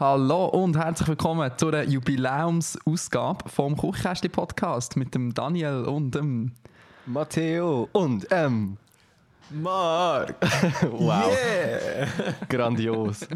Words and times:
Hallo 0.00 0.46
und 0.46 0.78
herzlich 0.78 1.08
willkommen 1.08 1.52
zu 1.58 1.68
einer 1.68 1.82
Jubiläumsausgabe 1.82 3.50
vom 3.50 3.76
Kuchkästli 3.76 4.30
Podcast 4.30 4.96
mit 4.96 5.14
dem 5.14 5.34
Daniel 5.34 5.84
und 5.84 6.14
dem 6.14 6.52
Matteo 7.04 7.86
und 7.92 8.26
ähm. 8.30 8.78
Mark! 9.50 10.36
wow. 10.90 11.30
Yeah! 11.30 12.08
Grandios. 12.48 13.28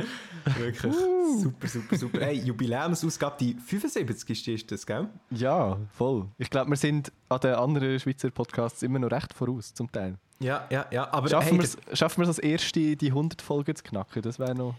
Wirklich 0.57 0.95
super, 1.39 1.69
super, 1.69 1.99
super. 1.99 2.21
Hey, 2.21 2.39
Jubiläumsausgabe, 2.39 3.37
die 3.39 3.53
75. 3.53 4.49
ist 4.49 4.73
das, 4.73 4.87
gell? 4.87 5.07
Ja, 5.33 5.77
voll. 5.93 6.29
Ich 6.39 6.49
glaube, 6.49 6.71
wir 6.71 6.79
sind 6.79 7.13
an 7.29 7.41
den 7.41 7.57
anderen 7.57 8.01
Schweizer 8.01 8.31
Podcasts 8.31 8.83
immer 8.83 9.01
noch 9.01 9.11
recht 9.11 9.35
voraus, 9.35 9.75
zum 9.75 9.93
Teil. 9.93 10.17
Ja, 10.41 10.67
ja, 10.71 10.87
ja. 10.91 11.13
Aber 11.13 11.29
Schaffen 11.29 11.61
hey, 11.61 11.69
wir 11.87 12.25
es 12.25 12.29
als 12.29 12.39
erste, 12.39 12.97
die 12.97 13.09
100 13.09 13.43
Folgen 13.43 13.77
zu 13.77 13.85
knacken? 13.85 14.23
Das 14.23 14.39
wäre 14.39 14.55
noch 14.55 14.75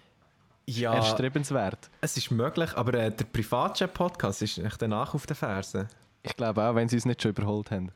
ja, 0.66 0.96
erstrebenswert. 0.96 1.90
es 2.02 2.18
ist 2.18 2.32
möglich, 2.32 2.76
aber 2.76 2.94
äh, 2.96 3.12
der 3.12 3.26
Privatchat-Podcast 3.26 4.42
ist 4.42 4.58
echt 4.58 4.82
danach 4.82 5.14
auf 5.14 5.26
den 5.26 5.36
Fersen. 5.36 5.88
Ich 6.24 6.36
glaube 6.36 6.64
auch, 6.64 6.76
wenn 6.76 6.90
sie 6.90 6.96
uns 6.96 7.06
nicht 7.06 7.22
schon 7.22 7.32
überholt 7.32 7.72
haben. 7.72 7.92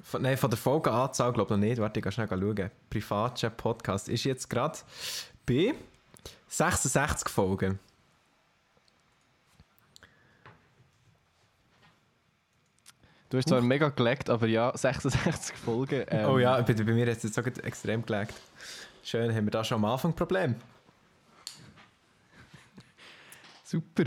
Von, 0.00 0.22
nein, 0.22 0.36
von 0.36 0.50
der 0.50 0.58
Folgenanzahl 0.58 1.32
glaube 1.32 1.54
ich 1.54 1.60
noch 1.60 1.66
nicht. 1.66 1.80
Warte, 1.80 1.98
ich 1.98 2.04
kann 2.04 2.12
schnell 2.12 2.28
schauen. 2.28 2.70
Privatchat-Podcast 2.90 4.08
ist 4.08 4.24
jetzt 4.24 4.48
gerade 4.48 4.78
bei 5.44 5.74
66 6.48 7.28
Folgen. 7.28 7.78
Du 13.28 13.38
hast 13.38 13.48
zwar 13.48 13.60
mega 13.60 13.88
gelegt, 13.88 14.30
aber 14.30 14.46
ja, 14.46 14.72
66 14.76 15.56
Folgen. 15.56 16.04
ähm, 16.08 16.30
oh 16.30 16.38
ja, 16.38 16.60
bei, 16.60 16.72
bei 16.72 16.84
mir 16.84 17.06
hat 17.06 17.16
es 17.16 17.24
jetzt 17.24 17.34
sogar 17.34 17.52
extrem 17.64 18.06
gelegt. 18.06 18.34
Schön, 19.02 19.34
haben 19.34 19.46
wir 19.46 19.50
da 19.50 19.64
schon 19.64 19.76
am 19.76 19.84
Anfang 19.84 20.12
ein 20.12 20.16
Problem. 20.16 20.54
Super. 23.68 24.04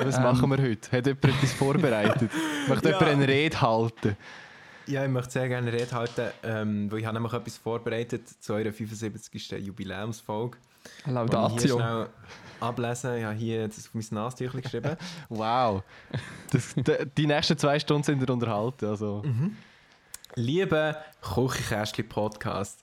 Was 0.00 0.20
machen 0.20 0.48
wir 0.50 0.58
heute? 0.62 0.92
Hat 0.96 1.04
jemand 1.04 1.24
etwas 1.24 1.52
vorbereitet? 1.52 2.30
Möchte 2.68 2.90
Ja. 2.90 2.94
jemand 3.00 3.12
eine 3.16 3.26
Rede 3.28 3.60
halten? 3.60 4.16
Ja, 4.86 5.04
ich 5.04 5.10
möchte 5.10 5.32
sehr 5.32 5.48
gerne 5.48 5.68
eine 5.68 5.76
Rede 5.80 5.90
halten, 5.92 6.28
ähm, 6.44 6.90
weil 6.92 7.00
ich 7.00 7.06
habe 7.06 7.14
nämlich 7.14 7.32
etwas 7.32 7.56
vorbereitet 7.58 8.28
zu 8.40 8.54
eurer 8.54 8.72
75. 8.72 9.50
Jubiläumsfolge. 9.58 10.58
die 11.04 11.08
Ich 11.08 11.12
Laudatio. 11.14 11.76
schnell 11.76 12.06
ablesen. 12.60 13.16
Ich 13.16 13.24
habe 13.24 13.34
hier 13.34 13.66
das 13.68 13.78
auf 13.88 13.94
mein 13.94 14.04
Nastüchlein 14.10 14.62
geschrieben. 14.62 14.96
Wow. 15.28 15.82
Das, 16.52 16.74
die, 16.74 16.82
die 17.18 17.26
nächsten 17.26 17.58
zwei 17.58 17.80
Stunden 17.80 18.04
sind 18.04 18.20
wir 18.20 18.30
unterhalten. 18.30 18.86
Also. 18.86 19.24
Liebe 20.36 20.96
Kuchikästli-Podcast, 21.20 22.80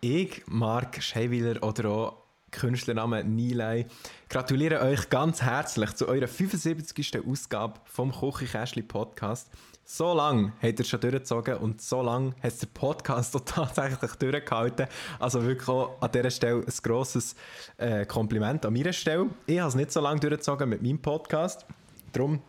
ich, 0.00 0.42
Marc 0.46 1.02
Scheiwiller 1.02 1.62
oder 1.62 1.88
auch 1.90 2.16
Künstlername 2.50 3.24
Nilay, 3.24 3.86
gratuliere 4.28 4.80
euch 4.80 5.10
ganz 5.10 5.42
herzlich 5.42 5.94
zu 5.94 6.08
eurer 6.08 6.28
75. 6.28 7.18
Ausgabe 7.26 7.80
vom 7.84 8.12
Kuchikästli-Podcast. 8.12 9.50
So 9.84 10.14
lange 10.14 10.52
habt 10.62 10.78
ihr 10.78 10.84
schon 10.84 11.00
durchgezogen 11.00 11.58
und 11.58 11.80
so 11.80 12.02
lange 12.02 12.34
hat 12.42 12.60
der 12.60 12.66
Podcast 12.66 13.36
auch 13.36 13.40
tatsächlich 13.40 14.12
durchgehalten. 14.12 14.88
Also 15.18 15.44
wirklich 15.44 15.68
auch 15.68 16.00
an 16.00 16.10
dieser 16.12 16.30
Stelle 16.30 16.64
ein 16.66 16.74
grosses 16.82 17.36
äh, 17.76 18.04
Kompliment 18.04 18.66
an 18.66 18.72
meiner 18.72 18.92
Stelle. 18.92 19.30
Ich 19.46 19.58
habe 19.58 19.68
es 19.68 19.74
nicht 19.74 19.92
so 19.92 20.00
lange 20.00 20.20
durchgezogen 20.20 20.68
mit 20.68 20.82
meinem 20.82 21.00
Podcast. 21.00 21.66
Darum 22.12 22.42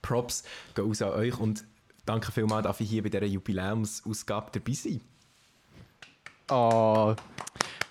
Props 0.00 0.44
gehen 0.74 0.86
raus 0.86 1.02
an 1.02 1.10
euch 1.10 1.38
und 1.38 1.64
danke 2.06 2.32
vielmals, 2.32 2.64
dass 2.64 2.80
ich 2.80 2.88
hier 2.88 3.02
bei 3.02 3.08
dieser 3.08 3.26
Jubiläumsausgabe 3.26 4.50
dabei 4.52 4.72
sein 4.72 5.00
Oh, 6.50 7.14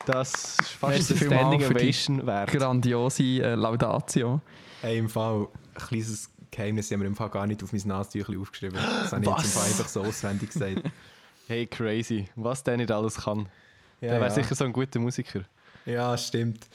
das 0.10 0.58
ist 0.60 0.70
fast 0.70 1.12
eine 1.12 1.20
Standing 1.20 1.66
Ovation 1.66 2.26
wert. 2.26 2.52
Grandiose 2.52 3.24
äh, 3.24 3.56
Laudatio. 3.56 4.42
Hey, 4.82 4.98
im 4.98 5.10
Fall, 5.10 5.48
ein 5.76 5.88
kleines 5.88 6.30
Geheimnis 6.52 6.92
haben 6.92 7.02
wir 7.02 7.08
im 7.08 7.16
Fall 7.16 7.30
gar 7.30 7.46
nicht 7.46 7.64
auf 7.64 7.72
mein 7.74 7.82
Nastüchlein 7.86 8.40
aufgeschrieben. 8.40 8.76
Das 8.76 9.12
habe 9.12 9.24
ich 9.24 9.30
jetzt 9.30 9.46
im 9.46 9.52
Fall 9.52 9.68
einfach 9.68 9.88
so 9.88 10.02
auswendig 10.02 10.52
gesagt. 10.52 10.82
Hey, 11.48 11.66
crazy. 11.66 12.28
Was 12.36 12.64
der 12.64 12.78
nicht 12.78 12.92
alles 12.92 13.16
kann. 13.22 13.50
Ja, 14.02 14.10
der 14.10 14.22
wäre 14.22 14.26
ja. 14.26 14.30
sicher 14.30 14.54
so 14.54 14.66
ein 14.66 14.72
guter 14.72 15.00
Musiker. 15.00 15.42
ja 15.84 16.16
stimmt. 16.16 16.68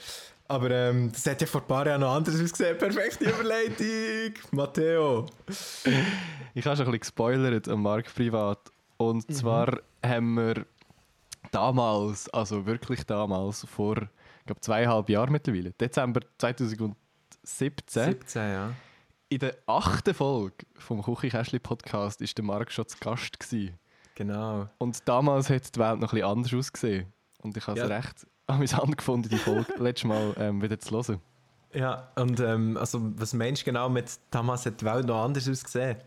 Aber 0.49 0.69
ähm, 0.69 1.13
das 1.13 1.25
hat 1.25 1.39
ja 1.39 1.47
vor 1.47 1.61
ein 1.61 1.67
paar 1.67 1.87
Jahren 1.87 2.01
noch 2.01 2.13
anders 2.13 2.35
ausgesehen. 2.35 2.77
Perfekte 2.77 3.29
Überleitung, 3.29 4.33
Matteo. 4.51 5.27
Ich 6.53 6.65
habe 6.65 6.75
schon 6.75 6.87
ein 6.87 6.91
bisschen 6.91 6.99
gespoilert 6.99 7.69
am 7.69 7.83
Markt 7.83 8.13
privat. 8.13 8.59
Und 8.97 9.33
zwar 9.33 9.79
haben 10.03 10.33
wir 10.35 10.65
damals, 11.55 12.29
also 12.29 12.65
wirklich 12.65 13.05
damals, 13.05 13.65
vor 13.65 13.97
ich 13.97 14.45
glaube, 14.45 14.61
zweieinhalb 14.61 15.09
Jahren 15.09 15.31
mittlerweile, 15.31 15.71
Dezember 15.71 16.21
2017, 16.37 16.95
17, 17.43 18.41
ja. 18.41 18.71
in 19.29 19.39
der 19.39 19.55
achten 19.65 20.13
Folge 20.13 20.65
vom 20.77 21.01
Kuchikästli 21.01 21.59
Podcast 21.59 22.21
ist 22.21 22.37
der 22.37 22.45
Marc 22.45 22.71
schon 22.71 22.87
zu 22.87 22.97
Gast 22.99 23.39
gewesen. 23.39 23.79
Genau. 24.15 24.67
Und 24.77 25.07
damals 25.07 25.49
hat 25.49 25.75
die 25.75 25.79
Welt 25.79 25.99
noch 25.99 26.13
ein 26.13 26.19
bisschen 26.19 26.29
anders 26.29 26.53
ausgesehen. 26.53 27.13
Und 27.41 27.57
ich 27.57 27.65
habe 27.67 27.79
es 27.79 27.89
Ja. 27.89 27.95
recht 27.95 28.27
amüsant 28.47 28.97
gefunden, 28.97 29.29
die 29.29 29.37
Folge 29.37 29.73
letztes 29.77 30.07
Mal 30.07 30.33
ähm, 30.37 30.61
wieder 30.61 30.79
zu 30.79 30.95
hören. 30.95 31.21
Ja, 31.73 32.11
und 32.15 32.39
ähm, 32.39 32.77
also, 32.77 32.99
was 33.17 33.33
meinst 33.33 33.63
du 33.63 33.65
genau 33.65 33.89
mit 33.89 34.19
damals 34.31 34.65
hat 34.65 34.79
die 34.79 34.85
Welt 34.85 35.05
noch 35.05 35.23
anders 35.23 35.49
ausgesehen? 35.49 35.97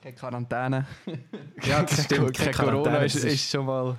Keine 0.00 0.14
Quarantäne. 0.14 0.86
Ja, 1.62 1.82
das 1.82 2.04
stimmt. 2.04 2.36
Kein 2.36 2.52
keine 2.52 2.70
Corona 2.70 2.82
Quarantäne, 2.82 3.06
ist, 3.06 3.16
das 3.16 3.24
ist 3.24 3.50
schon 3.50 3.66
mal... 3.66 3.98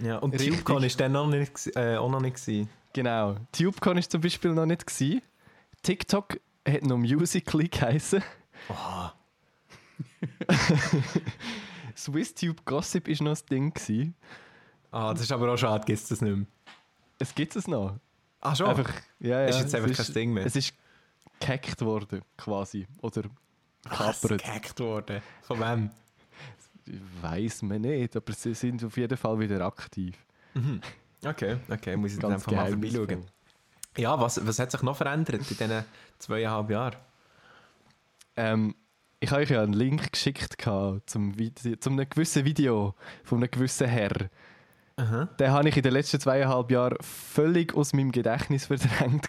Ja, 0.00 0.18
und 0.18 0.32
Richtig. 0.32 0.50
TubeCon 0.50 0.82
ist 0.84 1.00
dann 1.00 1.12
noch 1.12 1.26
nicht, 1.26 1.76
äh, 1.76 1.96
auch 1.96 2.10
noch 2.10 2.20
nicht 2.20 2.36
gewesen. 2.36 2.68
Genau. 2.92 3.36
TubeCon 3.52 3.98
ist 3.98 4.10
zum 4.10 4.20
Beispiel 4.20 4.52
noch 4.52 4.66
nicht 4.66 4.86
gewesen. 4.86 5.20
TikTok 5.82 6.38
hat 6.66 6.82
noch 6.82 6.96
Musical.ly 6.96 7.68
geheißen. 7.68 8.22
Oh. 8.68 9.08
SwissTube 11.96 12.64
Gossip 12.64 13.08
ist 13.08 13.20
noch 13.20 13.32
das 13.32 13.44
Ding 13.44 13.72
gewesen. 13.74 14.14
Ah, 14.90 15.12
das 15.12 15.22
ist 15.22 15.32
aber 15.32 15.52
auch 15.52 15.56
schade, 15.56 15.84
gibt 15.84 15.98
es 15.98 16.08
das 16.08 16.20
nicht 16.20 16.36
mehr. 16.36 16.46
Es 17.18 17.34
gibt 17.34 17.56
es 17.56 17.66
noch. 17.66 17.98
Ah, 18.40 18.54
schon? 18.54 18.66
Einfach, 18.66 18.92
ja, 19.20 19.42
ja, 19.42 19.46
ist 19.46 19.56
jetzt 19.58 19.68
es 19.68 19.74
einfach 19.74 19.90
ist, 19.90 20.06
kein 20.06 20.14
Ding 20.14 20.32
mehr. 20.32 20.46
Es 20.46 20.56
ist 20.56 20.74
gehackt 21.40 21.80
worden, 21.82 22.22
quasi. 22.36 22.86
Oder 23.00 23.22
Was? 23.84 24.20
kapert. 24.20 24.42
Gehackt 24.42 24.80
worden. 24.80 25.22
Von 25.42 25.60
wem? 25.60 25.90
Weiß 27.20 27.62
man 27.62 27.82
nicht, 27.82 28.16
aber 28.16 28.32
sie 28.32 28.54
sind 28.54 28.82
auf 28.84 28.96
jeden 28.96 29.16
Fall 29.16 29.38
wieder 29.38 29.64
aktiv. 29.64 30.16
Okay, 31.24 31.56
okay, 31.68 31.96
muss 31.96 32.12
ich 32.12 32.18
dann 32.18 32.30
Ganz 32.30 32.42
einfach 32.42 32.52
mal 32.52 32.70
vorbeischauen. 32.70 33.24
Ja, 33.96 34.18
was, 34.18 34.44
was 34.44 34.58
hat 34.58 34.70
sich 34.70 34.82
noch 34.82 34.96
verändert 34.96 35.34
in 35.34 35.44
diesen 35.44 35.84
zweieinhalb 36.18 36.70
Jahren? 36.70 36.96
Ähm, 38.36 38.74
ich 39.20 39.30
habe 39.30 39.42
euch 39.42 39.50
ja 39.50 39.62
einen 39.62 39.74
Link 39.74 40.12
geschickt 40.12 40.56
zum, 41.06 41.34
zum 41.80 41.92
einem 41.92 42.08
gewissen 42.08 42.44
Video 42.44 42.94
von 43.22 43.38
einem 43.38 43.50
gewissen 43.50 43.86
Herr. 43.86 44.30
Aha. 44.96 45.24
Den 45.38 45.50
habe 45.50 45.68
ich 45.68 45.76
in 45.76 45.82
den 45.82 45.92
letzten 45.92 46.20
zweieinhalb 46.20 46.70
Jahren 46.70 46.96
völlig 47.00 47.74
aus 47.74 47.92
meinem 47.92 48.12
Gedächtnis 48.12 48.66
verdrängt. 48.66 49.28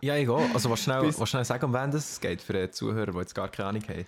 Ja, 0.00 0.16
ich 0.16 0.28
auch. 0.28 0.42
Also, 0.54 0.70
was 0.70 0.80
schnell, 0.80 1.02
was 1.18 1.28
schnell 1.28 1.44
sagen, 1.44 1.64
um 1.64 1.72
wen 1.72 1.90
das 1.90 2.20
geht 2.20 2.42
für 2.42 2.52
die 2.52 2.70
Zuhörer, 2.70 3.12
die 3.12 3.18
jetzt 3.18 3.34
gar 3.34 3.48
keine 3.48 3.68
Ahnung 3.70 3.82
haben. 3.88 4.06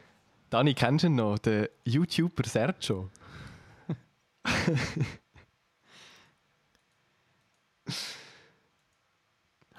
Dani, 0.51 0.75
kennst 0.75 1.05
du 1.05 1.09
ihn 1.09 1.15
noch? 1.15 1.39
Den 1.39 1.69
YouTuber 1.85 2.45
Sergio. 2.47 3.11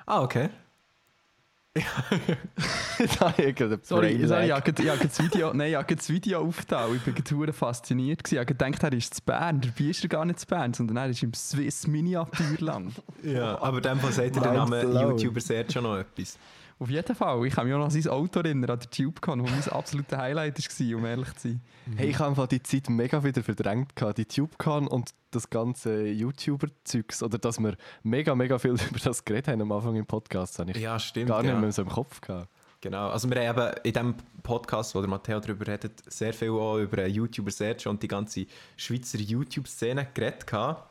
Ah, 0.05 0.21
okay. 0.23 0.49
da 0.49 0.49
habe 0.49 0.49
ich 0.49 0.59
gerade 0.59 0.59
einen 0.59 1.59
Sorry, 1.73 3.45
sorry 3.85 4.13
ich 4.13 4.89
habe 4.89 5.07
das 5.07 5.19
Video, 5.23 5.53
nein, 5.53 5.69
ich 5.69 5.75
habe 5.75 5.95
das 5.95 6.09
Video 6.09 6.41
aufgetan. 6.41 6.93
Ich 6.95 7.07
war 7.07 7.13
gerade 7.13 7.53
fasziniert. 7.53 8.23
gewesen. 8.25 8.35
Ich 8.35 8.39
habe 8.39 8.45
gedacht, 8.53 8.83
er 8.83 8.93
ist 8.93 9.13
zu 9.13 9.21
Bern. 9.21 9.61
Dabei 9.61 9.89
ist 9.89 10.03
er 10.03 10.09
gar 10.09 10.25
nicht 10.25 10.39
zu 10.39 10.47
Bern, 10.47 10.73
sondern 10.73 10.97
er 10.97 11.09
ist 11.09 11.23
im 11.23 11.33
Swiss 11.33 11.87
Miniaturland. 11.87 13.01
Ja, 13.23 13.61
aber 13.61 13.77
in 13.77 13.83
dem 13.83 13.99
Fall 14.01 14.11
sagt 14.11 14.35
ihr 14.35 14.41
der 14.41 14.51
Name. 14.51 14.81
YouTuber 14.81 15.39
sehr 15.39 15.69
schon 15.71 15.83
noch 15.83 15.97
etwas. 15.97 16.37
Auf 16.81 16.89
jeden 16.89 17.15
Fall. 17.15 17.45
Ich 17.45 17.53
kann 17.53 17.67
mich 17.67 17.75
auch 17.75 17.77
noch 17.77 17.85
an 17.85 17.91
sein 17.91 18.11
Auto 18.11 18.39
erinnern, 18.39 18.71
an 18.71 18.79
der 18.79 18.89
TubeCon, 18.89 19.39
wo 19.39 19.45
mein 19.45 19.69
absoluter 19.69 20.17
Highlight 20.17 20.57
war, 20.57 20.97
um 20.97 21.05
ehrlich 21.05 21.31
zu 21.35 21.49
sein. 21.49 21.61
Hey, 21.95 22.09
ich 22.09 22.17
habe 22.17 22.29
einfach 22.29 22.47
die 22.47 22.63
Zeit 22.63 22.89
mega 22.89 23.23
wieder 23.23 23.43
verdrängt. 23.43 23.95
Gehabt. 23.95 24.17
Die 24.17 24.25
TubeCon 24.25 24.87
und 24.87 25.11
das 25.29 25.51
ganze 25.51 26.07
YouTuber-Zeugs. 26.07 27.21
Oder 27.21 27.37
dass 27.37 27.59
wir 27.59 27.77
mega, 28.01 28.33
mega 28.33 28.57
viel 28.57 28.71
über 28.89 28.97
das 29.03 29.23
geredet 29.23 29.49
haben 29.49 29.61
am 29.61 29.71
Anfang 29.71 29.95
im 29.95 30.07
Podcast. 30.07 30.55
Das 30.55 30.59
habe 30.61 30.71
ich 30.71 30.77
Ja, 30.77 30.97
stimmt. 30.97 31.27
gar 31.27 31.43
nicht 31.43 31.51
ja. 31.51 31.59
mehr 31.59 31.71
so 31.71 31.83
im 31.83 31.89
Kopf 31.89 32.19
gehabt. 32.19 32.49
Genau, 32.81 33.09
also 33.09 33.29
wir 33.29 33.47
haben 33.47 33.59
eben 33.59 33.75
in 33.83 33.93
dem 33.93 34.15
Podcast, 34.41 34.95
wo 34.95 35.01
der 35.01 35.09
Matteo 35.09 35.39
darüber 35.39 35.67
redet, 35.67 36.01
sehr 36.11 36.33
viel 36.33 36.49
auch 36.49 36.79
über 36.79 37.05
YouTuber 37.05 37.51
Search 37.51 37.85
und 37.85 38.01
die 38.01 38.07
ganze 38.07 38.47
Schweizer 38.75 39.19
YouTube-Szene 39.19 40.07
geredet 40.15 40.47
gehabt, 40.47 40.89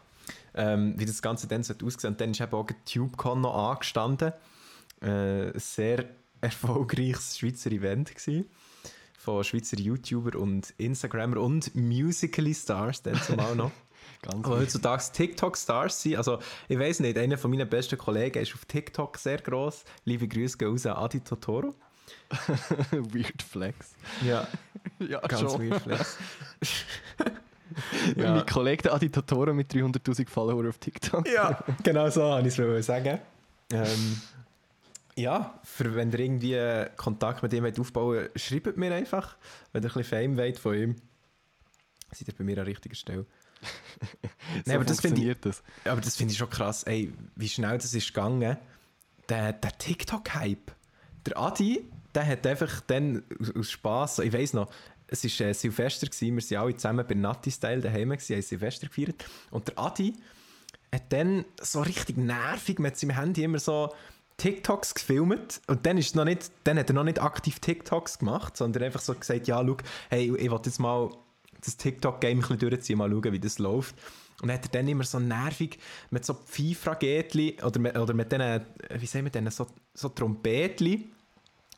ähm, 0.54 0.94
wie 0.96 1.04
das 1.04 1.20
Ganze 1.20 1.48
dann 1.48 1.64
sollte 1.64 1.84
aussehen. 1.84 2.12
Und 2.12 2.20
dann 2.20 2.30
ist 2.30 2.40
eben 2.40 2.52
auch 2.52 2.68
TubeCon 2.86 3.40
noch 3.40 3.70
angestanden. 3.70 4.32
Äh, 5.02 5.50
ein 5.50 5.58
sehr 5.58 6.04
erfolgreiches 6.40 7.38
Schweizer 7.38 7.70
Event 7.70 8.14
gewesen, 8.14 8.50
von 9.18 9.44
Schweizer 9.44 9.78
YouTuber 9.78 10.38
und 10.38 10.72
Instagrammer 10.78 11.38
und 11.38 11.74
Musical.ly 11.74 12.54
Stars, 12.54 13.02
dann 13.02 13.20
zumal 13.22 13.54
noch. 13.54 13.70
Ganz 14.22 14.44
Aber 14.44 14.58
heutzutage 14.58 15.02
TikTok-Stars 15.12 16.02
sind. 16.02 16.16
Also, 16.16 16.40
ich 16.68 16.78
weiß 16.78 17.00
nicht, 17.00 17.16
einer 17.16 17.38
von 17.38 17.50
meinen 17.50 17.68
besten 17.68 17.96
Kollegen 17.96 18.42
ist 18.42 18.54
auf 18.54 18.66
TikTok 18.66 19.16
sehr 19.16 19.38
gross. 19.38 19.84
Liebe 20.04 20.28
Grüße 20.28 20.58
gehen 20.58 20.68
raus 20.68 20.84
an 20.84 20.96
Adi 20.96 21.20
Totoro. 21.20 21.74
Weird 22.90 23.42
Flex. 23.42 23.94
Ja, 24.26 24.46
Ja, 24.98 25.20
ganz 25.20 25.58
weird 25.58 25.80
flex. 25.82 26.18
Ja. 28.16 28.34
Mein 28.34 28.46
Kollege 28.46 28.82
der 28.82 28.94
Adi 28.94 29.10
Totoro 29.10 29.54
mit 29.54 29.72
300'000 29.72 30.28
Follower 30.28 30.68
auf 30.68 30.78
TikTok. 30.78 31.26
Ja, 31.28 31.62
genau 31.82 32.10
so 32.10 32.24
habe 32.24 32.46
ich 32.46 32.58
es 32.58 32.86
sagen. 32.86 33.20
Ähm, 33.72 34.20
ja, 35.22 35.60
für 35.64 35.94
wenn 35.94 36.10
ihr 36.12 36.18
irgendwie 36.20 36.86
Kontakt 36.96 37.42
mit 37.42 37.52
ihm 37.52 37.64
aufbauen 37.64 38.16
wollt, 38.16 38.40
schreibt 38.40 38.76
mir 38.76 38.92
einfach. 38.94 39.36
Wenn 39.72 39.82
ihr 39.82 39.88
ein 39.90 39.94
bisschen 39.94 40.04
Fame 40.04 40.36
wollt 40.36 40.58
von 40.58 40.74
ihm, 40.74 40.96
seid 42.12 42.28
ihr 42.28 42.34
bei 42.34 42.44
mir 42.44 42.58
an 42.58 42.64
richtiger 42.64 42.94
Stelle. 42.94 43.26
so 43.62 44.28
Nee, 44.66 44.74
aber 44.74 44.84
das 44.84 45.00
finde 45.00 45.22
ich- 45.22 45.40
das. 45.40 45.62
Aber 45.84 46.00
das 46.00 46.16
finde 46.16 46.32
ich 46.32 46.38
schon 46.38 46.50
krass, 46.50 46.82
ey, 46.84 47.12
wie 47.36 47.48
schnell 47.48 47.78
das 47.78 47.94
ist 47.94 48.08
gegangen. 48.08 48.56
Der, 49.28 49.52
der 49.52 49.78
TikTok-Hype. 49.78 50.72
Der 51.26 51.38
Adi, 51.38 51.84
der 52.14 52.26
hat 52.26 52.46
einfach 52.46 52.80
dann 52.82 53.22
aus, 53.38 53.54
aus 53.54 53.70
Spass, 53.70 54.18
ich 54.18 54.32
weiß 54.32 54.54
noch, 54.54 54.70
es 55.06 55.24
war 55.40 55.46
äh, 55.48 55.54
Silvester, 55.54 56.06
gewesen, 56.06 56.36
wir 56.36 56.58
waren 56.58 56.66
alle 56.66 56.76
zusammen 56.76 57.06
bei 57.06 57.14
Natti-Style 57.14 57.80
daheim, 57.80 58.10
gewesen, 58.10 58.34
haben 58.34 58.42
Silvester 58.42 58.86
gefeiert. 58.86 59.24
Und 59.50 59.68
der 59.68 59.78
Adi 59.78 60.14
hat 60.92 61.12
dann 61.12 61.44
so 61.60 61.82
richtig 61.82 62.16
nervig 62.16 62.78
mit 62.78 62.96
seinem 62.96 63.16
Handy 63.16 63.44
immer 63.44 63.58
so 63.58 63.94
TikToks 64.40 64.94
gefilmt 64.94 65.60
und 65.66 65.84
dann, 65.84 65.98
ist 65.98 66.16
noch 66.16 66.24
nicht, 66.24 66.50
dann 66.64 66.78
hat 66.78 66.88
er 66.88 66.94
noch 66.94 67.04
nicht 67.04 67.20
aktiv 67.20 67.60
TikToks 67.60 68.20
gemacht, 68.20 68.56
sondern 68.56 68.84
einfach 68.84 69.00
so 69.00 69.14
gesagt, 69.14 69.46
ja, 69.46 69.62
schau, 69.62 69.76
hey, 70.08 70.34
ich 70.34 70.50
will 70.50 70.60
jetzt 70.64 70.80
mal 70.80 71.10
das 71.62 71.76
TikTok-Game 71.76 72.38
ein 72.38 72.40
bisschen 72.40 72.58
durchziehen, 72.58 72.96
mal 72.96 73.10
schauen, 73.10 73.32
wie 73.32 73.38
das 73.38 73.58
läuft. 73.58 73.94
Und 74.40 74.48
dann 74.48 74.56
hat 74.56 74.64
er 74.64 74.70
dann 74.70 74.88
immer 74.88 75.04
so 75.04 75.18
nervig 75.18 75.78
mit 76.08 76.24
so 76.24 76.32
FIFA-Gätli 76.32 77.58
oder 77.62 77.80
mit, 77.80 77.98
oder 77.98 78.14
mit 78.14 78.32
diesen, 78.32 78.62
wie 78.94 79.04
sagen 79.04 79.26
wir 79.26 79.30
denn, 79.30 79.50
so, 79.50 79.66
so 79.92 80.08
Trompetli, 80.08 81.10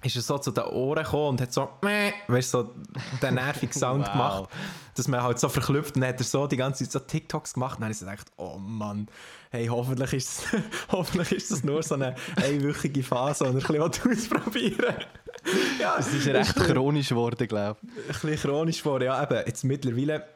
ist 0.02 0.16
er 0.16 0.22
so 0.22 0.38
zu 0.38 0.50
den 0.50 0.64
Ohren 0.64 1.04
gekommen 1.04 1.28
und 1.30 1.40
hat 1.40 1.52
so, 1.52 1.68
meh, 1.82 2.12
weißt 2.28 2.50
so 2.50 2.74
den 3.22 3.34
nervigen 3.34 3.72
Sound 3.72 4.06
Wow. 4.06 4.12
gemacht, 4.12 4.50
dass 4.96 5.08
man 5.08 5.22
halt 5.22 5.38
so 5.38 5.48
verklüpft 5.48 5.96
und 5.96 6.04
hat 6.04 6.18
er 6.20 6.24
so 6.24 6.46
die 6.46 6.56
ganze 6.56 6.84
Zeit 6.84 6.92
so 6.92 6.98
TikToks 6.98 7.54
gemacht 7.54 7.76
und 7.76 7.80
dann 7.82 7.86
habe 7.86 7.92
ich 7.92 7.98
so 7.98 8.06
gedacht, 8.06 8.26
oh 8.36 8.58
Mann, 8.58 9.08
hey, 9.50 9.66
hoffentlich 9.66 10.12
ist, 10.12 10.44
hoffentlich 10.90 11.32
ist 11.32 11.50
das 11.50 11.64
nur 11.64 11.82
so 11.82 11.94
eine 11.94 12.14
einwöchige 12.36 13.02
Phase 13.02 13.44
und 13.44 13.50
ein 13.56 13.82
bisschen 13.82 14.12
ausprobieren 14.12 14.94
ja, 15.80 15.96
Es 15.98 16.12
ist 16.12 16.26
recht 16.26 16.54
chronisch 16.56 17.08
geworden, 17.08 17.48
glaube 17.48 17.78
ich. 17.82 17.90
ein 17.90 18.06
bisschen 18.30 18.50
chronisch 18.50 18.82
vor, 18.82 19.00
ja, 19.02 19.22
eben, 19.22 19.42
jetzt 19.46 19.64
mittlerweile. 19.64 20.28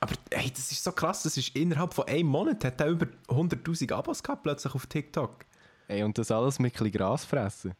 Aber 0.00 0.14
hey, 0.30 0.50
das 0.50 0.70
ist 0.70 0.84
so 0.84 0.92
krass, 0.92 1.22
das 1.22 1.36
ist 1.36 1.54
innerhalb 1.56 1.92
von 1.94 2.06
einem 2.06 2.28
Monat 2.28 2.64
hat 2.64 2.80
er 2.80 2.88
über 2.88 3.06
100'000 3.28 3.92
Abos 3.92 4.22
gehabt 4.22 4.42
plötzlich 4.42 4.74
auf 4.74 4.86
TikTok. 4.86 5.44
Ey, 5.88 6.02
und 6.02 6.16
das 6.18 6.30
alles 6.30 6.58
mit 6.58 6.72
ein 6.74 6.78
bisschen 6.78 6.92
Gras 6.92 7.24
fressen. 7.24 7.72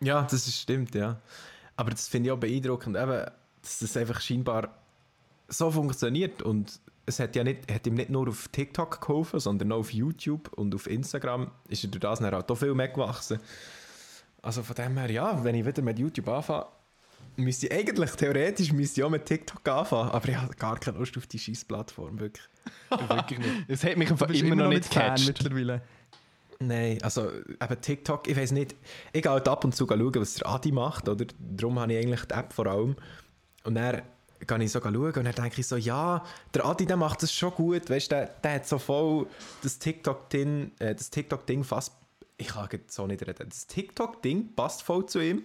Ja, 0.00 0.22
das 0.22 0.46
ist, 0.46 0.60
stimmt, 0.60 0.94
ja. 0.94 1.18
Aber 1.76 1.90
das 1.90 2.08
finde 2.08 2.28
ich 2.28 2.32
auch 2.32 2.38
beeindruckend, 2.38 2.96
eben, 2.96 3.26
dass 3.62 3.78
das 3.80 3.96
einfach 3.96 4.20
scheinbar 4.20 4.70
so 5.48 5.70
funktioniert 5.70 6.42
und 6.42 6.80
es 7.06 7.20
hat 7.20 7.36
ja 7.36 7.44
nicht, 7.44 7.70
hat 7.70 7.86
ihm 7.86 7.94
nicht 7.94 8.10
nur 8.10 8.28
auf 8.28 8.48
TikTok 8.48 9.00
geholfen, 9.00 9.38
sondern 9.38 9.72
auch 9.72 9.78
auf 9.78 9.92
YouTube 9.92 10.52
und 10.54 10.74
auf 10.74 10.88
Instagram 10.88 11.50
ist 11.68 11.84
er 11.84 11.90
durch 11.90 12.00
das 12.00 12.18
dann 12.18 12.34
halt 12.34 12.50
auch 12.50 12.56
viel 12.56 12.74
mehr 12.74 12.88
gewachsen. 12.88 13.38
Also 14.42 14.62
von 14.62 14.74
dem 14.74 14.96
her, 14.98 15.10
ja, 15.10 15.44
wenn 15.44 15.54
ich 15.54 15.64
wieder 15.64 15.82
mit 15.82 15.98
YouTube 15.98 16.28
anfange, 16.28 16.66
müsste 17.36 17.66
ich 17.66 17.72
eigentlich, 17.72 18.10
theoretisch 18.12 18.72
müsste 18.72 19.00
ich 19.00 19.04
auch 19.04 19.10
mit 19.10 19.24
TikTok 19.24 19.66
anfangen, 19.68 20.10
aber 20.10 20.28
ich 20.28 20.36
habe 20.36 20.54
gar 20.54 20.78
keine 20.78 20.98
Lust 20.98 21.16
auf 21.16 21.26
die 21.26 21.38
scheiß 21.38 21.64
Plattform, 21.64 22.18
wirklich. 22.18 22.48
Wirklich 23.08 23.38
nicht. 23.38 23.52
Es 23.68 23.84
hat 23.84 23.96
mich 23.96 24.10
einfach 24.10 24.26
bist 24.26 24.42
immer, 24.42 24.56
noch 24.56 24.68
nicht 24.68 24.86
Fan 24.86 25.14
gecatcht. 25.14 25.28
mittlerweile. 25.28 25.82
Nein, 26.58 26.98
also 27.02 27.30
eben 27.30 27.80
TikTok, 27.80 28.28
ich 28.28 28.36
weiß 28.36 28.52
nicht, 28.52 28.74
ich 29.12 29.22
gehe 29.22 29.30
halt 29.30 29.48
ab 29.48 29.64
und 29.64 29.74
zu 29.74 29.86
schauen, 29.86 30.14
was 30.14 30.34
der 30.34 30.48
Adi 30.48 30.72
macht, 30.72 31.08
oder? 31.08 31.26
Darum 31.38 31.78
habe 31.78 31.92
ich 31.92 32.04
eigentlich 32.04 32.24
die 32.24 32.34
App 32.34 32.52
vor 32.52 32.66
allem. 32.66 32.96
Und 33.64 33.74
dann 33.74 34.02
gehe 34.46 34.64
ich 34.64 34.72
so 34.72 34.80
schauen 34.80 34.96
und 34.96 35.14
dann 35.14 35.34
denke 35.34 35.60
ich 35.60 35.66
so, 35.66 35.76
ja, 35.76 36.24
der 36.54 36.64
Adi, 36.64 36.86
der 36.86 36.96
macht 36.96 37.22
das 37.22 37.32
schon 37.32 37.52
gut, 37.52 37.90
weißt 37.90 38.10
du, 38.10 38.16
der, 38.16 38.26
der 38.42 38.54
hat 38.54 38.66
so 38.66 38.78
voll 38.78 39.26
das 39.62 39.78
TikTok-Ding, 39.78 40.72
äh, 40.78 40.94
das 40.94 41.10
TikTok-Ding 41.10 41.62
fast, 41.62 41.92
ich 42.38 42.48
kann 42.48 42.68
jetzt 42.72 42.94
so 42.94 43.06
nicht 43.06 43.26
reden, 43.26 43.48
das 43.48 43.66
TikTok-Ding 43.66 44.54
passt 44.54 44.82
voll 44.82 45.04
zu 45.06 45.20
ihm, 45.20 45.44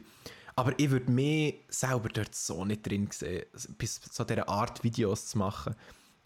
aber 0.56 0.74
ich 0.78 0.92
würde 0.92 1.12
mich 1.12 1.56
selber 1.69 2.10
dort 2.10 2.36
so 2.36 2.64
nicht 2.64 2.88
drin 2.88 3.10
sehen, 3.12 3.46
bis 3.78 4.00
so 4.12 4.24
dieser 4.24 4.48
Art 4.48 4.84
Videos 4.84 5.28
zu 5.28 5.38
machen. 5.38 5.75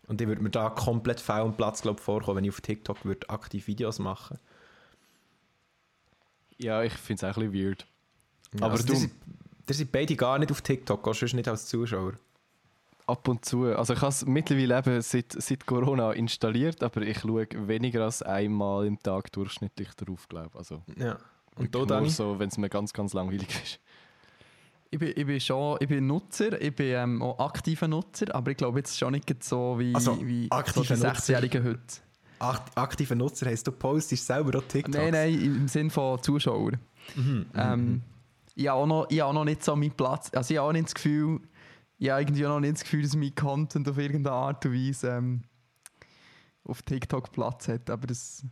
Und 0.07 0.21
ich 0.21 0.27
würde 0.27 0.43
mir 0.43 0.51
da 0.51 0.69
komplett 0.69 1.19
fehl 1.19 1.41
und 1.41 1.57
Platz, 1.57 1.81
glaube 1.81 1.99
vorkommen, 1.99 2.37
wenn 2.37 2.43
ich 2.43 2.51
auf 2.51 2.61
TikTok 2.61 3.05
würde 3.05 3.27
aktiv 3.29 3.65
Videos 3.65 3.97
machen 3.97 4.37
Ja, 6.57 6.83
ich 6.83 6.93
finde 6.93 7.25
es 7.27 7.35
auch 7.35 7.37
ein 7.41 7.51
bisschen 7.51 7.67
weird. 7.67 7.85
Ja, 8.53 8.65
Aber 8.65 8.73
also 8.73 8.85
du- 8.87 8.93
Die 9.67 9.73
sind, 9.73 9.91
beide 9.91 10.15
gar 10.15 10.37
nicht 10.39 10.51
auf 10.51 10.61
TikTok, 10.61 11.03
sonst 11.15 11.33
nicht 11.33 11.47
als 11.47 11.65
Zuschauer. 11.65 12.13
Ab 13.07 13.27
und 13.27 13.43
zu. 13.45 13.65
Also 13.65 13.93
ich 13.93 14.01
habe 14.01 14.09
es 14.09 14.25
mittlerweile 14.25 14.77
eben 14.79 15.01
seit, 15.01 15.31
seit 15.31 15.65
Corona 15.65 16.11
installiert, 16.13 16.81
aber 16.83 17.01
ich 17.01 17.19
schaue 17.19 17.47
weniger 17.67 18.03
als 18.03 18.21
einmal 18.23 18.85
im 18.85 18.99
Tag 19.01 19.31
durchschnittlich 19.31 19.89
drauf, 19.95 20.27
glaube 20.27 20.49
ich. 20.53 20.55
Also 20.57 20.81
Ja. 20.97 21.17
Und 21.57 21.73
Dani? 21.73 22.01
nur 22.01 22.09
so, 22.09 22.37
wenn 22.39 22.49
es 22.49 22.57
mir 22.57 22.69
ganz, 22.69 22.91
ganz 22.93 23.13
langweilig 23.13 23.47
ist. 23.63 23.79
Ich 24.91 24.99
bin, 24.99 25.13
ich 25.15 25.25
bin 25.25 25.39
schon 25.39 25.77
ich 25.79 25.87
bin 25.87 26.05
Nutzer, 26.07 26.61
ich 26.61 26.75
bin 26.75 26.87
ähm, 26.87 27.21
auch 27.21 27.39
aktiver 27.39 27.87
Nutzer, 27.87 28.33
aber 28.33 28.51
ich 28.51 28.57
glaube 28.57 28.79
jetzt 28.79 28.97
schon 28.97 29.11
nicht 29.13 29.43
so 29.43 29.77
wie, 29.79 29.93
Also, 29.95 30.19
wie 30.25 30.43
so 30.45 30.55
aktiver 30.55 30.95
die 30.95 31.01
Nutzer? 31.01 31.13
16-Jährigen 31.13 31.63
heute. 31.63 31.79
Akt 32.39 32.77
aktiver 32.77 33.15
Nutzer 33.15 33.45
heisst, 33.47 33.65
du 33.67 33.71
postest 33.71 34.25
selber 34.25 34.59
auch 34.59 34.63
TikToks. 34.63 34.97
Nein, 34.97 35.11
nein, 35.11 35.41
im 35.41 35.67
Sinn 35.67 35.89
von 35.89 36.21
Zuschauer. 36.21 36.71
Mhm, 37.15 37.45
Ähm, 37.55 38.01
ich 38.55 38.67
habe 38.67 38.79
auch, 38.79 38.85
noch- 38.87 39.07
ich 39.09 39.21
auch 39.21 39.33
noch 39.33 39.45
nicht 39.45 39.63
so 39.63 39.75
meinen 39.75 39.91
Platz. 39.91 40.31
Also 40.33 40.53
ich 40.53 40.57
habe 40.59 40.69
auch 40.69 40.73
nicht 40.73 40.85
das 40.85 40.93
Gefühl, 40.95 41.39
ich 41.97 42.09
habe 42.09 42.21
irgendwie 42.21 42.45
auch 42.45 42.49
noch 42.49 42.59
nicht 42.59 42.73
das 42.75 42.83
Gefühl, 42.83 43.03
dass 43.03 43.15
mein 43.15 43.33
Content 43.35 43.87
auf 43.89 43.97
irgendeine 43.97 44.35
Art 44.35 44.65
und 44.65 44.73
Weise 44.73 45.09
ähm, 45.09 45.43
auf 46.63 46.81
TikTok 46.81 47.31
Platz 47.31 47.67
hat. 47.67 47.89
Aber 47.89 48.07
das, 48.07 48.43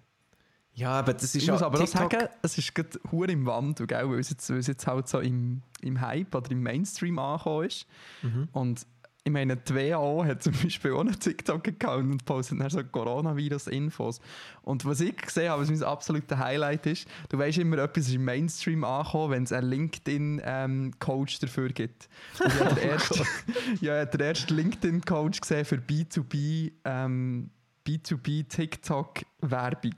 Ja, 0.73 0.91
aber 0.99 1.13
das 1.13 1.23
ist 1.23 1.35
ich 1.35 1.49
muss 1.51 1.61
aber 1.61 1.77
TikTok, 1.79 2.05
auch 2.05 2.11
sagen, 2.11 2.27
es 2.41 2.57
ist 2.57 2.73
gerade 2.75 2.99
hure 3.11 3.31
im 3.31 3.45
Wandel, 3.45 3.87
gell? 3.87 4.09
weil 4.09 4.19
es 4.19 4.29
jetzt, 4.29 4.49
weil 4.49 4.57
es 4.59 4.67
jetzt 4.67 4.85
halt 4.87 5.07
so 5.07 5.19
im, 5.19 5.61
im 5.81 5.99
Hype 6.01 6.33
oder 6.35 6.51
im 6.51 6.61
Mainstream 6.63 7.17
angekommen 7.19 7.67
ist. 7.67 7.85
Mhm. 8.21 8.47
Und 8.53 8.85
ich 9.25 9.31
meine, 9.31 9.55
die 9.55 9.73
WHO 9.73 10.25
hat 10.25 10.43
zum 10.43 10.53
Beispiel 10.61 10.91
auch 10.91 10.99
einen 10.99 11.17
TikTok-Account 11.17 12.11
und 12.11 12.25
postet 12.25 12.59
dann 12.59 12.69
so 12.69 12.83
Coronavirus-Infos. 12.83 14.19
Und 14.63 14.83
was 14.83 14.99
ich 14.99 15.15
gesehen 15.15 15.49
habe, 15.49 15.61
was 15.61 15.69
mein 15.69 15.81
absoluter 15.83 16.37
Highlight 16.37 16.85
ist, 16.87 17.07
du 17.29 17.37
weißt 17.37 17.59
immer, 17.59 17.77
etwas 17.77 18.07
ist 18.07 18.15
im 18.15 18.25
Mainstream 18.25 18.83
angekommen, 18.83 19.31
wenn 19.31 19.43
es 19.43 19.53
einen 19.53 19.69
LinkedIn-Coach 19.69 21.39
dafür 21.39 21.69
gibt. 21.69 22.09
Und 22.43 22.53
ich 22.53 22.59
habe 22.59 22.75
den 22.75 22.89
ersten, 22.89 23.23
ja, 23.81 23.93
ersten 23.93 24.55
LinkedIn-Coach 24.55 25.39
gesehen 25.39 25.63
für 25.63 25.77
B2B, 25.77 26.73
ähm, 26.83 27.49
B2B 27.85 28.47
TikTok-Werbung. 28.47 29.95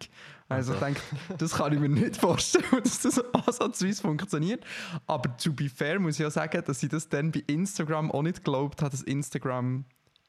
Also 0.48 0.74
ich 0.74 0.80
denke, 0.80 1.02
das 1.38 1.54
kann 1.54 1.74
ich 1.74 1.80
mir 1.80 1.90
nicht 1.90 2.18
vorstellen, 2.22 2.66
dass 2.84 3.02
das 3.02 3.24
ansatzweise 3.34 4.02
funktioniert. 4.02 4.64
Aber 5.08 5.36
to 5.38 5.52
be 5.54 5.70
fair 5.70 6.00
muss 6.00 6.16
ich 6.16 6.20
ja 6.20 6.30
sagen, 6.30 6.62
dass 6.66 6.84
ich 6.84 6.90
das 6.90 7.10
dann 7.10 7.32
bei 7.32 7.44
Instagram 7.48 8.12
auch 8.12 8.22
nicht 8.22 8.38
geglaubt 8.38 8.82
habe, 8.82 8.92
dass 8.92 9.02
Instagram 9.02 9.86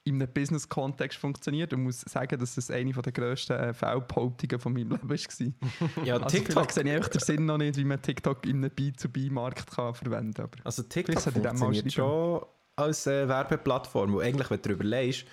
in 0.06 0.22
einem 0.22 0.32
Business-Kontext 0.32 1.18
funktioniert. 1.18 1.72
Und 1.72 1.82
muss 1.82 2.00
sagen, 2.00 2.38
dass 2.38 2.54
das 2.54 2.70
eine 2.70 2.92
der 2.92 3.12
grössten 3.12 3.52
äh, 3.52 3.74
Fehlbehauptungen 3.74 4.60
von 4.60 4.72
meinem 4.72 4.90
Leben 4.92 5.10
war. 5.10 6.04
ja, 6.04 6.14
Also 6.14 6.26
TikTok, 6.38 6.70
sehe 6.70 6.84
ich 6.84 6.92
einfach 6.92 7.08
den 7.08 7.20
Sinn 7.20 7.44
noch 7.44 7.58
nicht, 7.58 7.76
wie 7.76 7.84
man 7.84 8.00
TikTok 8.00 8.46
in 8.46 8.58
einem 8.58 8.70
B2B-Markt 8.70 9.70
kann 9.72 9.94
verwenden 9.94 10.34
kann. 10.34 10.50
Also 10.64 10.84
TikTok 10.84 11.20
funktioniert 11.20 11.92
schon 11.92 12.42
als 12.76 13.06
äh, 13.06 13.28
Werbeplattform, 13.28 14.12
wo 14.12 14.20
eigentlich, 14.20 14.48
wenn 14.48 14.62
du 14.62 14.68
darüber 14.68 14.84
leist, 14.84 15.26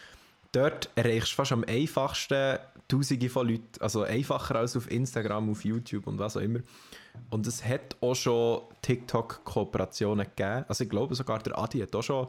dort 0.54 0.90
erreichst 0.96 1.34
du 1.34 1.36
fast 1.36 1.52
am 1.52 1.66
einfachsten 1.66 2.60
Tausende 2.88 3.30
von 3.30 3.48
Leuten, 3.48 3.82
also 3.82 4.04
einfacher 4.04 4.56
als 4.56 4.78
auf 4.78 4.90
Instagram, 4.92 5.50
auf 5.50 5.66
YouTube 5.66 6.08
und 6.08 6.20
was 6.20 6.38
auch 6.38 6.42
immer. 6.42 6.60
Und 7.30 7.48
es 7.48 7.64
hat 7.66 7.96
auch 8.02 8.16
schon 8.16 8.62
TikTok-Kooperationen 8.82 10.28
gegeben. 10.28 10.66
Also 10.68 10.84
ich 10.84 10.90
glaube 10.90 11.16
sogar 11.16 11.40
der 11.40 11.58
Adi 11.58 11.80
hat 11.80 11.96
auch 11.96 12.04
schon 12.04 12.28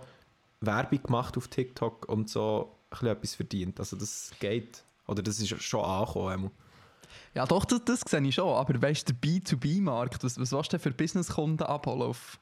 Werbung 0.61 1.03
gemacht 1.03 1.37
auf 1.37 1.49
TikTok 1.49 2.09
und 2.09 2.31
so 2.31 2.77
ein 2.91 3.07
etwas 3.07 3.35
verdient. 3.35 3.79
Also 3.81 3.97
das 3.97 4.31
geht. 4.41 4.85
Oder 5.07 5.23
das 5.23 5.39
ist 5.41 5.63
schon 5.63 5.85
angekommen. 5.85 6.51
Ja, 7.35 7.47
doch, 7.47 7.65
das, 7.65 7.85
das 7.85 8.01
sehe 8.07 8.23
ich 8.23 8.35
schon. 8.35 8.49
Aber 8.49 8.81
weißt 8.81 9.09
du, 9.09 9.13
der 9.13 9.31
B2B-Markt, 9.31 10.23
was, 10.25 10.39
was 10.39 10.53
willst 10.53 10.73
du 10.73 10.77
denn 10.77 10.81
für 10.81 10.91
Businesskunden 10.93 11.67
abholen 11.67 12.03
auf, 12.03 12.39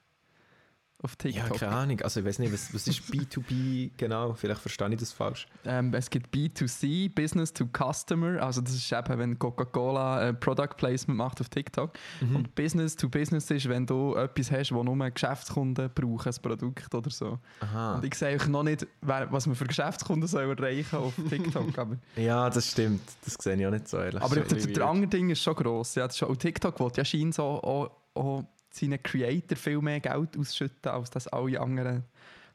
auf 1.02 1.16
Ja, 1.25 1.30
TikTok. 1.42 1.59
keine 1.59 1.73
Ahnung. 1.73 2.00
Also 2.02 2.21
ich 2.21 2.26
weiß 2.26 2.38
nicht, 2.38 2.52
was, 2.52 2.73
was 2.73 2.87
ist 2.87 3.00
B2B 3.11 3.90
genau? 3.97 4.35
Vielleicht 4.35 4.61
verstehe 4.61 4.88
ich 4.90 4.99
das 5.00 5.12
falsch. 5.12 5.47
Ähm, 5.64 5.92
es 5.94 6.09
gibt 6.11 6.35
B2C, 6.35 7.12
Business 7.14 7.52
to 7.52 7.66
Customer. 7.66 8.42
Also 8.42 8.61
das 8.61 8.75
ist 8.75 8.92
eben, 8.92 9.18
wenn 9.18 9.38
Coca-Cola 9.38 10.28
äh, 10.28 10.35
Product 10.35 10.76
Placement 10.76 11.18
macht 11.18 11.40
auf 11.40 11.49
TikTok. 11.49 11.92
Mhm. 12.21 12.37
Und 12.37 12.54
Business 12.54 12.97
to 12.97 13.09
Business 13.09 13.50
ist, 13.50 13.68
wenn 13.68 13.87
du 13.87 14.14
etwas 14.14 14.50
hast, 14.52 14.73
wo 14.73 14.82
nur 14.82 15.11
Geschäftskunden 15.11 15.90
brauchen, 15.94 16.28
ein 16.32 16.42
Produkt 16.42 16.94
oder 16.94 17.11
so. 17.11 17.38
Aha. 17.61 17.97
Und 17.97 18.04
ich 18.04 18.14
sehe 18.14 18.37
euch 18.37 18.47
noch 18.47 18.62
nicht, 18.62 18.87
was 19.00 19.47
man 19.47 19.56
für 19.56 19.64
Geschäftskunden 19.66 20.28
soll 20.28 20.42
erreichen 20.56 20.97
auf 20.97 21.14
TikTok. 21.28 21.76
aber 21.78 21.97
Ja, 22.16 22.49
das 22.49 22.71
stimmt. 22.71 23.02
Das 23.25 23.35
sehe 23.40 23.56
ich 23.56 23.66
auch 23.66 23.71
nicht 23.71 23.88
so 23.88 23.99
ehrlich. 23.99 24.23
aber 24.23 24.37
der, 24.37 24.66
der 24.66 24.87
andere 24.87 25.09
Ding 25.09 25.30
ist 25.30 25.42
schon 25.42 25.54
gross. 25.54 25.94
Ja, 25.97 26.06
das 26.06 26.14
ist 26.14 26.18
schon, 26.21 26.28
und 26.28 26.38
TikTok 26.38 26.78
will 26.78 26.90
ja 26.97 27.04
scheinbar 27.04 27.32
so 27.32 27.42
auch, 27.44 27.90
auch 28.14 28.44
seinen 28.73 29.02
Creator 29.02 29.57
viel 29.57 29.81
mehr 29.81 30.00
Geld 30.00 30.37
ausschütten, 30.37 30.91
als 30.91 31.11
das 31.11 31.29
alle 31.29 31.61
anderen 31.61 32.05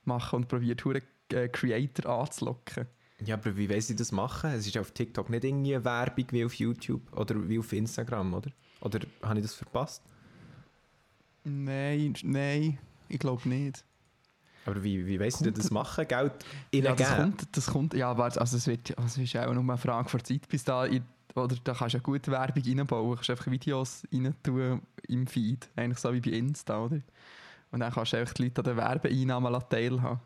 machen 0.06 0.38
und 0.38 0.48
probiert, 0.48 0.84
hure, 0.84 1.02
äh, 1.32 1.48
Creator 1.48 2.12
anzulocken. 2.12 2.88
Ja, 3.26 3.36
aber 3.36 3.56
wie 3.58 3.70
wollen 3.70 3.82
sie 3.82 3.96
das 3.96 4.12
machen? 4.12 4.52
Es 4.52 4.68
ist 4.68 4.78
auf 4.78 4.92
TikTok 4.92 5.30
nicht 5.30 5.44
irgendwie 5.44 5.76
eine 5.76 5.84
Werbung 5.84 6.26
wie 6.32 6.46
auf 6.46 6.54
YouTube 6.54 7.02
oder 7.14 7.48
wie 7.48 7.58
auf 7.58 7.72
Instagram, 7.74 8.34
oder? 8.34 8.52
Oder 8.82 9.00
habe 9.24 9.40
ich 9.40 9.46
das 9.46 9.56
verpasst? 9.56 10.04
Nein, 11.44 12.14
nein, 12.24 12.78
ich 13.10 13.20
glaube 13.20 13.48
nicht. 13.50 13.84
Aber 14.66 14.84
wie, 14.84 15.08
wie 15.08 15.32
sie 15.32 15.46
denn 15.46 15.54
das 15.54 15.72
machen? 15.72 16.08
Geld 16.08 16.34
ihnen 16.72 16.86
Ja, 16.86 16.96
das 16.96 17.16
kommt, 17.16 17.58
das 17.58 17.66
kommt, 17.68 17.94
ja, 17.94 18.18
warte, 18.18 18.42
also 18.42 18.58
es 18.58 18.68
wird, 18.68 18.96
also 18.98 19.22
es 19.22 19.34
ist 19.34 19.38
auch 19.38 19.54
nur 19.54 19.64
eine 19.64 19.78
Frage 19.78 20.10
von 20.10 20.24
Zeit, 20.24 20.48
bis 20.50 20.66
da, 20.66 20.86
in, 20.86 21.04
oder 21.38 21.56
da 21.64 21.74
kannst 21.74 21.94
du 21.94 21.98
ja 21.98 22.04
gute 22.04 22.32
Werbung 22.32 22.64
reinbauen, 22.64 23.10
du 23.10 23.16
kannst 23.16 23.30
einfach 23.30 23.52
Videos 23.52 24.04
rein 24.12 24.36
tun 24.44 24.82
im 25.08 25.28
Feed, 25.28 25.70
eigentlich 25.76 26.00
so 26.00 26.14
wie 26.14 26.22
bei 26.22 26.32
Insta, 26.32 26.80
oder? 26.80 27.02
Und 27.72 27.82
dann 27.82 27.92
kannst 27.92 28.14
du 28.14 28.18
einfach 28.18 28.34
die 28.34 28.44
Leute 28.44 28.62
an 28.62 28.66
den 28.66 28.78
Werbeeinnahmen 28.78 29.64
teilhaben. 29.70 30.20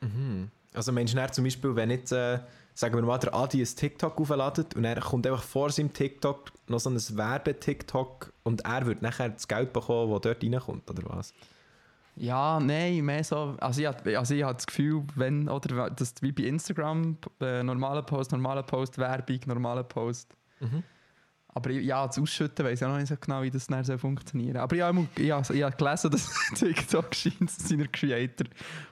Mhm. 0.00 0.50
Also 0.72 0.92
Menschen 0.92 1.20
zum 1.32 1.44
Beispiel, 1.44 1.74
wenn 1.74 1.90
jetzt, 1.90 2.12
äh, 2.12 2.38
sagen 2.74 2.94
wir 2.94 3.02
mal, 3.02 3.18
der 3.18 3.34
Adi 3.34 3.60
ein 3.60 3.64
TikTok 3.66 4.18
aufladet 4.20 4.74
und 4.76 4.84
er 4.84 5.00
kommt 5.00 5.26
einfach 5.26 5.42
vor 5.42 5.70
seinem 5.70 5.92
TikTok 5.92 6.52
noch 6.68 6.78
so 6.78 6.90
ein 6.90 6.96
Werbe-TikTok 6.96 8.32
und 8.44 8.64
er 8.64 8.86
wird 8.86 9.02
nachher 9.02 9.30
das 9.30 9.48
Geld 9.48 9.72
bekommen, 9.72 10.12
das 10.12 10.20
dort 10.22 10.42
reinkommt, 10.42 10.88
oder 10.88 11.02
was? 11.10 11.34
Ja, 12.16 12.60
nein, 12.60 13.04
mehr 13.04 13.24
so, 13.24 13.56
also 13.60 13.80
ich, 13.80 14.16
also 14.16 14.34
ich 14.34 14.42
habe 14.42 14.54
das 14.54 14.66
Gefühl, 14.66 15.04
wenn, 15.14 15.48
oder, 15.48 15.90
dass 15.90 16.14
wie 16.20 16.32
bei 16.32 16.44
Instagram, 16.44 17.16
äh, 17.40 17.62
normaler 17.62 18.02
Post, 18.02 18.32
normaler 18.32 18.62
Post, 18.62 18.98
Werbung, 18.98 19.40
normaler 19.46 19.84
Post. 19.84 20.34
Mhm. 20.60 20.82
Aber 21.52 21.70
ja, 21.72 22.06
das 22.06 22.16
Ausschütten 22.18 22.64
weiß 22.64 22.80
ich 22.80 22.84
auch 22.86 22.90
noch 22.90 22.98
nicht 22.98 23.08
so 23.08 23.16
genau, 23.20 23.42
wie 23.42 23.50
das 23.50 23.66
dann 23.66 23.82
soll 23.82 23.98
funktionieren 23.98 24.58
Aber 24.58 24.76
ich 24.76 24.82
habe 24.82 25.08
ich, 25.16 25.30
hab- 25.32 25.50
ich 25.50 25.62
hab 25.64 25.76
gelesen, 25.76 26.10
dass 26.12 26.30
TikTok 26.54 27.12
scheint 27.14 27.50
seiner 27.50 27.88
Creator 27.88 28.46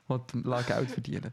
will 0.08 0.64
Geld 0.66 0.90
verdienen 0.90 1.32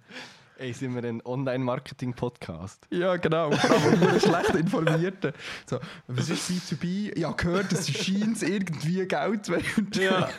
Ey, 0.57 0.71
sind 0.71 0.95
wir 0.95 1.03
ein 1.03 1.21
Online-Marketing-Podcast? 1.25 2.87
Ja, 2.89 3.17
genau. 3.17 3.51
Vor 3.51 4.19
schlecht 4.21 4.55
Informierten. 4.55 5.33
So, 5.69 5.79
was 6.07 6.29
ist 6.29 6.49
B2B? 6.49 7.11
Ich 7.13 7.25
habe 7.25 7.35
gehört, 7.35 7.73
dass 7.73 7.87
sie 7.87 7.93
scheint 7.93 8.41
irgendwie 8.41 9.05
Geld 9.05 9.49
wollen. 9.49 9.89
Ja. 9.95 10.29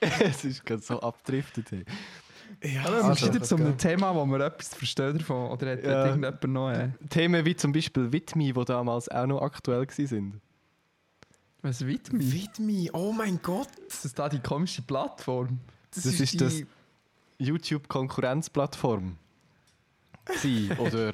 es 0.20 0.44
ist 0.44 0.64
gerade 0.64 0.82
so 0.82 1.00
abdriftet. 1.00 1.70
Hey. 1.72 1.84
Ja 2.62 2.84
Aber 2.84 3.04
Also, 3.04 3.26
sind 3.26 3.34
jetzt 3.34 3.52
einem 3.52 3.66
okay. 3.68 3.76
Thema, 3.76 4.14
wo 4.14 4.24
wir 4.26 4.40
etwas 4.40 4.74
verstehen 4.74 5.18
davon. 5.18 5.50
Oder 5.50 5.72
hat, 5.72 5.84
Ja. 5.84 5.90
hat 5.90 6.06
irgendjemand 6.08 6.44
noch... 6.44 6.70
Äh, 6.70 6.88
Themen 7.08 7.44
wie 7.44 7.56
zum 7.56 7.72
Beispiel 7.72 8.12
Witmi, 8.12 8.52
die 8.52 8.64
damals 8.64 9.08
auch 9.08 9.26
noch 9.26 9.42
aktuell 9.42 9.86
waren. 9.86 10.40
was 11.62 11.86
Widmi? 11.86 12.32
Widmi, 12.32 12.90
oh 12.92 13.12
mein 13.12 13.40
Gott! 13.42 13.68
Das 13.88 14.04
ist 14.04 14.18
da 14.18 14.28
die 14.28 14.40
komische 14.40 14.82
Plattform. 14.82 15.58
Das 15.94 16.06
ist 16.06 16.40
das- 16.40 16.62
YouTube-Konkurrenzplattform. 17.38 19.16
Sie, 20.36 20.70
oder 20.78 21.12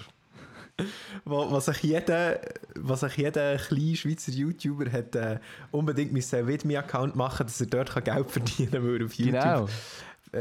was 1.25 1.67
sich 1.67 1.83
jeder, 1.85 2.39
was 2.75 3.01
sich 3.01 3.17
jeder 3.17 3.57
kleine 3.57 3.97
Schweizer 3.97 4.31
YouTuber 4.33 4.91
hat 4.93 5.15
äh, 5.17 5.39
unbedingt 5.71 6.13
mit 6.13 6.23
seinem 6.25 6.49
Widmi-Account 6.49 7.17
machen, 7.17 7.47
dass 7.47 7.61
er 7.61 7.67
dort 7.67 8.05
Geld 8.05 8.31
verdienen 8.31 8.71
kann, 8.73 9.05
auf 9.07 9.15
YouTube 9.15 9.43
genau. 9.43 9.69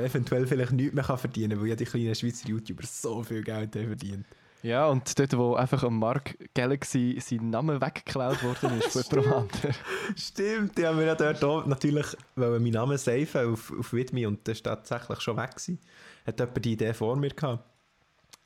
Eventuell 0.04 0.48
vielleicht 0.48 0.72
nichts 0.72 0.94
mehr 0.94 1.04
kann 1.04 1.18
verdienen 1.18 1.52
kann, 1.52 1.62
weil 1.62 1.70
ja 1.70 1.76
die 1.76 1.86
kleinen 1.86 2.16
Schweizer 2.16 2.48
YouTuber 2.48 2.84
so 2.86 3.24
viel 3.24 3.44
Geld 3.44 3.76
haben 3.76 3.88
verdient. 3.88 4.26
Ja, 4.66 4.88
und 4.88 5.20
dort, 5.20 5.38
wo 5.38 5.54
einfach 5.54 5.84
am 5.84 6.00
Mark 6.00 6.36
Galaxy 6.56 7.20
sein 7.20 7.52
Name 7.52 7.80
weggeklaut 7.80 8.42
worden 8.44 8.80
ist 8.80 8.94
von 8.94 9.04
jemandem 9.04 9.34
anderen. 9.34 9.76
Stimmt, 10.16 10.84
haben 10.84 10.98
wir 10.98 11.06
ja 11.06 11.14
dort 11.16 11.68
natürlich 11.68 12.08
wollen 12.36 12.64
meinen 12.64 12.74
Namen 12.74 12.98
safen 12.98 13.54
auf, 13.54 13.72
auf 13.78 13.94
Widmi 13.94 14.26
und 14.26 14.48
das 14.48 14.66
war 14.66 14.84
tatsächlich 14.84 15.22
schon 15.22 15.38
weg. 15.38 15.52
Gewesen. 15.52 15.80
Hat 16.26 16.40
jemand 16.40 16.66
die 16.66 16.74
Idee 16.74 16.94
vor 16.96 17.16
mir 17.16 17.30
gehabt. 17.30 17.64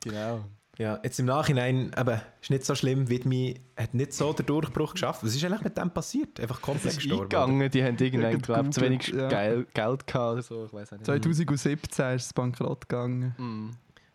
Genau. 0.01 0.43
Ja, 0.79 0.97
jetzt 1.03 1.19
im 1.19 1.25
Nachhinein, 1.25 1.91
eben, 1.97 2.21
ist 2.41 2.49
nicht 2.49 2.65
so 2.65 2.73
schlimm, 2.73 3.09
Widmi 3.09 3.59
hat 3.75 3.93
nicht 3.93 4.13
so 4.13 4.31
den 4.31 4.45
Durchbruch 4.45 4.93
geschafft. 4.93 5.25
Was 5.25 5.35
ist 5.35 5.43
eigentlich 5.43 5.61
mit 5.61 5.77
dem 5.77 5.91
passiert? 5.91 6.39
Einfach 6.39 6.55
Es 6.55 6.61
komplett 6.61 6.93
ist 6.93 7.01
gestorben. 7.01 7.25
oder? 7.25 7.43
eingegangen, 7.43 7.69
die 7.69 7.83
haben 7.83 7.97
irgendwann, 7.97 8.31
Irgend 8.31 8.45
glaube 8.45 8.69
zu 8.69 8.81
wenig 8.81 9.07
ja. 9.09 9.27
Geld 9.27 9.73
gehabt 9.73 10.15
oder 10.15 10.41
so, 10.41 10.65
ich 10.65 10.71
weiß 10.73 10.91
nicht. 10.93 11.05
2017 11.05 12.15
ist 12.15 12.25
es 12.27 12.33
bankrott 12.33 12.87
gegangen. 12.87 13.35
Mm. 13.37 13.71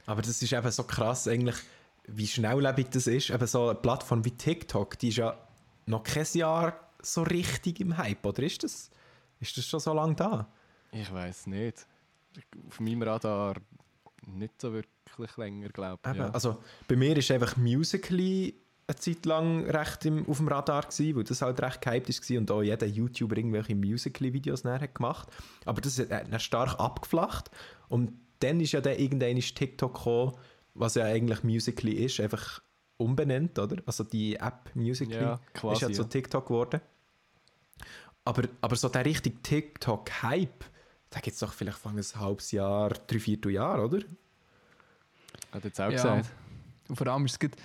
Aber 0.06 0.22
das 0.22 0.40
ist 0.40 0.52
eben 0.54 0.70
so 0.70 0.84
krass 0.84 1.28
eigentlich, 1.28 1.56
wie 2.06 2.26
schnelllebig 2.26 2.88
das 2.90 3.08
ist. 3.08 3.28
Eben 3.28 3.46
so 3.46 3.68
eine 3.68 3.74
Plattform 3.74 4.24
wie 4.24 4.30
TikTok, 4.30 4.98
die 4.98 5.08
ist 5.08 5.18
ja 5.18 5.36
noch 5.84 6.02
kein 6.02 6.26
Jahr 6.32 6.80
so 7.02 7.24
richtig 7.24 7.78
im 7.80 7.98
Hype, 7.98 8.24
oder 8.24 8.42
ist 8.42 8.62
das, 8.62 8.90
ist 9.38 9.54
das 9.58 9.66
schon 9.66 9.80
so 9.80 9.92
lange 9.92 10.14
da? 10.14 10.48
Ich 10.92 11.12
weiß 11.12 11.46
nicht. 11.46 11.86
Auf 12.68 12.80
meinem 12.80 13.02
Radar 13.02 13.56
nicht 14.26 14.60
so 14.60 14.72
wirklich 14.72 15.36
länger, 15.36 15.68
glaube 15.68 16.00
ich. 16.10 16.16
Ja. 16.16 16.30
Also 16.30 16.62
bei 16.88 16.96
mir 16.96 17.16
ist 17.16 17.30
einfach 17.30 17.56
Musical.ly 17.56 18.54
eine 18.86 18.96
Zeit 18.96 19.24
lang 19.24 19.64
recht 19.64 20.04
im, 20.04 20.28
auf 20.28 20.38
dem 20.38 20.48
Radar 20.48 20.82
gewesen, 20.82 21.16
weil 21.16 21.24
das 21.24 21.40
halt 21.40 21.60
recht 21.62 21.80
gehypt 21.80 22.30
war 22.30 22.38
und 22.38 22.50
auch 22.50 22.62
jeder 22.62 22.86
YouTuber 22.86 23.36
irgendwelche 23.36 23.74
Musical.ly-Videos 23.74 24.62
gemacht. 24.62 25.28
Aber 25.64 25.80
das 25.80 25.98
hat 25.98 26.10
dann 26.10 26.40
stark 26.40 26.78
abgeflacht 26.78 27.50
und 27.88 28.12
dann 28.40 28.60
ist 28.60 28.72
ja 28.72 28.80
dann 28.80 28.98
irgendwann 28.98 29.36
ist 29.36 29.56
TikTok 29.56 29.94
gekommen, 29.94 30.32
was 30.74 30.96
ja 30.96 31.04
eigentlich 31.04 31.42
Musical.ly 31.42 31.92
ist, 32.04 32.20
einfach 32.20 32.60
umbenannt, 32.96 33.58
oder? 33.58 33.82
Also 33.86 34.04
die 34.04 34.36
App 34.36 34.70
Musical.ly 34.74 35.22
Ja, 35.22 35.40
quasi, 35.54 35.86
ist 35.86 35.96
ja 35.98 36.02
zu. 36.02 36.08
TikTok 36.08 36.46
geworden. 36.46 36.80
Aber, 38.24 38.42
aber 38.60 38.76
so 38.76 38.88
der 38.88 39.04
richtige 39.04 39.40
TikTok-Hype, 39.42 40.64
da 41.14 41.20
gibt 41.20 41.34
es 41.34 41.40
doch 41.40 41.52
vielleicht 41.52 41.78
von 41.78 41.96
ein 41.96 42.04
halbes 42.16 42.50
Jahr, 42.50 42.90
drei, 42.90 43.20
vier 43.20 43.38
Jahre, 43.52 43.84
oder? 43.84 43.98
Hat 45.52 45.62
jetzt 45.62 45.80
auch 45.80 45.84
Ja. 45.84 45.90
gesagt. 45.90 46.26
Und 46.88 46.96
vor 46.96 47.06
allem 47.06 47.24
ist 47.24 47.32
es 47.32 47.38
gerade 47.38 47.56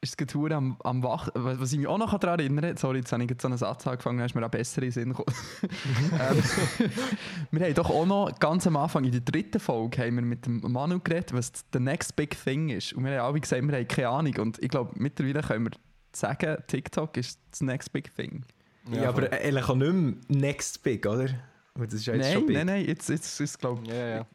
ist 0.00 0.20
es 0.20 0.52
am, 0.52 0.76
am 0.84 1.02
Wach... 1.02 1.28
Was 1.34 1.72
ich 1.72 1.78
mich 1.78 1.86
auch 1.86 1.98
noch 1.98 2.16
daran 2.18 2.38
erinnere, 2.38 2.76
sorry, 2.76 2.98
jetzt 2.98 3.12
habe 3.12 3.22
ich 3.22 3.28
gerade 3.28 3.40
so 3.40 3.48
einen 3.48 3.56
Satz 3.56 3.86
angefangen, 3.86 4.18
dann 4.18 4.26
ist 4.26 4.34
mir 4.34 4.44
auch 4.44 4.50
besser 4.50 4.82
in 4.82 4.90
Sinn 4.90 5.08
gekommen. 5.10 5.34
ähm, 6.12 6.42
wir 7.50 7.66
haben 7.66 7.74
doch 7.74 7.90
auch 7.90 8.06
noch 8.06 8.38
ganz 8.38 8.66
am 8.66 8.76
Anfang, 8.76 9.04
in 9.04 9.12
der 9.12 9.20
dritten 9.20 9.58
Folge, 9.58 10.04
haben 10.04 10.16
wir 10.16 10.22
mit 10.22 10.46
dem 10.46 10.60
Manu 10.60 11.00
geredet, 11.00 11.32
was 11.32 11.52
the 11.72 11.80
next 11.80 12.14
big 12.14 12.36
thing 12.44 12.68
ist. 12.68 12.92
Und 12.92 13.04
wir 13.04 13.12
haben 13.18 13.26
alle 13.26 13.40
gesagt, 13.40 13.62
wir 13.62 13.76
haben 13.76 13.88
keine 13.88 14.08
Ahnung. 14.08 14.36
Und 14.38 14.62
ich 14.62 14.68
glaube, 14.68 14.92
mittlerweile 14.96 15.40
können 15.40 15.66
wir 15.66 15.72
sagen, 16.12 16.56
TikTok 16.66 17.16
ist 17.16 17.40
das 17.50 17.60
next 17.62 17.92
big 17.92 18.14
thing. 18.14 18.44
Ja, 18.90 19.08
aber 19.08 19.22
voll. 19.22 19.30
eigentlich 19.30 19.68
auch 19.68 19.76
nicht 19.76 19.92
mehr 19.92 20.14
next 20.28 20.82
big, 20.82 21.06
oder? 21.06 21.30
Das 21.78 21.92
ist 21.94 22.06
ja 22.06 22.14
jetzt 22.14 22.32
schon 22.32 22.38
Nein, 22.38 22.46
big. 22.46 22.56
nein, 22.56 22.66
nein, 22.66 22.84
jetzt, 22.86 23.08
jetzt 23.08 23.26
ist 23.26 23.40
es, 23.40 23.58
glaube 23.58 23.86
Ja, 23.86 23.94
ja, 23.94 24.08
ja. 24.08 24.26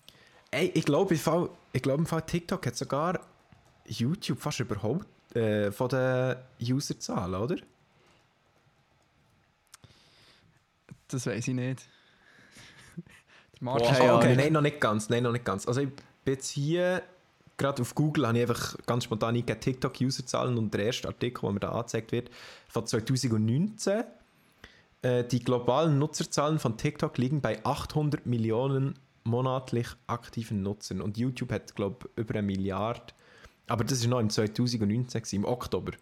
Ey, 0.52 0.72
ich 0.74 0.86
glaube, 0.86 1.14
im 1.14 1.20
Fall, 1.20 1.50
ich 1.74 1.82
glaube, 1.82 2.00
im 2.00 2.06
Fall 2.06 2.22
TikTok 2.22 2.66
hat 2.66 2.76
sogar 2.76 3.20
YouTube 3.88 4.40
fast 4.40 4.60
überhaupt 4.60 5.08
äh, 5.36 5.72
von 5.72 5.90
den 5.90 6.36
Userzahlen, 6.62 7.36
oder? 7.36 7.56
das 11.14 11.26
weiß 11.26 11.48
ich 11.48 11.54
nicht. 11.54 11.86
Der 12.98 13.66
Boah, 13.66 13.80
Martin 13.80 13.96
keine 13.96 14.14
okay, 14.14 14.36
nein, 14.36 14.54
noch 14.54 14.62
nicht 14.62 14.80
ganz, 14.80 15.10
nein, 15.10 15.24
noch 15.24 15.32
nicht 15.32 15.46
ganz. 15.46 15.68
Also 15.68 15.82
ich 15.82 15.90
bin 15.90 16.34
jetzt 16.34 16.50
hier, 16.50 17.04
gerade 17.58 17.82
auf 17.82 17.96
Google 17.96 18.28
habe 18.28 18.38
ich 18.38 18.44
einfach 18.44 18.76
ganz 18.86 19.04
spontan 19.04 19.36
eingegeben, 19.36 19.62
TikTok-Userzahlen 19.62 20.58
und 20.58 20.74
der 20.74 20.86
erste 20.86 21.08
Artikel, 21.08 21.42
der 21.42 21.52
mir 21.52 21.60
da 21.60 21.72
angezeigt 21.72 22.12
wird, 22.12 22.30
von 22.68 22.86
2019. 22.86 24.04
Äh, 25.02 25.24
die 25.24 25.40
globalen 25.40 25.98
Nutzerzahlen 26.00 26.60
von 26.60 26.78
TikTok 26.78 27.18
liegen 27.18 27.42
bei 27.42 27.64
800 27.66 28.26
Millionen 28.26 29.00
monatlich 29.24 29.88
aktiven 30.08 30.62
Nutzern 30.62 31.02
und 31.02 31.18
YouTube 31.18 31.52
hat, 31.52 31.76
glaube 31.76 32.10
ich, 32.16 32.18
über 32.18 32.36
eine 32.36 32.44
Milliarde. 32.44 33.14
Aber 33.68 33.84
das 33.84 34.04
war 34.04 34.10
noch 34.10 34.20
im 34.20 34.30
2019, 34.30 35.22
gewesen, 35.22 35.36
im 35.36 35.46
Oktober. 35.46 35.94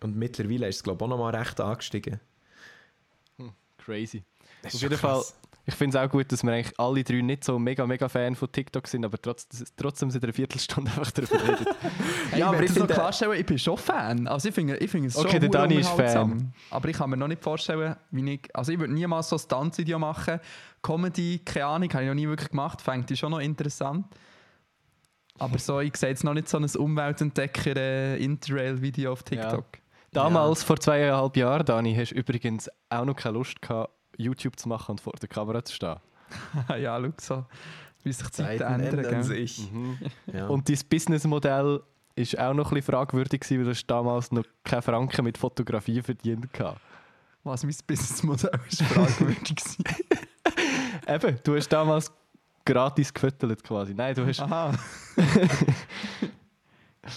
Und 0.00 0.16
mittlerweile 0.16 0.68
ist 0.68 0.76
es, 0.76 0.82
glaube 0.82 0.98
ich, 0.98 1.04
auch 1.04 1.08
noch 1.08 1.18
mal 1.18 1.34
recht 1.34 1.60
angestiegen. 1.60 2.20
Crazy. 3.78 4.24
Das 4.62 4.74
Auf 4.74 4.82
jeden 4.82 4.96
krass. 4.96 5.30
Fall, 5.30 5.45
Ich 5.68 5.74
finde 5.74 5.98
es 5.98 6.04
auch 6.04 6.08
gut, 6.08 6.30
dass 6.30 6.44
wir 6.44 6.52
eigentlich 6.52 6.78
alle 6.78 7.02
drei 7.02 7.22
nicht 7.22 7.42
so 7.42 7.58
mega, 7.58 7.84
mega 7.86 8.08
Fan 8.08 8.36
von 8.36 8.52
TikTok 8.52 8.86
sind, 8.86 9.04
aber 9.04 9.20
trotz, 9.20 9.48
trotzdem 9.76 10.12
seit 10.12 10.22
einer 10.22 10.32
Viertelstunde 10.32 10.88
einfach 10.96 11.10
darüber 11.10 11.42
reden. 11.42 11.66
Hey, 12.30 12.38
Ja, 12.40 12.48
aber 12.50 12.62
ich 12.62 12.68
noch 12.70 12.76
finde- 12.76 12.94
klarstellen, 12.94 13.40
ich 13.40 13.46
bin 13.46 13.58
schon 13.58 13.76
Fan. 13.76 14.28
Also 14.28 14.48
ich 14.48 14.54
finde, 14.54 14.76
ich 14.76 14.88
finde 14.88 15.08
es 15.08 15.14
schon 15.14 15.26
Okay, 15.26 15.40
der 15.40 15.48
hure 15.48 15.58
Dani 15.68 15.74
ist. 15.80 15.88
Fan. 15.90 16.52
Aber 16.70 16.88
ich 16.88 16.96
kann 16.96 17.10
mir 17.10 17.16
noch 17.16 17.26
nicht 17.26 17.42
vorstellen, 17.42 17.96
wie 18.12 18.34
ich... 18.34 18.48
Also 18.54 18.70
ich 18.70 18.78
würde 18.78 18.94
niemals 18.94 19.28
so 19.28 19.34
ein 19.36 19.42
Tanzvideo 19.48 19.98
machen. 19.98 20.38
Comedy, 20.82 21.40
keine 21.44 21.66
Ahnung, 21.66 21.92
habe 21.92 22.04
ich 22.04 22.08
noch 22.08 22.14
nie 22.14 22.28
wirklich 22.28 22.50
gemacht. 22.50 22.80
Fängt 22.80 23.10
ich 23.10 23.18
schon 23.18 23.32
noch 23.32 23.40
interessant. 23.40 24.06
Aber 25.38 25.58
so, 25.58 25.80
ich 25.80 25.96
sehe 25.96 26.10
jetzt 26.10 26.22
noch 26.22 26.34
nicht 26.34 26.48
so 26.48 26.58
ein 26.58 26.64
Umweltentdecker-Interrail-Video 26.64 29.12
auf 29.12 29.22
TikTok. 29.22 29.66
Damals, 30.12 30.62
vor 30.62 30.78
zweieinhalb 30.78 31.36
Jahren, 31.36 31.66
Dani, 31.66 31.94
hast 31.94 32.12
du 32.12 32.14
übrigens 32.14 32.70
auch 32.88 33.04
noch 33.04 33.16
keine 33.16 33.36
Lust 33.36 33.60
gehabt, 33.60 33.90
YouTube 34.16 34.58
zu 34.58 34.68
machen 34.68 34.92
und 34.92 35.00
vor 35.00 35.14
der 35.20 35.28
Kamera 35.28 35.64
zu 35.64 35.74
stehen. 35.74 35.96
Ja, 36.78 37.00
schau 37.00 37.12
so, 37.18 37.46
wie 38.02 38.12
sich 38.12 38.26
die 38.26 38.32
Zeiten 38.32 38.62
ändern. 38.62 39.04
ändern 39.04 39.22
sich. 39.22 39.70
Ja. 40.32 40.48
Und 40.48 40.68
dein 40.68 40.78
Businessmodell 40.88 41.82
ist 42.16 42.38
auch 42.38 42.54
noch 42.54 42.70
ein 42.72 42.74
bisschen 42.74 42.94
fragwürdig, 42.94 43.40
gewesen, 43.40 43.58
weil 43.58 43.64
du 43.64 43.70
hast 43.70 43.86
damals 43.86 44.32
noch 44.32 44.44
keine 44.64 44.82
Franken 44.82 45.24
mit 45.24 45.38
Fotografie 45.38 46.02
verdient 46.02 46.52
gehabt. 46.52 46.80
Was 47.44 47.62
mein 47.62 47.76
Businessmodell 47.86 48.58
ist 48.68 48.82
fragwürdig. 48.82 49.56
Eben, 51.06 51.38
du 51.44 51.56
hast 51.56 51.68
damals 51.68 52.10
gratis 52.64 53.14
gefüttert 53.14 53.62
quasi. 53.62 53.94
Nein, 53.94 54.14
du 54.14 54.26
hast, 54.26 54.40
Aha. 54.40 54.72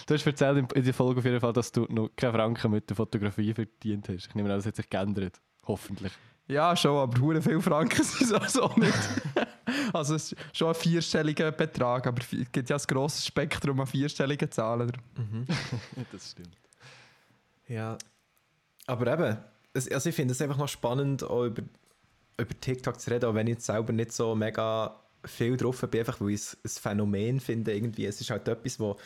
du 0.05 0.13
hast 0.13 0.27
erzählt 0.27 0.57
in, 0.57 0.67
in 0.75 0.83
der 0.83 0.93
Folge 0.93 1.19
auf 1.19 1.25
jeden 1.25 1.39
Fall, 1.39 1.53
dass 1.53 1.71
du 1.71 1.87
noch 1.89 2.09
keine 2.15 2.33
Franken 2.33 2.71
mit 2.71 2.87
der 2.89 2.95
Fotografie 2.95 3.53
verdient 3.53 4.07
hast. 4.09 4.27
Ich 4.27 4.35
nehme 4.35 4.49
an, 4.51 4.57
das 4.57 4.67
hat 4.67 4.75
sich 4.75 4.89
geändert. 4.89 5.41
Hoffentlich. 5.65 6.11
Ja, 6.49 6.75
schon, 6.75 6.97
aber 6.97 7.21
hure 7.21 7.41
viele 7.43 7.61
Franken 7.61 8.03
sind 8.03 8.21
es 8.23 8.33
also 8.33 8.63
auch 8.63 8.75
nicht. 8.75 8.91
also 9.93 10.15
es 10.15 10.31
ist 10.31 10.57
schon 10.57 10.69
ein 10.69 10.73
vierstelliger 10.73 11.51
Betrag, 11.51 12.07
aber 12.07 12.21
es 12.21 12.51
gibt 12.51 12.69
ja 12.69 12.75
ein 12.75 12.81
grosses 12.87 13.27
Spektrum 13.27 13.79
an 13.79 13.85
vierstelligen 13.85 14.51
Zahlen. 14.51 14.91
das 16.11 16.31
stimmt. 16.31 16.57
Ja. 17.67 17.99
Aber 18.87 19.13
eben, 19.13 19.37
also 19.75 20.09
ich 20.09 20.15
finde 20.15 20.31
es 20.31 20.41
einfach 20.41 20.57
noch 20.57 20.67
spannend, 20.67 21.23
auch 21.23 21.45
über, 21.45 21.61
über 22.37 22.59
TikTok 22.59 22.99
zu 22.99 23.11
reden, 23.11 23.25
auch 23.25 23.35
wenn 23.35 23.45
ich 23.45 23.53
jetzt 23.53 23.67
selber 23.67 23.93
nicht 23.93 24.11
so 24.11 24.33
mega 24.33 24.99
viel 25.25 25.55
drauf 25.55 25.81
bin, 25.81 25.99
einfach 25.99 26.19
weil 26.19 26.31
ich 26.31 26.41
es 26.41 26.57
ein 26.63 26.81
Phänomen 26.81 27.39
finde. 27.39 27.75
Irgendwie. 27.75 28.07
Es 28.07 28.21
ist 28.21 28.31
halt 28.31 28.47
etwas, 28.47 28.79
wo, 28.79 28.97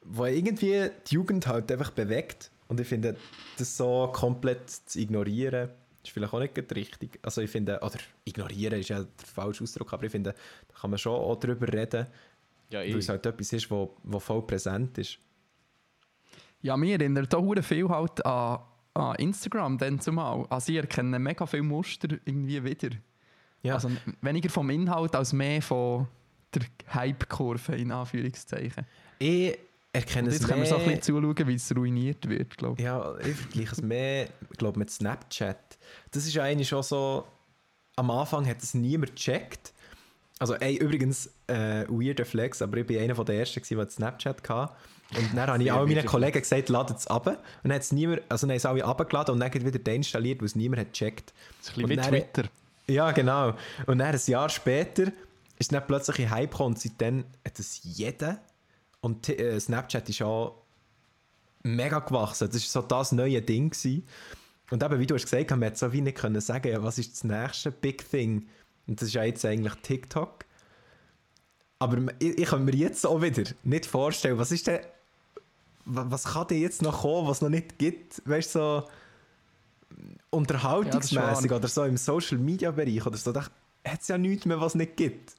wo 0.00 0.24
irgendwie 0.24 0.88
die 1.06 1.16
Jugend 1.16 1.46
halt 1.46 1.70
einfach 1.70 1.90
bewegt. 1.90 2.50
Und 2.68 2.80
ich 2.80 2.88
finde, 2.88 3.16
das 3.58 3.76
so 3.76 4.10
komplett 4.10 4.70
zu 4.70 4.98
ignorieren, 4.98 5.68
ist 6.06 6.12
vielleicht 6.12 6.32
auch 6.32 6.40
nicht 6.40 6.74
richtig. 6.74 7.18
Also 7.22 7.40
ich 7.40 7.50
finde, 7.50 7.78
oder 7.80 7.98
ignorieren 8.24 8.80
ist 8.80 8.88
ja 8.88 9.02
der 9.02 9.26
falsche 9.26 9.64
Ausdruck, 9.64 9.92
aber 9.92 10.04
ich 10.04 10.12
finde, 10.12 10.34
da 10.68 10.74
kann 10.80 10.90
man 10.90 10.98
schon 10.98 11.14
auch 11.14 11.36
drüber 11.36 11.72
reden, 11.72 12.06
Ja, 12.70 12.80
weil 12.80 12.96
es 12.96 13.08
halt 13.08 13.26
etwas 13.26 13.52
ist, 13.52 13.70
wo, 13.70 13.96
wo 14.02 14.18
voll 14.18 14.42
präsent 14.46 14.98
ist. 14.98 15.18
Ja, 16.62 16.76
mir 16.76 16.98
erinnert 16.98 17.34
auch 17.34 17.42
hure 17.42 17.62
viel 17.62 17.88
halt 17.88 18.24
an, 18.24 18.60
an 18.94 19.14
Instagram 19.16 19.78
dann 19.78 20.00
zumal. 20.00 20.46
Also 20.48 20.72
ich 20.72 20.78
erkenne 20.78 21.18
mega 21.18 21.46
viele 21.46 21.62
Muster 21.62 22.08
irgendwie 22.24 22.62
wieder. 22.64 22.96
Ja. 23.62 23.74
Also 23.74 23.90
weniger 24.22 24.48
vom 24.48 24.70
Inhalt 24.70 25.14
als 25.14 25.32
mehr 25.32 25.60
von 25.62 26.08
der 26.54 26.62
Hype-Kurve 26.94 27.76
in 27.76 27.92
Anführungszeichen. 27.92 28.86
Ich 29.18 29.58
erkenne 29.96 30.28
es 30.28 30.34
jetzt 30.34 30.48
können 30.48 30.62
wir 30.62 30.68
so 30.68 30.76
ein 30.76 30.84
bisschen 30.84 31.02
zuschauen, 31.02 31.48
wie 31.48 31.54
es 31.54 31.74
ruiniert 31.74 32.28
wird, 32.28 32.56
glaube 32.56 32.76
ich. 32.78 32.84
Ja, 32.84 33.16
ich 33.18 33.36
vergleiche 33.36 33.72
es 33.72 33.82
mehr, 33.82 34.28
glaube 34.56 34.78
mit 34.78 34.90
Snapchat. 34.90 35.78
Das 36.10 36.26
ist 36.26 36.38
eigentlich 36.38 36.68
schon 36.68 36.82
so, 36.82 37.24
am 37.96 38.10
Anfang 38.10 38.46
hat 38.46 38.62
es 38.62 38.74
niemand 38.74 39.16
gecheckt. 39.16 39.72
Also, 40.38 40.54
ey, 40.54 40.76
übrigens, 40.76 41.30
äh, 41.46 41.86
weirder 41.88 42.26
Flex, 42.26 42.60
aber 42.60 42.76
ich 42.76 42.88
war 42.88 43.00
einer 43.00 43.14
der 43.24 43.38
Ersten, 43.38 43.60
gewesen, 43.60 43.78
der 43.78 43.88
Snapchat 43.88 44.48
hatte. 44.48 44.74
Und 45.16 45.36
dann 45.36 45.48
habe 45.48 45.62
ich 45.62 45.72
all 45.72 45.86
meinen 45.86 46.04
Kollegen 46.04 46.40
gesagt, 46.40 46.68
ladet 46.68 46.98
es 46.98 47.06
ab. 47.06 47.26
Und 47.26 47.38
dann 47.64 47.72
hat 47.72 47.82
es 47.82 47.92
niemand, 47.92 48.22
also 48.28 48.46
dann 48.46 48.52
haben 48.52 48.56
es 48.56 48.66
alle 48.66 48.84
abgeladen 48.84 49.34
und 49.34 49.40
dann 49.40 49.52
wieder 49.52 49.78
deinstalliert, 49.78 50.40
weil 50.40 50.46
es 50.46 50.56
niemand 50.56 50.80
hat 50.80 50.92
gecheckt. 50.92 51.32
Das 51.58 51.70
ist 51.70 51.78
ein 51.78 51.86
bisschen 51.86 52.04
wie 52.04 52.08
Twitter. 52.08 52.48
Ja, 52.88 53.12
genau. 53.12 53.54
Und 53.86 53.98
dann 53.98 54.14
ein 54.14 54.20
Jahr 54.26 54.48
später 54.48 55.12
ist 55.58 55.72
dann 55.72 55.86
plötzlich 55.86 56.20
ein 56.20 56.30
Hype 56.30 56.50
gekommen 56.50 56.74
und 56.74 56.80
seitdem 56.80 57.24
hat 57.44 57.58
es 57.58 57.80
jeder. 57.82 58.38
Und 59.06 59.28
äh, 59.28 59.60
Snapchat 59.60 60.08
ist 60.08 60.20
auch 60.22 60.62
mega 61.62 62.00
gewachsen. 62.00 62.48
Das 62.50 62.74
war 62.74 62.82
so 62.82 62.88
das 62.88 63.12
neue 63.12 63.40
Ding. 63.40 63.70
Gewesen. 63.70 64.04
Und 64.72 64.82
eben, 64.82 64.98
wie 64.98 65.06
du 65.06 65.14
hast 65.14 65.26
gesagt 65.26 65.48
hast, 65.48 65.56
man 65.56 65.62
hätte 65.68 65.78
so 65.78 65.92
wie 65.92 66.00
nicht 66.00 66.16
können 66.16 66.40
sagen, 66.40 66.72
ja, 66.72 66.82
was 66.82 66.98
ist 66.98 67.12
das 67.12 67.22
nächste 67.22 67.70
Big 67.70 68.10
Thing? 68.10 68.48
Und 68.88 69.00
das 69.00 69.06
ist 69.08 69.14
ja 69.14 69.22
jetzt 69.22 69.44
eigentlich 69.44 69.74
TikTok. 69.82 70.44
Aber 71.78 71.98
ich, 72.18 72.36
ich 72.36 72.48
kann 72.48 72.64
mir 72.64 72.74
jetzt 72.74 73.06
auch 73.06 73.22
wieder 73.22 73.44
nicht 73.62 73.86
vorstellen, 73.86 74.38
was 74.38 74.50
ist 74.50 74.66
denn, 74.66 74.80
wa- 75.84 76.06
was 76.08 76.24
kann 76.24 76.48
denn 76.48 76.60
jetzt 76.62 76.82
noch 76.82 77.02
kommen, 77.02 77.28
was 77.28 77.36
es 77.38 77.42
noch 77.42 77.48
nicht 77.48 77.78
gibt? 77.78 78.22
Weißt 78.28 78.56
du, 78.56 78.58
so 78.58 78.88
unterhaltungsmäßig 80.30 81.50
wahr. 81.50 81.58
oder 81.58 81.68
so 81.68 81.84
im 81.84 81.96
Social 81.96 82.38
Media 82.38 82.72
Bereich 82.72 83.06
oder 83.06 83.16
so, 83.16 83.30
da 83.30 83.44
hat 83.86 84.00
es 84.00 84.08
ja 84.08 84.18
nichts 84.18 84.46
mehr, 84.46 84.60
was 84.60 84.72
es 84.72 84.76
nicht 84.76 84.96
gibt. 84.96 85.34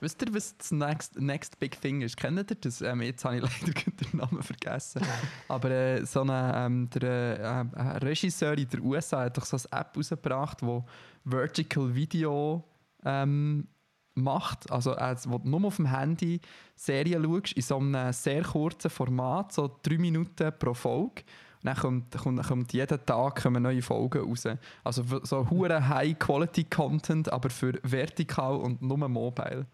Wisst 0.00 0.22
ihr, 0.22 0.34
was 0.34 0.56
das 0.56 0.72
next, 0.72 1.20
next 1.20 1.58
Big 1.60 1.78
Thing 1.78 2.00
ist? 2.00 2.16
Kennt 2.16 2.38
ihr 2.38 2.56
das? 2.56 2.80
Ähm, 2.80 3.02
jetzt 3.02 3.22
habe 3.24 3.36
ich 3.36 3.42
leider 3.42 3.72
den 3.72 4.18
Namen 4.18 4.42
vergessen. 4.42 5.02
Aber 5.46 5.70
äh, 5.70 6.06
so 6.06 6.22
eine, 6.22 6.54
ähm, 6.56 6.88
der 6.90 7.68
äh, 7.74 7.78
äh, 7.78 7.96
Regisseur 7.98 8.56
in 8.56 8.68
den 8.68 8.80
USA 8.80 9.24
hat 9.24 9.36
doch 9.36 9.44
so 9.44 9.58
eine 9.70 9.80
App 9.80 9.96
rausgebracht, 9.96 10.62
wo 10.62 10.86
Vertical 11.24 11.94
Video 11.94 12.64
ähm, 13.04 13.68
macht. 14.14 14.70
Also, 14.70 14.96
äh, 14.96 15.14
wo 15.26 15.36
du 15.36 15.48
nur 15.48 15.66
auf 15.66 15.76
dem 15.76 15.86
Handy 15.86 16.40
Serien 16.74 17.22
schaust, 17.22 17.52
in 17.52 17.62
so 17.62 17.76
einem 17.76 18.12
sehr 18.14 18.42
kurzen 18.42 18.90
Format, 18.90 19.52
so 19.52 19.78
drei 19.82 19.98
Minuten 19.98 20.50
pro 20.58 20.72
Folge. 20.72 21.24
Und 21.62 21.66
dann 21.66 21.76
kommt, 21.76 22.16
kommt, 22.16 22.42
kommt 22.42 22.72
jeden 22.72 23.04
Tag 23.04 23.42
kommen 23.42 23.62
neue 23.62 23.82
Folgen 23.82 24.22
raus. 24.22 24.48
Also 24.82 25.04
so 25.24 25.50
hure 25.50 25.88
High-Quality-Content, 25.88 27.30
aber 27.30 27.50
für 27.50 27.78
vertikal 27.82 28.56
und 28.56 28.80
nur 28.80 28.96
mobile. 29.08 29.66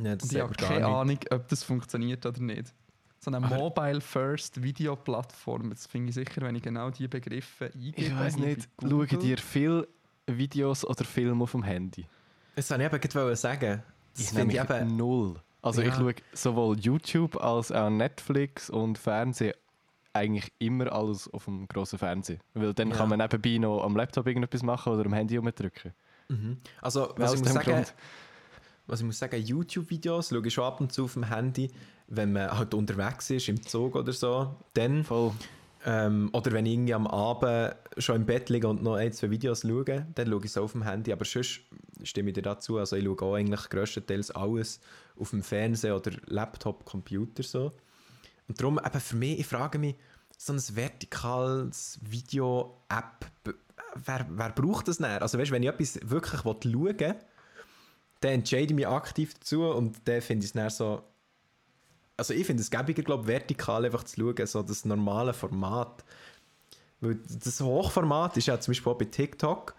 Ja, 0.00 0.16
das 0.16 0.28
Und 0.28 0.34
ich 0.36 0.42
habe 0.42 0.54
keine 0.54 0.86
Ahnung, 0.86 1.18
ob 1.30 1.48
das 1.48 1.62
funktioniert 1.62 2.24
oder 2.26 2.40
nicht. 2.40 2.74
So 3.20 3.30
eine 3.32 3.40
Mobile-First-Video-Plattform, 3.40 5.70
das 5.70 5.86
finde 5.86 6.10
ich 6.10 6.14
sicher, 6.14 6.42
wenn 6.42 6.54
ich 6.54 6.62
genau 6.62 6.90
diese 6.90 7.08
Begriffe 7.08 7.66
eingebe. 7.66 8.00
Ich 8.00 8.14
weiß 8.16 8.36
nicht, 8.38 8.68
schauen 8.80 9.06
dir 9.20 9.38
viele 9.38 9.88
Videos 10.26 10.84
oder 10.84 11.04
Filme 11.04 11.42
auf 11.42 11.52
dem 11.52 11.62
Handy? 11.62 12.06
Das 12.54 12.70
wollte 12.70 12.84
ich 12.84 12.92
eben 12.92 13.00
gerade 13.00 13.36
sagen. 13.36 13.82
Das 14.14 14.22
Ich 14.22 14.30
finde 14.30 14.56
ich 14.56 14.62
eben... 14.62 14.96
null. 14.96 15.36
Also 15.62 15.82
ich 15.82 15.88
Ja. 15.88 15.94
schaue 15.96 16.14
sowohl 16.32 16.78
YouTube 16.78 17.36
als 17.42 17.72
auch 17.72 17.90
Netflix 17.90 18.70
und 18.70 18.96
Fernsehen 18.98 19.54
eigentlich 20.12 20.52
immer 20.58 20.92
alles 20.92 21.32
auf 21.32 21.44
dem 21.46 21.66
grossen 21.68 21.98
Fernseher. 21.98 22.38
Weil 22.54 22.72
dann 22.74 22.90
Ja. 22.90 22.96
kann 22.96 23.08
man 23.08 23.18
nebenbei 23.18 23.58
noch 23.58 23.82
am 23.84 23.96
Laptop 23.96 24.26
irgendetwas 24.26 24.62
machen 24.62 24.92
oder 24.92 25.04
am 25.06 25.12
Handy 25.12 25.36
rumdrücken. 25.36 25.92
Mhm. 26.28 26.58
Also, 26.80 27.10
Aus 27.10 27.18
was 27.18 27.34
ich, 27.34 27.40
muss 27.40 27.52
sagen, 27.52 27.72
Grund. 27.72 27.94
Was 28.88 29.00
ich 29.00 29.06
muss 29.06 29.18
sagen, 29.18 29.40
YouTube-Videos 29.40 30.30
schaue 30.30 30.46
ich 30.46 30.54
schon 30.54 30.64
ab 30.64 30.80
und 30.80 30.92
zu 30.92 31.04
auf 31.04 31.12
dem 31.12 31.24
Handy, 31.24 31.70
wenn 32.08 32.32
man 32.32 32.50
halt 32.50 32.74
unterwegs 32.74 33.30
ist, 33.30 33.48
im 33.48 33.62
Zug 33.62 33.94
oder 33.94 34.12
so. 34.12 34.56
Dann, 34.72 35.06
ähm, 35.84 36.30
oder 36.32 36.52
wenn 36.52 36.66
ich 36.66 36.72
irgendwie 36.72 36.94
am 36.94 37.06
Abend 37.06 37.76
schon 37.98 38.16
im 38.16 38.26
Bett 38.26 38.48
liege 38.48 38.66
und 38.66 38.82
noch 38.82 38.94
ein, 38.94 39.12
zwei 39.12 39.30
Videos 39.30 39.60
schaue, 39.60 40.06
dann 40.14 40.28
schaue 40.28 40.44
ich 40.44 40.52
so 40.52 40.62
auf 40.62 40.72
dem 40.72 40.82
Handy. 40.82 41.12
Aber 41.12 41.26
sonst 41.26 41.60
stimme 42.02 42.30
ich 42.30 42.34
dir 42.34 42.42
dazu. 42.42 42.78
Also 42.78 42.96
ich 42.96 43.04
schaue 43.04 43.22
auch 43.22 43.34
eigentlich 43.34 43.68
grösstenteils 43.68 44.30
alles 44.30 44.80
auf 45.18 45.30
dem 45.30 45.42
Fernseher 45.42 45.96
oder 45.96 46.12
Laptop, 46.26 46.86
Computer 46.86 47.42
so. 47.42 47.72
Und 48.48 48.58
darum, 48.58 48.80
eben 48.84 49.00
für 49.00 49.16
mich, 49.16 49.40
ich 49.40 49.46
frage 49.46 49.78
mich, 49.78 49.96
so 50.38 50.54
ein 50.54 50.62
vertikales 50.74 51.98
Video-App, 52.00 53.26
wer, 53.94 54.26
wer 54.30 54.50
braucht 54.50 54.88
das 54.88 55.00
näher? 55.00 55.20
Also 55.20 55.38
weißt, 55.38 55.50
wenn 55.50 55.62
ich 55.62 55.68
etwas 55.68 55.98
wirklich 56.02 56.40
schauen 56.40 56.62
will, 56.62 57.16
dann 58.20 58.32
entscheide 58.32 58.66
ich 58.66 58.74
mich 58.74 58.86
aktiv 58.86 59.34
dazu 59.34 59.64
und 59.64 59.96
dann 60.04 60.20
finde 60.20 60.44
ich 60.44 60.50
es 60.50 60.54
näher 60.54 60.70
so, 60.70 61.02
also 62.16 62.34
ich 62.34 62.46
finde 62.46 62.62
es 62.62 62.70
gäbiger, 62.70 63.02
glaube 63.02 63.26
vertikal 63.26 63.84
einfach 63.84 64.04
zu 64.04 64.20
schauen, 64.20 64.46
so 64.46 64.62
das 64.62 64.84
normale 64.84 65.32
Format. 65.32 66.04
Weil 67.00 67.16
das 67.28 67.60
Hochformat 67.60 68.36
ist 68.36 68.46
ja 68.46 68.58
zum 68.58 68.72
Beispiel 68.72 68.92
auch 68.92 68.98
bei 68.98 69.04
TikTok, 69.04 69.74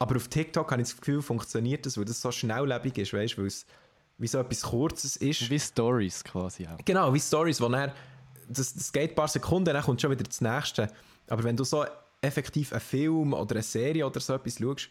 aber 0.00 0.16
auf 0.16 0.26
TikTok 0.26 0.72
habe 0.72 0.82
ich 0.82 0.88
das 0.88 0.96
Gefühl, 0.96 1.22
funktioniert 1.22 1.86
das, 1.86 1.96
weil 1.96 2.04
das 2.04 2.20
so 2.20 2.32
schnelllebig 2.32 2.98
ist, 2.98 3.12
weißt 3.12 3.34
du, 3.34 3.42
weil 3.42 3.46
es 3.46 3.64
wie 4.18 4.26
so 4.26 4.38
etwas 4.38 4.62
Kurzes 4.62 5.16
ist. 5.16 5.48
Wie 5.48 5.58
Stories 5.58 6.24
quasi 6.24 6.66
auch. 6.66 6.78
Genau, 6.84 7.14
wie 7.14 7.20
Stories, 7.20 7.60
wo 7.60 7.68
dann, 7.68 7.92
das, 8.48 8.74
das 8.74 8.92
geht 8.92 9.10
ein 9.10 9.14
paar 9.14 9.28
Sekunden, 9.28 9.72
dann 9.72 9.82
kommt 9.82 10.00
schon 10.00 10.10
wieder 10.10 10.24
das 10.24 10.40
nächste. 10.40 10.88
Aber 11.28 11.44
wenn 11.44 11.56
du 11.56 11.64
so 11.64 11.84
effektiv 12.20 12.72
einen 12.72 12.80
Film 12.80 13.32
oder 13.32 13.54
eine 13.54 13.62
Serie 13.62 14.06
oder 14.06 14.20
so 14.20 14.34
etwas 14.34 14.58
schaust, 14.58 14.88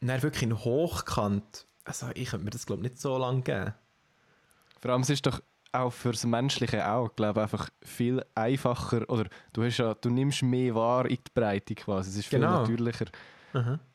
dann 0.00 0.22
wirklich 0.22 0.44
in 0.44 0.56
Hochkant, 0.56 1.66
also 1.84 2.08
ich 2.14 2.28
könnte 2.30 2.44
mir 2.44 2.50
das 2.50 2.66
glaube 2.66 2.82
ich 2.84 2.90
nicht 2.90 3.00
so 3.00 3.16
lange 3.18 3.42
geben. 3.42 3.74
Vor 4.80 4.90
allem 4.92 5.02
es 5.02 5.10
ist 5.10 5.26
doch 5.26 5.40
auch 5.72 5.90
fürs 5.90 6.24
menschliche 6.24 6.86
Auge, 6.88 7.12
glaube 7.14 7.42
einfach 7.42 7.70
viel 7.82 8.24
einfacher, 8.34 9.08
oder 9.08 9.28
du, 9.52 9.62
hast 9.62 9.78
ja, 9.78 9.94
du 9.94 10.10
nimmst 10.10 10.42
mehr 10.42 10.74
wahr 10.74 11.06
in 11.06 11.16
die 11.16 11.30
Breite 11.32 11.74
quasi, 11.76 12.10
es 12.10 12.16
ist 12.16 12.26
viel 12.26 12.40
Genau. 12.40 12.60
natürlicher. 12.60 13.06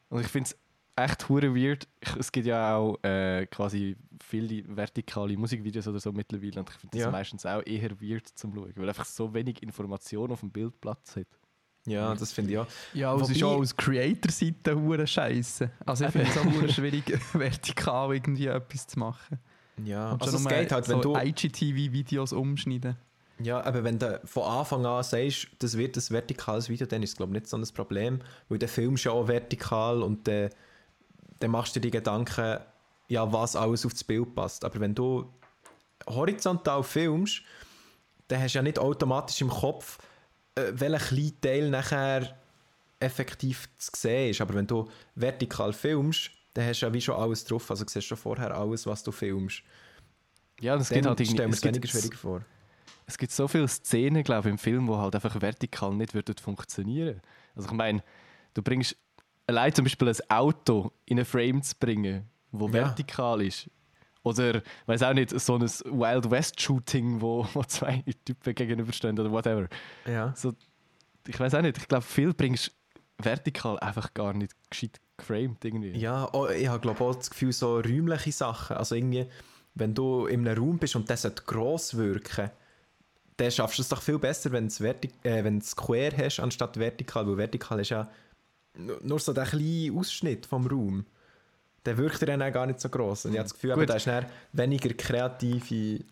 Und 0.09 0.21
ich 0.21 0.27
finde 0.27 0.49
es 0.51 0.57
echt 0.95 1.27
hure 1.27 1.53
weird. 1.53 1.87
Es 2.17 2.31
gibt 2.31 2.47
ja 2.47 2.77
auch 2.77 2.97
äh, 3.03 3.45
quasi 3.47 3.97
viele 4.23 4.63
vertikale 4.73 5.35
Musikvideos 5.35 5.87
oder 5.89 5.99
so 5.99 6.13
mittlerweile 6.13 6.59
und 6.61 6.69
ich 6.69 6.75
finde 6.77 6.97
das 6.97 7.01
Ja. 7.05 7.11
meistens 7.11 7.45
auch 7.45 7.61
eher 7.65 7.99
weird 7.99 8.27
zum 8.29 8.53
Schauen, 8.53 8.71
weil 8.75 8.87
einfach 8.87 9.05
so 9.05 9.33
wenig 9.33 9.61
Information 9.61 10.31
auf 10.31 10.39
dem 10.39 10.51
Bildplatz 10.51 11.17
hat. 11.17 11.27
Ja, 11.85 12.15
das 12.15 12.31
finde 12.31 12.51
ich 12.51 12.57
auch. 12.57 12.67
Ja, 12.93 13.15
es 13.15 13.29
ist 13.29 13.43
auch 13.43 13.57
aus 13.57 13.75
Creator-Seite 13.75 14.75
hure 14.75 15.05
scheiße. 15.05 15.69
Also 15.85 16.05
ich 16.05 16.11
finde 16.11 16.27
es 16.29 16.37
auch 16.37 16.45
hure 16.45 16.69
schwierig, 16.73 17.19
vertikal 17.33 18.13
irgendwie 18.13 18.47
etwas 18.47 18.87
zu 18.87 18.99
machen. 18.99 19.39
Ja, 19.83 20.11
Und 20.11 20.21
also 20.21 20.37
schon 20.37 20.47
es 20.47 20.53
geht 20.53 20.71
halt, 20.71 20.87
wenn 20.87 21.01
so 21.01 21.13
du... 21.13 21.17
IGTV-Videos 21.17 22.33
umschneiden. 22.33 22.95
Ja, 23.39 23.63
aber 23.63 23.83
wenn 23.83 23.99
du 23.99 24.19
von 24.23 24.43
Anfang 24.43 24.85
an 24.85 25.03
sagst, 25.03 25.47
das 25.59 25.77
wird 25.77 25.97
ein 25.97 26.03
vertikales 26.09 26.69
Video, 26.69 26.87
dann 26.87 27.03
ist 27.03 27.11
es 27.11 27.17
glaube 27.17 27.33
ich 27.33 27.41
nicht 27.41 27.49
so 27.49 27.57
ein 27.57 27.67
Problem, 27.73 28.21
weil 28.47 28.57
der 28.57 28.69
filmst 28.69 29.03
ja 29.03 29.11
auch 29.11 29.27
vertikal 29.27 30.01
und 30.01 30.27
dann, 30.27 30.49
dann 31.39 31.51
machst 31.51 31.75
du 31.75 31.79
dir 31.81 31.87
die 31.87 31.97
Gedanken, 31.97 32.59
ja, 33.09 33.31
was 33.31 33.55
alles 33.55 33.85
aufs 33.85 34.03
Bild 34.03 34.33
passt. 34.33 34.63
Aber 34.63 34.79
wenn 34.79 34.95
du 34.95 35.29
horizontal 36.07 36.81
filmst, 36.83 37.41
dann 38.29 38.41
hast 38.41 38.55
du 38.55 38.59
ja 38.59 38.63
nicht 38.63 38.79
automatisch 38.79 39.41
im 39.41 39.49
Kopf, 39.49 39.99
äh, 40.55 40.71
welcher 40.73 40.97
kleine 41.05 41.41
Teil 41.41 41.69
nachher 41.69 42.37
effektiv 42.99 43.67
zu 43.77 43.91
sehen 43.95 44.31
ist. 44.31 44.41
Aber 44.41 44.53
wenn 44.55 44.67
du 44.67 44.89
vertikal 45.15 45.73
filmst, 45.73 46.31
dann 46.53 46.65
hast 46.67 46.81
du 46.81 46.85
ja 46.85 46.93
wie 46.93 47.01
schon 47.01 47.15
alles 47.15 47.43
drauf, 47.43 47.69
also 47.69 47.83
siehst 47.83 47.95
du 47.95 48.01
schon 48.01 48.17
vorher 48.17 48.55
alles, 48.55 48.85
was 48.87 49.03
du 49.03 49.11
filmst. 49.11 49.61
Ja, 50.61 50.77
das 50.77 50.87
Dann 50.89 50.95
geht 50.97 51.05
halt 51.05 51.19
irgendwie. 51.19 51.33
stell 51.35 51.47
mir 51.47 51.53
Es 51.53 51.63
weniger 51.63 51.79
gibt, 51.81 51.91
schwierig 51.91 52.15
vor. 52.15 52.41
es 53.05 53.17
gibt 53.17 53.31
so 53.33 53.47
viele 53.47 53.67
Szenen, 53.67 54.23
glaube 54.23 54.47
ich, 54.47 54.51
im 54.53 54.57
Film, 54.57 54.87
wo 54.87 54.97
halt 54.97 55.13
einfach 55.15 55.39
vertikal 55.41 55.93
nicht 55.93 56.13
würden 56.13 56.35
funktionieren. 56.37 57.21
Also 57.55 57.67
ich 57.67 57.73
meine, 57.75 58.01
du 58.53 58.61
bringst 58.61 58.95
allein 59.47 59.73
zum 59.73 59.83
Beispiel 59.83 60.07
ein 60.07 60.15
Auto 60.29 60.91
in 61.05 61.17
einen 61.19 61.25
Frame 61.25 61.61
zu 61.61 61.75
bringen, 61.77 62.29
wo 62.51 62.67
Ja. 62.67 62.73
vertikal 62.73 63.41
ist. 63.41 63.69
Oder, 64.25 64.61
weiß 64.87 65.03
auch 65.03 65.13
nicht, 65.13 65.39
so 65.39 65.55
ein 65.55 65.61
Wild 65.61 66.29
West 66.31 66.59
Shooting, 66.59 67.21
wo, 67.21 67.47
wo 67.53 67.63
zwei 67.63 68.03
Typen 68.25 68.55
gegenüberstehen 68.55 69.17
oder 69.19 69.31
whatever. 69.31 69.67
Ja. 70.05 70.33
So, 70.35 70.53
ich 71.27 71.39
weiß 71.39 71.53
auch 71.55 71.61
nicht, 71.61 71.77
ich 71.77 71.87
glaube, 71.87 72.03
viel 72.03 72.33
bringst 72.33 72.71
vertikal 73.19 73.79
einfach 73.79 74.13
gar 74.13 74.33
nicht 74.33 74.53
gescheit 74.69 74.99
geframed 75.17 75.63
irgendwie. 75.63 75.91
Ja, 75.91 76.27
oh, 76.33 76.47
ich 76.47 76.67
habe 76.67 76.79
glaube 76.81 77.01
auch 77.03 77.15
das 77.15 77.29
Gefühl, 77.29 77.53
so 77.53 77.75
räumliche 77.77 78.31
Sachen. 78.31 78.75
Also 78.77 78.95
irgendwie, 78.95 79.27
wenn 79.75 79.93
du 79.93 80.25
in 80.25 80.45
einem 80.47 80.57
Raum 80.61 80.77
bist 80.79 80.95
und 80.95 81.09
das 81.09 81.21
sollte 81.21 81.43
gross 81.43 81.95
wirken, 81.95 82.49
dann 83.37 83.51
schaffst 83.51 83.77
du 83.77 83.81
es 83.83 83.89
doch 83.89 84.01
viel 84.01 84.17
besser, 84.19 84.51
wenn 84.51 84.63
du 84.63 84.67
es 84.67 84.81
äh, 84.81 85.43
wenn 85.43 85.59
du 85.59 85.63
es 85.63 85.75
quer 85.75 86.11
hast, 86.17 86.39
anstatt 86.39 86.77
vertikal. 86.77 87.27
Weil 87.27 87.37
vertikal 87.37 87.79
ist 87.79 87.89
ja 87.89 88.09
nu- 88.77 88.97
nur 89.01 89.19
so 89.19 89.33
der 89.33 89.45
kleine 89.45 89.93
Ausschnitt 89.97 90.45
vom 90.45 90.65
Raum. 90.67 91.05
Der 91.85 91.97
wirkt 91.97 92.21
dir 92.21 92.25
dann 92.27 92.41
auch 92.41 92.51
gar 92.51 92.65
nicht 92.65 92.79
so 92.79 92.89
gross. 92.89 93.25
Und 93.25 93.31
ich 93.31 93.37
habe 93.37 93.45
das 93.45 93.53
Gefühl, 93.53 93.71
aber 93.73 93.85
da 93.85 93.95
ist 93.95 94.07
dann 94.07 94.25
weniger 94.53 94.93
kreative 94.93 96.03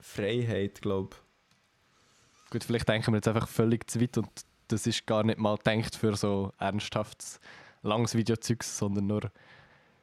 Freiheit, 0.00 0.82
glaube 0.82 1.10
ich. 1.14 2.50
Gut, 2.50 2.64
vielleicht 2.64 2.88
denken 2.88 3.12
wir 3.12 3.16
jetzt 3.18 3.28
einfach 3.28 3.46
völlig 3.46 3.88
zu 3.88 4.00
weit 4.00 4.18
und 4.18 4.28
das 4.68 4.86
ist 4.86 5.06
gar 5.06 5.22
nicht 5.22 5.38
mal 5.38 5.56
gedacht 5.56 5.94
für 5.94 6.16
so 6.16 6.52
ernsthaftes, 6.58 7.38
langes 7.82 8.14
Videozeugs, 8.14 8.76
sondern 8.78 9.06
nur 9.06 9.30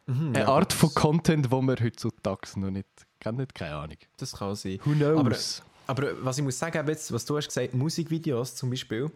Mhm, 0.08 0.30
eine 0.30 0.40
ja, 0.40 0.48
Art 0.48 0.72
von 0.72 0.94
Content, 0.94 1.52
wo 1.52 1.62
wir 1.62 1.76
heutzutage 1.82 2.60
noch 2.60 2.72
nicht 2.72 2.88
kennen, 3.20 3.38
nicht, 3.40 3.54
keine 3.54 3.76
Ahnung. 3.76 3.98
Das 4.16 4.32
kann 4.32 4.56
sein. 4.56 4.80
Who 4.86 4.92
knows? 4.94 5.62
Aber 5.86 6.24
was 6.24 6.38
ich 6.38 6.44
muss 6.44 6.58
sagen, 6.58 6.88
jetzt, 6.88 7.12
was 7.12 7.26
du 7.26 7.38
hast 7.38 7.48
gesagt, 7.48 7.74
Musikvideos 7.74 8.56
zum 8.56 8.70
Beispiel, 8.70 9.12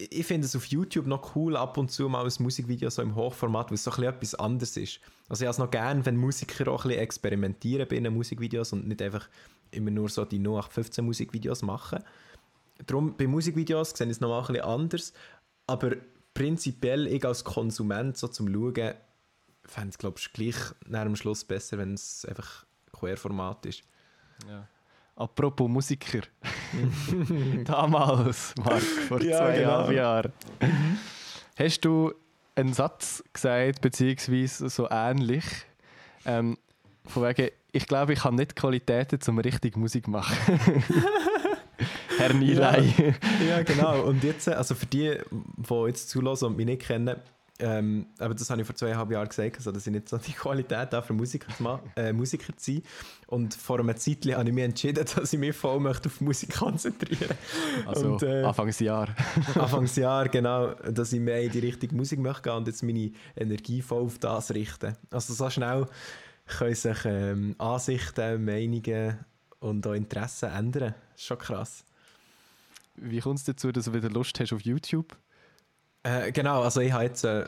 ich 0.00 0.20
ich 0.20 0.26
finde 0.26 0.46
es 0.46 0.56
auf 0.56 0.66
YouTube 0.66 1.06
noch 1.06 1.34
cool, 1.36 1.56
ab 1.56 1.76
und 1.76 1.90
zu 1.90 2.08
mal 2.08 2.24
ein 2.24 2.32
Musikvideo 2.38 2.88
so 2.90 3.02
im 3.02 3.14
Hochformat, 3.14 3.70
weil 3.70 3.74
es 3.74 3.84
so 3.84 3.90
etwas 4.02 4.34
anderes 4.34 4.76
ist. 4.76 5.00
Also 5.28 5.44
ich 5.44 5.46
habe 5.46 5.52
es 5.52 5.58
noch 5.58 5.70
gern, 5.70 6.06
wenn 6.06 6.16
Musiker 6.16 6.70
auch 6.70 6.84
ein 6.84 6.88
bisschen 6.88 7.02
experimentieren 7.02 7.86
bei 7.88 7.96
ihren 7.96 8.14
Musikvideos 8.14 8.72
und 8.72 8.88
nicht 8.88 9.02
einfach 9.02 9.28
immer 9.70 9.90
nur 9.90 10.08
so 10.08 10.24
die 10.24 10.38
0815 10.38 11.04
Musikvideos 11.04 11.62
machen. 11.62 12.02
Darum, 12.86 13.16
bei 13.16 13.26
Musikvideos 13.26 13.90
sehe 13.90 14.06
ich 14.06 14.12
es 14.12 14.20
noch 14.20 14.30
mal 14.30 14.40
ein 14.40 14.46
bisschen 14.46 14.64
anders, 14.64 15.12
aber 15.66 15.96
prinzipiell, 16.34 17.06
ich 17.06 17.24
als 17.24 17.44
Konsument 17.44 18.16
so 18.16 18.28
zum 18.28 18.52
Schauen, 18.52 18.94
fände 19.64 19.90
es, 19.90 19.98
glaube 19.98 20.18
ich, 20.18 20.32
gleich 20.32 20.56
nach 20.86 21.04
dem 21.04 21.16
Schluss 21.16 21.44
besser, 21.44 21.78
wenn 21.78 21.94
es 21.94 22.24
einfach 22.24 22.64
Querformat 22.92 23.66
ist. 23.66 23.82
Ja. 24.48 24.66
Apropos 25.16 25.68
Musiker. 25.68 26.20
Damals, 27.64 28.54
Marc, 28.62 28.80
vor 28.80 29.22
Ja, 29.22 29.38
zweieinhalb 29.38 29.88
genau. 29.88 30.00
Jahren. 30.00 30.32
Hast 31.56 31.84
du 31.84 32.12
einen 32.54 32.72
Satz 32.72 33.22
gesagt, 33.32 33.80
beziehungsweise 33.80 34.68
so 34.68 34.88
ähnlich, 34.90 35.44
ähm, 36.24 36.56
von 37.06 37.24
wegen, 37.24 37.50
ich 37.72 37.86
glaube, 37.86 38.12
ich 38.12 38.24
habe 38.24 38.36
nicht 38.36 38.52
die 38.52 38.54
Qualitäten, 38.54 39.18
um 39.28 39.38
richtig 39.38 39.76
Musik 39.76 40.04
zu 40.04 40.10
machen. 40.10 40.36
Herr 42.18 42.34
Nilay. 42.34 43.14
Ja, 43.48 43.62
genau. 43.62 44.02
Und 44.02 44.22
jetzt, 44.24 44.48
also 44.48 44.74
für 44.74 44.86
die, 44.86 45.18
die 45.30 45.86
jetzt 45.86 46.10
zulassen 46.10 46.46
und 46.46 46.56
mich 46.56 46.66
nicht 46.66 46.82
kennen, 46.82 47.16
ähm, 47.60 48.06
aber 48.18 48.34
das 48.34 48.48
habe 48.50 48.60
ich 48.60 48.66
vor 48.66 48.74
zweieinhalb 48.74 49.10
Jahren 49.10 49.28
gesagt, 49.28 49.56
also 49.56 49.70
dass 49.72 49.86
ich 49.86 49.92
nicht 49.92 50.08
so 50.08 50.18
die 50.18 50.32
Qualität 50.32 50.92
habe, 50.92 51.02
für 51.06 51.12
Musiker 51.12 51.54
zu, 51.54 51.62
ma- 51.62 51.80
äh, 51.96 52.12
Musiker 52.12 52.56
zu 52.56 52.72
sein. 52.72 52.82
Und 53.26 53.54
vor 53.54 53.78
einem 53.78 53.96
Zeitchen 53.96 54.34
habe 54.34 54.48
ich 54.48 54.54
mich 54.54 54.64
entschieden, 54.64 55.04
dass 55.14 55.32
ich 55.32 55.38
mich 55.38 55.54
voll 55.54 55.78
möchte 55.80 56.08
auf 56.08 56.20
Musik 56.20 56.54
konzentrieren 56.56 57.36
Also 57.86 58.12
Und, 58.14 58.22
äh, 58.22 58.42
Anfangsjahr. 58.42 59.14
Anfangsjahr, 59.54 60.28
genau, 60.30 60.74
dass 60.74 61.12
ich 61.12 61.20
mehr 61.20 61.42
in 61.42 61.50
die 61.52 61.60
Richtung 61.60 61.96
Musik 61.96 62.18
möchte 62.18 62.42
gehen 62.42 62.52
und 62.54 62.66
jetzt 62.66 62.82
meine 62.82 63.12
Energie 63.36 63.82
voll 63.82 64.02
auf 64.04 64.18
das 64.18 64.50
richten. 64.52 64.96
Also 65.10 65.34
so 65.34 65.48
schnell 65.50 65.86
können 66.46 66.74
sich 66.74 66.98
ähm, 67.04 67.54
Ansichten, 67.58 68.44
Meinungen 68.44 69.18
und 69.60 69.86
auch 69.86 69.92
Interessen 69.92 70.50
ändern. 70.50 70.94
Das 71.12 71.20
ist 71.20 71.26
schon 71.26 71.38
krass. 71.38 71.84
Wie 72.96 73.20
kommt 73.20 73.38
es 73.38 73.44
dazu, 73.44 73.70
dass 73.72 73.84
du 73.86 73.94
wieder 73.94 74.10
Lust 74.10 74.38
hast 74.40 74.52
auf 74.52 74.60
YouTube? 74.62 75.16
Äh, 76.02 76.32
genau, 76.32 76.62
also 76.62 76.80
ich 76.80 76.92
habe 76.92 77.04
jetzt 77.04 77.24
äh, 77.24 77.44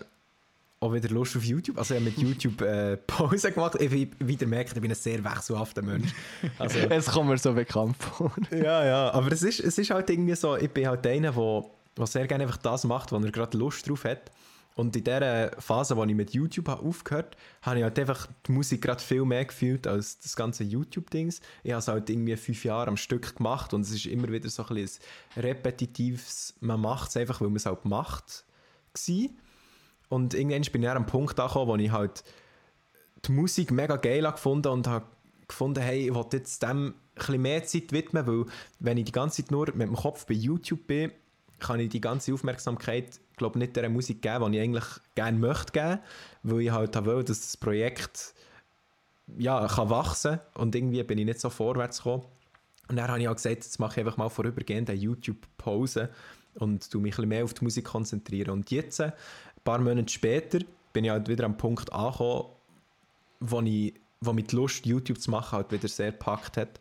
auch 0.80 0.92
wieder 0.92 1.08
Lust 1.08 1.36
auf 1.36 1.44
YouTube. 1.44 1.78
Also 1.78 1.94
ich 1.94 2.00
habe 2.00 2.10
mit 2.10 2.18
YouTube 2.18 2.60
äh, 2.62 2.96
Pause 3.06 3.52
gemacht. 3.52 3.76
Ich 3.80 3.90
wie- 3.90 4.10
wieder 4.18 4.46
merkt, 4.46 4.74
ich 4.74 4.80
bin 4.82 4.90
ein 4.90 4.94
sehr 4.96 5.22
wechselhafter 5.24 5.82
Mensch. 5.82 6.12
Also, 6.58 6.78
Es 6.90 7.06
kommt 7.06 7.30
mir 7.30 7.38
so 7.38 7.52
bekannt 7.54 7.96
vor. 7.98 8.32
ja, 8.50 8.84
ja, 8.84 9.10
aber 9.12 9.30
es 9.32 9.42
ist, 9.42 9.60
es 9.60 9.78
ist 9.78 9.90
halt 9.90 10.10
irgendwie 10.10 10.34
so, 10.34 10.56
ich 10.56 10.70
bin 10.70 10.86
halt 10.88 11.06
einer, 11.06 11.32
der 11.32 12.06
sehr 12.06 12.26
gerne 12.26 12.44
einfach 12.44 12.56
das 12.58 12.84
macht, 12.84 13.12
wo 13.12 13.16
er 13.16 13.30
gerade 13.30 13.56
Lust 13.56 13.88
drauf 13.88 14.04
hat. 14.04 14.30
Und 14.74 14.96
in 14.96 15.04
dieser 15.04 15.50
Phase, 15.60 15.96
wo 15.96 16.04
ich 16.04 16.14
mit 16.14 16.30
YouTube 16.30 16.68
aufgehört 16.68 17.36
habe, 17.36 17.70
habe 17.70 17.78
ich 17.78 17.84
halt 17.84 17.98
einfach 17.98 18.28
die 18.46 18.52
Musik 18.52 18.82
gerade 18.82 19.02
viel 19.02 19.24
mehr 19.24 19.44
gefühlt 19.44 19.86
als 19.86 20.18
das 20.18 20.34
ganze 20.34 20.64
YouTube-Dings. 20.64 21.40
Ich 21.62 21.72
habe 21.72 21.80
es 21.80 21.88
halt 21.88 22.08
irgendwie 22.08 22.36
fünf 22.36 22.64
Jahre 22.64 22.88
am 22.88 22.96
Stück 22.96 23.36
gemacht 23.36 23.74
und 23.74 23.82
es 23.82 23.90
ist 23.90 24.06
immer 24.06 24.28
wieder 24.28 24.48
so 24.48 24.64
ein, 24.66 24.76
ein 24.78 24.88
repetitives, 25.36 26.54
man 26.60 26.80
macht 26.80 27.10
es 27.10 27.16
einfach, 27.16 27.40
weil 27.40 27.48
man 27.48 27.56
es 27.56 27.66
halt 27.66 27.84
macht, 27.84 28.44
gewesen. 28.94 29.38
Und 30.08 30.34
irgendwann 30.34 30.62
bin 30.62 30.82
ich 30.82 30.88
dann 30.88 30.96
am 30.96 31.06
Punkt 31.06 31.38
angekommen, 31.38 31.68
wo 31.68 31.76
ich 31.76 31.90
halt 31.90 32.24
die 33.24 33.32
Musik 33.32 33.70
mega 33.70 33.96
geil 33.96 34.22
gefunden 34.30 34.68
und 34.68 34.86
habe 34.86 35.06
gefunden, 35.48 35.82
hey, 35.82 36.08
ich 36.08 36.14
will 36.14 36.26
jetzt 36.32 36.62
dem 36.62 36.94
ein 37.14 37.42
mehr 37.42 37.64
Zeit 37.64 37.92
widmen, 37.92 38.26
weil 38.26 38.46
wenn 38.78 38.96
ich 38.96 39.04
die 39.04 39.12
ganze 39.12 39.42
Zeit 39.42 39.50
nur 39.50 39.66
mit 39.74 39.88
dem 39.88 39.96
Kopf 39.96 40.26
bei 40.26 40.34
YouTube 40.34 40.86
bin, 40.86 41.12
kann 41.58 41.78
ich 41.78 41.90
die 41.90 42.00
ganze 42.00 42.32
Aufmerksamkeit, 42.34 43.20
glaube 43.42 43.58
nicht 43.58 43.76
der 43.76 43.88
Musik 43.90 44.22
geben, 44.22 44.52
die 44.52 44.58
ich 44.58 44.64
eigentlich 44.64 44.84
gerne 45.14 45.38
möchte 45.38 45.72
geben, 45.72 45.98
weil 46.42 46.60
ich 46.60 46.70
halt 46.70 47.04
will, 47.04 47.24
dass 47.24 47.40
das 47.40 47.56
Projekt 47.56 48.34
ja, 49.38 49.66
kann 49.66 49.90
wachsen 49.90 50.40
und 50.54 50.74
irgendwie 50.74 51.02
bin 51.02 51.18
ich 51.18 51.24
nicht 51.24 51.40
so 51.40 51.50
vorwärts 51.50 51.98
gekommen. 51.98 52.24
Und 52.88 52.96
dann 52.96 53.08
habe 53.08 53.20
ich 53.20 53.28
auch 53.28 53.34
gesagt, 53.34 53.56
jetzt 53.56 53.78
mache 53.78 54.00
ich 54.00 54.06
einfach 54.06 54.18
mal 54.18 54.28
vorübergehend 54.28 54.90
eine 54.90 54.98
YouTube-Pause 54.98 56.10
und 56.54 56.90
tu 56.90 57.00
mich 57.00 57.18
ein 57.18 57.28
mehr 57.28 57.44
auf 57.44 57.54
die 57.54 57.64
Musik 57.64 57.84
konzentrieren. 57.84 58.50
Und 58.50 58.70
jetzt, 58.70 59.00
ein 59.00 59.12
paar 59.64 59.78
Monate 59.78 60.12
später, 60.12 60.58
bin 60.92 61.04
ich 61.04 61.10
halt 61.10 61.28
wieder 61.28 61.44
am 61.44 61.56
Punkt 61.56 61.92
angekommen, 61.92 62.48
wo, 63.40 63.60
ich, 63.62 63.94
wo 64.20 64.32
mich 64.32 64.46
die 64.46 64.56
Lust, 64.56 64.84
YouTube 64.84 65.20
zu 65.20 65.30
machen, 65.30 65.56
halt 65.56 65.72
wieder 65.72 65.88
sehr 65.88 66.12
gepackt 66.12 66.56
hat. 66.56 66.80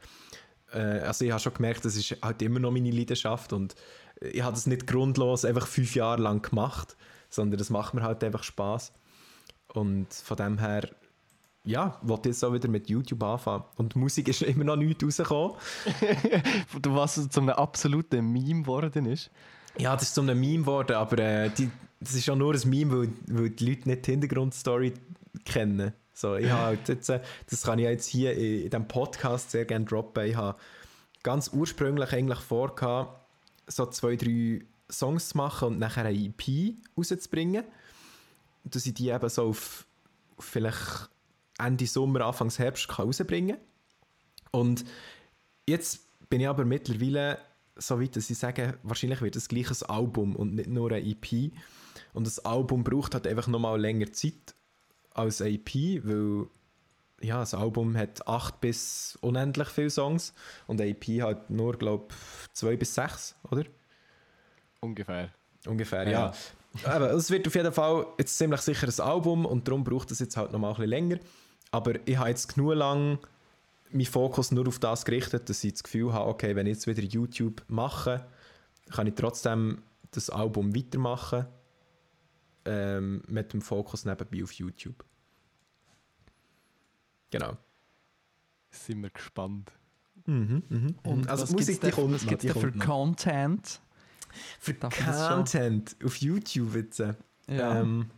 Äh, 0.74 1.00
also 1.00 1.24
ich 1.24 1.32
habe 1.32 1.40
schon 1.40 1.54
gemerkt, 1.54 1.86
das 1.86 1.96
ist 1.96 2.18
halt 2.22 2.42
immer 2.42 2.60
noch 2.60 2.72
meine 2.72 2.92
Leidenschaft 2.92 3.54
und 3.54 3.76
ich 4.22 4.42
habe 4.42 4.54
das 4.54 4.68
nicht 4.68 4.88
grundlos 4.88 5.46
einfach 5.46 5.68
fünf 5.68 5.96
Jahre 5.96 6.22
lang 6.22 6.42
gemacht, 6.42 6.96
sondern 7.30 7.58
das 7.58 7.70
macht 7.70 7.94
mir 7.94 8.04
halt 8.04 8.24
einfach 8.24 8.44
Spaß. 8.44 8.94
Und 9.74 10.14
von 10.14 10.38
dem 10.38 10.58
her, 10.60 10.90
ja, 11.64 11.98
wollte 12.02 12.30
ich 12.30 12.36
jetzt 12.36 12.44
auch 12.44 12.54
wieder 12.54 12.68
mit 12.68 12.90
YouTube 12.90 13.24
anfangen. 13.24 13.64
Und 13.78 13.96
Musik 13.96 14.28
ist 14.28 14.42
immer 14.42 14.64
noch 14.64 14.76
nicht 14.76 15.04
rausgekommen. 15.04 15.56
Du, 16.82 16.96
was 16.96 17.30
zu 17.30 17.40
einem 17.40 17.50
absoluten 17.50 18.32
Meme 18.32 18.62
geworden 18.62 19.06
ist. 19.06 19.32
Ja, 19.78 19.94
das 19.94 20.04
ist 20.04 20.16
zu 20.16 20.22
einem 20.22 20.40
Meme 20.40 20.64
geworden, 20.64 20.96
aber 20.96 21.18
äh, 21.20 21.50
die, 21.50 21.70
das 22.00 22.14
ist 22.16 22.30
auch 22.30 22.36
nur 22.36 22.54
ein 22.54 22.70
Meme, 22.70 23.00
weil, 23.00 23.10
weil 23.28 23.50
die 23.52 23.70
Leute 23.70 23.90
nicht 23.90 24.08
die 24.08 24.12
Hintergrundstory 24.12 24.94
kennen. 25.46 25.94
So, 26.14 26.36
ich 26.36 26.50
habe 26.50 26.64
halt 26.64 26.90
jetzt, 26.90 27.10
äh, 27.10 27.22
das 27.50 27.64
kann 27.64 27.80
ich 27.80 27.86
jetzt 27.86 28.08
hier 28.08 28.34
in, 28.34 28.64
in 28.64 28.70
diesem 28.70 28.88
Podcast 28.88 29.52
sehr 29.52 29.66
gerne 29.66 29.86
droppen. 29.86 30.26
Ich 30.26 30.36
habe 30.36 30.58
ganz 31.24 31.50
ursprünglich 31.54 32.12
eigentlich 32.12 32.40
dass 38.64 38.86
ich 38.86 38.94
die 38.94 39.10
eben 39.10 39.30
so 39.30 39.44
auf, 39.44 39.88
vielleicht 40.40 41.10
Ende 41.58 41.88
Sommer, 41.88 42.22
Anfangs 42.22 42.60
Herbst 42.60 42.88
kann 42.88 43.06
rausbringen. 43.06 43.58
Und 44.52 44.86
jetzt 45.68 46.08
bin 46.30 46.42
ich 46.42 46.48
aber 46.48 46.66
mittlerweile 46.66 47.40
so 47.76 48.00
weit, 48.02 48.16
dass 48.16 48.30
ich 48.30 48.38
sage, 48.38 48.78
wahrscheinlich 48.84 49.22
wird 49.22 49.36
es 49.36 49.48
gleich 49.48 49.70
ein 49.70 49.90
Album 49.90 50.36
und 50.36 50.56
nicht 50.56 50.70
nur 50.70 50.92
ein 50.92 51.06
EP. 51.06 51.52
Und 52.14 52.28
das 52.28 52.40
Album 52.40 52.84
braucht 52.84 53.14
halt 53.14 53.28
einfach 53.28 53.48
nochmal 53.48 53.80
länger 53.80 54.12
Zeit 54.12 54.56
als 55.14 55.42
ein 55.42 55.54
EP, 55.54 56.04
weil 56.06 56.48
ja, 57.22 57.40
das 57.40 57.54
Album 57.54 57.96
hat 57.96 58.28
acht 58.28 58.62
bis 58.62 59.18
unendlich 59.22 59.68
viele 59.70 59.90
Songs 59.90 60.34
und 60.68 60.82
ein 60.82 60.88
EP 60.88 61.22
hat 61.22 61.50
nur, 61.50 61.78
glaube 61.78 62.06
ich, 62.10 62.54
zwei 62.54 62.76
bis 62.76 62.94
sechs, 62.96 63.36
oder? 63.50 63.66
Ungefähr. 64.80 65.30
Ungefähr, 65.68 66.10
ja. 66.10 66.34
Aber 66.86 67.12
es 67.12 67.30
wird 67.30 67.48
auf 67.48 67.56
jeden 67.56 67.72
Fall 67.72 68.06
jetzt 68.18 68.38
ziemlich 68.38 68.62
sicher 68.62 68.88
ein 68.88 69.06
Album 69.06 69.46
und 69.46 69.68
darum 69.68 69.84
braucht 69.84 70.12
es 70.12 70.20
jetzt 70.20 70.38
halt 70.38 70.52
nochmal 70.52 70.72
ein 70.72 70.76
bisschen 70.76 70.90
länger. 70.90 71.20
Aber 71.72 71.94
ich 72.06 72.18
habe 72.18 72.30
jetzt 72.30 72.56
genug 72.56 72.76
lang 72.76 73.20
meinen 73.92 74.06
Fokus 74.06 74.52
nur 74.52 74.68
auf 74.68 74.80
das 74.80 75.06
gerichtet, 75.06 75.50
dass 75.50 75.64
ich 75.64 75.74
das 75.74 75.84
Gefühl 75.84 76.14
habe, 76.14 76.30
okay, 76.30 76.56
wenn 76.56 76.68
ich 76.68 76.74
jetzt 76.76 76.88
wieder 76.88 77.02
YouTube 77.02 77.64
mache, 77.68 78.26
kann 78.90 79.08
ich 79.08 79.16
trotzdem 79.16 79.84
das 80.12 80.30
Album 80.30 80.76
weitermachen 80.76 81.46
ähm, 82.66 83.22
mit 83.28 83.54
dem 83.54 83.62
Fokus 83.62 84.06
nebenbei 84.06 84.44
auf 84.44 84.54
YouTube. 84.54 85.04
Genau. 87.32 87.58
Sind 88.70 89.02
wir 89.02 89.10
gespannt. 89.10 89.72
Mhm, 90.26 90.64
mhm. 90.70 90.96
Und 91.04 91.28
also 91.30 91.44
was 91.44 91.52
Musik, 91.52 91.82
gibt's 91.82 91.96
die 91.96 92.02
kommt 92.02 92.14
was 92.14 92.22
die 92.22 92.48
denn 92.48 92.54
für 92.54 92.68
noch. 92.68 92.86
Content? 92.86 93.80
Für 94.60 94.74
Darf? 94.76 94.96
Content 95.30 95.96
auf 96.06 96.16
YouTube 96.18 96.76
jetzt. 96.76 97.00
Ja. 97.00 97.16
Ähm, 97.82 98.10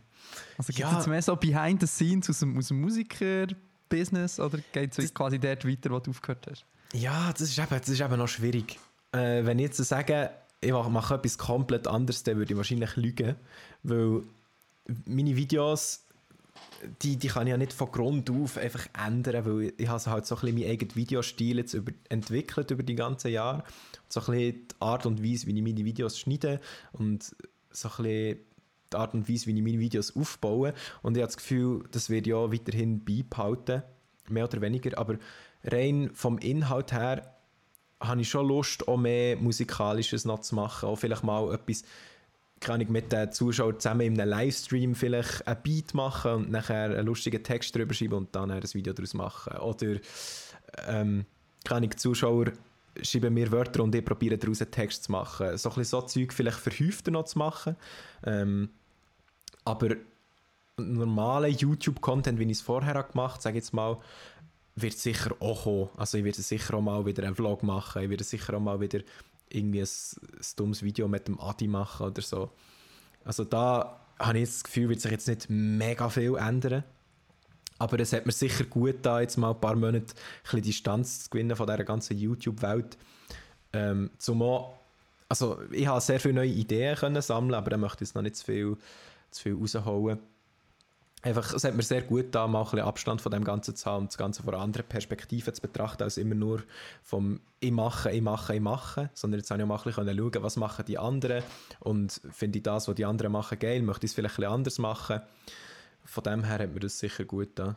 also 0.58 0.72
gibt 0.72 0.78
es 0.86 0.92
ja. 0.92 0.96
jetzt 0.96 1.06
mehr 1.08 1.22
so 1.22 1.34
Behind 1.34 1.80
the 1.80 1.86
Scenes 1.86 2.28
aus 2.30 2.38
dem, 2.40 2.56
aus 2.58 2.68
dem 2.68 2.80
Musiker-Business 2.80 4.38
oder 4.38 4.58
geht 4.72 4.96
es 4.98 5.12
quasi 5.14 5.38
dort 5.38 5.66
weiter, 5.66 5.90
wo 5.90 5.98
du 5.98 6.10
aufgehört 6.10 6.46
hast? 6.50 6.64
Ja, 6.92 7.32
das 7.32 7.42
ist 7.42 7.58
eben, 7.58 7.68
das 7.68 7.88
ist 7.88 8.00
eben 8.00 8.16
noch 8.16 8.28
schwierig. 8.28 8.78
Äh, 9.12 9.44
wenn 9.44 9.58
ich 9.58 9.64
jetzt 9.64 9.76
so 9.78 9.82
sage, 9.82 10.30
ich 10.60 10.70
mach- 10.72 10.88
mache 10.88 11.14
etwas 11.14 11.36
komplett 11.38 11.86
anderes, 11.88 12.22
dann 12.22 12.36
würde 12.36 12.52
ich 12.52 12.56
wahrscheinlich 12.56 12.96
lügen. 12.96 13.34
Weil 13.82 14.22
meine 15.06 15.34
Videos, 15.34 16.03
die, 17.02 17.16
die 17.16 17.28
kann 17.28 17.46
ich 17.46 17.50
ja 17.50 17.56
nicht 17.56 17.72
von 17.72 17.90
Grund 17.90 18.30
auf 18.30 18.58
einfach 18.58 18.86
ändern, 19.06 19.44
weil 19.46 19.72
ich 19.76 19.88
habe 19.88 20.04
halt 20.06 20.26
so 20.26 20.36
ein 20.36 20.40
bisschen 20.40 20.58
meinen 20.58 20.70
eigenen 20.70 20.94
Videostil 20.94 21.58
jetzt 21.58 21.74
über, 21.74 21.92
entwickelt 22.08 22.70
über 22.70 22.82
die 22.82 22.94
ganzen 22.94 23.30
Jahre. 23.30 23.64
So 24.08 24.20
ein 24.20 24.26
bisschen 24.26 24.68
die 24.68 24.74
Art 24.80 25.06
und 25.06 25.22
Weise, 25.22 25.46
wie 25.46 25.56
ich 25.56 25.62
meine 25.62 25.84
Videos 25.84 26.18
schneide 26.18 26.60
und 26.92 27.34
so 27.70 27.88
ein 27.88 27.96
bisschen 27.96 28.38
die 28.92 28.96
Art 28.96 29.14
und 29.14 29.28
Weise, 29.28 29.46
wie 29.46 29.56
ich 29.56 29.62
meine 29.62 29.78
Videos 29.78 30.14
aufbaue. 30.14 30.74
Und 31.02 31.16
ich 31.16 31.22
habe 31.22 31.28
das 31.28 31.36
Gefühl, 31.36 31.84
das 31.90 32.10
wird 32.10 32.26
ja 32.26 32.52
weiterhin 32.52 33.04
beibehalten, 33.04 33.82
mehr 34.28 34.44
oder 34.44 34.60
weniger. 34.60 34.98
Aber 34.98 35.16
rein 35.64 36.10
vom 36.12 36.38
Inhalt 36.38 36.92
her 36.92 37.34
habe 38.00 38.20
ich 38.20 38.28
schon 38.28 38.46
Lust, 38.46 38.86
auch 38.86 38.98
mehr 38.98 39.36
Musikalisches 39.36 40.24
noch 40.24 40.40
zu 40.40 40.54
machen. 40.54 40.88
Auch 40.88 40.96
vielleicht 40.96 41.24
mal 41.24 41.52
etwas, 41.54 41.84
kann 42.64 42.80
ich 42.80 42.88
mit 42.88 43.12
den 43.12 43.30
Zuschauern 43.30 43.78
zusammen 43.78 44.00
in 44.00 44.20
einem 44.20 44.30
Livestream 44.30 44.94
vielleicht 44.94 45.46
ein 45.46 45.56
Beat 45.62 45.94
machen 45.94 46.32
und 46.32 46.50
nachher 46.50 46.90
einen 46.90 47.06
lustigen 47.06 47.42
Text 47.42 47.74
drüber 47.74 47.94
schreiben 47.94 48.14
und 48.14 48.34
dann 48.34 48.50
ein 48.50 48.62
Video 48.62 48.92
daraus 48.92 49.14
machen. 49.14 49.56
Oder 49.58 49.96
ähm, 50.86 51.24
kann 51.64 51.82
ich 51.82 51.96
Zuschauer 51.96 52.52
schreiben 53.02 53.34
mir 53.34 53.50
Wörter 53.50 53.82
und 53.82 53.94
ich 53.94 54.04
probiere 54.04 54.38
daraus 54.38 54.62
einen 54.62 54.70
Text 54.70 55.04
zu 55.04 55.12
machen. 55.12 55.56
So 55.56 55.68
ein 55.68 55.74
bisschen 55.76 55.84
so 55.84 56.02
Zeug 56.02 56.32
vielleicht 56.32 56.58
verhäufter 56.58 57.10
noch 57.10 57.24
zu 57.24 57.38
machen. 57.38 57.76
Ähm, 58.24 58.70
aber 59.64 59.96
normalen 60.76 61.52
YouTube-Content, 61.52 62.38
wie 62.38 62.44
ich 62.44 62.50
es 62.52 62.60
vorher 62.60 62.94
habe 62.94 63.10
gemacht 63.10 63.42
sage 63.42 63.58
ich 63.58 63.64
jetzt 63.64 63.72
mal, 63.72 63.98
wird 64.76 64.94
sicher 64.94 65.36
auch 65.40 65.64
kommen. 65.64 65.88
Also 65.96 66.18
ich 66.18 66.24
werde 66.24 66.42
sicher 66.42 66.74
auch 66.74 66.80
mal 66.82 67.06
wieder 67.06 67.24
einen 67.24 67.34
Vlog 67.34 67.62
machen, 67.62 68.02
ich 68.02 68.10
werde 68.10 68.24
sicher 68.24 68.54
auch 68.54 68.60
mal 68.60 68.80
wieder 68.80 69.00
irgendwie 69.54 69.80
ein, 69.80 69.86
ein 69.86 70.46
dummes 70.56 70.82
Video 70.82 71.08
mit 71.08 71.28
dem 71.28 71.40
Adi 71.40 71.68
machen 71.68 72.06
oder 72.06 72.22
so. 72.22 72.50
Also 73.24 73.44
da 73.44 74.00
habe 74.18 74.38
ich 74.38 74.48
das 74.48 74.64
Gefühl, 74.64 74.88
wird 74.88 75.00
sich 75.00 75.10
jetzt 75.10 75.28
nicht 75.28 75.46
mega 75.48 76.08
viel 76.08 76.36
ändern. 76.36 76.84
Aber 77.78 77.98
es 77.98 78.12
hat 78.12 78.26
mir 78.26 78.32
sicher 78.32 78.64
gut 78.64 78.96
da 79.02 79.20
jetzt 79.20 79.36
mal 79.36 79.50
ein 79.50 79.60
paar 79.60 79.74
Monate 79.74 80.14
ein 80.52 80.62
Distanz 80.62 81.24
zu 81.24 81.30
gewinnen 81.30 81.56
von 81.56 81.66
dieser 81.66 81.84
ganzen 81.84 82.16
YouTube-Welt. 82.16 82.96
Ähm, 83.72 84.10
zumal, 84.18 84.66
also 85.28 85.58
ich 85.72 85.86
habe 85.86 86.00
sehr 86.00 86.20
viele 86.20 86.34
neue 86.34 86.50
Ideen 86.50 86.96
können 86.96 87.20
sammeln, 87.20 87.54
aber 87.54 87.70
da 87.70 87.76
möchte 87.76 88.04
ich 88.04 88.08
jetzt 88.08 88.14
noch 88.14 88.22
nicht 88.22 88.36
zu 88.36 88.44
viel, 88.44 88.76
zu 89.30 89.42
viel 89.42 89.54
rausholen. 89.54 90.18
Einfach, 91.24 91.54
es 91.54 91.64
hat 91.64 91.74
mir 91.74 91.82
sehr 91.82 92.02
gut 92.02 92.34
da 92.34 92.46
mal 92.46 92.58
ein 92.58 92.64
bisschen 92.64 92.80
Abstand 92.80 93.22
von 93.22 93.32
dem 93.32 93.44
Ganzen 93.44 93.74
zu 93.74 93.86
haben 93.86 94.02
und 94.02 94.10
das 94.10 94.18
Ganze 94.18 94.42
von 94.42 94.52
einer 94.52 94.62
anderen 94.62 94.86
Perspektive 94.86 95.54
zu 95.54 95.62
betrachten, 95.62 96.02
als 96.02 96.18
immer 96.18 96.34
nur 96.34 96.62
vom 97.02 97.40
ich 97.60 97.72
mache, 97.72 98.12
ich 98.12 98.20
mache, 98.20 98.54
ich 98.54 98.60
mache, 98.60 99.08
sondern 99.14 99.40
jetzt 99.40 99.50
habe 99.50 99.58
ich 99.58 99.64
auch 99.64 99.68
mal 99.68 99.78
ein 99.78 99.84
bisschen 99.84 100.18
schauen, 100.18 100.42
was 100.42 100.56
machen 100.56 100.84
die 100.84 100.98
anderen 100.98 101.42
und 101.80 102.20
finde 102.30 102.58
ich 102.58 102.62
das, 102.62 102.88
was 102.88 102.94
die 102.94 103.06
anderen 103.06 103.32
machen, 103.32 103.58
geil, 103.58 103.80
möchte 103.80 104.04
ich 104.04 104.10
es 104.10 104.14
vielleicht 104.14 104.34
ein 104.34 104.42
bisschen 104.42 104.52
anders 104.52 104.78
machen. 104.78 105.22
Von 106.04 106.24
dem 106.24 106.44
her 106.44 106.58
hat 106.58 106.74
mir 106.74 106.80
das 106.80 106.98
sicher 106.98 107.24
gut 107.24 107.52
da. 107.54 107.74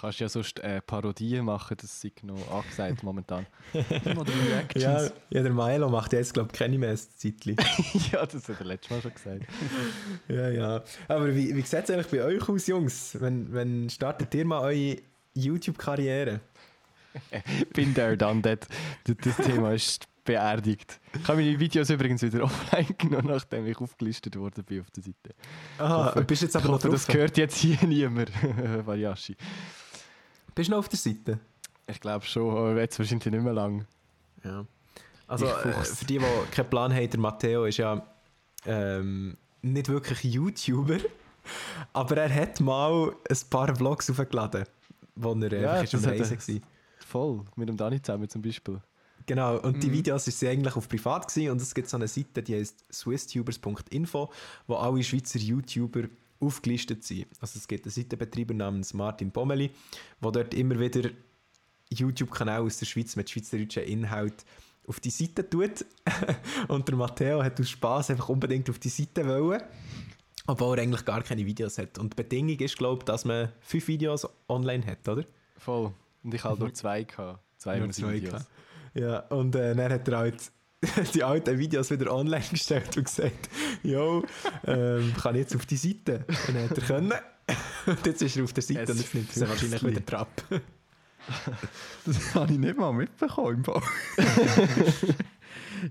Kannst 0.00 0.20
ja 0.20 0.28
sonst 0.28 0.58
äh, 0.60 0.80
Parodien 0.80 1.44
machen, 1.44 1.76
das 1.80 2.04
ist 2.04 2.24
noch 2.24 2.50
angesagt 2.50 3.02
momentan. 3.02 3.46
Oder 3.74 4.32
Reactions? 4.48 4.82
Ja, 4.82 5.02
ja, 5.30 5.42
der 5.42 5.52
Milo 5.52 5.88
macht 5.88 6.12
ja 6.12 6.18
jetzt, 6.18 6.34
glaube 6.34 6.50
ich, 6.52 6.58
keine 6.58 6.78
mehr 6.78 6.90
ja, 8.12 8.26
das 8.26 8.48
hat 8.48 8.58
er 8.60 8.66
letztes 8.66 8.90
Mal 8.90 9.02
schon 9.02 9.14
gesagt. 9.14 9.46
ja, 10.28 10.48
ja. 10.50 10.82
Aber 11.08 11.34
wie, 11.34 11.54
wie 11.54 11.62
sieht 11.62 11.84
es 11.84 11.90
eigentlich 11.90 12.08
bei 12.08 12.24
euch 12.24 12.48
aus, 12.48 12.66
Jungs? 12.66 13.16
Wenn, 13.20 13.52
wenn 13.52 13.88
startet 13.88 14.34
ihr 14.34 14.44
mal 14.44 14.60
eure 14.60 14.96
YouTube-Karriere? 15.34 16.40
Bin 17.72 17.94
there, 17.94 18.16
done 18.16 18.42
that. 18.42 18.66
Das, 19.04 19.36
Thema 19.36 19.72
ist 19.72 20.06
beerdigt. 20.24 21.00
Ich 21.14 21.28
habe 21.28 21.40
meine 21.40 21.58
Videos 21.60 21.90
übrigens 21.90 22.22
wieder 22.22 22.42
offline 22.44 22.94
genommen, 22.98 23.28
nachdem 23.28 23.66
ich 23.66 23.78
aufgelistet 23.78 24.36
worden 24.36 24.64
bin 24.64 24.80
auf 24.80 24.90
der 24.90 25.02
Seite. 25.02 25.34
Aha, 25.78 26.06
hoffe- 26.06 26.24
bist 26.24 26.42
jetzt 26.42 26.56
aber 26.56 26.66
noch 26.66 26.74
hoffe, 26.74 26.88
drauf? 26.88 27.06
das 27.06 27.14
hört 27.14 27.36
jetzt 27.36 27.56
hier 27.58 27.78
niemand, 27.86 28.30
Variashi. 28.86 29.36
Bist 30.54 30.68
du 30.68 30.72
noch 30.72 30.78
auf 30.78 30.88
der 30.88 30.98
Seite? 30.98 31.38
Ich 31.86 32.00
glaube 32.00 32.24
schon, 32.24 32.50
aber 32.56 32.78
jetzt 32.80 32.98
wahrscheinlich 32.98 33.26
nicht 33.32 33.42
mehr 33.42 33.52
lang. 33.52 33.86
Ja. 34.44 34.64
Also, 35.26 35.46
äh, 35.46 35.84
für 35.84 36.04
die, 36.04 36.18
die 36.18 36.24
keinen 36.50 36.70
Plan 36.70 36.94
haben, 36.94 37.10
der 37.10 37.20
Matteo 37.20 37.64
ist 37.64 37.78
ja 37.78 38.06
ähm, 38.66 39.36
nicht 39.62 39.88
wirklich 39.88 40.22
YouTuber, 40.24 40.98
aber 41.92 42.16
er 42.18 42.34
hat 42.34 42.60
mal 42.60 43.12
ein 43.28 43.36
paar 43.50 43.74
Vlogs 43.74 44.10
aufgeladen, 44.10 44.64
wo 45.16 45.32
er 45.34 45.60
Ja, 45.60 45.72
einfach 45.72 46.02
er- 46.04 46.10
Reisen 46.20 46.38
war. 46.38 46.68
Voll, 47.06 47.44
mit 47.56 47.68
dem 47.68 47.76
Dani 47.76 48.00
zusammen 48.00 48.28
zum 48.28 48.42
Beispiel. 48.42 48.80
Genau, 49.26 49.58
und 49.60 49.82
die 49.82 49.88
Mhm. 49.88 49.92
Videos 49.92 50.24
sind 50.26 50.48
eigentlich 50.50 50.76
auf 50.76 50.86
privat 50.88 51.26
gewesen, 51.28 51.50
und 51.52 51.60
es 51.62 51.74
gibt 51.74 51.88
so 51.88 51.96
eine 51.96 52.08
Seite, 52.08 52.42
die 52.42 52.56
heißt 52.56 52.84
swisstubers.info, 52.92 54.30
wo 54.66 54.74
alle 54.76 55.02
Schweizer 55.02 55.38
YouTuber 55.38 56.04
aufgelistet 56.46 57.04
sind. 57.04 57.26
Also 57.40 57.58
es 57.58 57.68
gibt 57.68 57.84
einen 57.84 57.92
Seitenbetreiber 57.92 58.54
namens 58.54 58.94
Martin 58.94 59.30
Bommeli, 59.30 59.70
der 60.22 60.30
dort 60.30 60.54
immer 60.54 60.78
wieder 60.78 61.10
YouTube-Kanäle 61.90 62.60
aus 62.60 62.78
der 62.78 62.86
Schweiz 62.86 63.16
mit 63.16 63.30
schweizerdeutschen 63.30 63.84
Inhalt 63.84 64.44
auf 64.86 65.00
die 65.00 65.10
Seite 65.10 65.48
tut. 65.48 65.84
und 66.68 66.88
der 66.88 66.96
Matteo 66.96 67.42
hat 67.42 67.58
aus 67.60 67.70
Spaß 67.70 68.10
einfach 68.10 68.28
unbedingt 68.28 68.68
auf 68.70 68.78
die 68.78 68.88
Seite 68.88 69.26
wollen. 69.26 69.62
Obwohl 70.46 70.78
er 70.78 70.82
eigentlich 70.82 71.04
gar 71.04 71.22
keine 71.22 71.46
Videos 71.46 71.78
hat. 71.78 71.98
Und 71.98 72.12
die 72.12 72.16
Bedingung 72.16 72.58
ist, 72.58 72.76
glaube 72.76 72.98
ich, 72.98 73.04
dass 73.04 73.24
man 73.24 73.50
fünf 73.60 73.88
Videos 73.88 74.28
online 74.48 74.84
hat, 74.86 75.08
oder? 75.08 75.24
Voll. 75.56 75.92
Und 76.22 76.34
ich 76.34 76.44
hatte 76.44 76.60
nur 76.60 76.74
zwei. 76.74 77.04
Gehabt. 77.04 77.40
Zwei 77.56 77.78
Nur 77.78 77.90
zwei 77.90 78.14
Videos. 78.14 78.32
gehabt. 78.32 78.50
Ja, 78.94 79.20
und 79.28 79.54
äh, 79.54 79.74
dann 79.74 79.92
hat 79.92 80.06
er 80.06 80.18
halt 80.18 80.52
die 81.14 81.24
alten 81.24 81.58
Videos 81.58 81.90
wieder 81.90 82.12
online 82.12 82.44
gestellt 82.50 82.96
und 82.96 83.04
gesagt, 83.04 83.48
jo, 83.82 84.24
ähm, 84.66 85.12
kann 85.20 85.34
ich 85.34 85.42
jetzt 85.42 85.56
auf 85.56 85.66
die 85.66 85.76
Seite? 85.76 86.24
Und 86.28 86.56
dann 86.56 86.70
hat 86.70 86.78
er 86.78 86.84
können. 86.84 87.12
Und 87.86 88.06
jetzt 88.06 88.22
ist 88.22 88.36
er 88.36 88.44
auf 88.44 88.54
der 88.54 88.62
Seite 88.62 88.80
Es 88.84 88.90
und 88.90 89.00
jetzt 89.00 89.14
nimmt 89.14 89.28
er 89.28 89.34
sie 89.34 89.48
wahrscheinlich 89.48 89.84
wieder 89.84 90.06
Trab. 90.06 90.28
Das 92.04 92.34
habe 92.34 92.52
ich 92.52 92.58
nicht 92.58 92.76
mal 92.76 92.92
mitbekommen 92.92 93.56
im 93.56 93.64
Fall. 93.64 93.82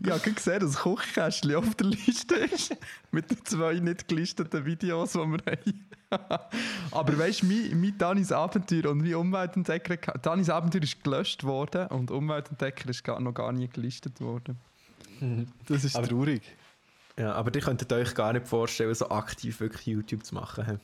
ich 0.04 0.12
habe 0.12 0.32
gesehen, 0.32 0.60
dass 0.60 0.74
das 0.74 0.78
Kochkästchen 0.78 1.56
auf 1.56 1.74
der 1.74 1.88
Liste 1.88 2.36
ist. 2.36 2.76
Mit 3.12 3.32
den 3.32 3.44
zwei 3.44 3.80
nicht 3.80 4.08
gelisteten 4.08 4.64
Videos, 4.64 5.14
die 5.14 5.20
wir 5.20 5.40
haben. 5.48 6.50
Aber 6.92 7.18
weißt 7.18 7.42
du, 7.42 7.48
mein, 7.48 7.82
mein 7.82 7.98
Danis 7.98 8.32
Abenteuer 8.32 8.92
und 8.92 9.04
wie 9.04 9.16
Umweltentdecker. 9.16 10.20
Danis 10.20 10.50
Abenteuer 10.50 10.84
ist 10.84 11.04
gelöscht 11.04 11.44
worden 11.44 11.88
und 11.88 12.12
Umweltentdecker 12.12 12.90
ist 12.90 13.08
noch 13.08 13.34
gar 13.34 13.52
nie 13.52 13.68
gelistet 13.68 14.22
worden. 14.22 14.60
Das 15.68 15.84
ist 15.84 15.96
Aber- 15.96 16.08
traurig. 16.08 16.42
Ja, 17.18 17.34
aber 17.34 17.54
ihr 17.54 17.62
könntet 17.62 17.94
euch 17.94 18.16
gar 18.16 18.34
nicht 18.34 18.48
vorstellen, 18.48 18.96
so 18.96 19.08
aktiv 19.10 19.60
wirklich 19.60 19.86
YouTube 19.86 20.26
zu 20.26 20.34
machen. 20.34 20.80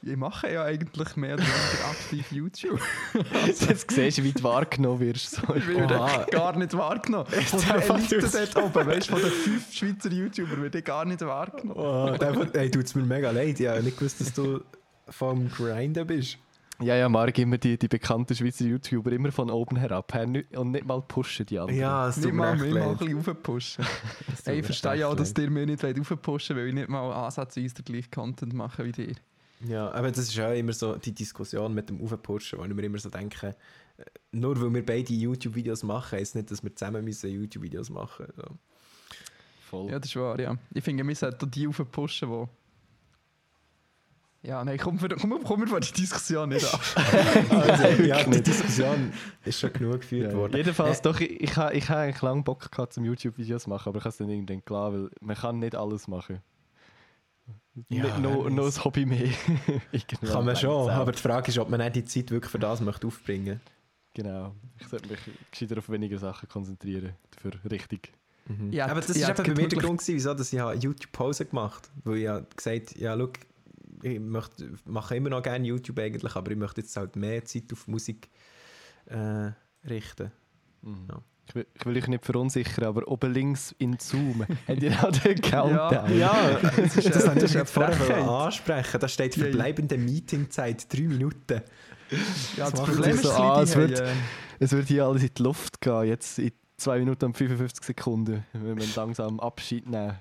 Ich 0.00 0.16
mache 0.16 0.52
ja 0.52 0.62
eigentlich 0.62 1.16
mehr 1.16 1.34
oder 1.34 1.42
weniger 1.42 1.88
aktiv 1.90 2.30
YouTube. 2.30 2.80
Jetzt 3.46 3.90
siehst 3.90 4.18
du, 4.18 4.22
wie 4.22 4.32
du 4.32 4.42
wahrgenommen 4.44 5.00
wirst. 5.00 5.32
So. 5.32 5.42
Ich 5.56 5.66
werde 5.66 5.96
Oha. 5.98 6.24
gar 6.30 6.56
nicht 6.56 6.72
wahrgenommen. 6.76 7.26
Von 7.26 7.60
der 7.60 7.84
Elite 7.90 8.20
dort 8.20 8.56
oben, 8.64 8.86
weißt 8.86 9.08
du, 9.08 9.12
von 9.14 9.22
den 9.22 9.30
fünf 9.32 9.72
Schweizer 9.72 10.10
YouTuber 10.12 10.62
werde 10.62 10.78
ich 10.78 10.84
gar 10.84 11.04
nicht 11.04 11.20
wahrgenommen. 11.22 11.80
Oh, 11.80 12.16
tut 12.16 12.84
es 12.84 12.94
mir 12.94 13.02
mega 13.02 13.32
leid. 13.32 13.58
Ich 13.58 13.66
habe 13.66 13.82
nicht 13.82 13.98
gewusst, 13.98 14.20
dass 14.20 14.32
du 14.32 14.60
vom 15.08 15.50
Grinden 15.50 16.06
bist. 16.06 16.38
Ja, 16.80 16.94
ja, 16.94 17.08
Marc, 17.08 17.36
immer 17.38 17.58
die, 17.58 17.76
die 17.76 17.88
bekannten 17.88 18.36
Schweizer 18.36 18.64
YouTuber 18.64 19.10
immer 19.10 19.32
von 19.32 19.50
oben 19.50 19.76
herab? 19.76 20.14
Nicht- 20.26 20.56
und 20.56 20.70
nicht 20.70 20.86
mal 20.86 21.02
pushen 21.02 21.44
die 21.44 21.58
anderen. 21.58 21.78
Ja, 21.78 22.08
es 22.08 22.18
Nicht 22.18 22.26
tut 22.26 22.34
mir 22.34 22.38
mal, 22.38 22.54
echt 22.54 22.62
mich 22.62 22.74
mal 22.74 22.88
ein 22.90 22.96
bisschen 22.96 23.18
aufpushen. 23.18 23.84
Hey, 24.44 24.60
ich 24.60 24.64
verstehe 24.64 24.94
ja 24.94 25.08
auch, 25.08 25.16
dass 25.16 25.34
ihr 25.36 25.50
mir 25.50 25.66
nicht 25.66 25.84
aufpushen 25.84 26.56
wollt, 26.56 26.64
weil 26.64 26.68
ich 26.68 26.74
nicht 26.74 26.88
mal 26.88 27.10
ansatzweise 27.12 27.74
den 27.74 27.84
gleichen 27.84 28.10
Content 28.12 28.52
mache 28.52 28.84
wie 28.84 28.92
dir. 28.92 29.14
Ja, 29.66 29.90
aber 29.90 30.10
das 30.10 30.18
ist 30.18 30.36
ja 30.36 30.52
immer 30.52 30.72
so 30.72 30.94
die 30.96 31.12
Diskussion 31.12 31.74
mit 31.74 31.88
dem 31.88 32.00
Aufpushen, 32.00 32.60
wo 32.60 32.64
ich 32.64 32.72
mir 32.72 32.84
immer 32.84 32.98
so 32.98 33.10
denke, 33.10 33.56
äh, 33.96 34.04
nur 34.30 34.60
weil 34.60 34.72
wir 34.72 34.86
beide 34.86 35.12
YouTube-Videos 35.12 35.82
machen, 35.82 36.16
heisst 36.16 36.36
nicht, 36.36 36.48
dass 36.50 36.62
wir 36.62 36.74
zusammen 36.74 37.04
müssen 37.04 37.28
YouTube-Videos 37.28 37.90
machen 37.90 38.26
so. 38.36 38.44
Voll. 39.68 39.90
Ja, 39.90 39.98
das 39.98 40.10
ist 40.10 40.16
wahr, 40.16 40.38
ja. 40.38 40.56
Ich 40.72 40.84
finde, 40.84 41.06
wir 41.06 41.14
sollten 41.14 41.50
die 41.50 41.66
aufpushen, 41.66 42.30
die... 42.30 42.48
Ja, 44.48 44.64
nein, 44.64 44.78
komm, 44.78 44.98
komm, 44.98 45.10
komm, 45.20 45.44
komm 45.44 45.60
wir 45.60 45.68
von 45.68 45.80
die 45.82 45.92
Diskussion 45.92 46.48
nicht 46.48 46.66
an. 46.72 46.80
Also, 47.50 48.02
ja, 48.02 48.24
die 48.24 48.42
Diskussion 48.42 49.12
ist 49.44 49.60
schon 49.60 49.72
genug 49.74 50.00
geführt 50.00 50.32
Ja, 50.32 50.38
worden. 50.38 50.56
jedenfalls, 50.56 51.02
doch, 51.02 51.20
ich, 51.20 51.38
ich, 51.42 51.54
ha- 51.58 51.70
ich 51.70 51.86
habe 51.90 52.00
eigentlich 52.00 52.22
lange 52.22 52.42
Bock 52.42 52.70
gehabt, 52.70 52.94
zum 52.94 53.04
YouTube-Videos 53.04 53.64
zu 53.64 53.68
machen, 53.68 53.90
aber 53.90 53.98
ich 53.98 54.04
habe 54.04 54.08
es 54.10 54.16
dann 54.16 54.30
irgendwann 54.30 54.64
klar, 54.64 54.90
weil 54.94 55.10
man 55.20 55.36
kann 55.36 55.58
nicht 55.58 55.74
alles 55.74 56.08
machen. 56.08 56.38
Ja, 57.90 58.04
nicht 58.18 58.56
weiß. 58.56 58.78
ein 58.78 58.84
Hobby 58.84 59.04
mehr. 59.04 59.28
Irgendwann 59.92 60.30
Kann 60.30 60.44
man 60.46 60.56
schon, 60.56 60.88
aber 60.90 61.12
die 61.12 61.20
Frage 61.20 61.48
ist, 61.50 61.58
ob 61.58 61.68
man 61.68 61.80
nicht 61.80 61.96
die 61.96 62.04
Zeit 62.06 62.30
wirklich 62.30 62.50
für 62.50 62.58
das 62.58 62.80
möchte 62.80 63.06
aufbringen 63.06 63.60
Genau. 64.14 64.54
Ich 64.80 64.88
sollte 64.88 65.08
mich 65.10 65.20
gescheiter 65.50 65.76
auf 65.78 65.90
weniger 65.90 66.18
Sachen 66.18 66.48
konzentrieren. 66.48 67.12
Für 67.40 67.50
richtig. 67.70 68.12
möchte. 68.48 68.74
Ja, 68.76 68.86
aber 68.86 69.02
das 69.02 69.14
ja, 69.16 69.28
ist 69.28 69.38
eben 69.38 69.54
bei 69.54 69.62
mir 69.62 69.68
der 69.68 69.78
Grund, 69.78 70.00
gewesen, 70.00 70.14
wieso 70.16 70.32
dass 70.34 70.52
ich 70.52 70.58
habe 70.58 70.74
YouTube-Pause 70.74 71.44
gemacht 71.44 71.90
habe. 72.04 72.10
Weil 72.10 72.16
ich 72.22 72.28
habe 72.28 72.46
gesagt 72.56 72.96
ja, 72.96 73.16
schau, 73.16 73.28
ich 74.02 74.20
möchte, 74.20 74.70
mache 74.86 75.16
immer 75.16 75.30
noch 75.30 75.42
gerne 75.42 75.66
YouTube 75.66 75.98
eigentlich, 75.98 76.34
aber 76.36 76.50
ich 76.50 76.56
möchte 76.56 76.80
jetzt 76.80 76.96
halt 76.96 77.16
mehr 77.16 77.44
Zeit 77.44 77.72
auf 77.72 77.86
Musik 77.88 78.28
äh, 79.06 79.50
richten. 79.88 80.30
Ja. 80.82 81.22
Ich, 81.48 81.54
will, 81.54 81.66
ich 81.74 81.86
will 81.86 81.96
euch 81.96 82.08
nicht 82.08 82.24
verunsichern, 82.26 82.84
aber 82.84 83.08
oben 83.08 83.32
links 83.32 83.74
in 83.78 83.96
Zoom 83.98 84.44
habt 84.68 84.82
ihr 84.82 84.92
auch 85.02 85.10
den 85.10 85.40
Countdown. 85.40 86.18
Ja, 86.18 86.58
das, 86.76 86.96
ist, 86.96 87.08
das 87.14 87.24
äh, 87.24 87.26
das 87.26 87.36
ich 87.36 87.42
ist 87.44 87.54
jetzt 87.54 87.70
vorher 87.72 87.94
eine 87.94 88.04
Frechheit. 88.04 88.28
ansprechen. 88.28 89.00
Da 89.00 89.08
steht 89.08 89.36
Ja, 89.36 89.44
ja. 89.44 89.50
verbleibende 89.50 89.96
Meetingzeit 89.98 90.92
3 90.92 91.00
Minuten. 91.02 91.62
Ja, 92.56 92.70
das 92.70 92.74
macht 92.74 92.92
Problem 92.92 93.14
ist, 93.16 93.22
so 93.22 93.30
die 93.56 93.62
es 93.62 93.76
wird- 93.76 94.00
äh, 94.00 94.12
Es 94.58 94.72
wird 94.72 94.88
hier 94.88 95.04
alles 95.06 95.22
in 95.22 95.30
die 95.36 95.42
Luft 95.42 95.80
gehen, 95.80 96.04
jetzt 96.04 96.38
in 96.38 96.52
2 96.76 96.98
Minuten 96.98 97.24
und 97.26 97.36
55 97.36 97.84
Sekunden, 97.84 98.44
wenn 98.52 98.76
wir 98.76 98.86
langsam 98.94 99.40
Abschied 99.40 99.88
nehmen. 99.88 100.16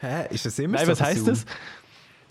Hä? 0.00 0.26
Ist 0.34 0.46
das 0.46 0.58
immer 0.58 0.76
Nein, 0.78 0.86
so? 0.86 0.92
was 0.92 1.00
heisst 1.00 1.18
Zoom? 1.24 1.28
das? 1.28 1.44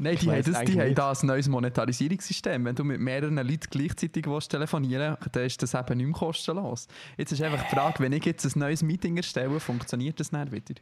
Nein, 0.02 0.16
die 0.16 0.32
haben, 0.32 0.44
das, 0.44 0.62
die 0.64 0.80
haben 0.80 0.96
da 0.96 1.12
ein 1.12 1.28
neues 1.28 1.50
Monetarisierungssystem. 1.50 2.64
Wenn 2.64 2.76
du 2.76 2.86
mit 2.86 3.02
mehreren 3.02 3.36
Leuten 3.36 3.68
gleichzeitig 3.70 4.26
willst 4.28 4.50
telefonieren 4.50 5.18
willst, 5.20 5.36
dann 5.36 5.46
ist 5.46 5.62
das 5.62 5.74
eben 5.74 5.98
nicht 5.98 6.08
mehr 6.08 6.16
kostenlos. 6.16 6.88
Jetzt 7.18 7.34
ist 7.34 7.42
einfach 7.42 7.64
die 7.68 7.76
Frage, 7.76 8.00
wenn 8.00 8.14
ich 8.14 8.24
jetzt 8.24 8.46
ein 8.46 8.60
neues 8.60 8.82
Meeting 8.82 9.18
erstelle, 9.18 9.60
funktioniert 9.60 10.18
das 10.20 10.32
nicht 10.32 10.54
wieder? 10.54 10.76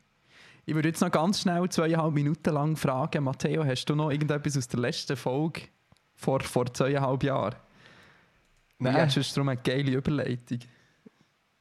Ich 0.67 0.75
würde 0.75 0.89
jetzt 0.89 1.01
noch 1.01 1.09
ganz 1.09 1.41
schnell 1.41 1.67
zweieinhalb 1.67 2.13
Minuten 2.13 2.53
lang 2.53 2.75
fragen, 2.75 3.23
Matteo, 3.23 3.65
hast 3.65 3.85
du 3.85 3.95
noch 3.95 4.11
irgendetwas 4.11 4.55
aus 4.55 4.67
der 4.67 4.81
letzten 4.81 5.17
Folge 5.17 5.61
vor, 6.13 6.41
vor 6.41 6.71
zweieinhalb 6.71 7.23
Jahren? 7.23 7.55
Nein. 8.77 8.93
Nein. 8.93 9.05
Jetzt 9.05 9.17
ist 9.17 9.35
darum 9.35 9.49
eine 9.49 9.59
geile 9.59 9.93
Überleitung. 9.93 10.59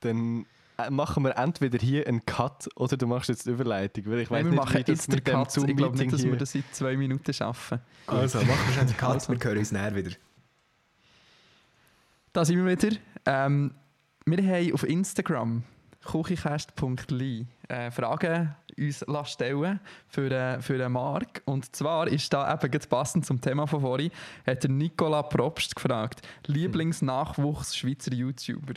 Dann 0.00 0.44
machen 0.90 1.24
wir 1.24 1.36
entweder 1.36 1.78
hier 1.78 2.06
einen 2.06 2.24
Cut 2.24 2.68
oder 2.76 2.96
du 2.96 3.06
machst 3.06 3.28
jetzt 3.28 3.46
die 3.46 3.50
Überleitung. 3.50 4.06
Weil 4.06 4.20
ich 4.20 4.30
weiß 4.30 4.44
wir 4.44 4.50
nicht, 4.50 4.56
machen 4.58 4.74
wie 4.74 4.90
jetzt 4.90 5.08
den 5.08 5.14
mit 5.16 5.26
dem 5.26 5.34
Cut. 5.34 5.56
Ich 5.56 5.76
glaube 5.76 5.96
nicht, 5.96 6.12
dass 6.12 6.22
wir 6.22 6.30
hier... 6.30 6.38
das 6.38 6.54
in 6.54 6.64
zwei 6.72 6.96
Minuten 6.96 7.32
schaffen. 7.32 7.80
Also, 8.06 8.38
machen 8.38 8.74
wir 8.74 8.84
den 8.84 8.96
Cut, 8.96 9.10
Also. 9.10 9.32
wir 9.32 9.40
hören 9.40 9.58
uns 9.58 9.72
näher 9.72 9.94
wieder. 9.94 10.10
Da 12.32 12.44
sind 12.44 12.64
wir 12.64 12.70
wieder. 12.70 12.96
Ähm, 13.24 13.72
wir 14.26 14.38
haben 14.38 14.72
auf 14.74 14.82
Instagram 14.82 15.62
kuchicast.li 16.04 17.46
äh, 17.68 17.90
Fragen 17.90 18.54
uns 18.78 19.04
lassen 19.06 19.30
stellen 19.30 19.80
für, 20.08 20.30
äh, 20.30 20.60
für 20.60 20.78
den 20.78 20.92
Marc. 20.92 21.42
Und 21.44 21.74
zwar 21.74 22.08
ist 22.08 22.32
da 22.32 22.52
eben 22.52 22.70
gerade 22.70 22.86
passend 22.86 23.26
zum 23.26 23.40
Thema 23.40 23.66
von 23.66 23.80
vorhin, 23.80 24.10
hat 24.46 24.62
der 24.62 24.70
Nicola 24.70 25.22
Probst 25.22 25.74
gefragt, 25.74 26.20
Lieblingsnachwuchs 26.46 27.76
Schweizer 27.76 28.12
YouTuber. 28.12 28.74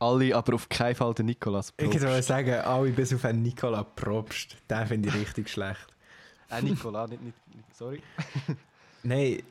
Alle, 0.00 0.34
aber 0.34 0.54
auf 0.54 0.68
keinen 0.68 0.94
Fall 0.94 1.12
der 1.14 1.24
Nikolas 1.26 1.70
Ich 1.76 1.84
Probst. 1.84 2.00
würde 2.00 2.22
sagen, 2.22 2.50
alle 2.54 2.90
bis 2.90 3.12
auf 3.14 3.24
einen 3.24 3.42
Nikola 3.42 3.82
Probst. 3.84 4.56
Den 4.68 4.86
finde 4.86 5.08
ich 5.10 5.14
richtig 5.14 5.48
schlecht. 5.50 5.86
Äh, 6.50 6.62
Nikola, 6.62 7.06
nicht, 7.06 7.22
nicht, 7.22 7.36
nicht, 7.54 7.76
sorry. 7.76 8.02
Nein, 9.02 9.42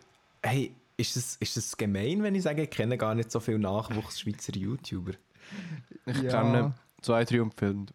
hey, 0.43 0.75
ist 0.97 1.15
das, 1.15 1.35
ist 1.37 1.55
das 1.55 1.77
gemein, 1.77 2.21
wenn 2.23 2.35
ich 2.35 2.43
sage, 2.43 2.63
ich 2.63 2.69
kenne 2.69 2.97
gar 2.97 3.15
nicht 3.15 3.31
so 3.31 3.39
viele 3.39 3.59
Nachwuchs-Schweizer 3.59 4.53
YouTuber? 4.55 5.13
Ich 6.07 6.17
Ja. 6.23 6.31
kann 6.31 6.73
zwei, 7.01 7.23
drei 7.23 7.37
empfehlen. 7.37 7.87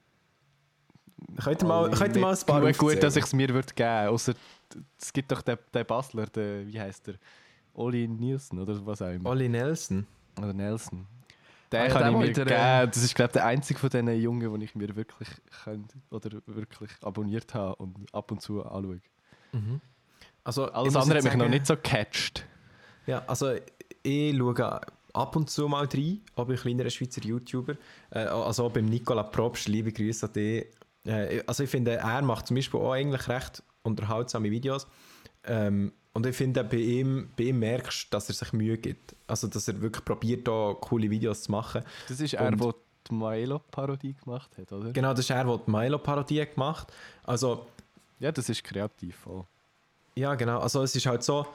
Könnt 1.42 1.62
ihr 1.62 1.66
mal, 1.66 1.90
könnt 1.90 2.16
ihr 2.16 2.22
mal 2.22 2.34
ein 2.36 2.46
paar 2.46 2.60
genug 2.60 2.78
gut, 2.78 3.02
dass 3.02 3.16
ich 3.16 3.24
es 3.24 3.32
mir 3.32 3.48
würde 3.48 3.74
geben 3.74 4.10
würde. 4.16 4.36
es 5.00 5.12
gibt 5.12 5.32
doch 5.32 5.42
den, 5.42 5.58
den 5.74 5.86
Basler, 5.86 6.26
den, 6.26 6.68
wie 6.68 6.80
heißt 6.80 7.08
der? 7.08 7.14
Oli 7.74 8.06
Nielsen 8.06 8.58
oder 8.60 8.84
was 8.86 9.02
auch 9.02 9.10
immer. 9.10 9.30
Olli 9.30 9.48
Nelson. 9.48 10.06
Oder 10.38 10.52
Nelson. 10.52 11.06
Den 11.74 11.90
kann 11.92 12.12
ich 12.12 12.18
mir 12.18 12.32
geben. 12.32 12.48
Das 12.48 12.96
ist, 12.96 13.14
glaube 13.14 13.28
ich, 13.30 13.32
der 13.34 13.46
einzige 13.46 13.78
von 13.78 13.90
diesen 13.90 14.08
Jungen, 14.20 14.52
den 14.52 14.60
ich 14.60 14.74
mir 14.74 14.94
wirklich 14.96 15.28
könnte, 15.64 15.96
oder 16.10 16.30
wirklich 16.46 16.90
abonniert 17.02 17.54
habe 17.54 17.76
und 17.76 17.96
ab 18.14 18.30
und 18.30 18.40
zu 18.40 18.64
anschaue. 18.64 19.00
Also, 20.42 20.66
ich 20.68 20.74
Alles 20.74 20.96
andere 20.96 21.18
hat 21.18 21.24
mich 21.24 21.32
noch 21.34 21.40
sagen- 21.40 21.50
nicht 21.50 21.66
so 21.66 21.74
gecatcht. 21.76 22.46
Ja, 23.06 23.22
also 23.26 23.52
ich 24.02 24.36
schaue 24.36 24.80
ab 25.12 25.36
und 25.36 25.48
zu 25.48 25.68
mal 25.68 25.86
rein, 25.86 26.20
auch 26.36 26.46
bei 26.46 26.54
kleineren 26.54 26.90
Schweizer 26.90 27.22
YouTuber. 27.22 27.76
Äh, 28.10 28.20
also 28.20 28.64
auch 28.64 28.72
beim 28.72 28.86
Nicola 28.86 29.22
Probst, 29.22 29.68
liebe 29.68 29.92
Grüße 29.92 30.26
an 30.26 30.32
dich. 30.32 30.66
Äh, 31.06 31.42
also 31.46 31.62
ich 31.62 31.70
finde, 31.70 31.92
er 31.96 32.22
macht 32.22 32.46
zum 32.48 32.56
Beispiel 32.56 32.80
auch 32.80 32.92
eigentlich 32.92 33.28
recht 33.28 33.62
unterhaltsame 33.82 34.50
Videos. 34.50 34.86
Ähm, 35.44 35.92
und 36.14 36.26
ich 36.26 36.36
finde, 36.36 36.62
bei 36.64 36.76
ihm, 36.76 37.28
bei 37.36 37.44
ihm 37.44 37.58
merkst 37.58 38.04
du, 38.04 38.10
dass 38.10 38.28
er 38.28 38.34
sich 38.34 38.52
Mühe 38.52 38.78
gibt. 38.78 39.14
Also, 39.26 39.48
dass 39.48 39.66
er 39.68 39.80
wirklich 39.80 40.04
probiert, 40.04 40.46
da 40.46 40.74
coole 40.80 41.10
Videos 41.10 41.42
zu 41.42 41.50
machen. 41.50 41.82
Das 42.08 42.20
ist 42.20 42.34
er, 42.34 42.52
der 42.52 42.74
die 43.10 43.14
Milo-Parodie 43.14 44.14
gemacht 44.14 44.50
hat, 44.56 44.72
oder? 44.72 44.92
Genau, 44.92 45.10
das 45.10 45.20
ist 45.20 45.30
er, 45.30 45.44
der 45.44 45.58
die 45.58 45.70
Milo-Parodie 45.70 46.46
gemacht 46.46 46.92
Also, 47.24 47.66
Ja, 48.20 48.32
das 48.32 48.48
ist 48.48 48.62
kreativ. 48.62 49.16
Voll. 49.16 49.44
Ja, 50.14 50.34
genau. 50.36 50.60
Also 50.60 50.82
es 50.82 50.94
ist 50.94 51.04
halt 51.04 51.24
so, 51.24 51.46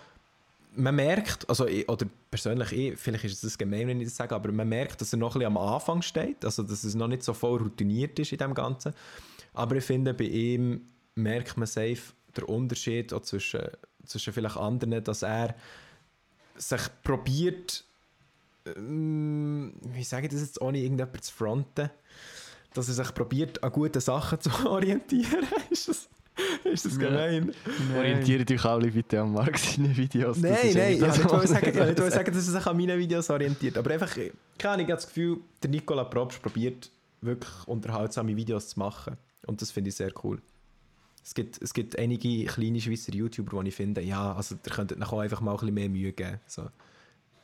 man 0.75 0.95
merkt, 0.95 1.47
also 1.49 1.65
ich, 1.65 1.87
oder 1.87 2.05
persönlich 2.29 2.71
ich, 2.73 2.99
vielleicht 2.99 3.23
ist 3.23 3.43
es 3.43 3.57
gemein, 3.57 3.87
wenn 3.87 4.01
ich 4.01 4.07
das 4.07 4.17
sage, 4.17 4.35
aber 4.35 4.51
man 4.51 4.67
merkt, 4.67 4.99
dass 4.99 5.13
er 5.13 5.19
noch 5.19 5.35
ein 5.35 5.39
bisschen 5.39 5.57
am 5.57 5.57
Anfang 5.57 6.01
steht, 6.01 6.43
also 6.43 6.63
dass 6.63 6.83
es 6.83 6.95
noch 6.95 7.07
nicht 7.07 7.23
so 7.23 7.33
voll 7.33 7.59
routiniert 7.59 8.19
ist 8.19 8.33
in 8.33 8.37
dem 8.37 8.53
Ganzen. 8.53 8.93
Aber 9.53 9.77
ich 9.77 9.85
finde, 9.85 10.13
bei 10.13 10.25
ihm 10.25 10.81
merkt 11.15 11.57
man 11.57 11.65
safe 11.65 12.13
den 12.35 12.43
Unterschied 12.43 13.13
auch 13.13 13.21
zwischen, 13.21 13.61
zwischen 14.09 14.33
vielleicht 14.33 14.57
anderen, 14.57 15.03
dass 15.03 15.21
er 15.21 15.55
sich 16.55 16.81
probiert, 17.03 17.83
ähm, 18.65 19.73
wie 19.81 20.03
sage 20.03 20.27
ich 20.27 20.33
das 20.33 20.41
jetzt, 20.41 20.61
ohne 20.61 20.79
irgendjemanden 20.79 21.21
zu 21.21 21.33
fronten, 21.33 21.89
dass 22.73 22.87
er 22.87 22.95
sich 22.95 23.13
probiert, 23.13 23.63
an 23.63 23.71
guten 23.71 24.01
Sachen 24.01 24.41
zu 24.41 24.49
orientieren. 24.67 25.45
ist 25.69 25.87
das, 25.87 26.09
ist 26.63 26.85
das 26.85 26.99
gemein? 26.99 27.53
Orientiert 27.95 28.51
euch 28.51 28.65
alle 28.65 28.91
bitte 28.91 29.21
an 29.21 29.31
Marc 29.31 29.57
seine 29.57 29.95
Videos. 29.95 30.37
Nein, 30.37 30.73
nein, 30.73 30.93
ich 30.93 31.01
wollte 31.01 31.37
nicht 31.37 31.47
sagen, 31.47 31.87
nicht 31.87 31.99
ich 31.99 32.13
sagen, 32.13 32.33
dass 32.33 32.47
er 32.47 32.53
sich 32.53 32.65
an 32.65 32.77
meinen 32.77 32.99
Videos 32.99 33.29
orientiert. 33.29 33.77
Aber 33.77 33.91
einfach, 33.91 34.13
keine 34.57 34.73
Ahnung, 34.73 34.85
ich 34.85 34.91
habe 34.91 35.01
das 35.01 35.07
Gefühl, 35.07 35.37
der 35.63 35.69
Nicola 35.69 36.03
Probst 36.03 36.41
probiert 36.41 36.91
wirklich 37.21 37.67
unterhaltsame 37.67 38.35
Videos 38.35 38.69
zu 38.69 38.79
machen. 38.79 39.17
Und 39.45 39.61
das 39.61 39.71
finde 39.71 39.89
ich 39.89 39.95
sehr 39.95 40.11
cool. 40.23 40.41
Es 41.29 41.35
gibt, 41.35 41.61
es 41.61 41.75
gibt 41.75 41.95
einige 41.99 42.45
kleine 42.45 42.81
Schweizer 42.81 43.13
YouTuber, 43.13 43.61
die 43.61 43.69
ich 43.69 43.75
finde, 43.75 44.01
ja, 44.01 44.33
also 44.33 44.55
ihr 44.55 44.71
könntet 44.71 44.97
nachher 44.97 45.19
einfach 45.19 45.41
mal 45.41 45.51
ein 45.51 45.57
bisschen 45.57 45.75
mehr 45.75 45.87
Mühe 45.87 46.11
geben. 46.11 46.39
So. 46.47 46.67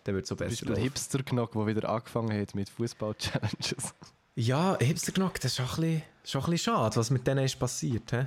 Dann 0.06 0.16
wird 0.16 0.24
es 0.24 0.30
so 0.30 0.36
besser 0.36 0.50
Beispiel 0.50 0.70
laufen. 0.70 0.82
Hipster 0.82 1.22
Knock, 1.22 1.52
der 1.52 1.68
wieder 1.68 1.88
angefangen 1.88 2.42
hat 2.42 2.56
mit 2.56 2.68
Fußball-Challenges. 2.68 3.94
Ja, 4.34 4.76
Hipster 4.80 5.12
genug, 5.12 5.36
das 5.36 5.52
ist 5.52 5.58
schon 5.58 5.66
ein 5.66 5.70
bisschen, 5.70 6.02
schon 6.24 6.42
ein 6.42 6.50
bisschen 6.50 6.74
schade, 6.74 6.96
was 6.96 7.12
mit 7.12 7.28
denen 7.28 7.46
ist 7.46 7.60
passiert. 7.60 8.10
He? 8.10 8.26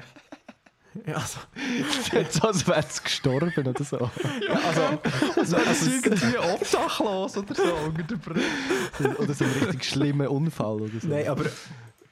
Ja, 1.11 1.17
also, 1.17 1.39
Jetzt 2.13 2.45
als 2.45 2.65
wäre 2.69 2.79
es 2.79 3.03
gestorben 3.03 3.67
oder 3.67 3.85
so. 3.85 3.97
also, 4.65 4.83
Also, 5.35 5.57
das 5.57 5.83
ist 5.83 6.07
irgendwie 6.07 6.39
obdachlos 6.39 7.37
oder 7.37 7.55
so 7.57 7.75
unter 7.85 8.03
der 8.05 8.17
Brille. 8.17 8.45
oder 9.19 9.35
so 9.35 9.45
ein 9.45 9.51
richtig 9.51 9.85
schlimmer 9.85 10.31
Unfall 10.31 10.83
oder 10.83 11.01
so. 11.01 11.09
Nein, 11.09 11.27
aber 11.27 11.47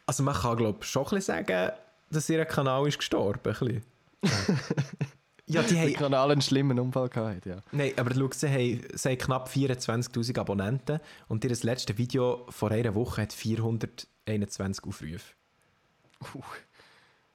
also 0.04 0.22
man 0.24 0.34
kann 0.34 0.56
glaube 0.56 0.84
schon 0.84 1.04
ein 1.04 1.10
bisschen 1.10 1.46
sagen, 1.46 1.72
dass 2.10 2.28
ihr 2.28 2.44
Kanal 2.44 2.86
ist 2.88 2.98
gestorben. 2.98 3.40
Bisschen. 3.42 3.82
Ja, 5.48 5.62
die 5.62 5.78
haben... 5.78 5.92
Kanal 5.92 6.32
einen 6.32 6.42
schlimmen 6.42 6.78
Unfall 6.80 7.08
gehabt, 7.08 7.46
ja. 7.46 7.58
Nein, 7.70 7.92
aber 7.96 8.12
schau, 8.14 8.28
sie 8.32 8.48
haben, 8.48 8.82
sie 8.94 9.08
haben 9.10 9.18
knapp 9.18 9.48
24'000 9.48 10.38
Abonnenten 10.40 10.98
und 11.28 11.44
ihr 11.44 11.56
letzte 11.62 11.96
Video 11.96 12.46
vor 12.50 12.72
einer 12.72 12.94
Woche 12.94 13.22
hat 13.22 13.32
421 13.32 14.84
Aufrufe. 14.84 15.34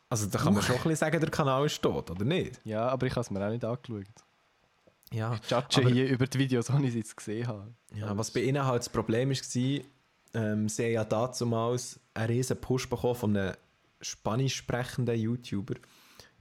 Also 0.09 0.27
da 0.27 0.39
kann 0.39 0.53
man 0.53 0.61
schon 0.61 0.75
ein 0.75 0.81
bisschen 0.81 0.97
sagen, 0.97 1.21
der 1.21 1.29
Kanal 1.29 1.65
ist 1.65 1.81
tot, 1.81 2.11
oder 2.11 2.25
nicht? 2.25 2.59
Ja, 2.65 2.89
aber 2.89 3.07
ich 3.07 3.13
habe 3.13 3.21
es 3.21 3.31
mir 3.31 3.45
auch 3.45 3.49
nicht 3.49 3.63
angeschaut. 3.63 4.05
Ja. 5.13 5.39
Ich 5.41 5.49
judge 5.49 5.77
Aber- 5.77 5.89
hier 5.89 6.09
über 6.09 6.27
die 6.27 6.37
Videos, 6.39 6.69
ohne 6.69 6.91
sie 6.91 6.97
jetzt 6.99 7.15
gesehen 7.15 7.47
habe. 7.47 7.73
Ja, 7.95 8.17
was 8.17 8.31
bei 8.31 8.41
ihnen 8.41 8.65
halt 8.65 8.79
das 8.81 8.89
Problem 8.89 9.29
war, 9.29 9.81
ähm, 10.33 10.67
sie 10.69 10.83
haben 10.83 10.91
ja 10.91 11.05
damals 11.05 11.99
einen 12.13 12.27
riesen 12.27 12.59
Push 12.59 12.89
bekommen 12.89 13.15
von 13.15 13.37
einem 13.37 13.55
spanisch 14.01 14.55
sprechenden 14.55 15.17
YouTuber. 15.17 15.75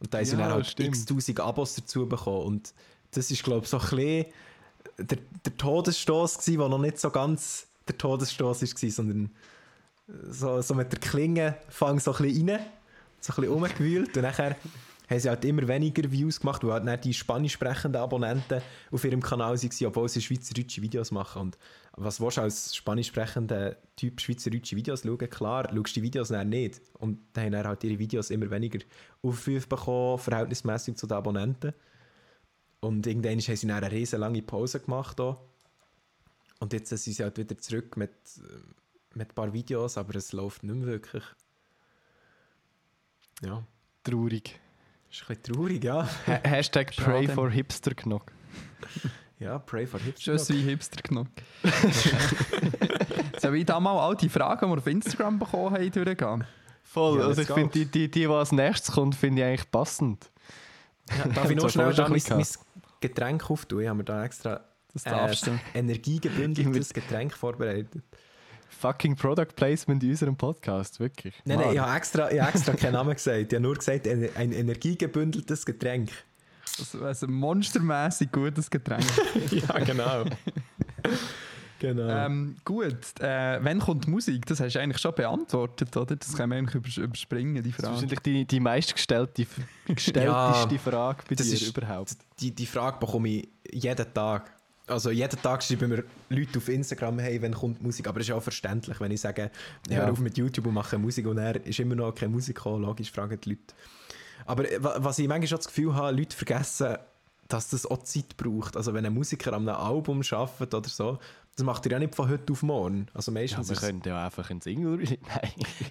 Und 0.00 0.12
da 0.14 0.20
Ja, 0.20 0.36
dann 0.36 0.52
halt 0.52 0.66
stimmt. 0.66 0.96
x-tausend 0.96 1.40
Abos 1.40 1.74
dazu 1.74 2.08
bekommen. 2.08 2.46
Und 2.46 2.74
das 3.12 3.30
ist, 3.30 3.42
glaube 3.42 3.64
ich, 3.64 3.70
so 3.70 3.78
ein 3.78 3.88
bisschen 3.88 4.26
der, 4.98 5.18
der 5.44 5.56
Todesstoß 5.56 6.38
gewesen, 6.38 6.58
der 6.58 6.68
noch 6.68 6.78
nicht 6.78 6.98
so 6.98 7.10
ganz 7.10 7.66
der 7.86 7.98
Todesstoß 7.98 8.62
war, 8.62 8.90
sondern 8.90 9.30
so, 10.30 10.60
so 10.62 10.74
mit 10.74 10.92
der 10.92 11.00
Klinge 11.00 11.56
fang 11.68 12.00
so 12.00 12.14
ein 12.14 12.22
bisschen 12.22 12.50
rein, 12.50 12.60
so 13.20 13.32
ein 13.32 13.36
bisschen 13.36 13.52
rumgewühlt 13.52 14.16
und 14.16 14.22
nachher 14.22 14.56
haben 15.08 15.18
sie 15.18 15.28
halt 15.28 15.44
immer 15.44 15.66
weniger 15.66 16.10
Views 16.10 16.40
gemacht, 16.40 16.62
weil 16.64 16.82
halt 16.84 17.04
die 17.04 17.12
spanisch 17.12 17.54
sprechenden 17.54 18.00
Abonnenten 18.00 18.62
auf 18.92 19.04
ihrem 19.04 19.20
Kanal 19.20 19.60
waren, 19.60 19.86
obwohl 19.86 20.08
sie 20.08 20.22
schweizerdeutsche 20.22 20.82
Videos 20.82 21.10
machen. 21.10 21.42
Und 21.42 21.58
was 22.04 22.20
willst 22.20 22.38
du 22.38 22.42
als 22.42 22.74
spanisch 22.74 23.08
sprechender 23.08 23.76
Typ 23.96 24.20
schweizerdeutsche 24.20 24.76
Videos 24.76 25.02
schauen? 25.02 25.18
Klar, 25.18 25.64
schaust 25.64 25.96
du 25.96 26.00
die 26.00 26.02
Videos 26.02 26.28
dann 26.28 26.48
nicht. 26.48 26.80
Und 26.94 27.18
dann 27.32 27.44
haben 27.46 27.52
dann 27.52 27.66
halt 27.66 27.84
ihre 27.84 27.98
Videos 27.98 28.30
immer 28.30 28.50
weniger 28.50 28.78
Aufrufe 29.22 29.66
bekommen, 29.66 30.18
verhältnismäßig 30.18 30.96
zu 30.96 31.06
den 31.06 31.16
Abonnenten. 31.16 31.74
Und 32.80 33.06
irgendwann 33.06 33.32
haben 33.32 33.56
sie 33.56 33.66
dann 33.66 33.84
eine 33.84 33.92
riesen 33.92 34.20
lange 34.20 34.42
Pause 34.42 34.80
gemacht. 34.80 35.20
Auch. 35.20 35.42
Und 36.60 36.72
jetzt 36.72 36.88
sind 36.88 37.14
sie 37.14 37.22
halt 37.22 37.36
wieder 37.38 37.56
zurück 37.58 37.96
mit, 37.96 38.10
äh, 38.10 39.18
mit 39.18 39.30
ein 39.30 39.34
paar 39.34 39.52
Videos, 39.52 39.98
aber 39.98 40.16
es 40.16 40.32
läuft 40.32 40.62
nicht 40.62 40.74
mehr 40.74 40.86
wirklich. 40.86 41.24
Ja, 43.42 43.66
Traurig. 44.04 44.58
ist 45.10 45.22
ein 45.22 45.36
bisschen 45.36 45.42
traurig, 45.42 45.84
ja. 45.84 46.08
Ha 46.26 46.40
Hashtag 46.44 46.94
Pray 46.96 47.28
for 47.28 47.50
Hipster 47.50 47.94
Knock. 47.94 48.32
Ja, 49.40 49.58
Pray 49.58 49.86
for 49.86 49.98
Je 50.00 50.06
Hipster. 50.12 50.38
suis 50.38 50.62
Hipster 50.64 51.00
genug. 51.02 51.26
Soll 53.40 53.56
ich 53.56 53.64
da 53.64 53.80
mal 53.80 53.98
all 53.98 54.14
die 54.16 54.28
Fragen, 54.28 54.66
die 54.66 54.72
wir 54.72 54.78
auf 54.78 54.86
Instagram 54.86 55.38
bekommen 55.38 55.74
haben, 55.74 55.90
durchgehen? 55.90 56.44
Voll, 56.82 57.20
Ja, 57.20 57.26
also 57.26 57.40
ich 57.42 57.48
finde, 57.48 57.70
die, 57.72 57.84
die, 57.86 58.10
die, 58.10 58.10
die 58.10 58.26
als 58.26 58.52
nächstes 58.52 58.94
kommt, 58.94 59.14
finde 59.14 59.42
ich 59.42 59.48
eigentlich 59.48 59.70
passend. 59.70 60.30
Ja, 61.16 61.26
darf 61.28 61.50
ich 61.50 61.56
noch 61.56 61.70
schnell 61.70 61.92
da 61.94 62.08
mein, 62.08 62.20
mein 62.28 62.44
Getränk 63.00 63.50
auftun? 63.50 63.80
Ich 63.80 63.88
habe 63.88 63.98
mir 63.98 64.04
da 64.04 64.24
extra 64.24 64.60
Das 64.92 65.06
äh, 65.06 65.10
darfst 65.10 65.46
du. 65.46 65.58
energiegebündeltes 65.74 66.92
Getränk 66.92 67.32
vorbereitet. 67.32 68.02
Fucking 68.68 69.16
Product 69.16 69.54
Placement 69.56 70.02
in 70.02 70.10
unserem 70.10 70.36
Podcast, 70.36 71.00
wirklich. 71.00 71.34
Nein, 71.44 71.56
Mann. 71.56 71.66
nein, 71.66 71.74
ich 71.74 71.80
habe 71.80 71.96
extra, 71.96 72.30
ich 72.30 72.40
habe 72.40 72.52
extra 72.52 72.74
keinen 72.74 72.92
Namen 72.92 73.14
gesagt. 73.14 73.38
Ich 73.38 73.54
habe 73.54 73.60
nur 73.60 73.74
gesagt, 73.74 74.06
ein, 74.06 74.28
ein 74.36 74.52
energiegebündeltes 74.52 75.64
Getränk. 75.66 76.10
Das 76.78 76.94
ist 76.94 77.24
ein 77.24 77.32
monstermäßig 77.32 78.30
gutes 78.32 78.70
Getränk. 78.70 79.04
ja, 79.50 79.78
genau. 79.84 80.24
genau. 81.78 82.08
ähm, 82.26 82.56
gut, 82.64 82.96
äh, 83.20 83.58
wann 83.62 83.78
kommt 83.80 84.06
Musik? 84.08 84.46
Das 84.46 84.60
hast 84.60 84.74
du 84.74 84.80
eigentlich 84.80 85.00
schon 85.00 85.14
beantwortet, 85.14 85.96
oder? 85.96 86.16
Das 86.16 86.34
können 86.34 86.50
wir 86.52 86.58
eigentlich 86.58 86.74
übers 86.76 86.96
überspringen, 86.96 87.54
die 87.62 87.62
Das 87.62 87.70
ist 87.70 87.76
Frage. 87.76 87.92
wahrscheinlich 87.94 88.20
die, 88.20 88.44
die 88.46 88.60
meistgestellte, 88.60 89.46
gestellteste 89.86 90.74
Ja, 90.74 90.78
Frage 90.78 91.22
bei 91.28 91.34
das 91.34 91.46
dir 91.48 91.54
ist- 91.54 91.76
überhaupt. 91.76 92.16
die, 92.40 92.54
die 92.54 92.66
Frage 92.66 92.98
bekomme 92.98 93.28
ich 93.28 93.48
jeden 93.72 94.14
Tag. 94.14 94.52
Also 94.86 95.10
jeden 95.12 95.40
Tag 95.40 95.62
schreiben 95.62 95.88
mir 95.88 96.04
Leute 96.30 96.58
auf 96.58 96.68
Instagram, 96.68 97.20
hey, 97.20 97.40
wann 97.40 97.54
kommt 97.54 97.80
Musik? 97.80 98.08
Aber 98.08 98.18
es 98.18 98.28
ist 98.28 98.34
auch 98.34 98.42
verständlich, 98.42 98.98
wenn 99.00 99.12
ich 99.12 99.20
sage, 99.20 99.50
ich 99.86 99.92
Ja. 99.94 99.98
höre 100.04 100.10
auf 100.12 100.18
mit 100.18 100.36
YouTube 100.36 100.66
und 100.66 100.74
mache 100.74 100.98
Musik 100.98 101.26
und 101.28 101.38
er 101.38 101.64
ist 101.64 101.78
immer 101.78 101.94
noch 101.94 102.12
keine 102.12 102.32
Musik 102.32 102.56
gekommen. 102.56 102.82
Logisch 102.82 103.12
fragen 103.12 103.38
die 103.40 103.50
Leute. 103.50 103.62
Aber 104.46 104.70
äh, 104.70 104.82
wa- 104.82 104.96
was 104.98 105.18
ich 105.18 105.28
manchmal 105.28 105.48
schon 105.48 105.58
das 105.58 105.66
Gefühl 105.68 105.94
habe, 105.94 106.16
Leute 106.16 106.36
vergessen, 106.36 106.96
dass 107.48 107.70
das 107.70 107.84
auch 107.86 107.98
Zeit 108.04 108.36
braucht. 108.36 108.76
Also 108.76 108.94
wenn 108.94 109.04
ein 109.04 109.12
Musiker 109.14 109.52
an 109.52 109.68
einem 109.68 109.76
Album 109.80 110.22
arbeitet 110.30 110.74
oder 110.74 110.88
so, 110.88 111.18
das 111.56 111.64
macht 111.64 111.84
er 111.86 111.92
ja 111.92 111.98
nicht 111.98 112.14
von 112.14 112.28
heute 112.28 112.52
auf 112.52 112.62
morgen. 112.62 113.06
Also 113.12 113.32
Ja, 113.32 113.40
meistens 113.40 113.68
wir 113.68 113.74
ist- 113.74 113.80
können 113.80 114.02
ja 114.04 114.24
einfach 114.24 114.48
ein 114.50 114.60
Single 114.60 114.94
releasen. 114.94 115.18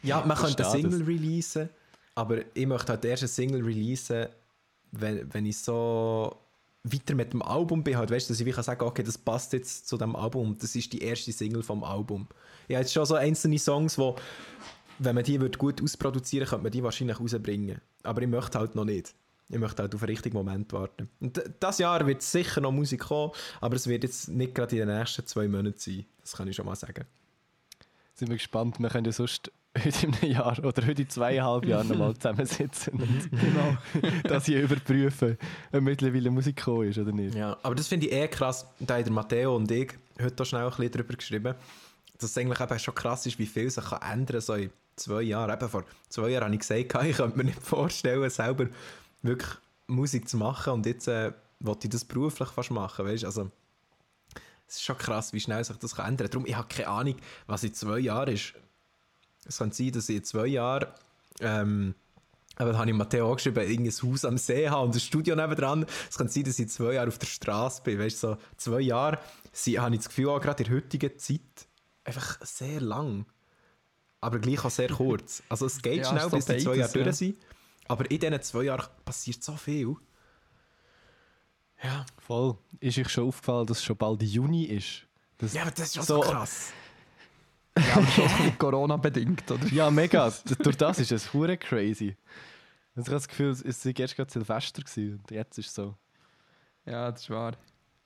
Ja, 0.04 0.24
man 0.26 0.38
könnte 0.38 0.64
verstehe 0.64 0.82
Single 0.90 1.04
releasen, 1.04 1.70
aber 2.16 2.38
ich 2.54 2.66
möchte 2.66 2.94
halt 2.94 3.04
erst 3.06 3.24
eine 3.24 3.28
Single 3.28 3.62
releasen, 3.64 4.28
wenn, 4.92 5.32
wenn 5.34 5.46
ich 5.46 5.58
so 5.60 6.36
weiter 6.86 7.14
mit 7.14 7.34
dem 7.34 7.42
Album 7.42 7.84
bin, 7.84 7.98
halt, 7.98 8.10
weißt 8.10 8.30
du, 8.30 8.34
dass 8.34 8.40
ich 8.40 8.46
wie 8.46 8.52
kann 8.52 8.64
sagen 8.64 8.82
okay, 8.86 9.04
das 9.04 9.18
passt 9.18 9.52
jetzt 9.54 9.88
zu 9.88 9.98
dem 9.98 10.16
Album, 10.16 10.58
das 10.58 10.76
ist 10.76 10.92
die 10.94 11.02
erste 11.04 11.32
Single 11.34 11.62
vom 11.62 11.84
Album. 11.84 12.26
Ich 12.70 12.76
habe 12.76 12.84
jetzt 12.84 12.94
schon 12.94 13.06
so 13.06 13.16
einzelne 13.16 13.60
Songs, 13.60 13.98
wo, 13.98 14.16
wenn 15.00 15.16
man 15.16 15.24
die 15.24 15.40
würde 15.40 15.58
gut 15.58 15.82
ausproduzieren 15.82 16.48
könnte 16.48 16.64
man 16.64 16.72
die 16.72 16.84
wahrscheinlich 16.84 17.20
rausbringen. 17.20 17.82
Aber 18.04 18.22
ich 18.22 18.28
möchte 18.28 18.60
halt 18.60 18.76
noch 18.76 18.86
nicht. 18.86 19.16
Ich 19.50 19.58
möchte 19.58 19.82
halt 19.82 19.96
auf 19.96 20.02
den 20.02 20.10
richtigen 20.10 20.38
Moment 20.38 20.72
warten. 20.74 21.10
Und 21.20 21.42
das 21.60 21.80
Jahr 21.80 22.06
wird 22.06 22.22
sicher 22.22 22.62
noch 22.62 22.72
Musik 22.72 23.02
kommen, 23.02 23.32
aber 23.62 23.76
es 23.76 23.88
wird 23.88 24.04
jetzt 24.04 24.30
nicht 24.30 24.54
gerade 24.54 24.78
in 24.78 24.88
den 24.88 24.98
nächsten 24.98 25.26
zwei 25.26 25.48
Monaten 25.48 25.80
sein. 25.80 26.06
Das 26.22 26.34
kann 26.34 26.48
ich 26.48 26.56
schon 26.56 26.68
mal 26.68 26.76
sagen. 26.76 27.06
Sind 28.14 28.30
wir 28.30 28.38
gespannt. 28.38 28.80
Wir 28.80 28.90
können 28.90 29.06
ja 29.06 29.12
sonst 29.12 29.52
heute 29.78 30.06
in 30.06 30.14
einem 30.14 30.32
Jahr 30.32 30.60
oder 30.60 30.86
heute 30.86 31.02
in 31.02 31.10
zweieinhalb 31.10 31.66
Jahren 31.66 31.88
nochmal 31.88 32.14
zusammensitzen 32.16 32.94
und 32.94 33.32
Genau. 33.32 33.78
das 34.24 34.46
hier 34.46 34.62
überprüfen, 34.62 35.38
ob 35.72 35.82
mittlerweile 35.82 36.30
Musik 36.30 36.58
gekommen 36.58 36.90
ist 36.90 36.98
oder 36.98 37.12
nicht. 37.12 37.36
Ja, 37.36 37.58
aber 37.64 37.76
das 37.76 37.88
finde 37.88 38.08
ich 38.08 38.14
eh 38.14 38.28
krass. 38.28 38.68
Da 38.80 38.98
haben 38.98 39.14
Matteo 39.14 39.56
und 39.56 39.72
ich 39.72 39.94
heute 40.22 40.44
auch 40.44 40.46
schnell 40.46 40.64
ein 40.64 40.70
bisschen 40.70 40.92
drüber 40.92 41.14
geschrieben, 41.16 41.56
dass 42.20 42.32
es 42.32 42.38
eigentlich 42.38 42.60
eben 42.60 42.80
schon 42.80 42.96
krass 42.96 43.26
ist, 43.26 43.40
wie 43.40 43.46
viel 43.46 43.70
sich 43.70 43.84
kann 43.84 44.02
ändern 44.02 44.42
so 44.42 44.54
in 44.54 44.70
zwei 45.00 45.22
Jahren. 45.22 45.52
Eben 45.52 45.70
vor 45.70 45.84
zwei 46.10 46.30
Jahren 46.30 46.46
habe 46.46 46.54
ich 46.54 46.60
gesagt, 46.62 47.04
ich 47.06 47.18
könnte 47.18 47.38
mir 47.38 47.46
nicht 47.46 47.62
vorstellen, 47.62 48.30
selber 48.30 48.68
wirklich 49.22 49.52
Musik 49.88 50.30
zu 50.30 50.38
machen 50.38 50.74
und 50.74 50.86
jetzt 50.86 51.08
äh, 51.08 51.34
wollte 51.60 51.88
ich 51.88 51.92
das 51.92 52.06
beruflich 52.06 52.50
fast 52.50 52.72
machen, 52.72 53.06
weißt? 53.06 53.26
Also 53.26 53.50
es 54.68 54.76
ist 54.76 54.84
schon 54.84 54.98
krass, 54.98 55.34
wie 55.34 55.40
schnell 55.40 55.64
sich 55.64 55.78
das 55.78 55.96
kann 55.96 56.10
ändern 56.10 56.30
kann. 56.30 56.32
Darum, 56.32 56.46
ich 56.46 56.56
habe 56.56 56.68
keine 56.68 56.88
Ahnung, 56.90 57.16
was 57.48 57.64
in 57.64 57.74
zwei 57.74 58.00
Jahren 58.00 58.34
ist. 58.34 58.54
Es 59.46 59.58
kann 59.58 59.72
sein, 59.72 59.92
dass 59.92 60.10
ich 60.10 60.18
in 60.18 60.24
zwei 60.24 60.46
Jahren 60.46 60.88
ähm, 61.42 61.96
aber 62.60 62.74
da 62.74 62.80
habe 62.80 62.90
ich 62.90 62.96
Matteo 62.96 63.32
auch 63.32 63.38
geschrieben, 63.38 63.60
irgendein 63.60 63.94
Haus 64.04 64.26
am 64.26 64.38
See 64.38 64.70
habe 64.70 64.86
und 64.86 64.94
ein 64.94 65.00
Studio 65.00 65.34
nebendran. 65.34 65.86
Es 66.10 66.18
kann 66.18 66.28
sein, 66.28 66.44
dass 66.44 66.60
ich 66.60 66.70
zwei 66.70 66.94
Jahre 66.94 67.08
auf 67.08 67.18
der 67.18 67.28
Straße 67.28 67.82
bin. 67.84 67.98
Weißt 68.00 68.20
so 68.20 68.38
zwei 68.58 68.82
Jahre 68.82 69.18
sie, 69.54 69.80
habe 69.80 69.96
ich 69.96 70.02
das 70.02 70.10
Gefühl, 70.10 70.30
auch 70.30 70.42
gerade 70.42 70.64
in 70.64 70.70
der 70.70 70.78
heutigen 70.78 71.18
Zeit 71.18 71.40
einfach 72.04 72.38
sehr 72.42 72.82
lang. 72.82 73.26
Aber 74.22 74.40
gleich 74.40 74.64
auch 74.66 74.70
sehr 74.70 74.90
kurz. 74.90 75.42
Also 75.50 75.66
es 75.66 75.82
geht 75.82 75.98
Ja, 76.00 76.10
schnell, 76.10 76.30
so 76.30 76.36
bis 76.36 76.46
die 76.46 76.58
zwei 76.58 76.76
Jahre 76.76 76.98
ja. 76.98 77.04
durch 77.04 77.16
sind. 77.16 77.38
Aber 77.88 78.10
in 78.12 78.20
diesen 78.20 78.42
zwei 78.42 78.64
Jahren 78.64 78.86
passiert 79.06 79.44
so 79.44 79.56
viel. 79.56 79.96
Ja, 81.84 82.06
Voll. 82.18 82.58
Ist 82.80 82.98
euch 82.98 83.10
schon 83.10 83.28
aufgefallen, 83.28 83.66
dass 83.68 83.78
es 83.78 83.84
schon 83.84 83.96
bald 83.98 84.22
Juni 84.22 84.66
ist? 84.66 85.04
Das, 85.38 85.54
ja 85.54 85.62
aber 85.62 85.72
das 85.72 85.88
ist 85.88 85.96
schon 85.96 86.04
So- 86.04 86.22
so 86.24 86.30
krass. 86.30 86.72
Ja, 87.78 87.94
aber 87.96 88.08
schon 88.08 88.58
Corona-bedingt, 88.58 89.50
oder? 89.50 89.66
Ja, 89.68 89.90
mega. 89.90 90.34
Durch 90.62 90.76
das 90.76 91.00
ist 91.00 91.12
es 91.14 91.32
hure 91.34 91.58
crazy. 91.58 92.18
Also 92.96 93.04
ich 93.04 93.08
habe 93.08 93.16
das 93.16 93.28
Gefühl, 93.30 93.50
es 93.52 93.86
war 93.86 93.94
erst 93.98 94.16
gerade 94.18 94.32
Silvester 94.32 94.82
gewesen 94.82 95.20
und 95.20 95.32
jetzt 95.32 95.58
ist 95.58 95.68
es 95.68 95.76
so. 95.76 95.96
Ja, 96.86 97.12
das 97.12 97.22
ist 97.22 97.30
wahr. 97.30 97.54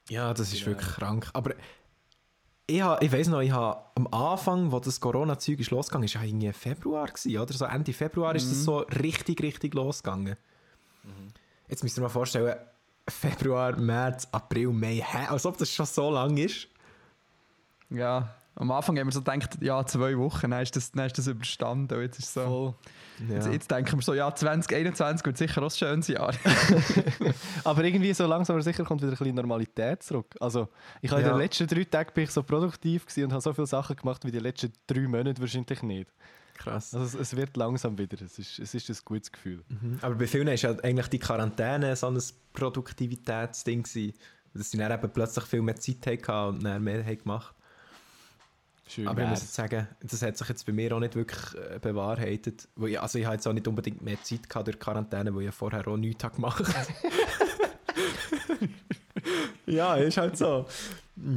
Ja, 0.10 0.34
das 0.34 0.54
ist 0.54 0.60
Ja. 0.62 0.68
wirklich 0.68 0.88
krank. 0.90 1.30
Aber 1.34 1.56
ich, 2.68 2.82
ha, 2.82 2.98
ich 3.02 3.12
weiß 3.12 3.28
noch, 3.28 3.42
ich 3.42 3.52
habe 3.52 3.82
am 3.96 4.08
Anfang, 4.08 4.72
wo 4.72 4.80
das 4.80 5.00
Corona-Zeug 5.00 5.70
losgegangen 5.70 6.06
ist, 6.06 6.14
ja 6.14 6.24
irgendwie 6.24 6.52
Februar 6.54 7.08
gewesen, 7.08 7.38
oder? 7.38 7.54
So 7.54 7.66
Ende 7.66 7.94
Februar 7.94 8.36
ist 8.36 8.50
das 8.50 8.64
so 8.64 8.80
richtig, 8.80 9.42
richtig 9.42 9.74
losgegangen. 9.74 10.38
Jetzt 11.68 11.84
müsst 11.84 11.98
ihr 11.98 12.02
mal 12.02 12.10
vorstellen, 12.10 12.56
Februar, 13.08 13.76
März, 13.78 14.28
April, 14.32 14.70
Mai, 14.70 15.04
hä? 15.06 15.28
Als 15.28 15.46
ob 15.46 15.58
das 15.58 15.70
schon 15.70 15.86
so 15.86 16.10
lang 16.10 16.38
ist. 16.38 16.68
Ja, 17.90 18.34
am 18.56 18.72
Anfang 18.72 18.98
haben 19.00 19.08
wir 19.08 19.12
so 19.12 19.22
gedacht, 19.22 19.58
ja, 19.62 19.84
zwei 19.86 20.18
Wochen, 20.18 20.52
dann 20.52 20.62
ist 20.62 20.76
das, 20.76 20.92
dann 20.92 21.08
ist 21.08 21.18
das 21.18 21.28
überstanden. 21.28 22.00
Jetzt, 22.02 22.20
ist 22.20 22.34
so, 22.34 22.42
Voll. 22.42 22.76
jetzt, 23.30 23.48
jetzt 23.48 23.72
denken 23.72 23.98
wir 23.98 24.02
so, 24.04 24.14
ja, 24.14 24.34
2021 24.34 25.26
wird 25.26 25.38
sicher 25.38 25.62
auch 25.62 25.68
ein 25.68 25.72
schönes 25.72 26.08
Jahr. 26.08 26.34
Aber 27.64 27.84
irgendwie 27.84 28.14
so 28.14 28.28
langsam 28.28 28.56
aber 28.56 28.64
sicher 28.64 28.84
kommt 28.84 29.02
wieder 29.02 29.12
ein 29.12 29.18
bisschen 29.18 29.36
Normalität 29.36 30.04
zurück. 30.04 30.36
Also 30.40 30.70
ich 31.02 31.10
habe 31.12 31.22
in 31.22 31.28
Ja. 31.28 31.34
den 31.34 31.40
letzten 31.40 31.68
drei 31.68 31.84
Tagen 31.84 32.12
bin 32.14 32.26
ich 32.26 32.32
so 32.32 32.44
produktiv 32.44 33.06
gewesen 33.06 33.26
und 33.26 33.32
habe 33.32 33.42
so 33.42 33.54
viele 33.54 33.68
Sachen 33.68 33.96
gemacht 33.96 34.24
wie 34.24 34.32
die 34.32 34.40
letzten 34.40 34.72
drei 34.86 35.08
Monate 35.08 35.42
wahrscheinlich 35.42 35.82
nicht. 35.82 36.12
Krass. 36.56 36.94
Also 36.94 37.18
es, 37.18 37.36
wird 37.36 37.58
langsam 37.58 37.98
wieder. 37.98 38.22
Es 38.24 38.38
ist, 38.38 38.60
es 38.60 38.76
ist 38.76 38.88
ein 38.90 38.98
gutes 39.04 39.32
Gefühl. 39.32 39.64
Mhm. 39.68 39.98
Aber 40.02 40.14
bei 40.16 40.28
vielen 40.28 40.48
ist 40.50 40.62
ja 40.62 40.72
eigentlich 40.84 41.08
die 41.08 41.20
Quarantäne 41.20 41.96
so 41.96 42.08
ein 42.08 42.22
Produktivitätsding 42.54 43.82
gewesen, 43.84 44.14
dass 44.54 44.70
sie 44.70 44.78
dann 44.78 44.92
eben 44.92 45.12
plötzlich 45.12 45.46
viel 45.46 45.64
mehr 45.64 45.76
Zeit 45.78 46.06
hatten 46.08 46.64
und 46.64 46.84
mehr 46.84 47.04
haben 47.04 47.18
gemacht 47.18 47.56
Schön 48.94 49.08
Aber 49.08 49.24
ich 49.24 49.28
muss 49.28 49.40
wär's. 49.40 49.44
jetzt 49.44 49.56
sagen, 49.56 49.88
das 50.02 50.22
hat 50.22 50.38
sich 50.38 50.50
jetzt 50.50 50.66
bei 50.68 50.72
mir 50.72 50.96
auch 50.96 51.00
nicht 51.00 51.16
wirklich 51.16 51.42
äh, 51.56 51.80
bewahrheitet. 51.80 52.68
Ich, 52.86 53.00
also 53.00 53.18
ich 53.18 53.26
habe 53.26 53.36
jetzt 53.36 53.48
auch 53.48 53.54
nicht 53.54 53.68
unbedingt 53.68 54.04
mehr 54.04 54.22
Zeit 54.22 54.48
gehabt 54.48 54.68
durch 54.68 54.78
die 54.78 54.84
Quarantäne, 54.84 55.34
weil 55.34 55.48
ich 55.48 55.56
vorher 55.56 55.88
auch 55.88 55.98
nichts 55.98 56.24
gemacht 56.32 56.64
habe. 56.64 56.88
ja, 59.66 59.96
ist 59.96 60.18
halt 60.18 60.38
so. 60.38 60.68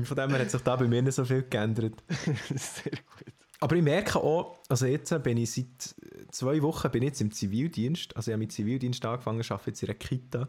Von 0.04 0.16
dem 0.16 0.30
her 0.30 0.40
hat 0.40 0.50
sich 0.50 0.60
da 0.60 0.76
bei 0.76 0.86
mir 0.86 1.00
nicht 1.00 1.14
so 1.14 1.24
viel 1.24 1.44
geändert. 1.48 1.94
Sehr 2.54 2.92
gut. 2.92 3.32
Aber 3.60 3.74
ich 3.74 3.82
merke 3.82 4.18
auch, 4.18 4.58
also 4.68 4.84
jetzt 4.84 5.22
bin 5.22 5.38
ich 5.38 5.50
seit 5.50 5.94
zwei 6.30 6.60
Wochen 6.60 6.90
bin 6.90 7.02
ich 7.04 7.08
jetzt 7.08 7.20
im 7.22 7.32
Zivildienst. 7.32 8.14
Also 8.16 8.30
ich 8.30 8.32
habe 8.34 8.40
mit 8.40 8.52
Zivildienst 8.52 9.02
angefangen, 9.06 9.42
arbeite 9.48 9.70
jetzt 9.70 9.82
in 9.82 9.88
einer 9.88 9.98
Kita. 9.98 10.48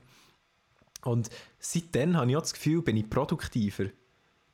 Und 1.04 1.30
seitdem 1.58 2.18
habe 2.18 2.30
ich 2.30 2.36
auch 2.36 2.42
das 2.42 2.54
Gefühl, 2.54 2.82
bin 2.82 2.98
ich 2.98 3.10
produktiver. 3.10 3.86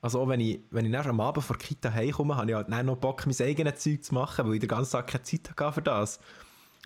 Also 0.04 0.20
auch 0.20 0.28
wenn 0.28 0.42
ich, 0.42 0.60
wenn 0.70 0.86
ich 0.86 0.94
am 0.94 1.22
Abend 1.22 1.46
vor 1.46 1.56
der 1.56 1.66
Kita 1.66 1.90
heimkomme, 1.90 2.36
habe 2.36 2.52
ich 2.52 2.56
halt 2.56 2.70
dann 2.70 2.86
noch 2.88 2.98
Bock, 2.98 3.26
mein 3.26 3.40
eigenes 3.40 3.80
Zeug 3.80 4.04
zu 4.04 4.14
machen, 4.14 4.46
weil 4.46 4.56
ich 4.56 4.60
den 4.60 4.68
ganzen 4.68 4.92
Tag 4.92 5.08
keine 5.08 5.24
Zeit 5.24 5.50
hatte 5.50 5.72
für 5.72 5.82
das. 5.82 6.20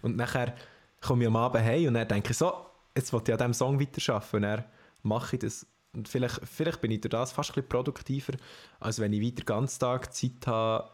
Und 0.03 0.17
nachher 0.17 0.53
komme 1.01 1.23
ich 1.23 1.27
am 1.27 1.35
Abend 1.35 1.63
heim 1.63 1.87
und 1.87 1.95
dann 1.95 2.07
denke 2.07 2.29
ich 2.29 2.37
so, 2.37 2.53
jetzt 2.95 3.11
will 3.11 3.21
ich 3.25 3.31
an 3.31 3.39
diesem 3.39 3.53
Song 3.55 3.79
weiterarbeiten 3.79 4.35
und 4.35 4.41
dann 4.43 4.63
mache 5.01 5.35
ich 5.35 5.39
das. 5.39 5.65
Und 5.93 6.07
vielleicht, 6.07 6.41
vielleicht 6.47 6.79
bin 6.79 6.91
ich 6.91 7.01
durch 7.01 7.09
das 7.09 7.31
fast 7.31 7.49
ein 7.49 7.53
bisschen 7.55 7.69
produktiver, 7.69 8.33
als 8.79 8.99
wenn 8.99 9.11
ich 9.11 9.23
weiter 9.23 9.37
den 9.37 9.45
ganzen 9.45 9.79
Tag 9.79 10.13
Zeit 10.13 10.45
habe, 10.45 10.87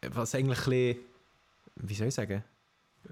was 0.00 0.34
eigentlich 0.34 0.60
ein 0.60 0.64
bisschen, 0.64 0.98
wie 1.76 1.94
soll 1.94 2.08
ich 2.08 2.14
sagen, 2.14 2.42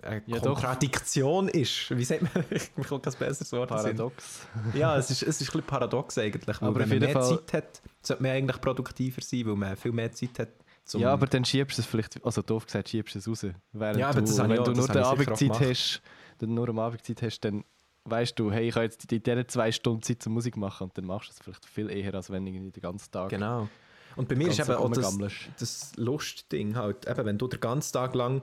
eine 0.02 0.22
Ja, 0.26 0.38
doch. 0.38 0.54
Kontradiktion 0.54 1.48
ist. 1.48 1.90
Wie 1.96 2.04
sagt 2.04 2.22
man? 2.22 2.44
Mir 2.76 2.84
kommt 2.84 3.02
kein 3.04 3.12
besseres 3.14 3.52
Wort. 3.52 3.68
Paradox. 3.68 4.46
Ja, 4.74 4.96
es 4.96 5.10
ist, 5.10 5.22
es 5.22 5.28
ist 5.40 5.40
ein 5.42 5.46
bisschen 5.46 5.62
paradox 5.66 6.18
eigentlich. 6.18 6.60
Aber 6.62 6.80
wenn 6.80 6.88
man 6.88 6.98
mehr 7.00 7.10
Fall- 7.10 7.38
Zeit 7.46 7.52
hat, 7.52 7.82
sollte 8.00 8.22
man 8.22 8.32
eigentlich 8.32 8.60
produktiver 8.60 9.20
sein, 9.22 9.46
weil 9.46 9.56
man 9.56 9.76
viel 9.76 9.92
mehr 9.92 10.10
Zeit 10.12 10.38
hat. 10.38 10.48
Zum 10.84 11.00
ja, 11.00 11.12
aber 11.12 11.26
dann 11.26 11.44
schiebst 11.44 11.78
du 11.78 11.82
es 11.82 11.86
vielleicht, 11.86 12.24
also 12.24 12.42
doof 12.42 12.66
gesagt, 12.66 12.88
schiebst 12.88 13.14
du 13.14 13.18
es 13.20 13.28
raus. 13.28 13.46
Während 13.72 13.98
Ja, 14.00 14.08
aber 14.08 14.20
du, 14.20 14.26
das 14.26 14.36
ich 14.38 14.48
wenn 14.48 14.58
auch- 14.58 14.64
du 14.64 14.72
nur 14.72 14.84
ich 14.90 14.96
auch 14.96 15.12
Abendzeit 15.12 15.60
hast, 15.60 16.02
dann 16.38 16.54
nur 16.54 16.68
am 16.68 16.78
Abendzeit 16.80 17.22
hast, 17.22 17.40
dann 17.40 17.64
weißt 18.04 18.36
du, 18.36 18.50
hey, 18.50 18.66
ich 18.68 18.74
habe 18.74 18.84
jetzt 18.86 19.12
in 19.12 19.22
diesen 19.22 19.48
zwei 19.48 19.70
Stunden 19.70 20.02
Zeit 20.02 20.20
zur 20.22 20.32
Musik 20.32 20.56
machen 20.56 20.84
und 20.88 20.98
dann 20.98 21.04
machst 21.04 21.28
du 21.28 21.32
es 21.34 21.38
vielleicht 21.40 21.64
viel 21.66 21.88
eher, 21.88 22.12
als 22.14 22.30
wenn 22.30 22.44
du 22.44 22.52
den 22.70 22.82
ganzen 22.82 23.12
Tag 23.12 23.28
Genau. 23.28 23.68
Und 24.16 24.28
bei 24.28 24.34
mir 24.34 24.48
ist 24.48 24.58
eben 24.58 24.72
auch 24.72 24.90
das, 24.90 25.16
das 25.58 25.92
Lustding 25.96 26.74
halt, 26.76 27.06
eben, 27.08 27.24
wenn 27.24 27.38
du 27.38 27.46
den 27.46 27.60
ganzen 27.60 27.92
Tag 27.92 28.14
lang 28.14 28.42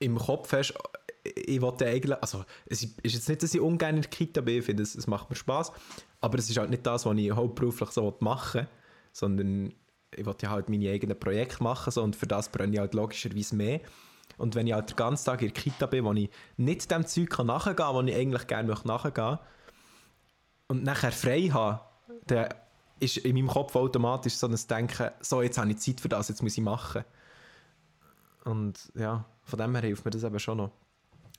im 0.00 0.18
Kopf 0.18 0.52
hast, 0.52 0.74
ich 1.22 1.60
wollte 1.60 1.86
eigentlich, 1.86 2.20
also 2.22 2.44
es 2.66 2.82
ist 2.82 2.98
jetzt 3.02 3.28
nicht, 3.28 3.42
dass 3.42 3.54
ich 3.54 3.60
ungern 3.60 3.96
in 3.96 4.02
der 4.02 4.10
Kita 4.10 4.40
bin, 4.40 4.58
ich 4.58 4.64
finde, 4.64 4.82
es, 4.82 4.94
es 4.94 5.06
macht 5.06 5.30
mir 5.30 5.36
Spaß, 5.36 5.70
aber 6.20 6.38
es 6.38 6.50
ist 6.50 6.56
halt 6.56 6.70
nicht 6.70 6.84
das, 6.86 7.06
was 7.06 7.16
ich 7.16 7.30
hauptberuflich 7.30 7.90
so 7.90 8.16
machen 8.20 8.62
will, 8.62 8.68
sondern 9.12 9.74
ich 10.16 10.26
wollte 10.26 10.46
ja 10.46 10.52
halt 10.52 10.68
meine 10.68 10.90
eigenen 10.90 11.18
Projekte 11.18 11.62
machen 11.62 11.90
so, 11.90 12.02
und 12.02 12.16
für 12.16 12.26
das 12.26 12.48
brenne 12.50 12.72
ich 12.72 12.78
halt 12.80 12.94
logischerweise 12.94 13.54
mehr. 13.54 13.80
Und 14.38 14.54
wenn 14.54 14.66
ich 14.66 14.72
halt 14.72 14.90
den 14.90 14.96
ganzen 14.96 15.26
Tag 15.26 15.42
in 15.42 15.52
der 15.52 15.62
Kita 15.62 15.86
bin, 15.86 16.04
wo 16.04 16.12
ich 16.14 16.30
nicht 16.56 16.90
dem 16.90 17.06
Zeug 17.06 17.28
kann 17.28 17.46
nachgehen 17.46 17.76
kann, 17.76 17.94
wo 17.94 18.00
ich 18.00 18.14
eigentlich 18.14 18.46
gerne 18.46 18.68
möchte 18.68 18.88
nachgehen 18.88 19.38
und 20.68 20.82
nachher 20.82 21.12
frei 21.12 21.50
habe, 21.52 21.80
dann 22.26 22.48
ist 23.00 23.18
in 23.18 23.34
meinem 23.34 23.48
Kopf 23.48 23.76
automatisch 23.76 24.34
so 24.34 24.46
ein 24.46 24.58
Denken, 24.68 25.10
so, 25.20 25.42
jetzt 25.42 25.58
habe 25.58 25.70
ich 25.70 25.78
Zeit 25.78 26.00
für 26.00 26.08
das, 26.08 26.28
jetzt 26.28 26.42
muss 26.42 26.56
ich 26.56 26.64
machen. 26.64 27.04
Und 28.44 28.90
ja, 28.94 29.26
von 29.50 29.58
dem 29.58 29.74
her 29.74 29.82
hilft 29.82 30.04
mir 30.04 30.10
das 30.10 30.24
eben 30.24 30.38
schon 30.38 30.58
noch. 30.58 30.70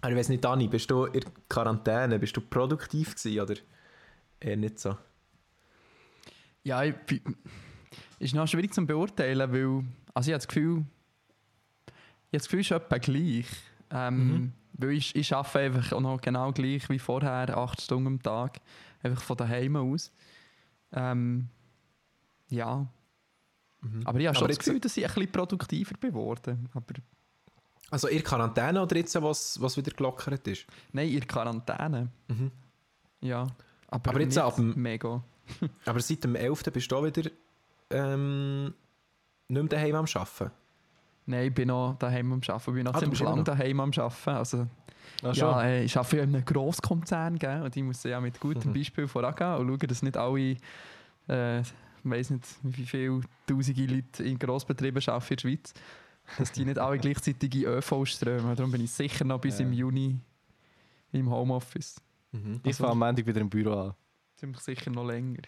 Aber 0.02 0.12
ich 0.12 0.18
weiß 0.18 0.30
nicht, 0.30 0.44
Dani, 0.44 0.68
bist 0.68 0.90
du 0.92 1.06
in 1.06 1.22
der 1.22 1.32
Quarantäne, 1.48 2.18
bist 2.20 2.36
du 2.36 2.42
produktiv 2.42 3.16
gewesen 3.16 3.40
oder 3.40 3.56
eher 4.40 4.58
nicht 4.58 4.80
so? 4.80 4.98
Ja, 6.64 6.84
ich, 6.84 6.96
bin- 6.96 7.36
ist 8.20 8.34
noch 8.36 8.48
schwierig 8.48 8.74
zu 8.74 8.86
beurteilen, 8.86 9.52
weil 9.52 9.84
also 10.14 10.30
ich 10.30 10.34
habe 10.34 10.40
das 10.40 10.48
Gefühl, 10.48 10.86
ich 11.88 12.38
habe 12.38 12.38
das 12.40 12.44
Gefühl, 12.46 12.60
es 12.62 12.66
ist 12.68 12.72
etwa 12.72 12.98
gleich. 12.98 13.46
Ähm, 13.90 14.28
Mhm. 14.28 14.54
Weil 14.74 14.92
ich, 14.92 15.16
ich 15.16 15.36
arbeite 15.36 15.60
einfach 15.60 15.92
auch 15.92 16.00
noch 16.00 16.22
genau 16.22 16.52
gleich 16.54 16.90
wie 16.90 16.98
vorher, 16.98 17.56
acht 17.58 17.82
Stunden 17.82 18.08
am 18.08 18.24
Tag, 18.24 18.62
einfach 19.04 19.22
von 19.22 19.38
daheim 19.38 19.76
aus. 19.76 20.12
Ähm, 20.94 21.50
ja, 22.50 22.88
aber 24.06 24.20
ich 24.20 24.28
habe 24.28 24.36
schon 24.36 24.46
Aber 24.46 24.48
das 24.48 24.60
Gefühl, 24.60 24.80
dass 24.80 24.96
ich 24.98 25.04
ein 25.06 25.14
bisschen 25.14 25.32
produktiver 25.32 25.94
geworden 26.00 26.70
Aber 26.74 26.94
Also 27.92 28.08
in 28.08 28.24
Quarantäne 28.24 28.82
oder 28.82 28.96
jetzt, 28.96 29.22
was, 29.22 29.62
was 29.62 29.78
wieder 29.78 29.92
gelockert 29.92 30.48
ist? 30.48 30.66
nein, 30.94 31.10
in 31.10 31.28
Quarantäne. 31.28 32.10
Mhm. 32.30 32.52
Ja, 33.22 33.46
aber, 33.88 34.10
Aber 34.10 34.22
jetzt 34.22 34.38
ab 34.38 34.56
dem- 34.56 34.74
mega. 34.82 35.22
Aber 35.86 36.00
seit 36.00 36.24
dem 36.24 36.36
11. 36.36 36.64
bist 36.74 36.92
du 36.92 36.96
auch 36.96 37.04
wieder 37.04 37.30
ähm, 37.92 38.74
nicht 39.48 39.62
mehr 39.62 39.64
daheim 39.66 39.96
am 39.96 40.06
Arbeiten. 40.06 40.52
Nein, 41.26 41.48
ich 41.48 41.54
bin 41.54 41.68
noch 41.68 41.96
daheim 42.00 42.32
am 42.32 42.42
Arbeiten. 42.48 42.70
Ich 42.70 42.74
bin 42.76 42.84
noch 42.86 42.94
Ah, 42.94 43.00
ziemlich 43.00 43.10
bist 43.12 43.22
immer 43.22 43.30
lang 43.32 43.38
noch? 43.40 43.44
daheim 43.46 43.80
am 43.80 43.92
Arbeiten. 43.92 44.30
Also, 44.30 44.68
schon? 45.22 45.34
ja, 45.34 45.64
äh, 45.64 45.84
ich 45.84 45.98
arbeite 45.98 46.18
ja 46.18 46.24
in 46.24 46.36
einem 46.36 46.46
Grosskonzern 46.46 47.38
gell? 47.38 47.62
und 47.62 47.76
ich 47.76 47.84
muss 47.84 48.02
ja 48.04 48.20
mit 48.22 48.40
gutem 48.40 48.72
Mhm. 48.72 48.76
Beispiel 48.76 49.08
vorangehen 49.08 49.56
und 49.58 49.68
schauen, 49.68 49.88
dass 49.90 50.02
nicht 50.02 50.18
alle, 50.18 50.56
äh, 51.30 51.60
ich 51.62 51.68
weiß 52.04 52.30
nicht, 52.32 52.46
wie 52.64 52.86
viele 52.86 53.22
tausende 53.46 53.86
Leute 53.86 54.24
in 54.24 54.40
Grossbetrieben 54.40 55.04
arbeiten 55.06 55.34
in 55.34 55.36
der 55.36 55.42
Schweiz, 55.42 55.74
dass 56.38 56.52
die 56.52 56.66
nicht 56.66 56.78
alle 56.80 56.98
gleichzeitig 56.98 57.54
in 57.56 57.66
ÖV 57.66 58.06
strömen. 58.06 58.56
Darum 58.56 58.72
bin 58.72 58.84
ich 58.84 58.92
sicher 58.92 59.26
noch 59.26 59.40
bis 59.40 59.60
Ja. 59.60 59.66
im 59.66 59.74
Juni 59.74 60.20
im 61.12 61.30
Homeoffice. 61.30 62.00
Mhm. 62.32 62.62
Ich 62.64 62.76
fange 62.76 62.92
am 62.92 63.00
Montag 63.00 63.26
wieder 63.26 63.42
im 63.42 63.50
Büro 63.50 63.74
an. 63.74 63.94
Ziemlich 64.38 64.62
sicher 64.62 64.90
noch 64.92 65.06
länger. 65.06 65.42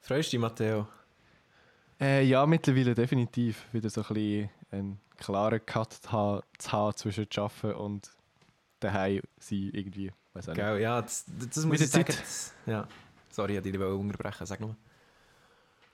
Freust 0.00 0.28
du 0.32 0.36
dich, 0.36 0.40
Matteo? 0.40 0.86
Äh, 2.00 2.24
ja, 2.24 2.46
mittlerweile 2.46 2.94
definitiv. 2.94 3.66
Wieder 3.72 3.90
so 3.90 4.02
ein 4.02 4.14
bisschen 4.14 4.50
einen 4.70 5.00
klaren 5.18 5.64
Cut 5.66 5.92
zu 5.94 6.12
haben, 6.12 6.42
zu 6.58 6.72
haben 6.72 6.96
zwischen 6.96 7.26
Arbeiten 7.36 7.72
und 7.74 8.10
daheim 8.80 9.20
sein 9.38 9.70
irgendwie. 9.72 10.12
Weiß 10.32 10.48
auch 10.48 10.54
nicht. 10.54 10.64
Gell, 10.64 10.80
ja, 10.80 11.02
das, 11.02 11.24
das 11.26 11.64
muss 11.66 11.78
Mit 11.78 11.80
ich 11.82 11.90
der 11.90 12.00
sagen. 12.00 12.06
das- 12.06 12.54
Ja. 12.66 12.88
Sorry, 13.30 13.52
ich 13.58 13.64
wollte 13.64 13.78
dich 13.78 13.80
unterbrechen. 13.82 14.46
Sag 14.46 14.60
nur. 14.60 14.76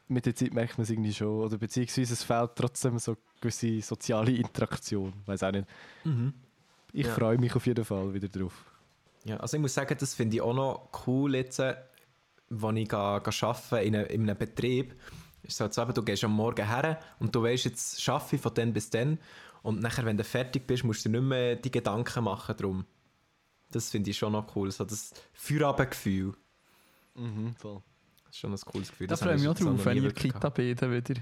Mit 0.09 0.24
der 0.26 0.34
Zeit 0.36 0.54
merkt 0.54 0.78
man 0.78 0.84
es 0.84 0.90
irgendwie 0.90 1.12
schon. 1.12 1.28
Oder 1.44 1.59
beziehungsweise 1.59 2.12
es 2.12 2.22
fehlt 2.22 2.50
trotzdem 2.54 2.98
so 2.98 3.16
gewisse 3.47 3.80
soziale 3.82 4.32
Interaktion. 4.32 5.12
Weiß 5.26 5.42
auch 5.42 5.53
nicht. 5.53 5.66
Ich 6.92 7.07
Ja. 7.07 7.14
freue 7.14 7.38
mich 7.38 7.55
auf 7.55 7.66
jeden 7.66 7.84
Fall 7.84 8.12
wieder 8.14 8.28
drauf. 8.28 8.64
Ja, 9.24 9.36
also 9.38 9.57
ich 9.57 9.61
muss 9.61 9.74
sagen, 9.74 9.97
das 9.99 10.14
finde 10.14 10.36
ich 10.36 10.40
auch 10.42 10.55
noch 10.55 10.88
cool 11.07 11.34
jetzt, 11.34 11.59
äh, 11.59 11.76
wenn 12.49 12.76
ich 12.76 12.88
ga, 12.88 13.18
ga 13.18 13.30
arbeite 13.47 13.78
in, 13.84 13.97
einem- 13.97 14.07
in 14.07 14.22
einem 14.22 14.38
Betrieb. 14.38 14.94
Ist 15.42 15.57
so, 15.59 15.64
eben, 15.64 15.94
du 15.94 16.03
gehst 16.03 16.24
am 16.24 16.32
Morgen 16.32 16.66
her 16.66 16.99
und 17.18 17.34
du 17.34 17.42
weißt, 17.42 17.64
jetzt 17.66 18.09
arbeite 18.09 18.36
ich 18.36 18.42
von 18.42 18.55
dann 18.55 18.72
bis 18.72 18.90
dann. 18.90 19.18
Und 19.62 19.80
nachher, 19.80 20.05
wenn 20.05 20.16
du 20.16 20.22
fertig 20.24 20.66
bist, 20.66 20.84
musst 20.84 21.05
du 21.05 21.09
dir 21.09 21.20
nicht 21.20 21.28
mehr 21.28 21.57
die 21.57 21.70
Gedanken 21.70 22.24
machen 22.24 22.57
drum. 22.57 22.84
Das 23.72 23.90
finde 23.90 24.11
ich 24.11 24.18
schon 24.18 24.32
noch 24.32 24.55
cool, 24.55 24.70
so 24.70 24.84
das 24.84 25.12
Feierabendgefühl. 25.32 26.32
Mhm, 27.16 27.55
voll. 27.57 27.82
Das 28.24 28.30
ist 28.34 28.38
schon 28.38 28.53
ein 28.53 28.61
cooles 28.61 28.90
Gefühl. 28.90 29.07
Da 29.09 29.12
Das 29.12 29.22
freue 29.22 29.34
ich 29.34 29.40
mich 29.40 29.49
auch 29.49 29.57
so 29.57 29.64
drauf, 29.64 29.84
wenn 29.84 29.92
ich 29.92 29.97
in 29.99 30.03
der 30.05 30.11
wirklich 30.16 30.32
Kita 30.32 30.49
bin. 30.51 30.76
Dann 30.76 30.92
wieder. 30.92 31.14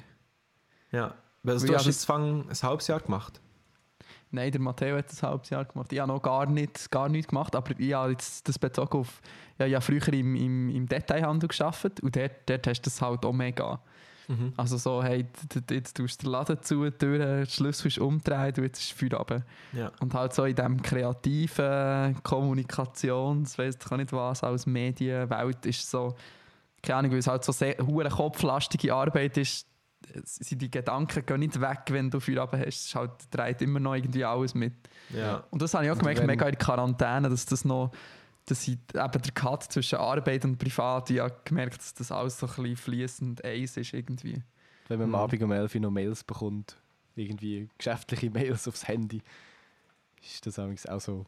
Ja, 0.93 1.14
weil 1.45 1.59
du 1.59 1.67
ja, 1.67 1.75
hast 1.75 1.87
das- 1.87 1.95
jetzt 1.95 2.05
Fang 2.05 2.49
ein 2.49 2.63
halbes 2.63 2.87
Jahr 2.89 3.01
gemacht. 3.01 3.41
Nein, 4.31 4.51
der 4.51 4.61
Matteo 4.61 4.97
hat 4.97 5.07
ein 5.13 5.23
halbes 5.29 5.51
Jahr 5.51 5.65
gemacht. 5.65 5.93
Ich 5.93 6.01
habe 6.01 6.11
noch 6.13 6.21
gar, 6.21 6.47
nicht, 6.47 6.91
gar 6.91 7.09
nichts 7.09 7.29
gemacht, 7.29 7.55
aber 7.55 7.79
ich 7.79 7.93
habe 7.95 8.11
jetzt 8.11 8.49
das 8.49 8.59
bezogen 8.59 8.99
auf... 8.99 9.21
Ja, 9.59 9.67
ich 9.67 9.75
habe 9.75 9.85
früher 9.85 10.13
im, 10.13 10.35
im, 10.35 10.69
im 10.71 10.89
Detailhandel 10.89 11.49
gearbeitet 11.49 12.01
und 12.01 12.17
dort, 12.17 12.33
dort 12.47 12.67
hast 12.67 12.81
du 12.81 12.91
das 12.91 13.01
halt 13.01 13.25
auch 13.25 13.33
mega. 13.33 13.81
Also 14.57 14.79
so, 14.79 15.03
hey, 15.05 15.27
jetzt 15.71 15.97
tust 15.99 16.23
du 16.23 16.25
den 16.25 16.33
Laden 16.33 16.63
zu, 16.63 16.85
die 16.85 16.91
Tür, 16.93 17.19
der 17.19 17.47
Schlüssel 17.47 17.89
ist 17.89 17.99
umgedreht 17.99 18.57
und 18.57 18.65
jetzt 18.65 18.81
ist 18.81 18.93
Feierabend. 18.99 19.45
Ja. 19.75 19.93
Und 20.01 20.15
halt 20.15 20.33
so 20.33 20.47
in 20.47 20.55
diesem 20.57 20.81
kreativen 20.81 22.23
Kommunikations, 22.23 23.59
weiss 23.59 23.77
ich 23.85 23.91
nicht 23.91 24.13
was, 24.15 24.43
als 24.43 24.65
Medienwelt 24.65 25.67
ist 25.67 25.91
so, 25.91 26.15
keine 26.83 27.01
Ahnung, 27.01 27.11
weil 27.13 27.19
es 27.19 27.27
halt 27.27 27.45
so 27.45 27.53
sehr 27.53 27.77
hure 27.87 28.09
kopflastige 28.09 28.95
Arbeit 28.95 29.37
ist, 29.37 29.67
die 30.07 30.71
Gedanken 30.71 31.25
gehen 31.27 31.41
nicht 31.41 31.61
weg, 31.61 31.81
wenn 31.89 32.11
du 32.11 32.21
Feierabend 32.21 32.61
hast. 32.67 32.69
Es 32.81 32.85
ist 32.87 32.95
halt, 32.95 33.11
dreht 33.31 33.63
immer 33.63 33.81
noch 33.81 33.95
irgendwie 33.95 34.25
alles 34.25 34.55
mit. 34.55 34.75
Ja. 35.11 35.45
Und 35.51 35.63
das 35.63 35.75
habe 35.75 35.85
ich 35.87 35.91
auch 35.91 35.99
gemerkt, 35.99 36.21
wenn- 36.21 36.27
mega 36.27 36.47
in 36.47 36.53
der 36.53 36.59
Quarantäne, 36.59 37.29
dass 37.29 37.47
das 37.47 37.65
noch, 37.65 37.93
dass 38.47 38.63
ich 38.69 38.73
eben 38.95 39.23
der 39.23 39.33
Cut 39.35 39.63
zwischen 39.65 39.99
Arbeit 39.99 40.45
und 40.45 40.59
Privat, 40.59 41.11
ich 41.11 41.21
habe 41.21 41.35
gemerkt, 41.45 41.79
dass 41.79 41.95
das 41.95 42.13
alles 42.13 42.39
so 42.39 42.47
ein 42.47 42.53
bisschen 42.55 42.77
fließend 42.77 43.45
eins 43.45 43.77
ist 43.77 43.93
irgendwie. 43.95 44.43
Wenn 44.89 44.99
man 44.99 45.09
Mhm. 45.09 45.15
am 45.15 45.21
Abend 45.23 45.43
um 45.43 45.51
11 45.53 45.75
Uhr 45.77 45.81
noch 45.81 45.91
Mails 45.91 46.23
bekommt, 46.25 46.77
irgendwie 47.17 47.69
geschäftliche 47.79 48.31
Mails 48.31 48.69
aufs 48.69 48.87
Handy, 48.87 49.23
ist 50.23 50.47
das 50.47 50.59
auch 50.59 51.01
so. 51.01 51.25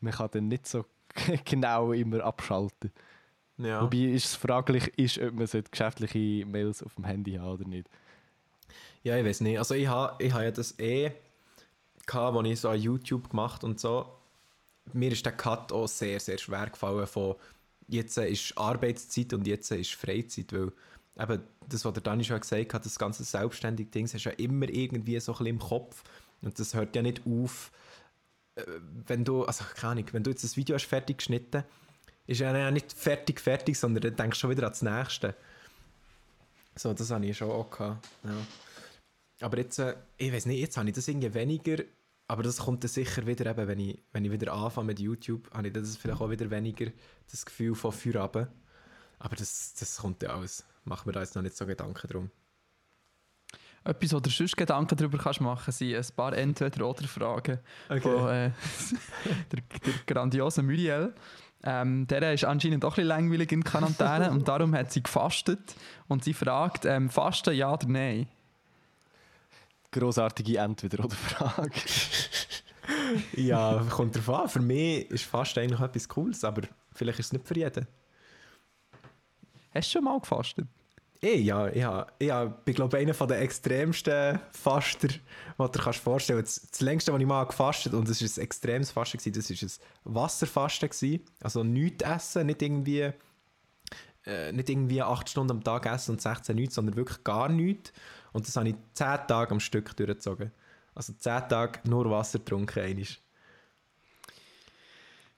Man 0.00 0.12
kann 0.12 0.28
dann 0.32 0.48
nicht 0.48 0.66
so 0.66 0.84
genau 1.44 1.92
immer 1.92 2.24
abschalten. 2.24 2.90
Ja. 3.58 3.82
Wobei 3.82 3.98
ist 3.98 4.24
es 4.26 4.34
fraglich 4.34 4.88
ist, 4.98 5.18
ob 5.18 5.34
man 5.34 5.46
geschäftliche 5.70 6.46
Mails 6.46 6.82
auf 6.82 6.94
dem 6.94 7.04
Handy 7.04 7.34
haben 7.34 7.52
oder 7.52 7.68
nicht. 7.68 7.88
Ja, 9.02 9.16
ich 9.16 9.24
weiß 9.24 9.40
nicht. 9.40 9.58
Also 9.58 9.74
ich 9.74 9.86
habe 9.88 10.22
ich 10.24 10.32
ha 10.32 10.42
ja 10.42 10.50
das 10.50 10.78
eh 10.78 11.12
gehabt, 12.06 12.36
als 12.36 12.48
ich 12.48 12.60
so 12.60 12.68
an 12.68 12.80
YouTube 12.80 13.30
gemacht 13.30 13.64
und 13.64 13.80
so. 13.80 14.06
Mir 14.92 15.12
ist 15.12 15.24
der 15.24 15.32
Cut 15.32 15.72
auch 15.72 15.86
sehr, 15.86 16.18
sehr 16.18 16.38
schwer 16.38 16.68
gefallen 16.70 17.06
von 17.06 17.36
jetzt 17.88 18.16
ist 18.16 18.56
Arbeitszeit 18.56 19.32
und 19.32 19.46
jetzt 19.46 19.70
ist 19.70 19.94
Freizeit, 19.94 20.52
weil 20.52 20.72
eben 21.18 21.42
das, 21.68 21.84
was 21.84 21.92
der 21.92 22.02
Dani 22.02 22.24
schon 22.24 22.40
gesagt 22.40 22.74
hat, 22.74 22.84
das 22.84 22.98
ganze 22.98 23.24
selbstständige 23.24 23.90
Ding, 23.90 24.06
das 24.06 24.14
ist 24.14 24.24
ja 24.24 24.32
immer 24.32 24.68
irgendwie 24.68 25.18
so 25.20 25.32
ein 25.32 25.38
bisschen 25.38 25.54
im 25.54 25.58
Kopf 25.58 26.02
und 26.40 26.58
das 26.58 26.74
hört 26.74 26.96
ja 26.96 27.02
nicht 27.02 27.22
auf, 27.26 27.70
äh, 28.56 28.64
wenn 29.06 29.24
du, 29.24 29.44
also 29.44 29.64
keine 29.74 29.92
Ahnung, 29.92 30.06
wenn 30.12 30.22
du 30.22 30.30
jetzt 30.30 30.42
das 30.42 30.56
Video 30.56 30.74
hast 30.74 30.86
fertig 30.86 31.18
geschnitten, 31.18 31.64
ist 32.26 32.40
ja 32.40 32.70
nicht 32.70 32.92
fertig, 32.92 33.40
fertig, 33.40 33.78
sondern 33.78 34.02
dann 34.02 34.16
denkst 34.16 34.38
du 34.38 34.40
schon 34.42 34.50
wieder 34.50 34.66
an 34.66 34.72
das 34.72 34.82
Nächste. 34.82 35.34
So, 36.74 36.94
das 36.94 37.10
habe 37.10 37.26
ich 37.26 37.36
schon 37.36 37.50
auch 37.50 37.70
gehabt. 37.70 38.06
Ja. 38.24 39.46
Aber 39.46 39.58
jetzt, 39.58 39.78
äh, 39.78 39.96
ich 40.16 40.32
weiß 40.32 40.46
nicht, 40.46 40.60
jetzt 40.60 40.76
habe 40.76 40.88
ich 40.88 40.94
das 40.94 41.08
irgendwie 41.08 41.34
weniger, 41.34 41.82
aber 42.28 42.42
das 42.42 42.58
kommt 42.58 42.82
dann 42.84 42.88
sicher 42.88 43.26
wieder 43.26 43.50
eben, 43.50 43.68
wenn 43.68 43.78
ich, 43.78 43.98
wenn 44.12 44.24
ich 44.24 44.30
wieder 44.30 44.52
anfange 44.52 44.86
mit 44.86 45.00
YouTube, 45.00 45.52
habe 45.52 45.66
ich 45.66 45.74
das 45.74 45.96
vielleicht 45.96 46.20
auch 46.20 46.30
wieder 46.30 46.50
weniger, 46.50 46.90
das 47.30 47.44
Gefühl 47.44 47.74
von 47.74 47.92
Feierabend. 47.92 48.48
Aber 49.18 49.36
das, 49.36 49.74
das 49.74 49.98
kommt 49.98 50.22
ja 50.22 50.30
alles. 50.34 50.64
Machen 50.84 51.06
wir 51.06 51.12
da 51.12 51.20
jetzt 51.20 51.34
noch 51.34 51.42
nicht 51.42 51.56
so 51.56 51.66
Gedanken 51.66 52.08
drum. 52.08 52.30
Etwas, 53.84 54.12
wo 54.12 54.20
du 54.20 54.30
sonst 54.30 54.56
Gedanken 54.56 54.96
darüber 54.96 55.18
kannst 55.18 55.40
machen, 55.40 55.72
sind 55.72 55.94
ein 55.94 56.16
paar 56.16 56.32
Entweder-Oder-Fragen 56.32 57.58
von 58.00 58.28
äh, 58.28 58.50
der, 59.52 59.60
der 59.84 59.92
grandiosen 60.06 60.66
Muriel. 60.66 61.12
Ähm, 61.64 62.06
der 62.08 62.32
ist 62.32 62.44
anscheinend 62.44 62.84
auch 62.84 62.90
ein 62.90 62.94
bisschen 62.96 63.08
langweilig 63.08 63.52
in 63.52 63.62
Quarantäne 63.62 64.30
und 64.32 64.48
darum 64.48 64.74
hat 64.74 64.92
sie 64.92 65.02
gefastet 65.02 65.76
und 66.08 66.24
sie 66.24 66.34
fragt, 66.34 66.84
ähm, 66.84 67.08
Fasten 67.08 67.54
ja 67.54 67.72
oder 67.72 67.86
nein? 67.86 68.26
Grossartige 69.92 70.58
Entweder-Oder-Frage. 70.58 71.70
ja, 73.36 73.84
kommt 73.90 74.16
drauf 74.16 74.30
an. 74.30 74.48
Für 74.48 74.60
mich 74.60 75.10
ist 75.10 75.24
Fasten 75.24 75.60
eigentlich 75.60 75.80
etwas 75.80 76.08
Cooles, 76.08 76.42
aber 76.44 76.62
vielleicht 76.94 77.18
ist 77.18 77.26
es 77.26 77.32
nicht 77.32 77.46
für 77.46 77.56
jeden. 77.56 77.86
Hast 79.74 79.88
du 79.88 79.98
schon 79.98 80.04
mal 80.04 80.18
gefastet? 80.18 80.66
Ich, 81.24 81.44
ja, 81.44 81.68
ich, 81.68 81.84
hab- 81.84 82.12
ich 82.18 82.30
hab- 82.32 82.64
bin, 82.64 82.74
glaube 82.74 82.98
ich, 83.00 83.08
einer 83.08 83.26
der 83.28 83.40
extremsten 83.42 84.40
Faster, 84.50 85.06
was 85.56 85.70
du 85.70 85.78
dir 85.78 85.84
kannst 85.84 86.00
vorstellen 86.00 86.40
kannst. 86.40 86.64
Das, 86.64 86.70
das 86.72 86.80
längste, 86.80 87.12
was 87.12 87.20
ich 87.20 87.26
mal 87.28 87.44
gefastet 87.44 87.94
und 87.94 88.08
das 88.08 88.20
war 88.20 88.28
ein 88.28 88.42
extremes 88.44 88.90
Fasten, 88.90 89.18
gewesen, 89.18 89.32
das 89.60 89.78
war 90.04 90.12
ein 90.12 90.14
Wasserfasten. 90.16 90.88
Gewesen. 90.88 91.20
Also 91.40 91.62
nichts 91.62 92.02
essen, 92.02 92.46
nicht 92.46 92.60
irgendwie, 92.60 93.12
äh, 94.26 94.50
nicht 94.52 94.68
irgendwie 94.68 95.00
8 95.00 95.28
Stunden 95.30 95.52
am 95.52 95.62
Tag 95.62 95.86
essen 95.86 96.10
und 96.10 96.20
16 96.20 96.56
nichts, 96.56 96.74
sondern 96.74 96.96
wirklich 96.96 97.22
gar 97.22 97.48
nichts. 97.48 97.92
Und 98.32 98.48
das 98.48 98.56
habe 98.56 98.70
ich 98.70 98.74
10 98.94 99.18
Tage 99.28 99.52
am 99.52 99.60
Stück 99.60 99.96
durchgezogen. 99.96 100.50
Also 100.96 101.12
10 101.12 101.48
Tage 101.48 101.78
nur 101.88 102.10
Wasser 102.10 102.40
getrunken. 102.40 102.80
einmal. 102.80 103.06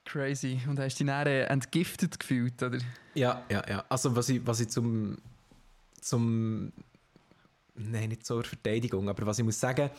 Crazy. 0.07 0.61
Und 0.66 0.78
hast 0.78 0.99
du 0.99 1.05
dich 1.05 1.12
äh, 1.12 1.43
entgiftet 1.45 2.18
gefühlt, 2.18 2.62
oder? 2.62 2.78
Ja, 3.14 3.43
ja, 3.51 3.62
ja. 3.68 3.85
Also 3.91 4.14
was 4.16 4.30
ich, 4.30 4.47
was 4.47 4.61
ich 4.61 4.68
zum, 4.68 5.18
zum, 6.05 6.73
nein, 7.75 8.11
nicht 8.11 8.27
zur 8.27 8.45
Verteidigung, 8.45 9.09
aber 9.09 9.27
was 9.27 9.39
ich 9.39 9.45
muss 9.45 9.59
sagen, 9.59 9.91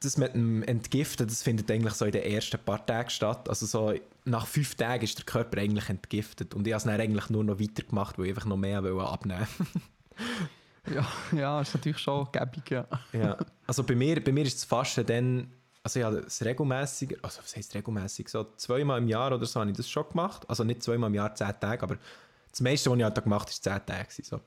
das 0.00 0.18
mit 0.18 0.34
dem 0.34 0.62
Entgiften, 0.62 1.26
das 1.26 1.42
findet 1.42 1.70
eigentlich 1.70 1.94
so 1.94 2.04
in 2.04 2.12
den 2.12 2.22
ersten 2.22 2.58
paar 2.58 2.84
Tagen 2.84 3.08
statt. 3.10 3.48
Also 3.48 3.66
so 3.66 3.94
nach 4.24 4.46
fünf 4.46 4.74
Tagen 4.74 5.02
ist 5.02 5.18
der 5.18 5.24
Körper 5.24 5.58
eigentlich 5.58 5.88
entgiftet 5.88 6.54
und 6.54 6.66
ich 6.66 6.72
habe 6.72 6.78
es 6.78 6.84
dann 6.84 7.00
eigentlich 7.00 7.30
nur 7.30 7.44
noch 7.44 7.58
weitergemacht, 7.58 8.18
weil 8.18 8.26
ich 8.26 8.30
einfach 8.32 8.46
noch 8.46 8.56
mehr 8.56 8.82
wollte 8.82 9.08
abnehmen 9.08 9.46
Ja, 10.94 11.06
ja, 11.32 11.60
ist 11.62 11.74
natürlich 11.74 11.98
schon 11.98 12.28
gäbig, 12.30 12.70
ja. 12.70 12.86
ja. 13.12 13.38
Also 13.66 13.82
bei 13.82 13.94
mir, 13.94 14.22
bei 14.22 14.32
mir 14.32 14.44
ist 14.44 14.56
das 14.56 14.64
Fasten 14.64 15.06
dann, 15.06 15.50
also 15.82 15.98
ich 15.98 16.04
habe 16.04 16.18
es 16.18 16.44
regelmäßiger, 16.44 17.16
also 17.22 17.40
was 17.42 17.56
heisst 17.56 17.74
regelmäßig, 17.74 18.28
so 18.28 18.44
zweimal 18.56 18.98
im 18.98 19.08
Jahr 19.08 19.32
oder 19.32 19.46
so 19.46 19.60
habe 19.60 19.70
ich 19.70 19.76
das 19.76 19.88
schon 19.88 20.06
gemacht. 20.10 20.44
Also 20.48 20.62
nicht 20.62 20.82
zweimal 20.82 21.08
im 21.08 21.14
Jahr 21.14 21.34
zehn 21.34 21.54
Tage, 21.58 21.82
aber 21.82 21.96
das 22.54 22.60
meiste, 22.60 22.90
was 22.90 22.96
ich 22.98 23.04
halt 23.04 23.16
da 23.16 23.20
gemacht 23.20 23.48
habe, 23.48 23.64
war 23.64 23.76
zehn 23.78 23.86
Tage. 23.86 24.04
gewesen, 24.08 24.24
So. 24.24 24.40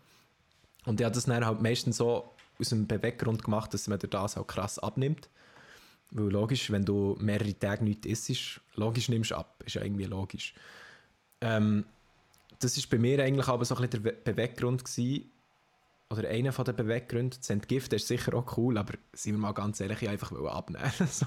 Und 0.85 0.99
ich 0.99 1.05
habe 1.05 1.13
das 1.13 1.25
dann 1.25 1.45
halt 1.45 1.61
meistens 1.61 1.97
so 1.97 2.33
aus 2.59 2.69
dem 2.69 2.87
Beweggrund 2.87 3.43
gemacht, 3.43 3.73
dass 3.73 3.87
man 3.87 3.99
das 3.99 4.37
auch 4.37 4.47
krass 4.47 4.79
abnimmt. 4.79 5.29
Weil 6.11 6.29
logisch, 6.31 6.71
wenn 6.71 6.85
du 6.85 7.17
mehrere 7.19 7.53
Tage 7.53 7.83
nichts 7.83 8.05
isst, 8.29 8.61
logisch 8.75 9.09
nimmst 9.09 9.31
du 9.31 9.35
ab. 9.35 9.61
Ist 9.65 9.75
ja 9.75 9.81
irgendwie 9.83 10.05
logisch. 10.05 10.53
Ähm, 11.41 11.83
das 12.59 12.77
ist 12.77 12.89
bei 12.89 12.97
mir 12.97 13.21
eigentlich 13.21 13.47
aber 13.49 13.65
so 13.65 13.75
ein 13.75 13.81
bisschen 13.81 14.03
der 14.03 14.11
Be- 14.11 14.17
Beweggrund 14.23 14.85
gewesen, 14.85 15.29
oder 16.09 16.29
einer 16.29 16.51
der 16.51 16.71
Beweggründe, 16.73 17.35
das 17.37 17.49
Entgiften 17.49 17.97
ist 17.97 18.07
sicher 18.07 18.33
auch 18.33 18.57
cool, 18.57 18.77
aber 18.77 18.93
sind 19.11 19.33
wir 19.33 19.39
mal 19.39 19.51
ganz 19.51 19.81
ehrlich, 19.81 20.01
ich 20.01 20.07
einfach 20.09 20.31
abnehmen. 20.31 20.89
so. 21.11 21.25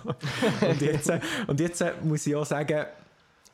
und, 0.66 0.80
jetzt, 0.80 1.10
äh, 1.10 1.20
und 1.46 1.60
jetzt 1.60 1.82
äh, 1.82 1.92
muss 2.02 2.26
ich 2.26 2.34
auch 2.34 2.46
sagen, 2.46 2.86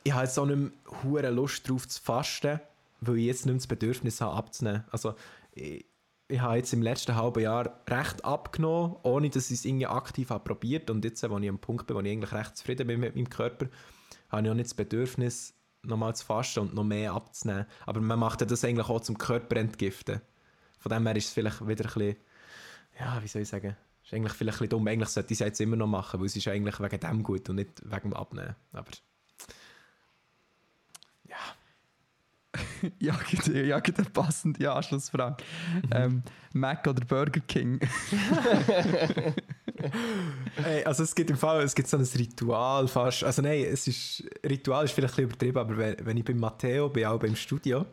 ich 0.03 0.13
habe 0.13 0.23
jetzt 0.23 0.35
so 0.35 0.45
nicht 0.45 0.71
mehr 1.03 1.31
Lust 1.31 1.67
drauf 1.69 1.85
zu 1.85 2.01
fasten, 2.01 2.61
weil 3.01 3.17
ich 3.17 3.25
jetzt 3.25 3.45
nicht 3.45 3.53
mehr 3.53 3.55
das 3.55 3.67
Bedürfnis 3.67 4.21
habe 4.21 4.35
abzunehmen. 4.35 4.83
Also 4.91 5.15
ich, 5.51 5.85
ich 6.27 6.41
habe 6.41 6.57
jetzt 6.57 6.73
im 6.73 6.81
letzten 6.81 7.15
halben 7.15 7.41
Jahr 7.41 7.81
recht 7.87 8.25
abgenommen, 8.25 8.97
ohne 9.03 9.29
dass 9.29 9.49
ich 9.49 9.59
es 9.59 9.65
irgendwie 9.65 9.87
aktiv 9.87 10.29
habe 10.29 10.43
probiert 10.43 10.89
und 10.89 11.05
jetzt, 11.05 11.27
wo 11.29 11.37
ich 11.37 11.49
am 11.49 11.59
Punkt 11.59 11.87
bin, 11.87 11.95
wo 11.95 12.01
ich 12.01 12.11
eigentlich 12.11 12.33
recht 12.33 12.57
zufrieden 12.57 12.87
bin 12.87 12.99
mit 12.99 13.15
meinem 13.15 13.29
Körper, 13.29 13.67
habe 14.29 14.43
ich 14.43 14.49
auch 14.49 14.55
nicht 14.55 14.67
das 14.67 14.73
Bedürfnis, 14.73 15.53
nochmal 15.83 16.15
zu 16.15 16.25
fasten 16.25 16.59
und 16.61 16.73
noch 16.73 16.83
mehr 16.83 17.13
abzunehmen. 17.13 17.65
Aber 17.85 18.01
man 18.01 18.19
macht 18.19 18.41
ja 18.41 18.47
das 18.47 18.65
eigentlich 18.65 18.89
auch 18.89 19.01
zum 19.01 19.17
Körper 19.17 19.55
entgiften. 19.55 20.21
Von 20.79 20.91
dem 20.91 21.05
her 21.05 21.15
ist 21.15 21.27
es 21.27 21.33
vielleicht 21.33 21.65
wieder 21.65 21.85
ein 21.85 21.93
bisschen, 21.93 22.15
ja, 22.99 23.23
wie 23.23 23.27
soll 23.27 23.43
ich 23.43 23.47
sagen, 23.47 23.75
ist 24.03 24.13
eigentlich 24.13 24.33
vielleicht 24.33 24.57
ein 24.57 24.67
bisschen 24.67 24.69
dumm. 24.69 24.87
Eigentlich 24.87 25.09
sollte 25.09 25.33
ich 25.33 25.39
es 25.39 25.45
jetzt 25.45 25.61
immer 25.61 25.75
noch 25.75 25.87
machen, 25.87 26.19
weil 26.19 26.27
es 26.27 26.35
ist 26.35 26.47
eigentlich 26.47 26.79
wegen 26.79 26.99
dem 26.99 27.23
gut 27.23 27.49
und 27.49 27.55
nicht 27.55 27.81
wegen 27.83 28.09
dem 28.09 28.13
Abnehmen. 28.13 28.55
Aber 28.73 28.91
Ja, 32.99 33.15
gibt- 33.29 33.47
ja, 33.47 33.79
gibt 33.79 33.99
eine 33.99 34.09
passende 34.09 34.71
Anschlussfrage. 34.71 35.37
ähm, 35.91 36.23
Mac 36.53 36.87
oder 36.87 37.03
Burger 37.05 37.41
King? 37.47 37.79
Hey, 40.55 40.83
also 40.85 41.03
es 41.03 41.13
gibt 41.13 41.29
im 41.29 41.37
Fall, 41.37 41.61
es 41.61 41.75
gibt 41.75 41.87
so 41.87 41.97
ein 41.97 42.03
Ritual 42.03 42.87
fast. 42.87 43.23
Also 43.23 43.41
nein, 43.43 43.63
es 43.71 43.87
ist, 43.87 44.23
Ritual 44.43 44.85
ist 44.85 44.91
vielleicht 44.93 45.13
ein 45.19 45.27
bisschen 45.27 45.29
übertrieben, 45.51 45.57
aber 45.59 45.77
wenn, 45.77 45.95
wenn 46.05 46.17
ich 46.17 46.25
bei 46.25 46.33
Matteo 46.33 46.89
bin, 46.89 47.05
auch 47.05 47.19
beim 47.19 47.35
Studio, 47.35 47.85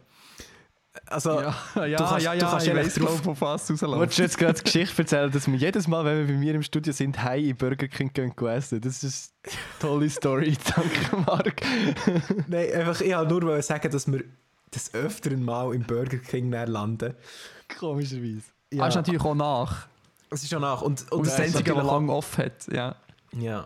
also 1.06 1.40
ja, 1.40 1.54
ja, 1.86 1.98
du 1.98 2.04
kannst- 2.04 2.24
ja, 2.24 2.32
du 2.32 2.38
ja, 2.38 2.50
kannst 2.50 2.66
ich 2.66 2.72
eigentlich 2.72 2.86
weiss, 2.86 2.94
drauf- 2.94 3.22
glaub, 3.22 3.36
von 3.36 3.48
was 3.48 3.66
Wolltest 3.98 4.18
du 4.18 4.22
jetzt 4.22 4.38
gerade 4.38 4.54
die 4.58 4.64
Geschichte 4.64 5.02
erzählen, 5.02 5.30
dass 5.30 5.46
wir 5.46 5.56
jedes 5.56 5.86
Mal, 5.88 6.04
wenn 6.04 6.18
wir 6.26 6.34
bei 6.34 6.40
mir 6.40 6.54
im 6.54 6.62
Studio 6.62 6.92
sind, 6.92 7.22
heim 7.22 7.44
in 7.44 7.56
Burger 7.56 7.88
King 7.88 8.10
gehen 8.14 8.32
gehen 8.34 8.48
essen? 8.48 8.80
Das 8.80 9.02
ist 9.04 9.34
eine 9.44 9.52
tolle 9.80 10.08
Story, 10.08 10.56
danke 10.76 11.16
Marc. 11.26 11.60
nein, 12.48 12.72
einfach, 12.72 13.00
ich 13.02 13.14
wollte 13.14 13.34
nur 13.40 13.60
sagen, 13.60 13.90
dass 13.90 14.10
wir 14.10 14.24
des 14.74 14.92
Öfteren 14.94 15.42
mal 15.44 15.74
im 15.74 15.82
Burger 15.82 16.18
King 16.18 16.50
näher 16.50 16.66
landen. 16.66 17.14
Komischerweise. 17.78 18.42
Ja. 18.72 18.84
Ah, 18.84 18.88
ist 18.88 18.94
natürlich 18.96 19.20
auch 19.22 19.34
nach. 19.34 19.86
es 20.30 20.42
ist 20.42 20.50
schon 20.50 20.62
nach. 20.62 20.82
Und, 20.82 21.02
und 21.12 21.18
Und 21.18 21.26
das 21.26 21.38
Einzige, 21.40 21.74
das 21.74 21.84
auch- 21.84 21.92
lang 21.92 22.08
off 22.08 22.38
hat. 22.38 22.66
Ja. 22.72 22.96
Ja. 23.32 23.60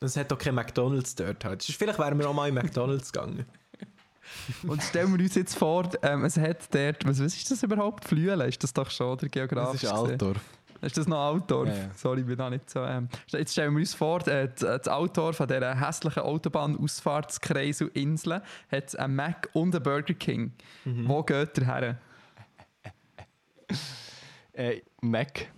Und 0.00 0.06
es 0.06 0.16
hat 0.16 0.32
auch 0.32 0.38
kein 0.38 0.54
McDonalds 0.54 1.14
dort. 1.14 1.44
Halt. 1.44 1.62
Vielleicht 1.62 1.98
wären 1.98 2.18
wir 2.18 2.28
auch 2.28 2.34
mal 2.34 2.48
in 2.48 2.54
McDonalds 2.54 3.12
gegangen. 3.12 3.44
Und 4.66 4.82
stellen 4.82 5.16
wir 5.16 5.22
uns 5.22 5.34
jetzt 5.34 5.54
vor, 5.56 5.88
ähm, 6.02 6.24
es 6.24 6.36
hat 6.38 6.74
dort, 6.74 7.04
was, 7.06 7.20
was 7.20 7.34
ist 7.36 7.50
das 7.50 7.62
überhaupt? 7.62 8.04
Flüelen 8.06 8.40
ist 8.40 8.62
das 8.62 8.72
doch 8.72 8.90
schon, 8.90 9.18
der 9.18 9.28
Das 9.28 9.32
geografisch 9.32 9.82
ist 9.84 9.90
gesehen? 9.90 10.06
Altdorf. 10.10 10.40
Ist 10.84 10.96
das 10.98 11.06
noch 11.08 11.18
Altdorf? 11.18 11.68
Ja, 11.68 11.74
ja. 11.74 11.90
Sorry, 11.94 12.20
ich 12.20 12.26
bin 12.26 12.36
da 12.36 12.50
nicht 12.50 12.68
so. 12.68 12.80
Ähm. 12.84 13.08
Jetzt 13.28 13.52
stellen 13.52 13.72
wir 13.74 13.80
uns 13.80 13.94
vor, 13.94 14.26
äh, 14.28 14.48
das 14.58 14.86
Altdorf 14.88 15.40
an 15.40 15.48
dieser 15.48 15.80
hässlichen 15.80 16.22
Autobahnausfahrtskreisel 16.22 17.90
Inseln 17.94 18.42
hat 18.70 18.98
einen 18.98 19.16
Mac 19.16 19.48
und 19.52 19.74
einen 19.74 19.82
Burger 19.82 20.14
King. 20.14 20.52
Mhm. 20.84 21.08
Wo 21.08 21.22
geht 21.22 21.56
der 21.56 21.64
her? 21.66 21.98
Äh, 24.52 24.82
Mac. 25.00 25.48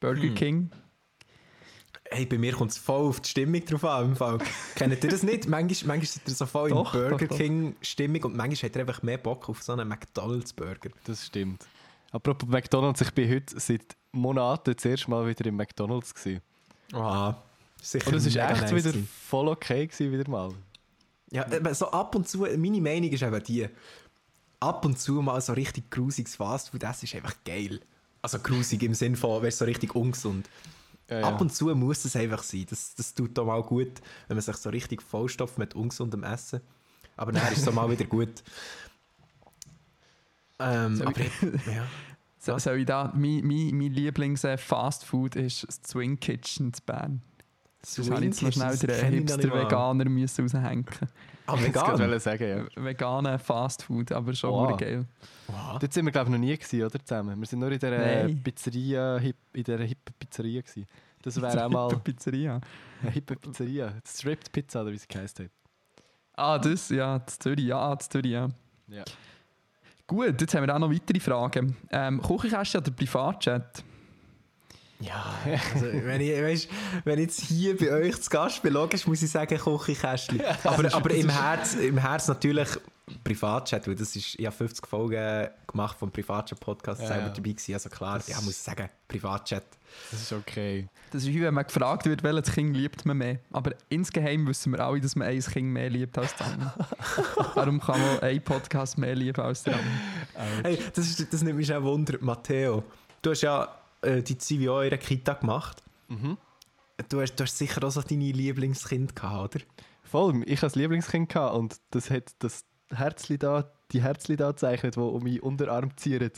Burger 0.00 0.22
Hm. 0.22 0.34
King? 0.34 0.70
Hey, 2.10 2.24
bei 2.26 2.38
mir 2.38 2.52
kommt 2.52 2.70
es 2.70 2.78
voll 2.78 3.08
auf 3.08 3.20
die 3.20 3.28
Stimmung 3.28 3.62
drauf 3.64 3.84
an. 3.84 4.04
Im 4.06 4.16
Fall. 4.16 4.38
Kennt 4.76 5.04
ihr 5.04 5.10
das 5.10 5.22
nicht? 5.22 5.46
Manchmal, 5.48 5.96
manchmal 5.98 6.06
seid 6.06 6.28
ihr 6.28 6.34
so 6.34 6.46
voll 6.46 6.70
Doch, 6.70 6.94
in 6.94 7.00
Burger. 7.08 7.26
King-Stimmung 7.26 8.22
und 8.24 8.36
manchmal 8.36 8.68
habt 8.70 8.76
ihr 8.76 8.80
einfach 8.80 9.02
mehr 9.02 9.18
Bock 9.18 9.48
auf 9.48 9.62
so 9.62 9.72
einen 9.72 9.88
McDonalds-Burger. 9.88 10.90
Das 11.04 11.26
stimmt. 11.26 11.66
Apropos 12.14 12.48
McDonalds, 12.48 13.00
ich 13.00 13.10
bin 13.10 13.28
heute 13.28 13.58
seit 13.58 13.96
Monaten 14.12 14.72
das 14.72 14.84
erste 14.84 15.10
Mal 15.10 15.26
wieder 15.26 15.46
im 15.46 15.56
McDonalds. 15.56 16.14
Gewesen. 16.14 16.42
Ah, 16.92 17.34
sicher. 17.82 18.06
Und 18.06 18.14
es 18.14 18.36
war 18.36 18.50
echt 18.52 18.60
nice 18.60 18.70
wieder 18.70 18.92
gewesen. 18.92 19.08
voll 19.28 19.48
okay 19.48 19.88
gewesen, 19.88 20.12
wieder 20.12 20.30
mal. 20.30 20.54
Ja, 21.32 21.74
so 21.74 21.90
ab 21.90 22.14
und 22.14 22.28
zu, 22.28 22.38
meine 22.38 22.80
Meinung 22.80 23.10
ist 23.10 23.20
eben 23.20 23.42
die, 23.42 23.68
ab 24.60 24.84
und 24.84 24.96
zu 24.96 25.14
mal 25.14 25.40
so 25.40 25.54
richtig 25.54 25.90
grusiges 25.90 26.36
Fastfood, 26.36 26.84
das 26.84 27.02
ist 27.02 27.16
einfach 27.16 27.34
geil. 27.44 27.80
Also 28.22 28.38
grusig 28.38 28.84
im 28.84 28.94
Sinn 28.94 29.16
von, 29.16 29.42
wäre 29.42 29.50
so 29.50 29.64
richtig 29.64 29.96
ungesund. 29.96 30.48
Ja, 31.10 31.18
ja. 31.18 31.26
Ab 31.26 31.40
und 31.40 31.52
zu 31.52 31.74
muss 31.74 32.04
es 32.04 32.14
einfach 32.14 32.44
sein. 32.44 32.64
Das, 32.70 32.94
das 32.94 33.12
tut 33.12 33.36
doch 33.36 33.44
mal 33.44 33.60
gut, 33.64 34.00
wenn 34.28 34.36
man 34.36 34.42
sich 34.42 34.56
so 34.56 34.70
richtig 34.70 35.02
vollstopft 35.02 35.58
mit 35.58 35.74
ungesundem 35.74 36.22
Essen. 36.22 36.60
Aber 37.16 37.32
dann 37.32 37.42
ist 37.50 37.58
es 37.58 37.64
so 37.64 37.72
mal 37.72 37.90
wieder 37.90 38.04
gut. 38.04 38.44
Ähm, 40.64 40.96
Soll 40.96 41.06
aber 41.08 41.20
ich- 41.20 41.42
ja. 41.66 41.84
So, 42.38 42.58
soll 42.58 42.80
ich 42.80 42.84
da, 42.84 43.10
mein, 43.16 43.40
mein, 43.42 43.70
mein 43.72 43.90
Lieblings-Fastfood 43.92 45.34
ist 45.36 45.66
das 45.66 45.80
Swing 45.90 46.20
Kitchen 46.20 46.74
zu 46.74 46.82
Bern. 46.84 47.22
Das 47.80 47.98
habe 48.10 48.18
ich 48.20 48.24
jetzt 48.26 48.42
noch 48.42 48.52
schnell 48.52 48.76
den 48.76 49.12
Hipster-Veganer 49.26 50.04
müssen 50.10 50.42
raushängen. 50.44 50.84
Ah, 51.46 51.54
Ich 51.56 51.62
vegan? 51.66 51.98
wollte 51.98 52.20
sagen, 52.20 52.68
ja. 52.76 52.82
Veganer 52.84 53.38
Fastfood, 53.38 54.12
aber 54.12 54.34
schon 54.34 54.50
Wow. 54.50 54.76
geil. 54.78 55.06
Wow. 55.46 55.78
Dort 55.78 55.92
sind 55.92 56.04
wir, 56.04 56.12
glaube 56.12 56.28
ich, 56.28 56.32
noch 56.32 56.38
nie 56.38 56.54
gewesen, 56.56 56.82
oder? 56.82 57.02
Zusammen. 57.04 57.38
Wir 57.40 57.46
sind 57.46 57.58
nur 57.60 57.70
in 57.72 57.78
der 57.78 58.24
Nein. 58.24 58.42
Pizzeria, 58.42 59.18
hip, 59.18 59.36
in 59.54 59.64
der 59.64 59.78
hippen 59.80 60.14
Pizzeria 60.18 60.60
gewesen. 60.62 60.86
Das 61.22 61.40
wäre 61.40 61.64
auch 61.66 61.70
mal 61.70 61.88
Pizzeria. 61.98 62.60
eine 63.02 63.10
hippe 63.10 63.36
Pizzeria. 63.36 63.92
Stripped 64.06 64.52
Pizza, 64.52 64.82
oder 64.82 64.92
wie 64.92 64.98
sie 64.98 65.06
geheißen 65.08 65.46
hat. 65.46 65.52
Ah, 66.34 66.58
das, 66.58 66.88
ja, 66.90 67.18
das 67.20 67.38
Zürich, 67.38 67.64
ja, 67.66 67.94
das 67.96 68.08
Zürich, 68.08 68.32
ja. 68.32 68.48
Ja. 68.88 69.04
Gut, 70.06 70.40
jetzt 70.40 70.54
haben 70.54 70.66
wir 70.66 70.74
auch 70.74 70.78
noch 70.78 70.90
weitere 70.90 71.20
Fragen. 71.20 71.76
Ähm, 71.90 72.20
Küchenkästchen 72.20 72.80
oder 72.80 72.90
Privatchat? 72.90 73.82
Ja, 75.00 75.34
also, 75.74 75.86
wenn, 75.86 76.20
ich, 76.20 76.30
weißt, 76.30 76.68
wenn 77.04 77.18
ich 77.18 77.26
jetzt 77.26 77.40
hier 77.40 77.76
bei 77.76 77.90
euch 77.92 78.20
zu 78.20 78.30
Gast 78.30 78.62
bin, 78.62 78.72
logisch 78.72 79.06
muss 79.06 79.22
ich 79.22 79.30
sagen 79.30 79.58
Küchenkästchen. 79.58 80.40
aber 80.64 80.94
aber 80.94 81.10
im, 81.10 81.28
Herz, 81.28 81.74
im 81.74 81.98
Herz 81.98 82.28
natürlich 82.28 82.68
Privatchat, 83.22 83.86
weil 83.86 83.94
das 83.96 84.14
ist, 84.16 84.38
ich 84.38 84.46
habe 84.46 84.54
50 84.54 84.86
Folgen 84.86 85.48
gemacht 85.66 85.98
vom 85.98 86.10
Privatchat-Podcast 86.10 87.02
Ja, 87.02 87.08
selber 87.08 87.26
ja. 87.26 87.32
dabei 87.32 87.50
gewesen. 87.50 87.74
Also 87.74 87.88
klar, 87.90 88.20
ja, 88.26 88.36
muss 88.36 88.50
ich 88.50 88.56
sagen, 88.56 88.88
Privatchat. 89.08 89.64
Das 90.10 90.22
ist 90.22 90.32
okay. 90.32 90.88
Das 91.10 91.22
ist 91.22 91.28
wie 91.28 91.40
wenn 91.40 91.54
man 91.54 91.64
gefragt 91.64 92.06
wird, 92.06 92.22
welches 92.22 92.54
Kind 92.54 92.76
liebt 92.76 93.04
man 93.04 93.18
mehr. 93.18 93.38
Aber 93.52 93.72
insgeheim 93.88 94.46
wissen 94.46 94.72
wir 94.72 94.80
alle, 94.80 95.00
dass 95.00 95.16
man 95.16 95.28
ein 95.28 95.40
Kind 95.40 95.68
mehr 95.68 95.90
liebt 95.90 96.16
als 96.18 96.34
das 96.36 96.52
andere. 96.52 96.72
Darum 97.54 97.80
kann 97.80 98.00
man 98.00 98.20
einen 98.20 98.42
Podcast 98.42 98.98
mehr 98.98 99.14
lieben 99.14 99.40
als 99.40 99.62
der 99.62 99.74
andere. 99.74 100.62
Hey, 100.62 100.78
das, 100.94 101.06
ist, 101.06 101.32
das 101.32 101.42
nimmt 101.42 101.58
mich 101.58 101.72
auch 101.72 101.82
Wunder, 101.82 102.18
Matteo. 102.20 102.84
Du 103.22 103.30
hast 103.30 103.42
ja 103.42 103.68
äh, 104.02 104.22
die 104.22 104.36
CVO 104.36 104.82
in 104.82 104.90
der 104.90 104.98
Kita 104.98 105.34
gemacht. 105.34 105.82
Mhm. 106.08 106.36
Du 107.08 107.20
hast, 107.20 107.34
du 107.36 107.44
hast 107.44 107.58
sicher 107.58 107.82
auch 107.84 107.90
so 107.90 108.02
deine 108.02 108.30
Lieblingskind 108.30 109.16
gehabt, 109.16 109.56
oder? 109.56 109.64
Voll, 110.04 110.42
ich 110.46 110.62
hatte 110.62 110.78
ein 110.78 110.82
Lieblingskind 110.82 111.28
gehabt 111.28 111.54
und 111.54 111.76
das 111.90 112.10
hat 112.10 112.34
das 112.38 112.64
Herzli 112.90 113.38
da, 113.38 113.70
die 113.92 114.02
Herzli 114.02 114.36
da 114.36 114.50
gezeichnet, 114.50 114.96
die 114.96 115.00
um 115.00 115.22
meinen 115.22 115.40
Unterarm 115.40 115.96
zieren, 115.96 116.30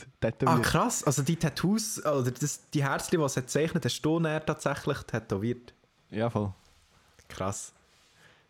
Ah, 0.45 0.59
krass. 0.59 1.03
Also 1.03 1.21
die 1.23 1.35
Tattoos, 1.35 2.03
oder 2.05 2.31
das, 2.31 2.69
die 2.73 2.83
Herzchen, 2.83 3.19
die 3.19 3.25
es 3.25 3.35
hat 3.37 3.45
gezeichnet 3.45 3.85
hast 3.85 4.01
du 4.01 4.19
näher 4.19 4.45
tatsächlich 4.45 4.97
tätowiert. 4.99 5.73
ja, 6.11 6.29
voll. 6.29 6.53
Krass. 7.29 7.73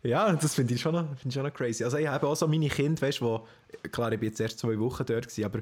Ja, 0.04 0.32
das 0.32 0.54
finde 0.54 0.74
ich, 0.74 0.80
schon 0.80 0.94
noch- 0.94 1.08
finde 1.16 1.28
ich 1.28 1.34
schon 1.34 1.42
noch 1.42 1.52
crazy. 1.52 1.82
Also 1.82 1.96
ich 1.96 2.06
habe 2.06 2.26
auch 2.28 2.36
so 2.36 2.46
meine 2.46 2.68
Kinder, 2.68 3.02
weißt 3.02 3.20
du, 3.20 3.24
wo, 3.24 3.46
klar, 3.90 4.12
ich 4.12 4.20
bin 4.20 4.28
jetzt 4.28 4.38
erst 4.40 4.60
zwei 4.60 4.78
Wochen 4.78 5.04
dort 5.04 5.26
gewesen, 5.26 5.44
aber 5.44 5.58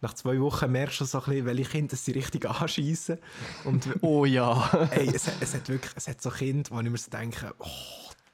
nach 0.00 0.14
zwei 0.14 0.40
Wochen 0.40 0.70
merkst 0.70 1.00
du 1.00 1.04
so 1.04 1.18
ein 1.18 1.24
bisschen, 1.24 1.46
welche 1.46 1.64
Kinder 1.70 1.96
sie 1.96 2.12
richtig 2.12 2.48
anschießen. 2.48 3.18
Und 3.64 3.88
Oh 4.02 4.24
ja. 4.24 4.88
ey, 4.92 5.08
es, 5.12 5.26
hat- 5.26 5.34
es 5.40 5.54
hat 5.54 5.68
wirklich, 5.68 5.92
es 5.96 6.06
hat 6.06 6.22
so 6.22 6.30
Kinder, 6.30 6.70
wo 6.72 6.78
ich 6.80 6.88
mir 6.88 6.96
so 6.98 7.10
denke, 7.10 7.52
oh, 7.58 7.66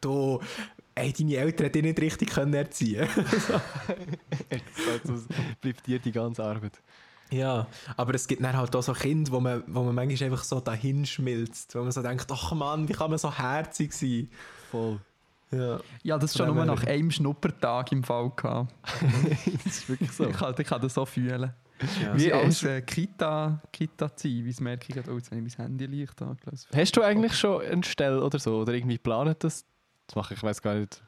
du, 0.03 0.41
ey, 0.97 1.13
deine 1.13 1.37
Eltern 1.37 1.67
hätten 1.67 1.73
dich 1.75 1.83
nicht 1.83 2.01
richtig 2.01 2.31
können 2.31 2.55
erziehen 2.55 3.07
also, 5.09 5.27
bleibt 5.61 5.87
dir 5.87 6.01
die 6.01 6.13
ganze 6.13 6.43
Arbeit. 6.43 6.81
Ja, 7.31 7.67
aber 7.97 8.15
es 8.15 8.27
gibt 8.27 8.43
dann 8.43 8.57
halt 8.57 8.75
auch 8.75 8.83
so 8.83 8.93
Kinder, 8.93 9.33
wo 9.33 9.41
man, 9.41 9.63
wo 9.67 9.83
man 9.83 9.95
manchmal 9.95 10.31
einfach 10.31 10.45
so 10.45 10.61
dahin 10.61 11.05
schmilzt, 11.07 11.75
wo 11.75 11.81
man 11.81 11.91
so 11.91 12.03
denkt, 12.03 12.27
ach 12.31 12.53
Mann, 12.53 12.89
wie 12.89 12.93
kann 12.93 13.11
man 13.11 13.19
so 13.19 13.37
herzig 13.37 13.93
sein? 13.93 14.31
Voll. 14.71 15.01
Ja. 15.51 15.81
Ja, 16.03 16.19
das 16.19 16.37
schon 16.37 16.47
Von 16.47 16.57
nur 16.57 16.65
nach 16.65 16.85
einem 16.85 17.11
Schnuppertag 17.11 17.93
im 17.93 18.03
Fall 18.03 18.33
gehabt. 18.35 18.75
Das 19.65 19.67
ist 19.67 19.89
wirklich 19.89 20.13
so. 20.13 20.29
Ich, 20.29 20.37
kann, 20.37 20.55
ich 20.59 20.67
kann 20.67 20.81
das 20.81 20.95
so 20.95 21.05
fühlen. 21.05 21.53
Ja. 22.03 22.19
Wie 22.19 22.33
als 22.33 22.63
äh, 22.63 22.81
Kita, 22.81 23.61
Kita 23.71 24.15
ziehen, 24.17 24.45
wie 24.45 24.63
merke 24.63 24.87
ich 24.89 24.95
gerade, 24.95 25.13
oh, 25.13 25.17
jetzt 25.17 25.31
habe 25.31 25.41
ich 25.41 25.59
mein 25.59 25.67
Handy 25.67 25.87
leicht 25.87 26.21
angelassen. 26.23 26.71
Hast 26.75 26.97
du 26.97 27.03
eigentlich 27.03 27.35
schon 27.35 27.63
eine 27.63 27.85
Stelle 27.85 28.23
oder 28.23 28.39
so? 28.39 28.61
Oder 28.61 28.73
irgendwie 28.73 28.97
geplant, 28.97 29.45
das 30.07 30.13
zu 30.13 30.19
machen? 30.19 30.35
Ich 30.35 30.43
weiß 30.43 30.63
gar 30.63 30.75
nicht. 30.75 31.03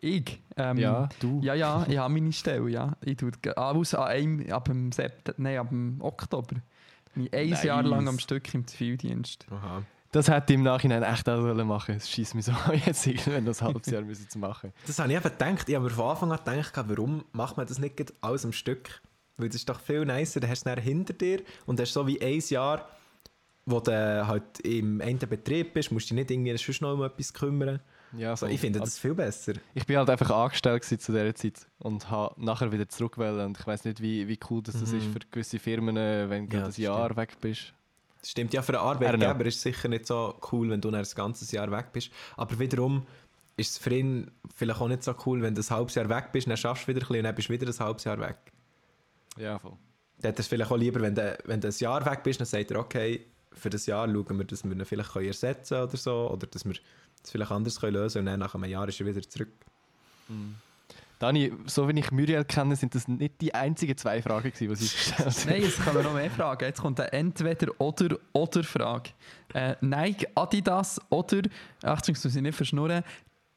Ich? 0.00 0.40
Ähm, 0.56 0.78
ja, 0.78 1.08
du. 1.20 1.40
Ja, 1.42 1.54
ja, 1.54 1.84
ich 1.88 1.98
habe 1.98 2.12
meine 2.14 2.32
Stelle, 2.32 2.68
ja. 2.70 2.92
Ich 3.04 3.16
tue 3.16 3.32
alles 3.56 3.94
an 3.94 4.04
einem, 4.04 4.52
ab 4.52 4.66
dem 4.66 4.92
September, 4.92 5.34
nein, 5.42 5.58
ab 5.58 5.68
dem 5.70 6.00
Oktober. 6.00 6.56
Bin 7.14 7.24
ich 7.26 7.34
ein 7.34 7.50
Nice. 7.50 7.64
Jahr 7.64 7.82
lang 7.82 8.06
am 8.06 8.18
Stück 8.18 8.52
im 8.54 8.66
Zivildienst. 8.66 9.46
Aha. 9.50 9.82
Das 10.12 10.28
hätte 10.28 10.52
ich 10.52 10.58
im 10.58 10.62
Nachhinein 10.62 11.02
echt 11.02 11.28
auch 11.28 11.40
sollen 11.42 11.66
machen 11.66 11.96
Es 11.96 12.08
schießt 12.08 12.34
mich 12.34 12.46
so 12.46 12.52
an, 12.66 12.80
jetzt 12.84 13.06
irgendwann 13.06 13.46
ein 13.46 13.60
halbes 13.60 13.90
Jahr 13.90 14.02
müssen 14.02 14.28
zu 14.28 14.38
machen. 14.38 14.72
Das 14.86 14.98
habe 14.98 15.10
ich 15.10 15.16
eben 15.18 15.24
gedacht. 15.24 15.68
Ich 15.68 15.74
habe 15.74 15.84
mir 15.84 15.90
von 15.90 16.10
Anfang 16.10 16.32
an 16.32 16.38
gedacht, 16.38 16.72
warum 16.88 17.24
macht 17.32 17.56
man 17.56 17.66
das 17.66 17.78
nicht 17.78 18.12
alles 18.22 18.44
am 18.44 18.52
Stück? 18.52 19.02
Weil 19.36 19.48
das 19.48 19.56
ist 19.56 19.68
doch 19.68 19.80
viel 19.80 20.04
nicer, 20.04 20.40
dann 20.40 20.50
hast 20.50 20.64
du 20.66 20.70
es 20.70 20.82
hinter 20.82 21.12
dir 21.12 21.42
und 21.66 21.78
hast 21.80 21.92
so 21.92 22.06
wie 22.06 22.20
ein 22.20 22.40
Jahr, 22.48 22.88
wo 23.70 23.80
du 23.80 24.26
halt 24.26 24.60
im 24.60 25.00
einen 25.00 25.18
Betrieb 25.18 25.74
bist, 25.74 25.92
musst 25.92 26.10
du 26.10 26.14
dich 26.14 26.20
nicht 26.22 26.30
irgendwie 26.30 26.56
sonst 26.56 26.80
noch 26.80 26.94
um 26.94 27.02
etwas 27.02 27.32
kümmern. 27.32 27.80
Ja, 28.16 28.30
Also 28.30 28.46
voll. 28.46 28.54
ich 28.54 28.60
finde 28.60 28.80
das 28.80 28.98
viel 28.98 29.14
besser. 29.14 29.52
Ich 29.74 29.84
bin 29.84 29.98
halt 29.98 30.08
einfach 30.08 30.30
angestellt 30.30 30.82
zu 30.84 30.96
dieser 30.96 31.34
Zeit 31.34 31.66
und 31.78 32.10
habe 32.10 32.42
nachher 32.42 32.72
wieder 32.72 32.88
zurückgewählt 32.88 33.38
und 33.46 33.58
ich 33.58 33.66
weiß 33.66 33.84
nicht, 33.84 34.00
wie, 34.00 34.26
wie 34.28 34.38
cool 34.48 34.62
das, 34.62 34.80
das 34.80 34.90
Mhm. 34.92 34.98
ist 34.98 35.06
für 35.08 35.18
gewisse 35.30 35.58
Firmen, 35.58 35.96
äh, 35.98 36.30
wenn 36.30 36.48
du 36.48 36.56
Ja, 36.56 36.62
ein 36.62 36.68
das 36.68 36.76
Jahr 36.78 37.14
weg 37.16 37.36
bist. 37.40 37.74
Das 38.20 38.30
stimmt 38.30 38.54
ja, 38.54 38.62
für 38.62 38.72
einen 38.78 38.88
Arbeitgeber 38.88 39.44
ist 39.46 39.56
es 39.56 39.62
sicher 39.62 39.88
nicht 39.88 40.06
so 40.06 40.34
cool, 40.50 40.70
wenn 40.70 40.80
du 40.80 40.88
ein 40.90 41.04
ganzes 41.14 41.52
Jahr 41.52 41.70
weg 41.70 41.92
bist. 41.92 42.10
Aber 42.36 42.58
wiederum 42.58 43.06
ist 43.58 43.72
es 43.72 43.78
für 43.78 43.94
ihn 43.94 44.30
vielleicht 44.54 44.80
auch 44.80 44.88
nicht 44.88 45.02
so 45.04 45.14
cool, 45.26 45.42
wenn 45.42 45.54
du 45.54 45.60
ein 45.60 45.70
halbes 45.70 45.94
Jahr 45.94 46.08
weg 46.08 46.32
bist, 46.32 46.48
dann 46.48 46.56
schaffst 46.56 46.84
du 46.84 46.88
wieder 46.94 47.00
ein 47.00 47.08
bisschen 47.08 47.16
und 47.18 47.24
dann 47.24 47.34
bist 47.34 47.48
du 47.48 47.52
wieder 47.52 47.66
ein 47.66 47.78
halbes 47.78 48.04
Jahr 48.04 48.18
weg. 48.18 48.38
Ja, 49.36 49.58
voll. 49.58 49.76
Dann 50.20 50.30
hat 50.30 50.38
er 50.38 50.40
es 50.40 50.46
vielleicht 50.48 50.70
auch 50.70 50.76
lieber, 50.76 51.00
wenn 51.00 51.14
du, 51.14 51.38
wenn 51.44 51.60
du 51.60 51.68
ein 51.68 51.74
Jahr 51.78 52.04
weg 52.06 52.22
bist, 52.22 52.40
dann 52.40 52.46
sagt 52.46 52.70
er, 52.70 52.78
okay, 52.80 53.26
für 53.52 53.70
das 53.70 53.86
Jahr 53.86 54.06
schauen 54.08 54.38
wir, 54.38 54.44
dass 54.44 54.64
wir 54.64 54.72
ihn 54.72 54.84
vielleicht 54.84 55.12
können 55.12 55.26
ersetzen 55.26 55.74
können 55.74 55.88
oder 55.88 55.96
so, 55.96 56.30
oder 56.30 56.46
dass 56.46 56.64
wir 56.64 56.74
es 57.22 57.30
vielleicht 57.30 57.50
anders 57.50 57.80
können 57.80 57.94
lösen 57.94 58.14
können 58.14 58.28
und 58.28 58.32
dann 58.32 58.40
nach 58.40 58.54
einem 58.54 58.70
Jahr 58.70 58.88
ist 58.88 59.00
er 59.00 59.06
wieder 59.06 59.22
zurück. 59.22 59.52
Dani, 61.18 61.52
so 61.66 61.88
wie 61.88 61.98
ich 61.98 62.10
Muriel 62.12 62.44
kenne, 62.44 62.76
sind 62.76 62.94
das 62.94 63.08
nicht 63.08 63.40
die 63.40 63.52
einzigen 63.52 63.96
zwei 63.96 64.22
Fragen, 64.22 64.52
die 64.52 64.74
sie 64.76 64.84
gestellt 64.84 65.18
hat. 65.26 65.46
Nein, 65.46 65.62
jetzt 65.62 65.84
kommen 65.84 66.02
noch 66.04 66.14
mehr 66.14 66.30
Fragen. 66.30 66.64
Jetzt 66.64 66.80
kommt 66.80 67.00
eine 67.00 67.12
Entweder-Oder-Oder-Frage. 67.12 69.10
Äh, 69.52 69.74
Nike, 69.80 70.28
Adidas 70.36 71.00
oder, 71.08 71.42
Achtung, 71.82 72.14
das 72.14 72.24
muss 72.24 72.36
ich 72.36 72.42
nicht 72.42 72.54
verschnurren, 72.54 73.02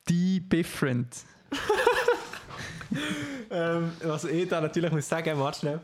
die 0.10 0.40
Different. 0.48 1.18
Ähm, 3.54 3.92
was 4.04 4.24
ich 4.24 4.48
da 4.48 4.62
natürlich 4.62 4.92
muss 4.92 5.08
sagen, 5.08 5.38
warte 5.38 5.60
schnell. 5.60 5.80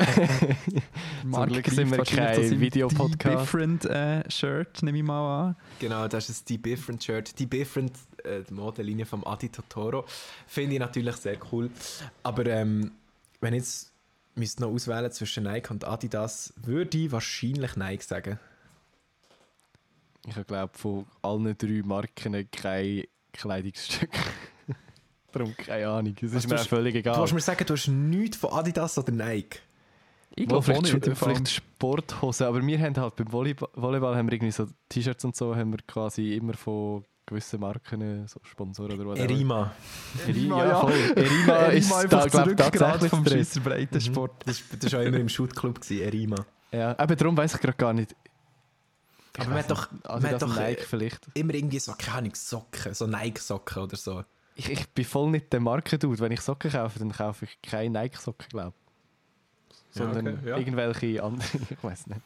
Mark 1.24 1.50
Glück 1.50 1.68
sind 1.68 1.90
wir 1.90 2.04
kein 2.04 2.60
Videopodcast. 2.60 3.24
Die 3.24 3.38
Different 3.38 3.84
äh, 3.86 4.30
Shirt, 4.30 4.82
nehme 4.82 4.98
ich 4.98 5.04
mal 5.04 5.48
an. 5.48 5.56
Genau, 5.78 6.08
das 6.08 6.28
ist 6.30 6.42
ein 6.42 6.46
Deep 6.46 6.62
Different 6.64 7.02
Shirt. 7.04 7.38
Deep 7.38 7.50
Different, 7.50 7.92
äh, 8.24 8.42
die 8.48 8.54
Modellinie 8.54 9.06
vom 9.06 9.24
Adi 9.26 9.48
Totoro, 9.48 10.04
finde 10.46 10.74
ich 10.74 10.80
natürlich 10.80 11.16
sehr 11.16 11.36
cool. 11.52 11.70
Aber 12.22 12.46
ähm, 12.46 12.92
wenn 13.40 13.54
ich 13.54 13.60
jetzt 13.60 13.92
müsste 14.34 14.62
noch 14.62 14.70
auswählen 14.70 15.10
zwischen 15.12 15.44
Nike 15.44 15.70
und 15.70 15.84
Adidas, 15.84 16.52
würde 16.56 16.96
ich 16.98 17.12
wahrscheinlich 17.12 17.76
Nike 17.76 18.02
sagen. 18.04 18.38
Ich 20.26 20.46
glaube, 20.46 20.76
von 20.76 21.06
allen 21.22 21.56
drei 21.56 21.82
Marken 21.84 22.48
kein 22.50 23.04
Kleidungsstück. 23.32 24.10
Darum 25.32 25.56
keine 25.56 25.88
Ahnung. 25.88 26.14
Es 26.20 26.22
ist 26.24 26.34
Also, 26.34 26.48
mir 26.48 26.54
du 26.56 26.60
auch 26.62 26.68
völlig 26.68 26.92
Du 26.94 26.98
egal. 26.98 27.14
kannst 27.14 27.32
mir 27.32 27.40
sagen, 27.40 27.64
du 27.64 27.72
hast 27.74 27.88
nichts 27.88 28.36
von 28.36 28.52
Adidas 28.52 28.98
oder 28.98 29.12
Nike. 29.12 29.60
Ich 30.40 30.48
glaube 30.48 30.62
vielleicht, 30.62 30.88
Fall. 30.90 31.14
vielleicht 31.14 31.50
Sporthosen, 31.50 32.46
aber 32.46 32.66
wir 32.66 32.78
haben 32.80 32.96
halt 32.96 33.16
beim 33.16 33.30
Volleyball, 33.30 33.68
Volleyball 33.74 34.16
haben 34.16 34.28
wir 34.28 34.32
irgendwie 34.32 34.52
so 34.52 34.66
T-Shirts 34.88 35.24
und 35.24 35.36
so, 35.36 35.54
haben 35.54 35.72
wir 35.72 35.78
quasi 35.86 36.34
immer 36.34 36.54
von 36.54 37.04
gewissen 37.26 37.60
Marken, 37.60 38.26
so 38.26 38.40
Sponsoren 38.42 38.98
oder 38.98 39.06
whatever. 39.06 39.24
Erima. 39.24 39.72
Erima, 40.26 40.64
ja. 40.64 40.80
voll. 40.80 40.92
Erima 41.16 41.56
ist 41.66 41.92
einfach 41.92 42.08
da, 42.08 42.26
glaub, 42.26 42.44
zurück 42.44 42.56
gerade 42.56 42.78
tatsächlich 42.78 43.10
vom. 43.10 43.26
Schweizer 43.26 43.60
Breitensport. 43.60 44.32
Das, 44.46 44.62
das 44.80 44.92
war 44.92 45.00
auch 45.00 45.04
immer 45.04 45.18
im 45.18 45.28
Shootclub, 45.28 45.78
Erima. 45.90 46.46
Ja, 46.72 46.98
aber 46.98 47.16
darum 47.16 47.36
weiß 47.36 47.54
ich 47.54 47.60
gerade 47.60 47.76
gar 47.76 47.92
nicht. 47.92 48.16
Aber 49.38 49.48
man 49.50 49.58
hat 49.58 49.70
doch, 49.70 49.88
Also 50.04 50.26
man 50.26 50.34
hat 50.34 50.42
doch 50.42 50.56
Nike 50.56 50.82
vielleicht. 50.82 51.28
immer 51.34 51.54
irgendwie 51.54 51.78
so, 51.78 51.94
keine 51.96 52.18
Ahnung, 52.18 52.34
Socken, 52.34 52.94
so 52.94 53.06
Nike-Socken 53.06 53.82
oder 53.82 53.96
so. 53.96 54.24
Ich, 54.56 54.68
ich 54.70 54.88
bin 54.90 55.04
voll 55.04 55.30
nicht 55.30 55.52
der 55.52 55.60
Markendude. 55.60 56.18
Wenn 56.18 56.32
ich 56.32 56.40
Socken 56.40 56.70
kaufe, 56.70 56.98
dann 56.98 57.12
kaufe 57.12 57.44
ich 57.44 57.62
keine 57.62 57.90
Nike-Socken, 57.90 58.48
glaube 58.48 58.74
ich. 58.76 58.89
Ja, 59.94 60.04
Sondern 60.04 60.38
okay, 60.38 60.48
ja. 60.48 60.56
irgendwelche 60.56 61.22
anderen, 61.22 61.66
ich 61.70 61.82
weiß 61.82 62.06
nicht. 62.08 62.20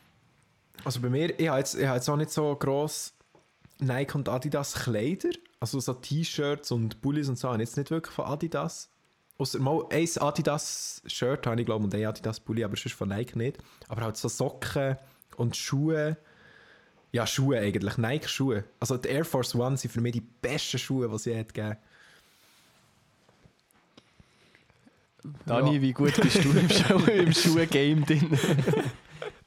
Also 0.85 1.01
bei 1.01 1.09
mir, 1.09 1.39
ich 1.39 1.49
habe 1.49 1.59
jetzt, 1.59 1.75
ich 1.75 1.87
habe 1.87 1.97
jetzt 1.97 2.09
auch 2.09 2.17
nicht 2.17 2.31
so 2.31 2.55
gross 2.57 3.15
Nike 3.79 4.15
und 4.15 4.29
Adidas 4.29 4.75
Kleider. 4.75 5.31
Also 5.61 5.81
so 5.81 5.95
T-Shirts 5.95 6.71
und 6.73 7.01
Pullis 7.01 7.29
und 7.29 7.39
so 7.39 7.49
habe 7.49 7.63
ich 7.63 7.69
jetzt 7.69 7.77
nicht 7.77 7.91
wirklich 7.91 8.15
von 8.15 8.27
Adidas. 8.27 8.91
Außer 9.39 9.59
mal 9.59 9.85
ein 9.91 10.09
Adidas-Shirt 10.17 11.47
habe 11.47 11.61
ich 11.61 11.67
glaube 11.67 11.85
und 11.85 11.95
ein 11.95 12.05
Adidas-Pulli, 12.05 12.63
aber 12.65 12.77
sonst 12.77 12.95
von 12.95 13.09
Nike 13.09 13.37
nicht. 13.37 13.59
Aber 13.89 14.03
halt 14.03 14.17
so 14.17 14.29
Socken 14.29 14.97
und 15.37 15.57
Schuhe. 15.57 16.17
Ja, 17.13 17.27
Schuhe 17.27 17.59
eigentlich, 17.59 17.97
Nike-Schuhe. 17.97 18.65
Also 18.79 18.97
die 18.97 19.09
Air 19.09 19.25
Force 19.25 19.55
One 19.55 19.77
sind 19.77 19.91
für 19.91 20.01
mich 20.01 20.13
die 20.13 20.21
besten 20.21 20.79
Schuhe, 20.79 21.09
die 21.09 21.15
es 21.15 21.25
je 21.25 21.39
hat 21.39 21.55
gegeben. 21.55 21.77
Dani, 25.47 25.81
wie 25.81 25.93
gut 25.93 26.21
bist 26.21 26.45
du 26.45 26.51
im, 26.51 26.69
Schuh, 26.69 26.99
im 27.11 27.33
Schuhgame 27.33 28.03
drin? 28.03 28.39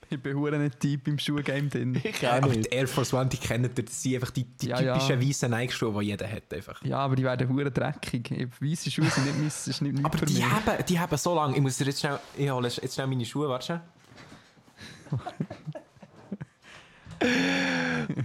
Ich 0.09 0.21
bin 0.21 0.38
hure 0.38 0.57
nicht 0.57 0.82
deep 0.82 1.07
im 1.09 1.19
Schuhgame 1.19 1.67
drin. 1.67 1.99
Ich 2.03 2.28
Aber 2.28 2.49
die 2.49 2.67
Air 2.69 2.88
Force 2.88 3.13
One, 3.13 3.28
die 3.28 3.38
kennt 3.38 3.78
ihr, 3.78 3.84
das 3.84 4.01
sind 4.01 4.15
einfach 4.15 4.32
die, 4.32 4.45
die 4.45 4.67
Ja, 4.69 4.80
ja. 4.82 4.93
typischen 4.97 5.21
weißen 5.21 5.51
Nike-Schuhe, 5.51 5.99
die 6.01 6.07
jeder 6.07 6.32
hat. 6.32 6.51
Einfach. 6.53 6.82
Ja, 6.84 6.99
aber 6.99 7.15
die 7.15 7.23
werden 7.23 7.49
hure 7.49 7.69
dreckig. 7.69 8.32
Weisse 8.61 8.89
Schuhe 8.89 9.09
sind 9.09 9.25
nicht, 9.25 9.38
miss- 9.39 9.67
ist 9.67 9.82
nicht 9.82 10.03
Aber 10.03 10.17
für 10.17 10.25
die 10.25 10.36
mich. 10.36 10.45
haben, 10.49 10.86
die 10.88 10.99
haben 10.99 11.17
so 11.17 11.36
lange. 11.36 11.55
Ich 11.55 11.61
muss 11.61 11.78
dir 11.78 11.86
jetzt 11.86 11.99
schnell. 11.99 12.19
Ich 12.38 12.49
hole 12.49 12.67
jetzt 12.67 12.93
schnell 12.93 13.07
meine 13.07 13.25
Schuhe, 13.25 13.49
warte 13.49 13.65
schnell. 13.65 13.82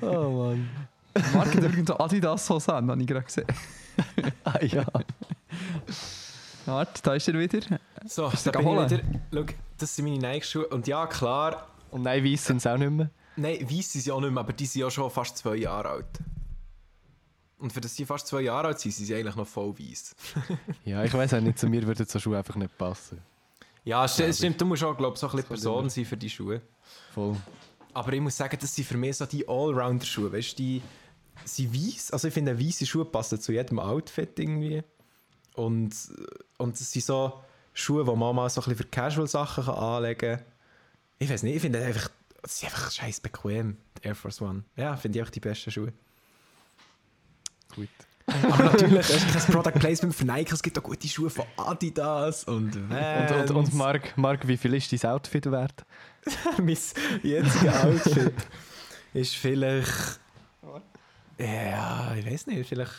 Oh 0.03 0.30
Mann. 0.50 0.68
Marc 1.34 1.55
hat 1.55 1.62
irgendwo 1.62 1.94
Adidas-Hose 1.94 2.74
an, 2.74 2.90
habe 2.90 3.00
ich 3.00 3.07
gerade 3.07 3.24
gesehen. 3.24 3.46
Ah 4.44 4.59
ja. 4.62 4.84
Warte, 6.66 7.02
da 7.02 7.14
ist 7.14 7.28
er 7.28 7.38
wieder. 7.38 7.60
So, 8.06 8.28
Bist 8.28 8.46
da 8.46 8.50
bin 8.52 8.60
ich 8.60 8.66
holen? 8.66 8.90
wieder. 8.90 9.02
Schau, 9.32 9.44
das 9.78 9.96
sind 9.96 10.04
meine 10.04 10.18
Nike-Schuhe. 10.18 10.66
Und 10.68 10.86
ja, 10.86 11.06
klar, 11.06 11.68
Und 11.90 12.02
nein, 12.02 12.24
weiss 12.24 12.44
sind 12.46 12.58
es 12.58 12.66
auch 12.66 12.76
nicht 12.76 12.90
mehr. 12.90 13.10
nein, 13.36 13.58
weiss 13.68 13.92
sind 13.92 14.02
sie 14.02 14.10
auch 14.12 14.20
nicht 14.20 14.30
mehr, 14.32 14.40
aber 14.40 14.52
die 14.52 14.66
sind 14.66 14.80
ja 14.80 14.90
schon 14.90 15.10
fast 15.10 15.36
zwei 15.38 15.56
Jahre 15.56 15.88
alt. 15.88 16.18
Und 17.58 17.72
für 17.72 17.80
das 17.80 17.94
sie 17.94 18.04
fast 18.04 18.26
zwei 18.26 18.40
Jahre 18.42 18.68
alt 18.68 18.80
sind, 18.80 18.92
sind 18.92 19.06
sie 19.06 19.14
eigentlich 19.14 19.36
noch 19.36 19.46
voll 19.46 19.78
weiss. 19.78 20.14
Ja, 20.84 21.04
ich 21.04 21.12
weiß 21.14 21.34
auch 21.34 21.40
nicht, 21.40 21.58
zu 21.58 21.68
mir 21.68 21.86
würden 21.86 22.06
so 22.06 22.18
Schuhe 22.18 22.36
einfach 22.38 22.56
nicht 22.56 22.76
passen. 22.76 23.20
Ja, 23.84 24.06
st 24.06 24.20
aber- 24.22 24.32
stimmt, 24.32 24.60
du 24.60 24.64
musst 24.66 24.82
auch, 24.84 24.96
glaube 24.96 25.14
ich, 25.14 25.20
so 25.20 25.26
ein 25.28 25.32
bisschen 25.32 25.48
Person 25.48 25.90
sein 25.90 26.04
für 26.04 26.16
die 26.16 26.30
Schuhe. 26.30 26.60
Voll. 27.14 27.36
Aber 27.94 28.12
ich 28.12 28.20
muss 28.20 28.36
sagen, 28.36 28.56
das 28.60 28.74
sind 28.74 28.84
für 28.86 28.96
mich 28.96 29.16
so 29.16 29.26
die 29.26 29.46
Allrounder-Schuhe. 29.46 30.32
Weißt 30.32 30.52
du, 30.52 30.56
die 30.62 30.82
sind 31.44 31.74
weiss. 31.74 32.10
Also 32.10 32.28
ich 32.28 32.34
finde, 32.34 32.58
weiße 32.58 32.86
Schuhe 32.86 33.04
passen 33.04 33.40
zu 33.40 33.52
jedem 33.52 33.78
Outfit 33.78 34.38
irgendwie. 34.38 34.82
Und, 35.55 35.94
und 36.59 36.80
das 36.80 36.90
sind 36.92 37.05
so 37.05 37.42
Schuhe, 37.74 38.05
die 38.05 38.16
man 38.16 38.34
mal 38.34 38.48
so 38.50 38.61
ein 38.61 38.64
bisschen 38.64 38.76
für 38.78 38.84
Casual-Sachen 38.90 39.68
anlegen 39.68 40.36
kann. 40.38 40.46
Ich 41.18 41.30
weiß 41.30 41.42
nicht, 41.42 41.57
ich 41.57 41.62
finde 41.62 41.82
einfach, 41.84 42.11
das 42.42 42.59
sind 42.59 42.70
einfach 42.70 42.90
scheiß 42.90 43.20
bequem, 43.20 43.76
die 44.03 44.09
Air 44.09 44.14
Force 44.14 44.40
One. 44.42 44.64
Ja, 44.76 44.96
finde 44.96 45.18
ich 45.18 45.24
auch 45.24 45.30
die 45.30 45.40
besten 45.40 45.70
Schuhe. 45.70 45.92
Gut. 47.74 47.88
Aber 48.26 48.64
natürlich, 48.64 48.98
es 48.98 49.11
ist 49.24 49.46
kein 49.46 49.55
Product 49.55 49.78
Placement 49.78 50.14
für 50.14 50.24
Nike, 50.24 50.53
es 50.53 50.62
gibt 50.62 50.78
auch 50.78 50.82
gute 50.82 51.09
Schuhe 51.09 51.30
von 51.30 51.44
Adidas 51.57 52.44
und 52.44 52.74
Und, 52.76 52.90
Vans. 52.90 53.50
und, 53.50 53.57
und 53.57 53.74
Marc, 53.74 54.16
Marc, 54.16 54.46
wie 54.46 54.57
viel 54.57 54.74
ist 54.74 54.92
dein 54.92 55.11
Outfit 55.11 55.50
wert? 55.50 55.84
mein 56.59 56.68
jetziges 56.68 57.74
Outfit 57.82 58.34
ist 59.12 59.34
vielleicht. 59.34 60.20
Ja, 61.38 62.14
ich 62.14 62.26
weiß 62.26 62.46
nicht, 62.46 62.68
vielleicht 62.68 62.92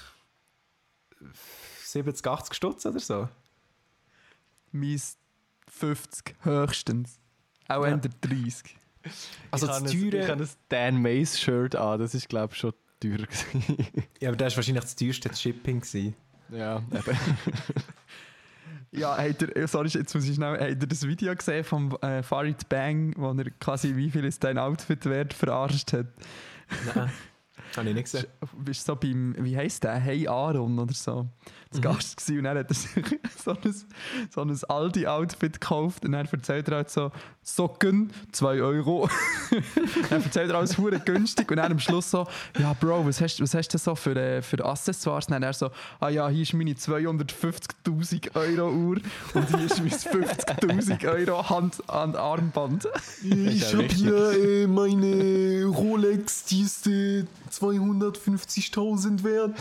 70, 1.94 2.26
80 2.28 2.54
Stutz 2.56 2.86
oder 2.86 3.00
so. 3.00 3.30
Mein 4.72 5.02
50 5.68 6.36
höchstens. 6.42 7.20
Auch 7.68 7.84
Ja. 7.86 7.92
Ende 7.92 8.10
30. 8.22 8.76
Also 9.52 9.66
ich 9.66 9.72
das 9.72 9.80
habe 9.82 9.90
ein- 9.90 9.98
Ich 10.04 10.10
teure. 10.12 10.28
habe 10.30 10.44
ein 10.44 10.50
Dan 10.70 11.02
Mays 11.02 11.40
Shirt 11.40 11.76
an, 11.76 12.00
das 12.00 12.14
ist 12.16 12.30
glaube 12.30 12.54
ich 12.54 12.60
schon 12.60 12.74
teurer 13.00 13.26
gewesen. 13.26 13.78
Ja, 14.20 14.30
aber 14.30 14.38
das 14.38 14.54
war 14.54 14.58
wahrscheinlich 14.58 14.84
das 14.84 14.96
teuerste 14.96 15.30
das 15.30 15.42
Shipping. 15.42 15.80
Gewesen. 15.82 16.16
ja, 16.50 16.78
eben. 16.92 17.18
Ja, 18.96 19.18
habt 19.18 19.42
ihr, 19.42 19.56
äh, 19.58 19.68
sorry, 19.68 19.88
jetzt 19.88 20.14
muss 20.14 20.24
ich 20.28 20.36
schnell, 20.36 20.52
habt 20.54 20.82
ihr 20.84 20.88
das 20.88 21.02
Video 21.08 21.36
gesehen 21.36 21.64
vom 21.64 21.98
äh, 22.04 22.22
Farid 22.22 22.70
Bang, 22.70 23.16
wo 23.18 23.32
er 23.32 23.50
quasi 23.60 23.96
wie 23.96 24.12
viel 24.12 24.24
ist 24.24 24.44
dein 24.44 24.60
Outfit 24.60 25.04
wert 25.06 25.34
verarscht 25.34 25.94
hat? 25.94 26.06
Nein, 26.94 27.12
habe 27.78 27.90
ich 27.90 27.96
nicht 27.96 28.06
gesehen. 28.06 28.26
Bist 28.58 28.86
so 28.86 28.96
beim, 28.96 29.36
wie 29.40 29.56
heisst 29.56 29.84
der? 29.84 29.96
Hey 29.96 30.28
Aaron 30.28 30.78
oder 30.80 30.94
so. 30.94 31.28
Das 31.70 31.80
Mhm. 31.80 31.84
Gast 31.84 32.18
gewesen 32.18 32.38
und 32.40 32.44
dann 32.44 32.58
hat 32.58 32.70
er 32.70 32.76
sich 32.76 32.92
so 33.44 33.52
ein, 33.52 33.76
so 34.30 34.42
ein 34.42 34.60
Aldi-Outfit 34.70 35.60
gekauft 35.60 36.06
und 36.06 36.12
dann 36.12 36.28
erzählt 36.28 36.68
er 36.68 36.78
halt 36.78 36.90
so, 36.90 37.12
Socken, 37.42 38.12
2 38.32 38.62
Euro. 38.62 39.10
dann 40.10 40.24
erzählt 40.24 40.50
er 40.50 40.58
alles 40.58 40.78
hure 40.78 41.00
günstig 41.00 41.50
und 41.52 41.58
dann 41.58 41.74
am 41.74 41.80
Schluss 41.80 42.10
so, 42.10 42.26
ja 42.58 42.74
Bro, 42.74 43.06
was 43.06 43.20
hast, 43.22 43.42
was 43.42 43.54
hast 43.54 43.70
du 43.70 43.78
so 43.78 43.96
für, 43.96 44.16
äh, 44.16 44.42
für 44.42 44.64
Accessoires? 44.64 45.28
Und 45.28 45.34
dann 45.34 45.44
er 45.44 45.54
so, 45.54 45.70
ah 46.00 46.10
ja, 46.10 46.30
hier 46.30 46.44
ist 46.44 46.54
meine 46.54 46.74
250'000 46.74 48.36
Euro 48.36 48.72
Uhr 48.72 48.98
und 49.34 49.50
hier 49.50 49.66
ist 49.66 49.80
mein 49.80 49.92
50'000 49.92 51.08
Euro 51.08 51.50
Hand 51.50 51.90
an 51.90 52.16
Armband. 52.16 52.88
Ich 53.24 53.74
hab 53.74 53.92
hier, 53.92 54.32
äh, 54.32 54.68
meine 54.68 55.66
Rolex, 55.66 56.46
die 56.46 56.62
ist 56.62 56.88
äh, 56.88 57.26
250.000 57.64 59.24
wert. 59.24 59.58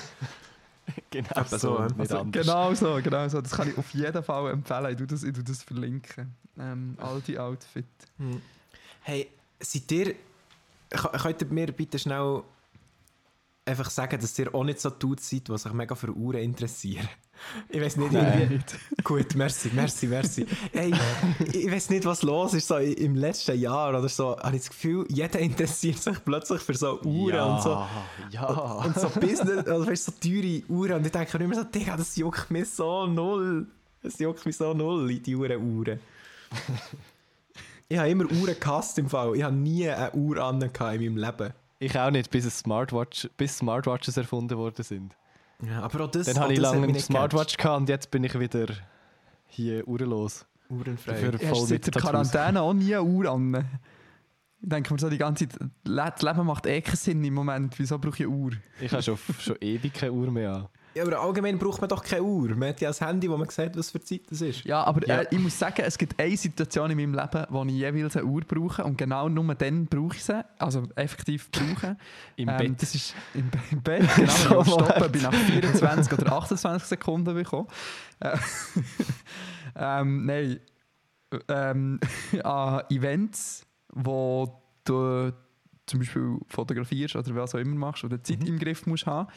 genau 1.10 1.44
so, 1.44 1.76
Also, 1.98 2.24
genau 2.24 2.74
so, 2.74 3.00
genau 3.02 3.28
so. 3.28 3.40
Das 3.40 3.52
kann 3.52 3.68
ich 3.70 3.78
auf 3.78 3.90
jeden 3.94 4.22
Fall 4.22 4.52
empfehlen. 4.52 4.86
Ich 4.90 4.96
tue 4.98 5.06
das, 5.06 5.22
ich 5.22 5.32
tue 5.32 5.44
das 5.44 5.62
verlinken. 5.62 6.34
Ähm, 6.58 6.96
Aldi 7.00 7.38
Outfit. 7.38 7.86
Hey, 9.02 9.28
seid 9.60 9.90
ihr. 9.92 10.14
K- 10.90 11.08
Könnt 11.18 11.40
ihr 11.40 11.48
mir 11.48 11.72
bitte 11.72 11.98
schnell 11.98 12.42
einfach 13.64 13.90
sagen, 13.90 14.20
dass 14.20 14.38
ihr 14.38 14.54
auch 14.54 14.64
nicht 14.64 14.80
so 14.80 14.90
tut 14.90 15.20
seid, 15.20 15.48
die 15.48 15.58
sich 15.58 15.72
mega 15.72 15.94
für 15.94 16.10
Uhren 16.12 16.40
interessieren? 16.40 17.08
Ich 17.68 17.80
weiß 17.80 17.96
nicht, 17.96 18.12
irgendwie. 18.12 18.60
Gut, 19.02 19.34
merci, 19.34 19.70
merci, 19.74 20.06
merci. 20.06 20.46
Hey, 20.72 20.92
ich 21.52 21.70
weiß 21.70 21.90
nicht, 21.90 22.04
was 22.04 22.22
los 22.22 22.54
ist. 22.54 22.68
So 22.68 22.76
im 22.76 23.16
letzten 23.16 23.58
Jahr 23.58 23.88
oder 23.88 24.08
so, 24.08 24.36
habe 24.38 24.56
ich 24.56 24.62
das 24.62 24.70
Gefühl, 24.70 25.06
jeder 25.08 25.40
interessiert 25.40 25.98
sich 25.98 26.24
plötzlich 26.24 26.60
für 26.60 26.74
so 26.74 27.00
Uhren 27.02 27.34
ja, 27.34 27.44
und 27.44 27.62
so. 27.62 27.86
Ja. 28.30 28.46
Und 28.46 28.94
so 28.94 29.08
Business, 29.08 29.66
also 29.66 29.86
weißt, 29.86 30.04
so 30.04 30.12
teure 30.12 30.62
Uhren. 30.68 30.98
Und 30.98 31.06
ich 31.06 31.12
denke 31.12 31.38
mir 31.38 31.44
immer 31.44 31.54
so, 31.56 31.64
Digga, 31.64 31.96
das 31.96 32.14
juckt 32.16 32.50
mich 32.50 32.70
so 32.70 33.06
null. 33.06 33.66
Das 34.02 34.18
juckt 34.18 34.46
mich 34.46 34.56
so 34.56 34.72
null, 34.72 35.10
in 35.10 35.22
die 35.22 35.34
Uhren 35.34 35.76
Uhren. 35.76 36.00
ich 37.88 37.98
habe 37.98 38.08
immer 38.08 38.24
Uhren 38.30 38.56
gehasst 38.58 38.98
im 38.98 39.08
Fall. 39.08 39.36
Ich 39.36 39.42
habe 39.42 39.54
nie 39.54 39.88
eine 39.88 40.12
Uhr 40.12 40.38
an 40.38 40.60
in 40.62 40.70
meinem 40.72 41.16
Leben. 41.16 41.52
Ich 41.82 41.98
auch 41.98 42.12
nicht, 42.12 42.30
bis, 42.30 42.44
es 42.44 42.60
Smartwatch, 42.60 43.28
bis 43.36 43.58
Smartwatches 43.58 44.16
erfunden 44.16 44.56
worden 44.56 44.84
sind. 44.84 45.16
Ja, 45.66 45.80
aber 45.82 46.04
auch 46.04 46.10
das, 46.12 46.26
Dann 46.26 46.38
habe 46.38 46.52
ich 46.52 46.60
lange 46.60 46.84
eine 46.84 46.92
nicht 46.92 47.06
Smartwatch 47.06 47.56
gehabt 47.56 47.80
und 47.80 47.88
jetzt 47.88 48.08
bin 48.12 48.22
ich 48.22 48.38
wieder 48.38 48.68
hier 49.46 49.86
uhrenlos. 49.88 50.46
Uhrenfrei. 50.68 51.30
Du 51.30 51.38
voll 51.38 51.66
seit 51.66 51.86
mit 51.86 51.94
der. 51.94 52.02
Quarantäne 52.02 52.62
auch 52.62 52.72
nie 52.72 52.94
eine 52.94 53.02
Uhr 53.02 53.28
an? 53.28 53.68
Ich 54.60 54.68
denke 54.68 54.92
mir 54.92 55.00
so 55.00 55.10
die 55.10 55.18
ganze 55.18 55.48
Zeit, 55.48 55.60
das 55.82 56.22
Leben 56.22 56.46
macht 56.46 56.66
eh 56.66 56.80
keinen 56.82 56.94
Sinn 56.94 57.24
im 57.24 57.34
Moment. 57.34 57.76
Wieso 57.76 57.98
brauche 57.98 58.14
ich 58.14 58.26
eine 58.26 58.28
Uhr? 58.28 58.52
Ich 58.80 58.92
habe 58.92 59.02
schon, 59.02 59.18
schon 59.40 59.56
ewig 59.60 59.92
keine 59.92 60.12
Uhr 60.12 60.30
mehr 60.30 60.54
an. 60.54 60.68
Ja, 60.94 61.04
aber 61.04 61.20
allgemein 61.20 61.58
braucht 61.58 61.80
man 61.80 61.88
doch 61.88 62.02
keine 62.04 62.22
Uhr. 62.22 62.50
Man 62.54 62.68
hat 62.70 62.80
ja 62.80 62.90
ein 62.90 63.06
Handy, 63.06 63.30
wo 63.30 63.36
man 63.36 63.48
sieht, 63.48 63.76
was 63.76 63.90
für 63.90 64.00
Zeit 64.00 64.22
das 64.30 64.40
ist. 64.42 64.64
Ja, 64.64 64.84
aber 64.84 65.06
Ja. 65.06 65.20
Äh, 65.22 65.26
ich 65.30 65.38
muss 65.38 65.58
sagen, 65.58 65.82
es 65.86 65.96
gibt 65.96 66.18
eine 66.20 66.36
Situation 66.36 66.90
in 66.90 66.96
meinem 66.98 67.14
Leben, 67.14 67.46
wo 67.48 67.64
ich 67.64 67.72
jeweils 67.72 68.16
eine 68.16 68.26
Uhr 68.26 68.42
brauche 68.42 68.84
und 68.84 68.98
genau 68.98 69.28
nur 69.28 69.54
dann 69.54 69.86
brauche 69.86 70.16
ich 70.16 70.24
sie, 70.24 70.44
also 70.58 70.86
effektiv 70.96 71.50
brauche. 71.50 71.96
Im 72.36 72.48
Ähm, 72.48 72.56
Bett. 72.58 72.82
Das 72.82 72.94
ist 72.94 73.14
im, 73.34 73.48
Be- 73.50 73.58
im 73.70 73.82
Bett, 73.82 74.08
genau. 74.16 74.28
So 74.38 74.50
wenn 74.50 74.60
ich 74.60 74.68
Stoppen 74.72 75.12
bin 75.12 75.22
nach 75.22 75.34
24 75.34 76.12
oder 76.18 76.32
28 76.32 76.88
Sekunden 76.88 77.34
bekommen. 77.34 77.68
Äh, 78.20 78.36
ähm, 79.76 80.26
nein. 80.26 80.60
Ähm, 81.48 81.98
an 82.44 82.82
Events, 82.90 83.64
wo 83.94 84.60
du 84.84 85.32
zum 85.86 85.98
Beispiel 86.00 86.38
fotografierst 86.48 87.16
oder 87.16 87.34
was 87.34 87.54
auch 87.54 87.58
immer 87.58 87.74
machst 87.76 88.04
oder 88.04 88.22
Zeit 88.22 88.46
im 88.46 88.58
Griff 88.58 88.86
musst 88.86 89.06
haben, 89.06 89.28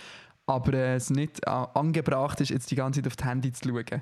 aber 0.47 0.73
äh, 0.73 0.95
es 0.95 1.09
nicht 1.09 1.45
äh, 1.45 1.49
angebracht 1.49 2.39
ist, 2.41 2.49
jetzt 2.49 2.69
die 2.71 2.75
ganze 2.75 3.01
Zeit 3.01 3.07
auf 3.07 3.15
das 3.15 3.27
Handy 3.27 3.51
zu 3.51 3.69
schauen. 3.69 4.01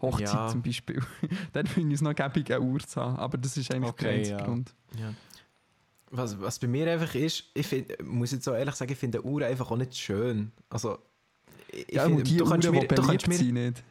Hochzeit 0.00 0.28
Ja. 0.34 0.48
zum 0.48 0.62
Beispiel. 0.62 1.00
Dann 1.52 1.66
finde 1.66 1.90
ich 1.90 1.94
es 1.96 2.02
noch 2.02 2.14
gäbig, 2.14 2.50
eine 2.52 2.60
Uhr 2.60 2.80
zu 2.80 3.00
haben. 3.00 3.16
Aber 3.16 3.38
das 3.38 3.56
ist 3.56 3.72
eigentlich 3.72 3.90
Okay, 3.90 4.04
der 4.04 4.12
einzige 4.14 4.36
ja. 4.38 4.44
Grund. 4.44 4.74
Ja. 4.98 5.14
Was, 6.10 6.38
was 6.40 6.58
bei 6.58 6.66
mir 6.66 6.90
einfach 6.90 7.14
ist, 7.14 7.44
ich 7.54 7.66
find, 7.66 8.02
muss 8.04 8.32
jetzt 8.32 8.44
so 8.44 8.52
ehrlich 8.52 8.74
sagen, 8.74 8.92
ich 8.92 8.98
finde 8.98 9.24
Uhren 9.24 9.44
einfach 9.44 9.70
auch 9.70 9.76
nicht 9.76 9.96
schön. 9.96 10.52
Also, 10.68 10.98
ich, 11.68 11.86
Ja, 11.94 12.04
find, 12.04 12.18
und 12.18 12.28
die 12.28 12.36
du 12.36 12.44
Uhren, 12.44 12.52
kannst 12.52 12.68
die 12.68 12.72
mir, 12.72 12.86
du 12.86 13.02
kannst 13.02 13.28
mir, 13.28 13.34
sind, 13.36 13.54
nicht. 13.54 13.82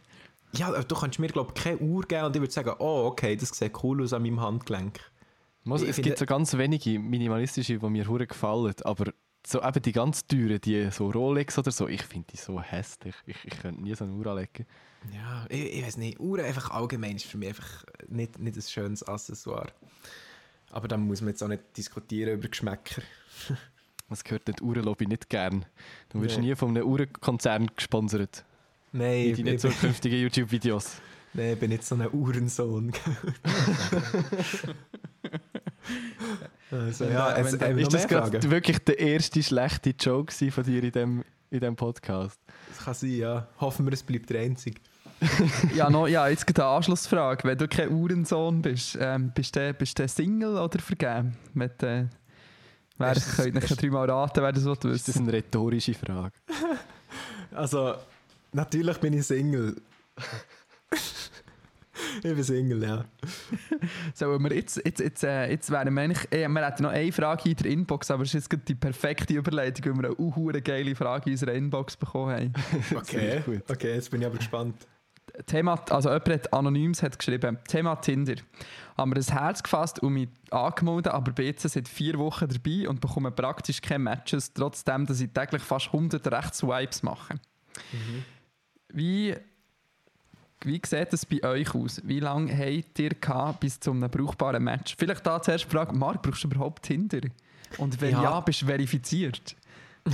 ja, 0.54 0.72
du 0.84 0.96
kannst 0.96 1.18
mir 1.18 1.28
glaube 1.30 1.54
ich 1.56 1.64
keine 1.64 1.78
Uhr 1.80 2.04
geben 2.04 2.26
und 2.26 2.36
ich 2.36 2.42
würde 2.42 2.54
sagen, 2.54 2.74
oh 2.78 3.06
okay, 3.08 3.36
das 3.36 3.50
sieht 3.50 3.72
cool 3.84 4.04
aus 4.04 4.14
an 4.14 4.22
meinem 4.22 4.40
Handgelenk. 4.42 5.00
Muss, 5.64 5.82
es 5.82 5.96
finde- 5.96 6.10
gibt 6.10 6.20
so 6.20 6.26
ganz 6.26 6.56
wenige 6.58 7.00
minimalistische, 7.00 7.80
die 7.80 7.90
mir 7.90 8.08
hure 8.08 8.28
gefallen, 8.28 8.74
aber 8.84 9.14
so 9.46 9.62
eben 9.64 9.82
die 9.82 9.92
ganz 9.92 10.26
teuren, 10.28 10.60
die 10.62 10.90
so 10.92 11.10
Rolex 11.10 11.58
oder 11.58 11.72
so, 11.72 11.88
ich 11.88 12.04
finde 12.04 12.28
die 12.32 12.38
so 12.38 12.62
hässlich. 12.62 13.16
Ich, 13.26 13.38
ich 13.44 13.60
könnte 13.60 13.82
nie 13.82 13.96
so 13.96 14.04
eine 14.06 14.14
Uhr 14.14 14.28
anlegen. 14.28 14.66
Ja, 15.14 15.46
ich, 15.50 15.74
ich 15.78 15.84
weiß 15.86 15.98
nicht, 15.98 16.20
Uhren 16.20 16.46
einfach 16.46 16.70
allgemein 16.72 17.16
ist 17.16 17.26
für 17.26 17.38
mich 17.38 17.50
einfach 17.50 17.84
nicht, 18.08 18.38
nicht 18.38 18.56
ein 18.56 18.62
schönes 18.62 19.02
Accessoire. 19.04 19.72
Aber 20.72 20.88
dann 20.88 21.02
muss 21.02 21.22
man 21.22 21.30
jetzt 21.30 21.42
auch 21.44 21.48
nicht 21.48 21.64
diskutieren 21.76 22.34
über 22.40 22.48
Geschmäcker. 22.48 23.02
Das 24.10 24.26
gehört 24.26 24.46
nicht 24.50 24.62
Uhrenlobby 24.62 25.08
nicht 25.08 25.30
gern. 25.30 25.64
Du 26.10 26.22
wirst 26.22 26.38
Nee. 26.38 26.48
nie 26.48 26.56
von 26.56 26.72
einem 26.72 26.86
Uhrenkonzern 26.86 27.68
gesponsert. 27.78 28.44
Nein, 28.92 29.36
In 29.38 29.46
deinen 29.46 29.58
zukünftigen 29.58 30.20
YouTube-Videos. 30.24 30.98
nee, 31.34 31.54
ich 31.54 31.60
bin 31.60 31.70
nicht 31.70 31.86
so 31.86 31.96
ein 31.96 32.10
Uhrensohn. 32.14 32.92
also, 36.72 37.06
ja, 37.06 37.36
Wenn 37.36 37.46
es, 37.46 37.60
wir 37.60 37.78
Ist 37.78 37.94
das 37.94 38.08
gerade 38.08 38.50
wirklich 38.52 38.80
der 38.80 39.00
erste 39.00 39.44
schlechte 39.44 39.92
Joke 40.00 40.32
von 40.52 40.64
dir 40.64 40.84
in 40.84 40.92
dem, 40.92 41.24
in 41.50 41.60
dem 41.60 41.76
Podcast? 41.76 42.40
Das 42.70 42.86
kann 42.86 42.94
sein, 42.94 43.12
ja. 43.18 43.48
Hoffen 43.60 43.86
wir, 43.86 43.94
es 43.94 44.04
bleibt 44.04 44.30
der 44.30 44.42
einzige. 44.42 44.80
Ja, 45.76 45.90
no, 45.90 46.08
ja, 46.08 46.28
jetzt 46.28 46.48
gibt 46.48 46.60
eine 46.60 46.70
Anschlussfrage. 46.70 47.48
Wenn 47.48 47.58
du 47.58 47.68
kein 47.68 47.92
Uhrensohn 47.92 48.62
bist, 48.62 48.98
ähm, 49.00 49.32
bist 49.36 49.56
du 49.56 49.74
bist 49.74 50.00
du 50.00 50.08
Single 50.08 50.58
oder 50.58 50.80
vergeben? 50.80 51.38
Mit, 51.54 51.84
äh, 51.84 52.06
wer 52.98 53.16
Ist 53.16 53.36
könnte 53.36 53.60
ich 53.60 53.70
ist- 53.72 53.82
dreimal 53.82 54.10
raten, 54.10 54.42
wer 54.42 54.52
das 54.52 54.66
will 54.66 54.72
Ist 54.74 55.08
das 55.08 55.16
wissen? 55.16 55.24
eine 55.28 55.34
rhetorische 55.34 55.94
Frage? 55.94 56.34
Also, 57.54 57.96
natürlich 58.54 58.98
bin 59.00 59.12
ich 59.14 59.26
Single. 59.28 59.76
Ich 62.24 62.34
bin 62.36 62.44
Single, 62.44 62.84
ja. 62.84 63.06
Sollen 64.14 64.44
wir 64.44 64.54
jetzt, 64.56 64.82
jetzt, 64.86 65.00
jetzt, 65.00 65.24
äh, 65.24 65.50
jetzt 65.50 65.70
wären 65.72 65.94
wir 65.94 66.02
eigentlich, 66.02 66.32
äh, 66.32 66.48
wir 66.48 66.66
hätten 66.66 66.84
noch 66.84 66.92
eine 66.92 67.12
Frage 67.12 67.50
in 67.50 67.56
der 67.56 67.66
Inbox, 67.72 68.12
aber 68.12 68.24
es 68.24 68.30
ist 68.30 68.34
jetzt 68.34 68.50
gerade 68.50 68.64
die 68.64 68.76
perfekte 68.76 69.34
Überleitung, 69.34 69.86
weil 69.86 70.04
wir 70.04 70.10
eine 70.10 70.20
uhure 70.20 70.62
geile 70.62 70.96
Frage 70.96 71.26
in 71.28 71.34
unserer 71.34 71.54
Inbox 71.54 71.98
bekommen 71.98 72.36
haben. 72.36 72.54
Okay, 72.96 73.42
okay, 73.68 73.94
jetzt 73.96 74.12
bin 74.12 74.22
ich 74.22 74.28
aber 74.28 74.38
gespannt. 74.38 74.88
Thema, 75.46 75.82
also 75.90 76.10
jemand 76.10 76.30
hat 76.30 76.54
Anonyms 76.54 77.02
hat 77.02 77.18
geschrieben, 77.18 77.58
Thema 77.68 77.96
Tinder. 77.96 78.36
Haben 78.98 79.12
wir 79.12 79.18
ein 79.18 79.40
Herz 79.40 79.64
gefasst 79.64 80.00
und 80.00 80.14
mich 80.14 80.30
angemeldet, 80.50 81.14
aber 81.14 81.32
bin 81.32 81.46
jetzt 81.46 81.68
seit 81.68 81.88
vier 81.88 82.18
Wochen 82.20 82.48
dabei 82.48 82.90
und 82.90 83.02
bekomme 83.02 83.32
praktisch 83.32 83.82
keine 83.82 84.04
Matches, 84.04 84.54
trotzdem, 84.54 85.06
dass 85.06 85.22
ich 85.22 85.32
täglich 85.32 85.62
fast 85.62 85.88
100 85.88 86.26
Rechtswipes 86.32 87.04
mache. 87.04 87.36
Wie, 88.94 89.36
wie 90.66 90.82
sieht 90.86 91.14
es 91.14 91.26
bei 91.26 91.44
euch 91.44 91.74
aus? 91.74 92.02
Wie 92.04 92.20
lange 92.20 92.52
habt 92.56 93.00
ihr 93.00 93.10
gehabt 93.12 93.60
bis 93.62 93.80
zu 93.80 93.92
einem 93.92 94.10
brauchbaren 94.10 94.64
Match? 94.64 94.96
Vielleicht 94.98 95.26
da 95.26 95.42
zuerst 95.42 95.66
die 95.66 95.70
Frage, 95.70 95.96
Marc, 95.96 96.22
brauchst 96.22 96.44
du 96.44 96.48
überhaupt 96.48 96.84
Tinder? 96.84 97.22
Und 97.78 98.00
wenn 98.02 98.12
Ja. 98.12 98.24
ja, 98.24 98.40
bist 98.42 98.62
du 98.62 98.66
verifiziert? 98.68 99.56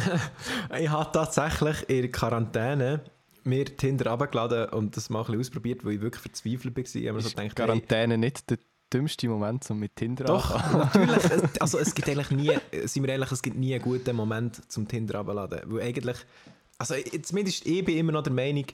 Ich 0.80 0.90
habe 0.90 1.10
tatsächlich 1.12 1.90
in 1.90 2.02
der 2.02 2.12
Quarantäne 2.12 3.02
mir 3.44 3.66
Tinder 3.66 4.12
runtergeladen 4.12 4.70
und 4.70 4.98
das 4.98 5.10
mal 5.10 5.20
ein 5.20 5.26
bisschen 5.26 5.40
ausprobiert, 5.40 5.86
weil 5.86 5.94
ich 5.94 6.02
wirklich 6.02 6.22
verzweifelt 6.22 6.76
war. 6.76 6.84
Ich 6.84 7.08
habe 7.08 7.14
mir 7.14 7.22
so 7.22 7.28
Ist 7.30 7.36
gedacht, 7.38 7.58
hey, 7.58 7.66
Quarantäne 7.66 8.18
nicht 8.18 8.50
der 8.50 8.58
dümmste 8.94 9.28
Moment, 9.30 9.70
um 9.72 9.80
mit 9.80 9.96
Tinder 9.96 10.26
Doch, 10.26 10.50
natürlich. 10.74 11.24
Es- 11.32 11.62
Also 11.62 11.78
es 11.80 11.96
gibt 11.96 12.10
eigentlich 12.10 12.32
nie, 12.32 12.52
sind 12.86 13.04
wir 13.04 13.10
ehrlich, 13.14 13.32
es 13.32 13.42
gibt 13.42 13.56
nie 13.58 13.74
einen 13.74 13.84
guten 13.84 14.16
Moment 14.16 14.70
zum 14.72 14.88
Tinder 14.88 15.20
runterladen. 15.20 15.62
Weil 15.66 15.84
eigentlich, 15.84 16.18
also 16.78 16.96
zumindest 17.22 17.66
ich 17.66 17.84
bin 17.86 17.98
immer 17.98 18.12
noch 18.12 18.24
der 18.24 18.34
Meinung, 18.34 18.66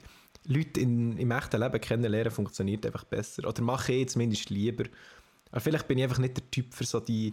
Leute 0.46 0.80
in, 0.80 1.16
im 1.16 1.30
echten 1.30 1.60
Leben 1.60 1.80
kennenlernen 1.80 2.30
funktioniert 2.30 2.84
einfach 2.86 3.04
besser. 3.04 3.48
Oder 3.48 3.62
mache 3.62 3.92
ich 3.92 4.08
zumindest 4.08 4.50
lieber. 4.50 4.84
Aber 5.50 5.60
vielleicht 5.60 5.88
bin 5.88 5.98
ich 5.98 6.04
einfach 6.04 6.18
nicht 6.18 6.36
der 6.36 6.50
Typ 6.50 6.74
für 6.74 6.84
so 6.84 7.00
die, 7.00 7.32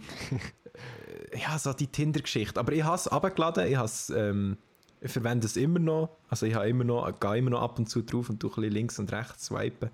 ja, 1.34 1.58
so 1.58 1.72
die 1.72 1.88
Tinder-Geschichte. 1.88 2.58
Aber 2.58 2.72
ich 2.72 2.84
habe 2.84 2.96
es 2.96 3.10
runtergeladen, 3.10 3.66
ich, 3.66 4.16
ähm, 4.16 4.56
ich 5.00 5.10
verwende 5.10 5.46
es 5.46 5.56
immer 5.56 5.78
noch. 5.78 6.10
Also 6.28 6.46
ich 6.46 6.54
habe 6.54 6.68
immer 6.68 6.84
noch, 6.84 7.20
gehe 7.20 7.38
immer 7.38 7.50
noch 7.50 7.62
ab 7.62 7.78
und 7.78 7.88
zu 7.88 8.02
drauf 8.02 8.30
und 8.30 8.40
tue 8.40 8.50
ein 8.50 8.54
bisschen 8.54 8.72
links 8.72 8.98
und 8.98 9.12
rechts 9.12 9.46
swipen. 9.46 9.90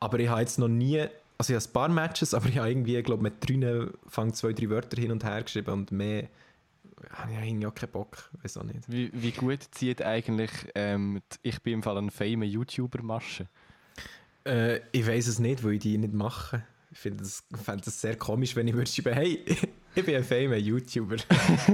Aber 0.00 0.18
ich 0.18 0.28
habe 0.28 0.40
jetzt 0.40 0.58
noch 0.58 0.68
nie, 0.68 1.00
also 1.36 1.52
ich 1.52 1.60
habe 1.60 1.68
ein 1.68 1.72
paar 1.72 1.88
Matches, 1.88 2.32
aber 2.32 2.48
ich 2.48 2.58
habe 2.58 2.70
irgendwie, 2.70 2.96
ich 2.96 3.04
glaube 3.04 3.22
mit 3.22 3.34
drei 3.40 3.88
fangen 4.06 4.34
zwei, 4.34 4.52
drei 4.52 4.70
Wörter 4.70 5.00
hin 5.00 5.10
und 5.10 5.24
her 5.24 5.42
geschrieben 5.42 5.72
und 5.72 5.92
mehr 5.92 6.28
habe 7.10 7.32
ich 7.32 7.38
eigentlich 7.38 7.66
auch 7.66 7.74
keinen 7.74 7.92
Bock, 7.92 8.30
weiß 8.42 8.56
auch 8.58 8.64
nicht. 8.64 8.80
Wie, 8.88 9.10
wie 9.12 9.32
gut 9.32 9.60
zieht 9.70 10.02
eigentlich 10.02 10.50
ähm, 10.74 11.20
die 11.32 11.48
Ich 11.48 11.62
bin 11.62 11.74
im 11.74 11.82
Fall 11.82 11.98
ein 11.98 12.10
fame 12.10 12.42
YouTuber-Masche? 12.42 13.48
Äh, 14.44 14.80
ich 14.92 15.06
weiß 15.06 15.26
es 15.26 15.38
nicht, 15.38 15.64
weil 15.64 15.74
ich 15.74 15.80
die 15.80 15.98
nicht 15.98 16.12
mache. 16.12 16.64
Ich 16.90 16.98
finde 16.98 17.24
das, 17.24 17.44
fände 17.62 17.84
das 17.84 18.00
sehr 18.00 18.16
komisch, 18.16 18.54
wenn 18.54 18.68
ich 18.68 18.74
würde 18.74 18.90
schreiben, 18.90 19.14
hey, 19.14 19.44
ich 19.94 20.04
bin 20.04 20.14
ein 20.14 20.24
fame 20.24 20.54
YouTuber. 20.54 21.16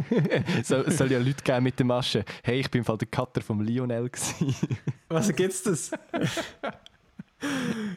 so, 0.65 0.89
soll 0.91 1.13
ja 1.13 1.19
Leute 1.19 1.43
geben 1.45 1.65
mit 1.65 1.79
der 1.79 1.87
Masche. 1.87 2.25
Hey, 2.43 2.61
ich 2.61 2.71
bin 2.71 2.81
im 2.81 2.85
Fall 2.85 2.99
der 2.99 3.09
Cutter 3.09 3.43
vom 3.43 3.61
Lionel. 3.61 4.09
Gewesen. 4.09 4.55
Was 5.09 5.35
gibt's 5.35 5.63
das? 5.63 5.91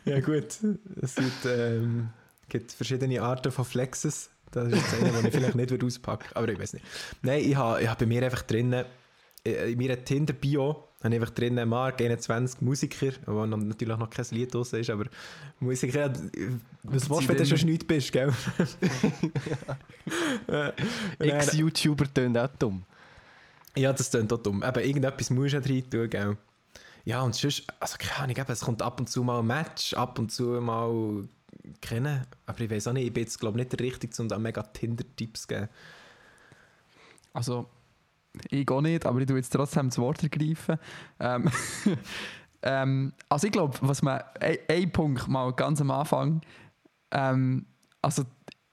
ja 0.05 0.19
gut, 0.21 0.57
es 1.01 1.15
gibt, 1.15 1.45
ähm, 1.45 2.09
gibt 2.49 2.71
verschiedene 2.71 3.21
Arten 3.21 3.51
von 3.51 3.65
Flexes. 3.65 4.29
Das 4.54 4.68
ist 4.68 4.76
jetzt 4.76 4.93
einer, 4.93 5.12
den 5.12 5.26
ich 5.26 5.34
vielleicht 5.34 5.56
nicht 5.56 5.72
würde 5.72 5.86
auspacken 5.86 6.28
aber 6.36 6.47
ich 6.49 6.60
weiß 6.60 6.74
nicht. 6.74 6.86
Nein, 7.22 7.43
ich 7.43 7.56
habe 7.56 7.82
ich 7.82 7.88
hab 7.88 7.97
bei 7.97 8.06
mir 8.06 8.24
einfach 8.24 8.43
drinnen, 8.43 8.86
äh, 9.45 9.72
in 9.72 9.78
meiner 9.78 10.04
Tinder-Bio 10.04 10.88
habe 11.04 11.16
ich 11.16 11.22
einfach 11.22 11.34
drinnen 11.34 11.68
Mark 11.68 11.99
21 11.99 12.62
Musiker, 12.62 13.12
wo 13.26 13.45
natürlich 13.45 13.97
noch 13.97 14.10
kein 14.10 14.26
Lied 14.32 14.54
draussen 14.54 14.80
ist, 14.80 14.89
aber 14.89 15.06
Musiker, 15.60 16.06
äh, 16.06 16.12
was 16.84 17.10
willst 17.10 17.24
du, 17.24 17.30
wenn 17.30 17.38
du 17.38 17.58
schon 17.58 17.70
nichts 17.70 17.86
bist, 17.86 18.12
gell? 18.12 18.34
Äh, 20.47 20.74
Ex-YouTuber 21.20 22.14
tönt 22.14 22.38
auch 22.38 22.49
dumm. 22.60 22.84
ja, 23.76 23.93
das 23.93 24.12
klingt 24.12 24.32
auch 24.34 24.38
dumm. 24.38 24.62
Eben, 24.62 24.84
irgendetwas 24.84 25.30
musst 25.30 25.54
du 25.54 25.58
ja 25.58 25.64
rein 25.64 25.89
tun, 25.89 26.10
gell? 26.10 26.38
Ja, 27.06 27.22
und 27.22 27.34
sonst, 27.34 27.64
also 27.80 27.95
keine 27.97 28.34
Ahnung, 28.34 28.45
es 28.49 28.60
kommt 28.60 28.82
ab 28.82 28.99
und 28.99 29.10
zu 29.10 29.24
mal 29.24 29.39
ein 29.39 29.47
Match, 29.47 29.93
ab 29.93 30.20
und 30.20 30.32
zu 30.32 30.43
mal 30.62 31.28
kennen. 31.82 32.26
Aber 32.45 32.59
ich 32.59 32.70
weiß 32.70 32.88
auch 32.88 32.93
nicht, 32.93 33.07
ich 33.07 33.14
bin 33.14 33.24
jetzt, 33.24 33.39
glaube 33.39 33.57
ich, 33.57 33.66
nicht 33.66 33.80
der 33.80 33.86
Richtige, 33.86 34.22
um 34.22 34.28
da 34.28 34.38
mega 34.38 34.61
Tinder-Tipps 34.61 35.41
zu 35.41 35.47
geben. 35.47 35.70
Also, 37.34 37.70
ich 38.49 38.70
auch 38.70 38.82
nicht, 38.82 39.05
aber 39.05 39.20
ich 39.20 39.28
tue 39.28 39.38
jetzt 39.38 39.51
trotzdem 39.51 39.89
das 39.89 39.97
Wort 39.97 40.24
ergreifen. 40.24 40.78
Ähm, 41.20 41.49
ähm, 42.61 43.14
also, 43.30 43.47
ich 43.47 43.53
glaube, 43.53 43.78
was 43.82 44.01
man. 44.01 44.22
Ein, 44.39 44.91
Punkt 44.91 45.28
mal 45.28 45.51
ganz 45.53 45.82
am 45.82 45.91
Anfang. 45.91 46.41
Ähm, 47.11 47.66
also, 48.01 48.24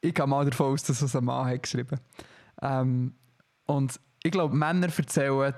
ich 0.00 0.14
gehe 0.14 0.26
mal 0.26 0.44
davon 0.44 0.72
aus, 0.72 0.82
dass 0.82 1.02
es 1.02 1.14
ein 1.14 1.24
Mann 1.24 1.46
hat 1.46 1.62
geschrieben 1.62 2.00
ähm, 2.62 3.14
Und 3.66 4.00
ich 4.22 4.32
glaube, 4.32 4.56
Männer 4.56 4.88
erzählen, 4.96 5.54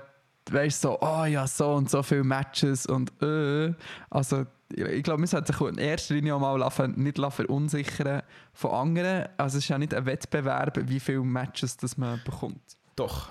weißt 0.51 0.81
so, 0.81 0.99
oh 1.01 1.25
ja, 1.25 1.47
so 1.47 1.73
und 1.73 1.89
so 1.89 2.03
viele 2.03 2.23
Matches 2.23 2.85
und 2.85 3.11
äh. 3.21 3.73
Also, 4.09 4.45
ich 4.75 5.03
glaube, 5.03 5.19
man 5.19 5.27
sollte 5.27 5.53
sich 5.53 5.61
in 5.61 5.77
erster 5.77 6.15
Linie 6.15 6.35
auch 6.35 6.39
mal 6.39 6.57
lassen, 6.57 6.93
nicht 7.01 7.17
verunsichern 7.17 8.21
von 8.53 8.71
anderen. 8.71 9.27
Also, 9.37 9.57
es 9.57 9.65
ist 9.65 9.69
ja 9.69 9.77
nicht 9.77 9.93
ein 9.93 10.05
Wettbewerb, 10.05 10.79
wie 10.89 10.99
viele 10.99 11.23
Matches 11.23 11.77
das 11.77 11.97
man 11.97 12.21
bekommt. 12.23 12.61
Doch. 12.95 13.29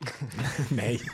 Nein. 0.70 0.98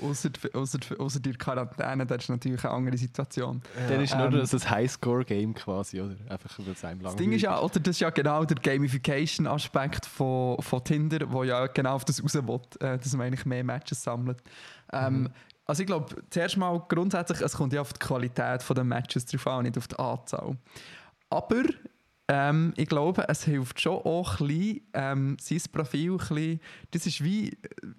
Ausser 0.00 1.20
die 1.20 1.32
Quarantäne, 1.32 2.06
das 2.06 2.24
ist 2.24 2.28
natürlich 2.28 2.64
eine 2.64 2.74
andere 2.74 2.96
Situation. 2.96 3.62
Dann 3.88 4.00
ist 4.00 4.12
Ähm, 4.12 4.18
nur 4.18 4.30
das 4.30 4.54
ein 4.54 4.70
Highscore-Game 4.70 5.54
quasi, 5.54 6.00
oder? 6.00 6.16
Einfach, 6.28 6.58
weil 6.58 6.72
es 6.72 6.84
einem 6.84 7.02
Das 7.02 7.16
Ding 7.16 7.32
ist 7.32 7.42
ja, 7.42 7.60
oder 7.60 7.80
das 7.80 7.96
ist 7.96 8.00
ja 8.00 8.10
genau 8.10 8.44
der 8.44 8.56
Gamification-Aspekt 8.56 10.06
von, 10.06 10.60
von 10.60 10.84
Tinder, 10.84 11.30
wo 11.30 11.44
ja 11.44 11.66
genau 11.66 11.94
auf 11.94 12.04
das 12.04 12.22
raus 12.22 12.34
will, 12.34 12.60
äh, 12.80 12.98
dass 12.98 13.12
man 13.14 13.28
eigentlich 13.28 13.46
mehr 13.46 13.64
Matches 13.64 14.02
sammelt. 14.02 14.42
Ähm, 14.92 15.30
Also 15.64 15.82
ich 15.82 15.86
glaube, 15.86 16.16
zuerst 16.30 16.56
mal 16.56 16.84
grundsätzlich, 16.88 17.40
es 17.40 17.54
kommt 17.54 17.72
ja 17.72 17.80
auf 17.80 17.92
die 17.92 17.98
Qualität 18.00 18.64
der 18.68 18.84
Matches 18.84 19.26
drauf 19.26 19.46
an, 19.46 19.64
nicht 19.64 19.78
auf 19.78 19.88
die 19.88 19.98
Anzahl. 19.98 20.56
Aber 21.28 21.62
ähm, 22.28 22.72
ich 22.76 22.88
glaube, 22.88 23.28
es 23.28 23.44
hilft 23.44 23.80
schon 23.80 23.98
auch 23.98 24.40
ein 24.40 24.46
bisschen, 24.46 24.80
ähm, 24.94 25.36
sein 25.40 25.60
Profil 25.72 26.12
ein 26.12 26.16
bisschen, 26.18 26.60
das 26.92 27.06
ist 27.06 27.24
wie, 27.24 27.56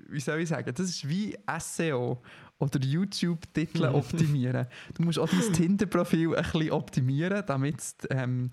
wie 0.08 0.20
soll 0.20 0.40
ich 0.40 0.50
sagen, 0.50 0.74
das 0.74 0.86
ist 0.86 1.08
wie 1.08 1.38
SEO 1.60 2.22
oder 2.60 2.80
YouTube-Titel 2.80 3.86
optimieren. 3.86 4.68
Du 4.96 5.04
musst 5.04 5.20
auch 5.20 5.28
dein 5.30 5.54
Tinder-Profil 5.54 6.36
ein 6.36 6.44
bisschen 6.44 6.72
optimieren, 6.72 7.44
damit 7.46 7.80
es, 7.80 7.96
ähm, 8.10 8.50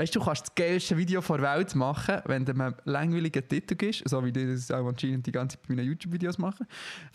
weißt 0.00 0.14
du, 0.14 0.18
du 0.18 0.24
kannst 0.24 0.42
das 0.46 0.54
geilste 0.54 0.96
Video 0.96 1.20
der 1.20 1.42
Welt 1.42 1.74
machen, 1.74 2.22
wenn 2.24 2.44
du 2.44 2.52
einem 2.52 2.74
langweiligen 2.84 3.46
Titel 3.46 3.74
gibst, 3.74 4.08
so 4.08 4.24
wie 4.24 4.32
die 4.32 4.46
das 4.46 4.70
auch 4.70 4.86
anscheinend 4.86 5.26
die 5.26 5.32
ganze 5.32 5.56
Zeit 5.58 5.68
bei 5.68 5.74
meinen 5.74 5.86
YouTube-Videos 5.86 6.38
machen, 6.38 6.66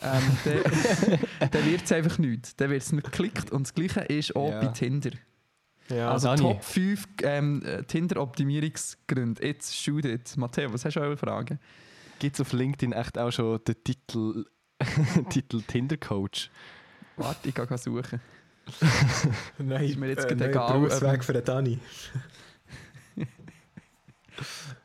ähm, 0.02 0.22
dann, 1.40 1.50
dann 1.50 1.66
wird 1.66 1.84
es 1.84 1.92
einfach 1.92 2.18
nichts. 2.20 2.56
Dann 2.56 2.70
wird 2.70 2.84
es 2.84 2.92
nicht 2.92 3.06
geklickt 3.06 3.52
und 3.52 3.64
das 3.64 3.74
Gleiche 3.74 4.02
ist 4.02 4.36
auch 4.36 4.52
Ja. 4.52 4.60
bei 4.62 4.68
Tinder. 4.68 5.12
Ja, 5.90 6.12
Also 6.12 6.28
Dani. 6.28 6.42
Top 6.42 6.64
5 6.64 7.08
ähm, 7.24 7.64
äh, 7.64 7.84
Tinder-Optimierungsgründe. 7.84 9.44
Jetzt 9.46 9.76
shoot 9.76 10.06
it. 10.06 10.38
Matteo, 10.38 10.72
was 10.72 10.86
hast 10.86 10.96
du 10.96 11.00
eure 11.00 11.18
Frage? 11.18 11.58
Gibt 12.20 12.36
es 12.36 12.42
auf 12.42 12.54
LinkedIn 12.54 12.92
echt 12.94 13.18
auch 13.18 13.32
schon 13.32 13.60
den 13.68 13.84
Titel, 13.84 14.46
Titel 15.30 15.62
Tinder-Coach? 15.62 16.50
Warte, 17.18 17.50
ich 17.50 17.56
kann 17.56 17.78
suchen. 17.78 18.20
nein, 19.60 19.86
ist 19.86 19.98
mir 19.98 20.10
jetzt 20.10 20.26
äh, 20.26 20.36
nein, 20.36 20.50
egal, 20.50 20.74
Berufsweg 20.74 21.14
ähm, 21.16 21.22
für 21.22 21.34
den 21.34 21.44
Dani. 21.46 21.80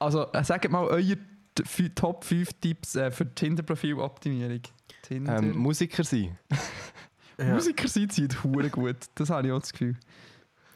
Also, 0.01 0.26
äh, 0.32 0.42
sagt 0.42 0.68
mal 0.70 0.84
eure 0.86 1.16
Top 1.94 2.24
5 2.24 2.53
Tipps 2.61 2.96
äh, 2.96 3.11
für 3.11 3.32
Tinder-Profil-Optimierung. 3.34 4.62
Tinder. 5.03 5.38
Ähm, 5.38 5.57
Musiker 5.57 6.05
sein. 6.05 6.38
Ja. 7.38 7.55
Musiker 7.55 7.88
sind 7.88 8.12
zieht 8.12 8.44
hure 8.44 8.68
gut. 8.68 8.96
Das 9.14 9.30
habe 9.30 9.46
ich 9.46 9.53
auch 9.55 9.61
das 9.61 9.72
Gefühl. 9.72 9.96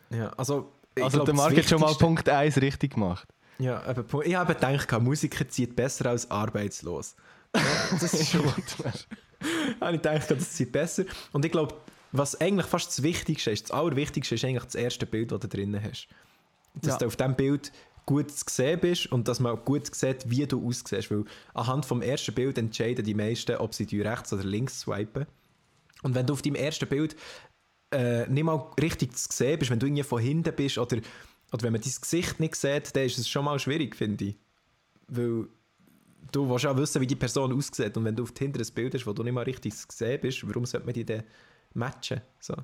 Ja, 0.08 0.30
also, 0.30 0.72
ich 0.94 1.04
Also 1.04 1.18
glaub, 1.18 1.26
der 1.26 1.34
Marc 1.34 1.54
hat 1.58 1.68
schon 1.68 1.78
mal 1.78 1.94
Punkt 1.94 2.26
1 2.26 2.58
richtig 2.62 2.94
gemacht. 2.94 3.28
Ja, 3.58 3.82
aber 3.82 4.24
ich 4.24 4.34
habe 4.34 4.54
gedacht, 4.54 4.90
Musiker 5.02 5.46
zieht 5.46 5.76
besser 5.76 6.06
als 6.06 6.30
arbeitslos. 6.30 7.16
Ja, 7.54 7.60
das 8.00 8.14
ist 8.14 8.30
schon 8.30 8.44
gut. 8.44 8.54
habe 9.80 9.96
ich 9.96 10.02
gedacht, 10.02 10.30
das 10.30 10.52
zieht 10.52 10.72
besser. 10.72 11.04
Und 11.32 11.44
ich 11.44 11.52
glaube, 11.52 11.74
was 12.12 12.40
eigentlich 12.40 12.66
fast 12.66 12.88
das 12.88 13.02
Wichtigste 13.02 13.50
ist, 13.50 13.64
das 13.64 13.70
Allerwichtigste 13.70 14.34
ist 14.34 14.44
eigentlich 14.46 14.64
das 14.64 14.74
erste 14.74 15.04
Bild, 15.04 15.32
das 15.32 15.40
du 15.40 15.48
drinnen 15.48 15.82
hast. 15.82 16.08
Dass 16.76 16.92
Ja. 16.94 16.98
du 16.98 17.06
auf 17.08 17.16
diesem 17.16 17.34
Bild 17.36 17.72
gut 18.06 18.30
zu 18.30 18.44
sehen 18.48 18.80
bist 18.80 19.10
und 19.10 19.28
dass 19.28 19.40
man 19.40 19.56
gut 19.64 19.94
sieht, 19.94 20.28
wie 20.28 20.46
du 20.46 20.66
aussiehst. 20.66 21.10
Weil 21.10 21.24
anhand 21.54 21.86
vom 21.86 22.02
ersten 22.02 22.34
Bild 22.34 22.58
entscheiden 22.58 23.04
die 23.04 23.14
meisten, 23.14 23.56
ob 23.56 23.74
sie 23.74 23.86
die 23.86 24.00
rechts 24.00 24.32
oder 24.32 24.44
links 24.44 24.80
swipen. 24.80 25.26
Und 26.02 26.14
wenn 26.14 26.26
du 26.26 26.34
auf 26.34 26.42
deinem 26.42 26.56
ersten 26.56 26.88
Bild 26.88 27.16
äh, 27.92 28.26
nicht 28.28 28.44
mal 28.44 28.70
richtig 28.80 29.16
zu 29.16 29.28
sehen 29.30 29.58
bist, 29.58 29.70
wenn 29.70 29.78
du 29.78 29.86
irgendwie 29.86 30.02
von 30.02 30.20
hinten 30.20 30.54
bist 30.54 30.78
oder, 30.78 30.98
oder 31.52 31.62
wenn 31.62 31.72
man 31.72 31.80
dein 31.80 31.92
Gesicht 32.00 32.40
nicht 32.40 32.56
sieht, 32.56 32.94
dann 32.94 33.04
ist 33.04 33.18
es 33.18 33.28
schon 33.28 33.44
mal 33.44 33.58
schwierig, 33.58 33.96
finde 33.96 34.24
ich. 34.26 34.36
Weil 35.08 35.48
du 36.32 36.48
willst 36.48 36.66
auch 36.66 36.76
wissen, 36.76 37.00
wie 37.00 37.06
die 37.06 37.16
Person 37.16 37.56
aussieht. 37.56 37.96
Und 37.96 38.04
wenn 38.04 38.16
du 38.16 38.24
auf 38.24 38.32
Tinder 38.32 38.60
ein 38.60 38.74
Bild 38.74 38.94
hast, 38.94 39.06
wo 39.06 39.12
du 39.12 39.22
nicht 39.22 39.32
mal 39.32 39.44
richtig 39.44 39.74
zu 39.74 39.86
sehen 39.90 40.20
bist, 40.20 40.46
warum 40.46 40.66
sollte 40.66 40.86
man 40.86 40.94
dich 40.94 41.06
dann 41.06 41.22
matchen. 41.74 42.20
So. 42.40 42.54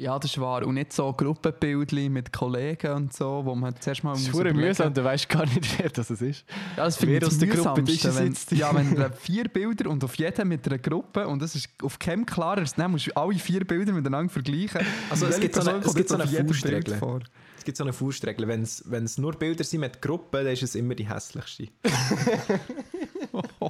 Ja, 0.00 0.18
das 0.18 0.30
ist 0.30 0.40
wahr. 0.40 0.66
Und 0.66 0.76
nicht 0.76 0.94
so 0.94 1.12
Gruppenbildchen 1.12 2.10
mit 2.10 2.32
Kollegen 2.32 2.90
und 2.92 3.12
so, 3.12 3.42
wo 3.44 3.54
man 3.54 3.74
zuerst 3.78 4.02
mal 4.02 4.12
Das 4.12 4.22
ist 4.22 4.28
überlegen- 4.32 4.56
mühsam, 4.58 4.94
du 4.94 5.04
weißt 5.04 5.28
gar 5.28 5.44
nicht, 5.44 5.78
wer 5.78 5.90
das 5.90 6.10
ist. 6.10 6.44
Ja, 6.74 6.84
das 6.86 6.96
finde 6.96 7.14
ich 7.16 7.20
das 7.20 7.28
aus 7.34 7.38
der 7.38 7.48
Gruppe 7.48 7.82
mühsamste, 7.82 8.24
ist 8.24 8.50
wenn? 8.50 8.58
Ja, 8.58 8.74
wenn 8.74 8.94
du 8.94 9.10
vier 9.20 9.44
Bilder 9.48 9.90
und 9.90 10.02
auf 10.02 10.14
jedem 10.14 10.48
mit 10.48 10.66
einer 10.66 10.78
Gruppe 10.78 11.28
und 11.28 11.42
das 11.42 11.54
ist 11.54 11.68
auf 11.82 11.98
keinem 11.98 12.24
klar 12.24 12.56
ist, 12.56 12.78
dann 12.78 12.92
musst 12.92 13.08
du 13.08 13.12
alle 13.14 13.34
vier 13.34 13.62
Bilder 13.66 13.92
miteinander 13.92 14.32
vergleichen. 14.32 14.80
Also 15.10 15.26
es 15.26 15.38
gibt 15.38 15.54
so 15.54 15.60
eine- 15.68 15.84
es 15.84 15.94
gibt 15.94 16.08
so 16.08 16.14
eine 16.14 16.26
Faustregel. 16.26 16.96
vor? 16.96 17.20
Es 17.58 17.64
gibt 17.64 17.76
so 17.76 17.84
eine 17.84 17.92
Faustregel, 17.92 18.48
wenn 18.48 18.62
es 18.62 19.18
nur 19.18 19.32
Bilder 19.34 19.64
sind 19.64 19.80
mit 19.80 20.00
Gruppen, 20.00 20.44
dann 20.44 20.52
ist 20.54 20.62
es 20.62 20.74
immer 20.76 20.94
die 20.94 21.06
hässlichste. 21.06 21.68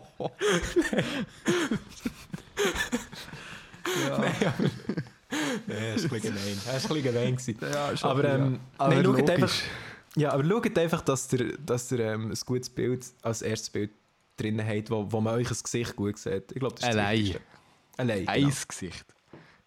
Ja, 4.08 4.18
Nein, 4.18 4.32
das 5.70 6.10
war 6.10 6.16
ein 6.16 6.22
gemein. 6.22 6.60
Das 6.66 6.66
war 6.90 6.96
ein 6.96 7.02
bisschen 7.02 7.56
gemein. 7.56 7.72
ja, 7.72 7.96
schon, 7.96 8.10
Aber, 8.10 8.24
ähm, 8.24 8.60
Aber 8.78 8.94
nein, 8.94 9.04
schaut 9.04 9.30
einfach, 9.30 9.52
ja, 10.16 10.32
aber 10.32 10.44
schaut 10.44 10.78
einfach, 10.78 11.00
dass 11.02 11.32
ihr, 11.32 11.56
dass 11.58 11.92
ihr 11.92 12.00
ähm, 12.00 12.30
ein 12.30 12.38
gutes 12.46 12.68
Bild 12.70 13.04
als 13.22 13.42
erstes 13.42 13.70
Bild 13.70 13.90
drin 14.36 14.60
habt, 14.66 14.90
wo, 14.90 15.06
wo 15.10 15.20
man 15.20 15.34
euch 15.34 15.48
das 15.48 15.62
Gesicht 15.62 15.94
gut 15.96 16.18
sieht. 16.18 16.50
Ich 16.52 16.58
glaube, 16.60 16.74
das 16.74 16.84
ist 16.88 16.96
Allein. 16.96 17.36
Allein. 17.96 18.26
Ein 18.28 18.40
Genau. 18.44 18.54
Gesicht. 18.68 19.04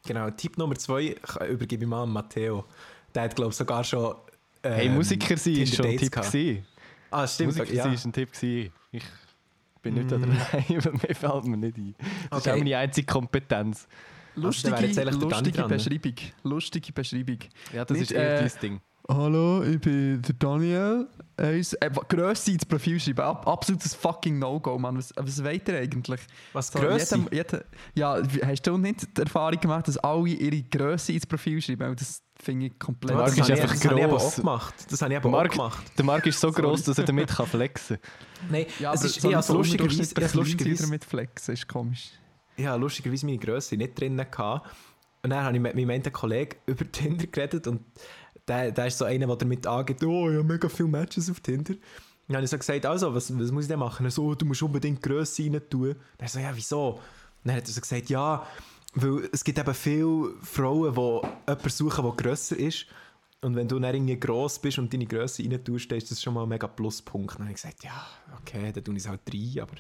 genau. 0.06 0.30
Tipp 0.32 0.58
Nummer 0.58 0.76
zwei 0.76 1.16
übergebe 1.50 1.84
ich 1.84 1.90
mal 1.90 2.04
an 2.04 2.10
Matteo. 2.10 2.66
Der 3.14 3.24
hat, 3.24 3.36
glaube 3.36 3.52
ich, 3.52 3.58
sogar 3.58 3.84
schon. 3.84 4.16
Ähm, 4.64 4.74
Hey, 4.74 4.90
Musiker 4.90 5.38
sein 5.38 5.54
ist 5.58 5.76
schon 5.76 5.86
ein 5.86 5.98
Tipp 5.98 6.12
gewesen. 6.12 6.66
Ah, 7.12 7.28
stimmt. 7.28 7.56
Musiker 7.58 7.74
ja. 7.74 7.84
sein 7.84 7.94
ist 7.94 8.06
ein 8.06 8.14
Tipp 8.14 8.32
gewesen. 8.34 8.72
Ich 8.92 9.04
bin 9.84 9.94
nicht 9.96 10.06
Mm. 10.06 10.10
da 10.10 10.18
dabei, 10.18 10.66
mir 10.70 11.16
fällt 11.16 11.44
mir 11.46 11.58
nicht 11.58 11.78
ein. 11.78 11.96
Das 12.30 12.40
ist 12.40 12.48
Okay. 12.48 12.52
auch 12.52 12.58
meine 12.64 12.78
einzige 12.78 13.06
Kompetenz. 13.06 13.88
Lustige, 14.36 14.72
Dani 14.76 15.12
lustige 15.12 15.52
dran, 15.58 15.70
ne? 15.70 15.76
Beschreibung. 15.78 16.16
Lustige 16.44 16.92
Beschreibung. 16.92 17.38
Ja, 17.74 17.86
das 17.86 17.98
Nicht, 17.98 18.12
ist 18.12 18.18
eher 18.18 18.38
äh, 18.42 18.50
dein 18.50 18.60
Ding. 18.62 18.82
Hallo, 19.10 19.64
ich 19.64 19.82
bin 19.82 20.22
der 20.22 20.34
Daniel. 20.36 21.08
Eins, 21.36 21.74
äh, 21.74 21.90
Grösse 22.08 22.52
ins 22.52 22.66
Profil 22.66 23.00
schreiben. 23.02 23.20
Ab, 23.20 23.46
absolutes 23.48 23.94
fucking 23.94 24.40
No-Go, 24.40 24.80
Mann. 24.80 24.98
Was, 24.98 25.12
was 25.18 25.44
wollt 25.44 25.68
ihr 25.68 25.78
eigentlich? 25.78 26.22
Was 26.54 26.68
So, 26.68 26.80
Grösse? 26.80 27.16
jedem- 27.18 27.34
jedem- 27.34 27.62
ja, 27.96 28.22
hast 28.46 28.62
du 28.66 28.78
nicht 28.78 29.18
die 29.18 29.22
Erfahrung 29.22 29.60
gemacht, 29.60 29.90
dass 29.90 29.98
alle 29.98 30.30
ihre 30.30 30.62
Grösse 30.64 31.12
ins 31.12 31.26
Profil 31.26 31.62
schreiben? 31.62 31.82
Weil 31.82 31.96
Das 31.96 32.22
finde 32.42 32.68
ich 32.68 32.80
komplett. 32.80 33.10
Der 33.10 33.18
Marc 33.18 33.28
das 33.36 33.38
ist 33.40 33.52
einfach 33.52 33.74
das 33.74 33.86
habe 33.86 34.00
ich 34.30 34.36
gemacht. 34.36 34.74
Das 34.90 35.02
habe 35.02 35.14
ich 35.14 35.20
eben 35.20 35.32
Marc- 35.32 35.52
gemacht. 35.52 35.84
Der 35.98 36.06
Markt 36.06 36.28
ist 36.28 36.40
so 36.40 36.52
gross, 36.52 36.84
dass 36.84 36.98
er 36.98 37.04
damit 37.04 37.28
kann 37.28 37.46
flexen 37.46 37.98
kann. 38.02 38.52
Nein, 38.52 38.66
ja, 38.80 38.94
es 38.94 39.00
aber 39.02 39.10
ist 39.10 39.22
so 39.22 39.30
eher 39.30 39.42
so 39.42 39.58
lustigerweise, 39.58 40.00
unterdurchschnittlich 40.00 40.10
ich 40.12 40.24
habe 40.24 40.32
klein 40.32 40.40
lustigerweise, 40.46 40.82
sein 40.84 40.90
mit 40.92 41.04
Flexen 41.06 41.54
ist 41.54 41.68
komisch. 41.68 42.10
Ich 42.56 42.66
habe 42.66 42.82
lustigerweise 42.82 43.26
meine 43.26 43.38
Grösse 43.38 43.78
nicht 43.78 44.00
drin 44.00 44.18
gehabt. 44.18 44.70
Und 45.24 45.30
dann 45.30 45.44
habe 45.44 45.56
ich 45.56 45.62
mit 45.62 45.76
meinem 45.76 45.90
einen 45.90 46.14
Kollegen 46.14 46.58
über 46.66 46.92
Tinder 46.92 47.28
geredet 47.28 47.68
und 47.68 47.82
der, 48.48 48.72
der 48.72 48.88
ist 48.88 48.98
so 48.98 49.06
einer, 49.06 49.26
der 49.26 49.36
damit 49.38 49.66
angeht, 49.66 50.04
oh, 50.04 50.30
ich 50.30 50.38
habe 50.38 50.44
mega 50.44 50.68
viele 50.68 50.90
Matches 50.90 51.30
auf 51.30 51.40
Tinder. 51.40 51.76
Dann 52.28 52.38
habe 52.38 52.46
ich 52.46 52.52
so 52.52 52.58
gesagt, 52.58 52.86
also, 52.86 53.14
was, 53.14 53.38
was 53.38 53.52
muss 53.52 53.66
ich 53.66 53.70
denn 53.70 53.80
machen? 53.80 54.06
Er 54.06 54.12
so, 54.12 54.26
oh, 54.26 54.36
du 54.36 54.46
musst 54.46 54.62
unbedingt 54.62 55.02
Grösse 55.02 55.44
rein 55.44 55.62
tun. 55.70 55.96
Dann 56.18 56.28
so, 56.28 56.40
ja, 56.40 56.52
wieso? 56.54 57.00
Dann 57.44 57.56
hat 57.56 57.68
er 57.68 57.74
so 57.74 57.82
gesagt, 57.82 58.10
ja, 58.10 58.46
weil 58.96 59.30
es 59.32 59.44
gibt 59.44 59.60
eben 59.60 59.74
viele 59.74 60.32
Frauen, 60.42 60.94
die 60.94 61.00
jemanden 61.48 61.70
suchen, 61.70 62.04
der 62.04 62.14
grösser 62.14 62.58
ist. 62.58 62.86
Und 63.42 63.56
wenn 63.56 63.68
du 63.68 63.78
dann 63.80 63.94
irgendwie 63.94 64.20
gross 64.20 64.60
bist 64.60 64.78
und 64.78 64.94
deine 64.94 65.06
Grösse 65.06 65.44
rein 65.44 65.64
tust, 65.64 65.92
dann 65.92 65.98
ist 65.98 66.12
das 66.12 66.22
schon 66.22 66.34
mal 66.34 66.44
ein 66.44 66.50
mega 66.50 66.68
Pluspunkt. 66.68 67.36
Dann 67.36 67.42
habe 67.42 67.52
ich 67.52 67.62
gesagt, 67.62 67.84
ja, 67.84 68.06
okay, 68.40 68.72
dann 68.72 68.84
tue 68.84 68.96
ich 68.96 69.04
es 69.04 69.10
halt 69.10 69.22
rein, 69.34 69.60
aber... 69.62 69.76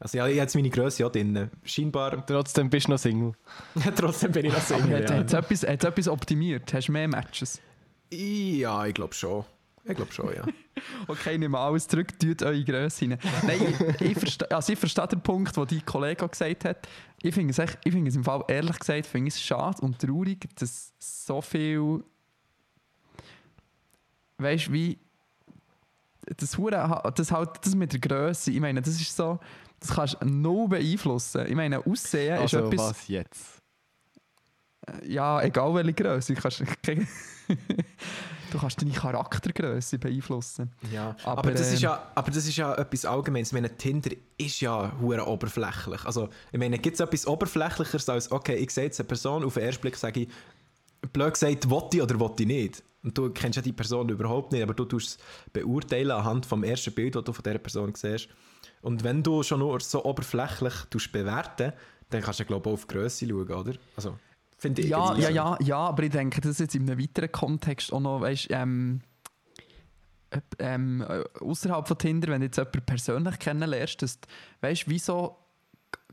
Also 0.00 0.18
ja, 0.18 0.26
jetzt 0.26 0.54
meine 0.54 0.70
Grösse 0.70 1.06
auch 1.06 1.12
drin. 1.12 1.50
Scheinbar... 1.64 2.26
Trotzdem 2.26 2.68
bist 2.68 2.88
du 2.88 2.92
noch 2.92 2.98
Single. 2.98 3.32
Trotzdem 3.96 4.32
bin 4.32 4.46
ich 4.46 4.52
noch 4.52 4.60
Single, 4.60 5.02
hat 5.02 5.10
ja. 5.10 5.20
es 5.20 5.32
etwas, 5.32 5.62
hat's 5.62 5.84
etwas 5.84 6.08
optimiert? 6.08 6.72
Hast 6.74 6.88
du 6.88 6.92
mehr 6.92 7.08
Matches? 7.08 7.60
Ja, 8.12 8.84
ich 8.86 8.94
glaube 8.94 9.14
schon. 9.14 9.44
Ich 9.86 9.94
glaube 9.94 10.12
schon, 10.12 10.34
ja. 10.34 10.44
Okay, 11.06 11.38
nehme 11.38 11.58
alles 11.58 11.86
zurück, 11.86 12.18
tut 12.18 12.42
eure 12.42 12.64
Grösse 12.64 13.04
rein. 13.08 13.18
Nein, 13.46 13.60
ich, 14.00 14.00
ich, 14.00 14.18
verstehe, 14.18 14.50
also 14.50 14.72
ich 14.72 14.78
verstehe 14.78 15.06
den 15.08 15.20
Punkt, 15.20 15.56
den 15.56 15.66
dein 15.66 15.84
Kollege 15.86 16.28
gesagt 16.28 16.64
hat. 16.64 16.88
Ich 17.22 17.34
finde 17.34 17.52
es, 17.52 17.58
echt, 17.58 17.78
ich 17.84 17.92
finde 17.92 18.08
es 18.08 18.16
im 18.16 18.24
Fall, 18.24 18.42
ehrlich 18.48 18.78
gesagt, 18.78 19.06
finde 19.06 19.28
es 19.28 19.40
schade 19.40 19.80
und 19.82 19.98
traurig, 19.98 20.46
dass 20.56 20.92
so 20.98 21.40
viel. 21.40 22.02
Weißt 24.38 24.68
du, 24.68 24.72
wie. 24.72 24.98
Das, 26.38 26.56
Hure- 26.56 27.12
das, 27.14 27.30
halt, 27.30 27.50
das 27.62 27.74
mit 27.74 27.92
der 27.92 28.00
Größe, 28.00 28.50
ich 28.50 28.60
meine, 28.60 28.80
das 28.80 29.00
ist 29.00 29.14
so. 29.14 29.38
Das 29.86 29.94
kannst 29.96 30.16
du 30.20 30.26
null 30.26 30.68
beeinflussen. 30.68 31.46
Ich 31.46 31.54
meine, 31.54 31.84
Aussehen 31.84 32.38
Also 32.38 32.58
ist 32.58 32.72
etwas. 32.72 32.90
was 32.90 33.08
jetzt? 33.08 33.58
Ja, 35.06 35.42
egal 35.42 35.74
welche 35.74 35.92
Größe. 35.92 36.34
Du 36.34 36.40
kannst, 36.40 36.60
du 38.50 38.58
kannst 38.58 38.80
deine 38.80 38.92
Charaktergröße 38.92 39.98
beeinflussen. 39.98 40.72
ja. 40.90 41.16
Aber, 41.24 41.38
Aber, 41.38 41.50
das 41.52 41.72
ist 41.72 41.82
ähm, 41.82 41.90
ja, 41.90 42.10
aber 42.14 42.30
das 42.30 42.46
ist 42.46 42.56
ja 42.56 42.74
etwas 42.74 43.04
Allgemeines. 43.04 43.48
Ich 43.48 43.54
meine, 43.54 43.76
Tinder 43.76 44.10
ist 44.38 44.60
ja 44.60 44.92
hure 45.00 45.26
oberflächlich. 45.26 46.04
Also, 46.04 46.28
ich 46.52 46.58
meine, 46.58 46.78
gibt 46.78 46.94
es 46.94 47.00
etwas 47.00 47.26
Oberflächlicheres 47.26 48.08
als, 48.08 48.32
okay, 48.32 48.56
ich 48.56 48.70
sehe 48.70 48.84
jetzt 48.84 49.00
eine 49.00 49.06
Person, 49.06 49.44
auf 49.44 49.54
den 49.54 49.64
ersten 49.64 49.82
Blick 49.82 49.96
sage 49.96 50.20
ich, 50.20 50.28
blöd 51.12 51.34
gesagt, 51.34 51.68
will 51.70 51.82
ich 51.92 52.02
oder 52.02 52.18
will 52.18 52.30
ich 52.38 52.46
nicht? 52.46 52.82
Und 53.02 53.16
du 53.18 53.28
kennst 53.30 53.56
ja 53.56 53.62
die 53.62 53.72
Person 53.72 54.08
überhaupt 54.08 54.52
nicht, 54.52 54.62
aber 54.62 54.72
du 54.72 54.86
tust 54.86 55.08
es 55.08 55.18
beurteilen 55.52 56.10
anhand 56.10 56.46
vom 56.46 56.64
ersten 56.64 56.94
Bild, 56.94 57.14
das 57.14 57.24
du 57.24 57.32
von 57.34 57.42
dieser 57.42 57.58
Person 57.58 57.92
siehst. 57.94 58.28
Und 58.84 59.02
wenn 59.02 59.22
du 59.22 59.42
schon 59.42 59.60
nur 59.60 59.80
so 59.80 60.04
oberflächlich 60.04 61.10
bewerten, 61.10 61.72
dann 62.10 62.20
kannst 62.20 62.40
du, 62.40 62.44
glaube 62.44 62.68
ich, 62.68 62.74
auch 62.74 62.74
auf 62.74 62.86
Größe 62.86 63.26
schauen, 63.26 63.50
oder? 63.50 63.72
Also, 63.96 64.18
finde 64.58 64.82
ich. 64.82 64.90
Ja, 64.90 65.16
ja, 65.16 65.30
ja, 65.30 65.56
ja, 65.62 65.76
aber 65.78 66.02
ich 66.02 66.10
denke, 66.10 66.42
das 66.42 66.50
ist 66.52 66.60
jetzt 66.60 66.74
in 66.74 66.90
einem 66.90 67.00
weiteren 67.00 67.32
Kontext 67.32 67.94
auch 67.94 68.00
noch, 68.00 68.20
weißt 68.20 68.48
ähm, 68.50 69.00
ob, 70.30 70.42
ähm, 70.58 71.00
äh, 71.00 71.24
außerhalb 71.40 71.88
von 71.88 71.96
Tinder, 71.96 72.28
wenn 72.28 72.42
du 72.42 72.46
jetzt 72.48 72.58
jemanden 72.58 72.82
persönlich 72.84 73.38
kennenlernst, 73.38 74.02
dass 74.02 74.20
du, 74.20 74.28
weißt, 74.60 74.84
wieso 74.86 75.38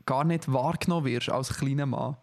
gar 0.06 0.24
nicht 0.24 0.50
wahrgenommen 0.50 1.04
wirst 1.04 1.28
als 1.28 1.52
kleiner 1.52 1.84
Mann. 1.84 2.16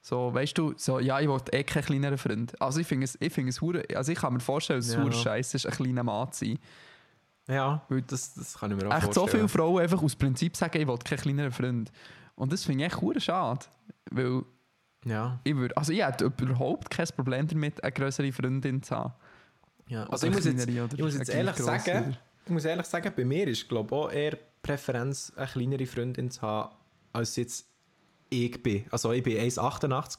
So, 0.00 0.32
weißt 0.32 0.56
du, 0.56 0.74
so, 0.76 1.00
ja, 1.00 1.18
ich 1.18 1.26
wollte 1.26 1.52
eh 1.52 1.64
keinen 1.64 1.84
kleineren 1.84 2.18
Freund. 2.18 2.62
Also 2.62 2.78
ich 2.78 2.86
finde 2.86 3.04
es, 3.04 3.18
ich 3.20 3.32
finde 3.32 3.50
es 3.50 3.60
also 3.96 4.12
ich 4.12 4.18
kann 4.18 4.34
mir 4.34 4.40
vorstellen, 4.40 4.78
dass 4.78 4.88
es 4.88 4.94
Ja. 4.94 5.10
scheiße 5.10 5.56
ist, 5.56 5.66
ein 5.66 5.72
kleiner 5.72 6.04
Mann 6.04 6.30
zu 6.30 6.44
sein. 6.44 6.58
Ja, 7.48 7.82
das, 8.06 8.34
das 8.34 8.58
kann 8.58 8.70
ich 8.70 8.76
mir 8.76 8.88
auch 8.90 8.94
Echt 8.96 9.14
so 9.14 9.20
vorstellen. 9.22 9.48
viele 9.48 9.62
Frauen 9.64 9.82
einfach 9.82 10.02
aus 10.02 10.14
Prinzip 10.14 10.56
sagen, 10.56 10.80
ich 10.80 10.86
wollte 10.86 11.04
keinen 11.04 11.20
kleineren 11.20 11.52
Freund. 11.52 11.90
Und 12.34 12.52
das 12.52 12.64
finde 12.64 12.84
ich 12.84 12.92
echt 12.92 13.00
hure 13.00 13.20
schade, 13.20 13.64
weil 14.10 14.42
Ja. 15.04 15.40
ich 15.44 15.56
würde, 15.56 15.76
also 15.76 15.92
ich 15.92 16.04
hätte 16.04 16.24
überhaupt 16.26 16.90
kein 16.90 17.06
Problem 17.08 17.48
damit, 17.48 17.82
eine 17.82 17.90
größere 17.92 18.30
Freundin 18.32 18.82
zu 18.82 18.94
haben. 18.96 19.14
Ja, 19.88 20.04
also 20.04 20.26
ich 20.26 20.34
muss 20.34 20.44
jetzt, 20.44 20.68
ich 20.68 20.98
muss 21.00 21.16
jetzt 21.16 21.30
ehrlich 21.30 21.56
sagen, 21.56 22.16
ich 22.44 22.50
muss 22.52 22.64
ehrlich 22.66 22.86
sagen, 22.86 23.12
bei 23.16 23.24
mir 23.24 23.48
ist 23.48 23.66
glaube 23.68 23.94
auch 23.94 24.10
eher 24.12 24.36
Präferenz, 24.62 25.32
eine 25.34 25.46
kleinere 25.46 25.86
Freundin 25.86 26.30
zu 26.30 26.42
haben, 26.42 26.74
als 27.14 27.36
jetzt 27.36 27.66
ich 28.28 28.62
bin. 28.62 28.84
Also 28.90 29.12
ich 29.12 29.22
bin 29.22 29.38
1,88 29.38 30.18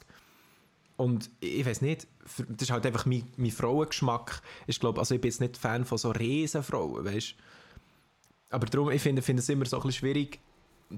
und 0.99 1.29
ich 1.39 1.65
weiß 1.65 1.81
nicht, 1.81 2.07
das 2.49 2.63
ist 2.63 2.71
halt 2.71 2.85
einfach 2.85 3.05
mein, 3.05 3.23
mein 3.37 3.51
Frauengeschmack. 3.51 4.41
Ich 4.67 4.81
glaube, 4.81 4.99
also 4.99 5.15
ich 5.15 5.21
bin 5.21 5.29
jetzt 5.29 5.39
nicht 5.39 5.55
Fan 5.55 5.85
von 5.85 5.97
so 5.97 6.11
Riesenfrauen, 6.11 7.05
weißt 7.05 7.35
Aber 8.49 8.65
darum, 8.65 8.91
ich 8.91 9.01
finde, 9.01 9.21
finde 9.21 9.39
es 9.39 9.47
immer 9.47 9.63
so 9.65 9.77
ein 9.77 9.83
bisschen 9.83 9.99
schwierig, 9.99 10.39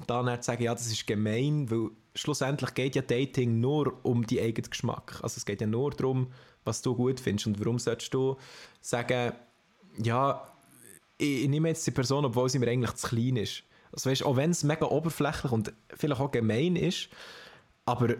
dann 0.07 0.25
zu 0.41 0.47
sagen, 0.47 0.63
ja, 0.63 0.73
das 0.73 0.87
ist 0.87 1.05
gemein, 1.05 1.69
weil 1.69 1.91
schlussendlich 2.15 2.73
geht 2.73 2.95
ja 2.95 3.03
Dating 3.03 3.59
nur 3.59 4.03
um 4.03 4.25
die 4.25 4.41
eigenen 4.41 4.71
Geschmack. 4.71 5.19
Also 5.21 5.37
es 5.37 5.45
geht 5.45 5.61
ja 5.61 5.67
nur 5.67 5.91
darum, 5.91 6.31
was 6.63 6.81
du 6.81 6.95
gut 6.95 7.19
findest. 7.19 7.45
Und 7.45 7.59
warum 7.59 7.77
solltest 7.77 8.11
du 8.11 8.37
sagen, 8.79 9.33
ja, 10.01 10.51
ich, 11.19 11.43
ich 11.43 11.49
nehme 11.49 11.67
jetzt 11.67 11.85
die 11.85 11.91
Person, 11.91 12.25
obwohl 12.25 12.49
sie 12.49 12.57
mir 12.57 12.69
eigentlich 12.69 12.95
zu 12.95 13.07
klein 13.07 13.35
ist. 13.35 13.61
Also 13.91 14.09
weißt, 14.09 14.25
auch 14.25 14.35
wenn 14.35 14.49
es 14.49 14.63
mega 14.63 14.87
oberflächlich 14.87 15.51
und 15.51 15.71
vielleicht 15.95 16.21
auch 16.21 16.31
gemein 16.31 16.75
ist, 16.75 17.09
aber 17.85 18.15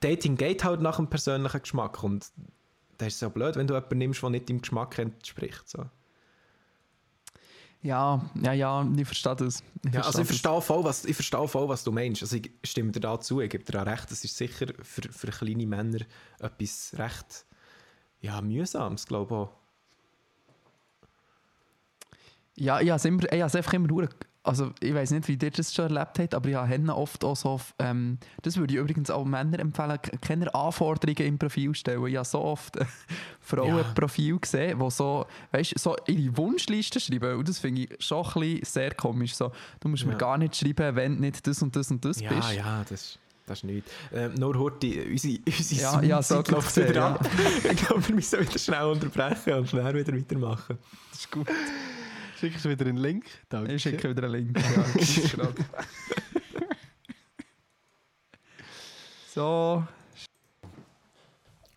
Dating 0.00 0.36
geht 0.36 0.64
halt 0.64 0.80
nach 0.80 0.96
dem 0.96 1.08
persönlichen 1.08 1.62
Geschmack 1.62 2.02
und 2.02 2.26
das 2.98 3.08
ist 3.08 3.18
so 3.20 3.30
blöd, 3.30 3.56
wenn 3.56 3.66
du 3.66 3.74
jemanden 3.74 3.98
nimmst, 3.98 4.22
der 4.22 4.30
nicht 4.30 4.48
deinem 4.48 4.60
Geschmack 4.60 4.98
entspricht. 4.98 5.68
So. 5.68 5.84
Ja, 7.82 8.30
ja, 8.40 8.52
ja, 8.52 8.88
ich 8.96 9.06
verstehe 9.06 9.34
das. 9.34 9.62
Ich 9.84 9.92
Ja, 9.92 10.02
also 10.02 10.20
ich 10.20 10.26
verstehe 10.26 10.60
voll, 10.60 10.84
was, 10.84 11.04
ich 11.04 11.16
verstehe 11.16 11.48
voll, 11.48 11.68
was 11.68 11.82
du 11.82 11.90
meinst. 11.90 12.22
Also 12.22 12.36
ich 12.36 12.50
stimme 12.62 12.92
dir 12.92 13.00
da 13.00 13.18
zu, 13.18 13.40
ich 13.40 13.50
gebe 13.50 13.64
dir 13.64 13.82
auch 13.82 13.86
recht, 13.86 14.10
das 14.10 14.22
ist 14.22 14.36
sicher 14.36 14.66
für, 14.82 15.02
für 15.10 15.30
kleine 15.30 15.66
Männer 15.66 16.00
etwas 16.38 16.94
recht 16.96 17.44
ja, 18.20 18.40
mühsames, 18.40 19.06
glaube 19.06 19.34
ich 19.34 19.38
auch. 19.38 19.50
Ja, 22.54 22.80
ich 22.80 22.90
habe 22.90 23.26
es 23.28 23.56
einfach 23.56 23.72
immer 23.72 23.88
also 24.44 24.72
ich 24.80 24.92
weiß 24.92 25.12
nicht, 25.12 25.28
wie 25.28 25.38
ihr 25.40 25.50
das 25.52 25.72
schon 25.72 25.84
erlebt 25.94 26.18
habt, 26.18 26.34
aber 26.34 26.48
ich 26.48 26.56
habe 26.56 26.94
oft 26.96 27.22
auch 27.24 27.36
so, 27.36 27.60
ähm, 27.78 28.18
das 28.42 28.56
würde 28.56 28.74
ich 28.74 28.80
übrigens 28.80 29.08
auch 29.10 29.24
Männern 29.24 29.60
empfehlen, 29.60 29.98
keine 30.20 30.52
Anforderungen 30.54 31.26
im 31.28 31.38
Profil 31.38 31.74
stellen. 31.76 32.04
Ich 32.06 32.16
habe 32.16 32.26
so 32.26 32.40
oft 32.40 32.76
äh, 32.76 32.84
Frauenprofil 33.40 34.38
gesehen, 34.38 34.80
wo 34.80 34.90
so, 34.90 35.26
weißt, 35.52 35.78
so 35.78 35.96
ihre 36.06 36.36
Wunschliste 36.36 36.98
schreiben 37.00 37.36
und 37.38 37.48
das 37.48 37.58
finde 37.60 37.82
ich 37.82 37.90
schon 38.04 38.24
ein 38.26 38.32
bisschen 38.40 38.64
sehr 38.64 38.94
komisch. 38.94 39.34
So, 39.34 39.52
du 39.80 39.88
musst 39.88 40.04
mir 40.06 40.12
Ja. 40.12 40.18
gar 40.18 40.38
nicht 40.38 40.56
schreiben, 40.56 40.96
wenn 40.96 41.14
du 41.16 41.20
nicht 41.20 41.46
das 41.46 41.62
und 41.62 41.76
das 41.76 41.90
und 41.90 42.04
das 42.04 42.20
Ja, 42.20 42.30
bist. 42.34 42.52
ja, 42.54 42.84
das 42.88 43.18
Das 43.46 43.58
ist 43.58 43.64
nichts. 43.64 43.90
Ähm, 44.12 44.34
nur 44.34 44.58
heute, 44.58 44.86
unsere, 45.08 45.38
unsere 45.46 45.80
Ja, 45.80 46.02
ja, 46.02 46.22
so 46.22 46.42
läuft 46.48 46.76
wieder 46.76 46.94
ja. 46.94 47.14
ab. 47.14 47.28
ich 47.70 47.76
glaube, 47.76 48.08
wir 48.08 48.14
müssen 48.16 48.40
wieder 48.40 48.58
schnell 48.58 48.84
unterbrechen 48.86 49.52
und 49.54 49.68
schnell 49.68 49.94
wieder 49.94 50.16
weitermachen. 50.16 50.78
Das 51.10 51.20
ist 51.20 51.30
gut. 51.30 51.46
Schickst 52.42 52.64
du 52.64 52.70
wieder 52.70 52.86
einen 52.86 52.96
Link? 52.96 53.24
Danke. 53.48 53.72
Ich 53.72 53.82
schicke 53.82 54.10
wieder 54.10 54.24
einen 54.24 54.32
Link. 54.32 54.58
Ja, 59.34 59.86
so, 59.86 59.86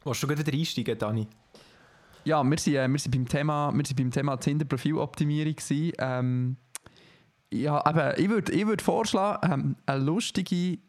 Willst 0.03 0.23
du 0.23 0.27
gleich 0.27 0.39
wieder 0.39 0.57
einsteigen, 0.57 0.97
Dani? 0.97 1.27
Ja, 2.23 2.43
wir 2.43 2.57
sind, 2.57 2.73
äh, 2.73 2.87
wir 2.87 2.97
sind 2.97 3.11
beim 3.11 3.27
Thema, 3.27 3.71
wir 3.75 3.85
sind 3.85 3.95
beim 3.95 4.09
Thema 4.09 4.37
Tinder-Profiloptimierung. 4.37 5.55
Ähm, 5.99 6.57
ja, 7.53 7.87
eben, 7.87 8.23
ich 8.23 8.29
würde 8.29 8.51
ich 8.51 8.65
würd 8.65 8.81
vorschlagen, 8.81 9.53
ähm, 9.53 9.75
eine 9.85 10.03
lustige, 10.03 10.79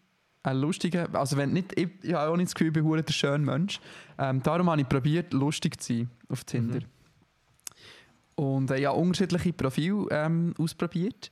eine 0.42 0.58
lustige, 0.58 1.06
also 1.12 1.36
wenn 1.36 1.52
nicht, 1.52 1.78
ich, 1.78 1.90
ich 2.02 2.14
habe 2.14 2.30
auch 2.30 2.36
nicht 2.38 2.46
das 2.46 2.54
Gefühl, 2.54 2.68
ich 2.68 2.72
bin 2.72 2.84
verdammt 2.84 3.08
der 3.10 3.12
schöne 3.12 3.44
Mensch. 3.44 3.78
Ähm, 4.16 4.42
darum 4.42 4.70
habe 4.70 4.80
ich 4.80 4.88
probiert, 4.88 5.34
lustig 5.34 5.78
zu 5.82 5.92
sein 5.92 6.10
auf 6.30 6.44
Tinder. 6.44 6.80
Und 8.36 8.70
äh, 8.70 8.78
ich 8.78 8.86
habe 8.86 8.98
unterschiedliche 8.98 9.52
Profile 9.52 10.06
ähm, 10.10 10.54
ausprobiert. 10.58 11.30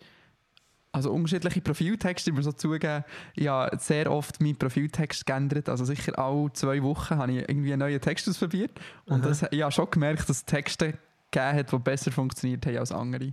Also 0.90 1.10
unterschiedliche 1.12 1.60
Profiltexte, 1.60 2.30
ich 2.30 2.36
muss 2.36 2.44
so 2.44 2.52
zugeben, 2.52 3.04
ich 3.34 3.48
habe 3.48 3.76
sehr 3.80 4.10
oft 4.10 4.40
meinen 4.40 4.56
Profiltext 4.56 5.26
geändert. 5.26 5.68
Also 5.68 5.84
sicher 5.84 6.16
alle 6.18 6.52
zwei 6.52 6.82
Wochen 6.82 7.16
habe 7.16 7.32
ich 7.32 7.48
irgendwie 7.48 7.72
einen 7.72 7.80
neuen 7.80 8.00
Text 8.00 8.28
ausprobiert. 8.28 8.70
Und 9.06 9.22
Aha. 9.22 9.28
das, 9.28 9.44
ich 9.50 9.60
habe 9.62 9.72
schon 9.72 9.90
gemerkt, 9.90 10.28
dass 10.28 10.36
es 10.36 10.44
Texte 10.44 10.94
gegeben 11.32 11.58
hat, 11.58 11.72
die 11.72 11.78
besser 11.78 12.12
funktioniert 12.12 12.64
haben 12.64 12.78
als 12.78 12.92
andere. 12.92 13.32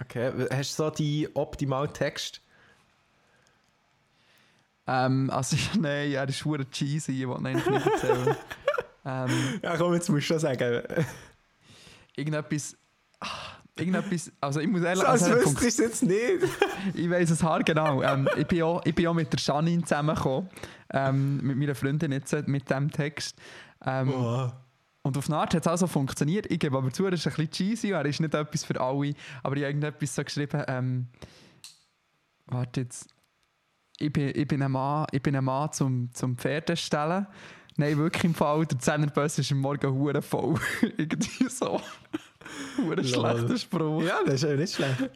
Okay, 0.00 0.32
hast 0.50 0.78
du 0.78 0.84
so 0.84 0.90
die 0.90 1.28
optimalen 1.34 1.92
Text? 1.92 2.40
Ähm, 4.86 5.30
also 5.30 5.56
nein, 5.78 6.12
er 6.12 6.28
ist 6.28 6.38
schwer 6.38 6.68
cheesy, 6.70 7.20
ich 7.20 7.28
wollte 7.28 7.46
eigentlich 7.46 7.66
nicht 7.66 7.86
erzählen. 7.86 8.36
ähm, 9.04 9.60
Ja, 9.62 9.76
komm, 9.76 9.94
jetzt 9.94 10.08
musst 10.08 10.22
du 10.22 10.34
schon 10.34 10.38
sagen. 10.38 10.82
irgendetwas... 12.16 12.76
ah, 13.22 13.62
Irgendetwas, 13.74 14.30
also 14.38 14.60
ich 14.60 14.68
muss 14.68 14.82
ehrlich 14.82 15.02
So, 15.02 15.06
als 15.06 15.22
also, 15.22 15.36
wüsstest 15.36 15.62
du 15.62 15.66
es 15.66 15.78
jetzt 15.78 16.02
nicht. 16.02 16.52
Ich 16.94 17.08
weiß 17.08 17.30
es 17.30 17.42
haargenau. 17.42 18.02
Ähm, 18.02 18.28
ich, 18.36 18.46
bin 18.46 18.62
auch, 18.62 18.82
ich 18.84 18.94
bin 18.94 19.06
auch 19.06 19.14
mit 19.14 19.32
der 19.32 19.40
Janine 19.40 19.82
zusammengekommen. 19.82 20.50
Ähm, 20.92 21.38
mit 21.38 21.56
meiner 21.56 21.74
Freundin 21.74 22.12
jetzt, 22.12 22.32
äh, 22.32 22.42
mit 22.46 22.68
diesem 22.68 22.90
Text. 22.90 23.38
Ähm, 23.84 24.12
Oh. 24.12 24.50
Und 25.04 25.18
auf 25.18 25.28
eine 25.28 25.38
Art 25.38 25.54
hat 25.54 25.62
es 25.62 25.66
auch 25.66 25.76
so 25.76 25.86
funktioniert. 25.88 26.46
Ich 26.50 26.60
gebe 26.60 26.76
aber 26.76 26.92
zu, 26.92 27.04
er 27.04 27.12
ist 27.12 27.26
ein 27.26 27.32
bisschen 27.32 27.50
cheesy, 27.50 27.90
er 27.90 28.04
ist 28.04 28.20
nicht 28.20 28.34
etwas 28.34 28.64
für 28.64 28.80
alle. 28.80 29.14
Aber 29.42 29.56
ich 29.56 29.62
habe 29.62 29.72
irgendetwas 29.72 30.14
so 30.14 30.22
geschrieben, 30.22 30.62
ähm, 30.68 31.08
warte 32.46 32.82
jetzt. 32.82 33.08
Ich 33.98 34.12
bin, 34.12 34.32
ich 34.34 34.46
bin 34.46 34.62
ein 34.62 34.70
Mann, 34.70 35.06
ich 35.12 35.22
bin 35.22 35.34
ein 35.34 35.44
Mann 35.44 35.72
zum, 35.72 36.12
zum 36.12 36.36
Pferdestellen. 36.36 37.26
Nein, 37.76 37.96
wirklich 37.98 38.24
im 38.24 38.34
Fall, 38.34 38.66
der 38.66 38.78
Zehnerbus 38.78 39.38
ist 39.38 39.50
am 39.50 39.58
Morgen 39.58 39.92
hure 39.92 40.22
voll. 40.22 40.54
Irgendwie 40.96 41.48
so. 41.48 41.80
Lol. 42.78 43.04
schlechter 43.04 43.58
Spruch. 43.58 44.02
Ja, 44.02 44.18
das 44.24 44.34
ist 44.34 44.42
ja 44.44 44.56
nicht 44.56 44.74
schlecht. 44.74 45.10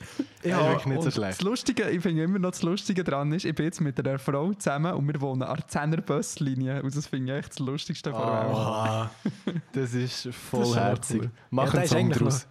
Ja, 0.45 0.69
wirklich 0.69 0.87
nicht 0.87 1.03
so 1.03 1.11
schlecht. 1.11 1.41
Das 1.41 1.43
Lustige, 1.43 1.91
ich 1.91 2.03
finde 2.03 2.23
immer 2.25 2.39
noch 2.39 2.51
das 2.51 2.63
Lustige 2.63 3.05
dran 3.05 3.33
ist, 3.33 3.45
ich 3.45 3.55
bin 3.55 3.67
jetzt 3.67 3.81
mit 3.81 3.99
einer 3.99 4.19
Frau 4.19 4.53
zusammen 4.55 4.93
und 4.95 5.07
wir 5.07 5.21
wohnen 5.21 5.43
an 5.43 5.57
der 5.57 5.67
10er 5.69 6.01
Buslinie. 6.01 6.83
Und 6.83 6.97
das 6.97 7.07
finde 7.07 7.33
ich 7.33 7.39
echt 7.41 7.51
das 7.53 7.59
Lustigste 7.61 8.11
von 8.13 8.21
der 8.23 9.11
Welt. 9.47 9.61
Das 9.73 9.95
ist 9.95 10.29
vollherzig. 10.35 11.29
Mach 11.51 11.65
Ja, 11.67 11.71
einen 11.73 11.75
das 11.81 11.85
ist 11.85 11.91
Song 11.91 11.99
eigentlich 11.99 12.19
draus. 12.19 12.47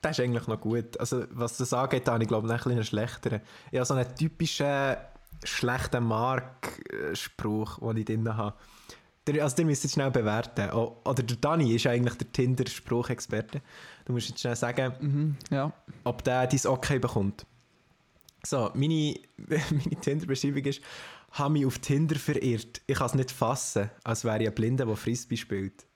Das 0.00 0.18
ist 0.18 0.24
eigentlich 0.24 0.46
noch 0.46 0.60
gut. 0.60 1.00
Also, 1.00 1.24
was 1.30 1.56
das 1.56 1.72
angeht, 1.72 2.06
habe 2.06 2.22
ich 2.22 2.28
glaube 2.28 2.46
ich, 2.46 2.52
ein 2.52 2.56
bisschen 2.56 2.72
einen 2.72 2.84
schlechteren. 2.84 3.40
Ich 3.72 3.78
habe 3.78 3.86
so 3.86 3.94
einen 3.94 4.14
typischen 4.14 4.96
schlechten 5.42 6.04
Mark-Spruch, 6.04 7.78
den 7.80 7.96
ich 7.96 8.04
drin 8.04 8.36
habe. 8.36 8.54
Also, 9.40 9.56
den 9.56 9.66
müsst 9.66 9.84
ihr 9.84 9.90
schnell 9.90 10.10
bewerten. 10.10 10.70
Oder 10.70 11.22
der 11.22 11.36
Dani 11.36 11.74
ist 11.74 11.86
eigentlich 11.86 12.14
der 12.14 12.32
Tinder-Spruchexperte. 12.32 13.60
Du 14.08 14.14
musst 14.14 14.28
jetzt 14.30 14.40
schnell 14.40 14.56
sagen, 14.56 14.94
Mhm, 15.00 15.36
ja. 15.50 15.70
ob 16.02 16.24
der 16.24 16.46
dein 16.46 16.60
Okay 16.66 16.98
bekommt. 16.98 17.44
So, 18.42 18.70
meine, 18.74 19.14
meine 19.36 20.00
Tinder-Beschreibung 20.00 20.64
ist, 20.64 20.80
habe 21.32 21.52
mich 21.52 21.66
auf 21.66 21.78
Tinder 21.78 22.16
verirrt. 22.16 22.80
Ich 22.86 22.96
kann 22.96 23.06
es 23.08 23.14
nicht 23.14 23.30
fassen, 23.30 23.90
als 24.04 24.24
wäre 24.24 24.42
ich 24.42 24.48
ein 24.48 24.54
Blinder, 24.54 24.86
der 24.86 24.96
Frisbee 24.96 25.36
spielt. 25.36 25.86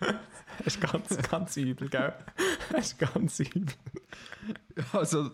Das 0.64 0.66
ist 0.74 0.80
ganz, 0.80 1.30
ganz 1.30 1.56
übel, 1.56 1.88
gell? 1.88 2.12
Das 2.70 2.86
ist 2.92 2.98
ganz 2.98 3.40
übel. 3.40 3.66
Also, 4.92 5.30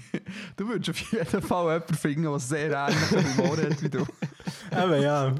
du 0.56 0.68
würdest 0.68 0.90
auf 0.90 1.12
jeden 1.12 1.42
Fall 1.42 1.72
jemanden 1.72 1.94
finden, 1.94 2.22
der 2.22 2.38
sehr 2.38 2.70
ähnlichen 2.70 3.38
Humor 3.38 3.56
hat 3.56 3.82
wie 3.82 3.88
du. 3.88 4.06
Aber 4.70 4.96
ja. 4.96 5.34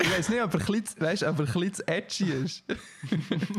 Ich 0.00 0.18
weiß 0.18 0.28
nicht, 0.30 0.42
ob 0.42 0.54
er 0.54 0.60
ein 0.60 0.66
bisschen, 0.66 1.00
weißt, 1.00 1.22
ob 1.24 1.38
er 1.38 1.46
ein 1.46 1.52
bisschen 1.52 1.88
edgy 1.88 2.30
ist. 2.30 2.64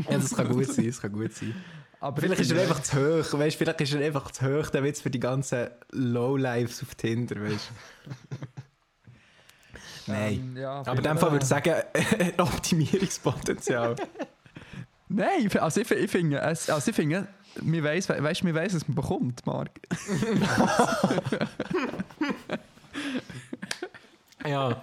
ja, 0.09 0.17
das 0.17 0.35
kann 0.35 0.49
gut 0.49 0.71
sein, 0.71 0.87
das 0.87 1.01
kann 1.01 1.11
gut 1.11 1.33
sein. 1.33 1.55
Aber 1.99 2.21
Vielleicht 2.21 2.41
ich 2.41 2.51
ist 2.51 2.55
er 2.55 2.61
einfach 2.61 2.81
zu 2.81 2.97
hoch, 2.97 3.39
weißt, 3.39 3.57
vielleicht 3.57 3.81
ist 3.81 3.93
er 3.93 4.05
einfach 4.05 4.29
zu 4.31 4.45
hoch, 4.45 4.69
der 4.69 4.83
Witz 4.83 5.01
für 5.01 5.09
die 5.09 5.19
ganzen 5.19 5.69
Lowlives 5.91 6.83
auf 6.83 6.93
Tinder, 6.95 7.41
weißt 7.41 7.71
Nein. 10.07 10.33
Ähm, 10.33 10.57
ja, 10.57 10.71
Aber 10.81 10.97
in 10.97 11.03
dem 11.03 11.17
Fall 11.17 11.31
würde 11.31 11.43
ich 11.43 11.49
sagen, 11.49 11.73
Optimierungspotenzial. 12.37 13.95
Nein, 15.07 15.49
also 15.59 15.81
ich, 15.81 15.91
ich 15.91 16.11
finde, 16.11 16.41
also 16.41 16.89
ich 16.89 16.95
finde, 16.95 17.27
wir 17.61 17.83
weiss, 17.83 18.09
we- 18.09 18.21
weißt, 18.21 18.43
wir 18.43 18.55
weiss, 18.55 18.73
was 18.75 18.87
man 18.87 18.95
bekommt, 18.95 19.45
Marc. 19.45 19.69
ja. 24.45 24.81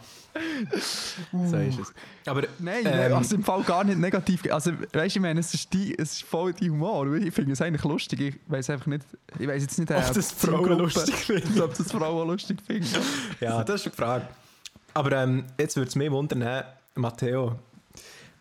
So 1.32 1.56
ist 1.58 1.78
es. 1.78 1.92
Aber 2.26 2.42
Nein, 2.58 2.86
Ähm, 2.86 3.14
also 3.14 3.34
im 3.34 3.44
Fall 3.44 3.62
gar 3.64 3.84
nicht 3.84 3.98
negativ. 3.98 4.50
Also, 4.50 4.72
weißt 4.92 5.16
du, 5.16 5.18
ich 5.18 5.20
meine, 5.20 5.40
es 5.40 5.52
ist, 5.52 5.72
die, 5.74 5.96
es 5.98 6.12
ist 6.12 6.22
voll 6.22 6.54
dein 6.54 6.70
Humor. 6.70 7.12
Ich 7.16 7.34
finde 7.34 7.52
es 7.52 7.60
eigentlich 7.60 7.84
lustig. 7.84 8.20
Ich 8.20 8.34
weiß 8.46 8.70
einfach 8.70 8.86
nicht, 8.86 9.04
ich 9.38 9.46
weiß 9.46 9.60
jetzt 9.62 9.78
nicht, 9.78 9.90
äh, 9.90 9.96
Ob 9.96 10.14
das 10.14 10.34
die 10.36 10.46
Frauen 10.46 10.78
lustig 10.78 11.14
finden. 11.16 11.60
Ob 11.60 11.76
das 11.76 11.92
Frauen 11.92 12.28
lustig 12.28 12.58
finden. 12.66 12.88
ja, 13.40 13.62
das 13.62 13.82
ist 13.82 13.86
eine 13.88 13.94
Frage. 13.96 14.28
Aber 14.94 15.12
ähm, 15.12 15.44
jetzt 15.58 15.76
würde 15.76 15.88
es 15.88 15.96
mich 15.96 16.10
wundern, 16.10 16.40
äh, 16.42 16.64
Matteo, 16.94 17.58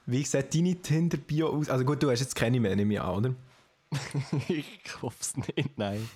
wie 0.05 0.23
sieht 0.23 0.53
deine 0.53 0.75
Tinder-Bio 0.75 1.49
aus? 1.49 1.69
Also 1.69 1.85
gut, 1.85 2.01
du 2.01 2.09
hast 2.09 2.19
jetzt 2.19 2.35
keine 2.35 2.59
mehr, 2.59 2.75
nehme 2.75 2.93
ich 2.93 3.01
an, 3.01 3.17
oder? 3.17 3.35
ich 4.47 4.79
hoffe 5.01 5.17
es 5.19 5.35
nicht, 5.37 5.77
nein. 5.77 6.09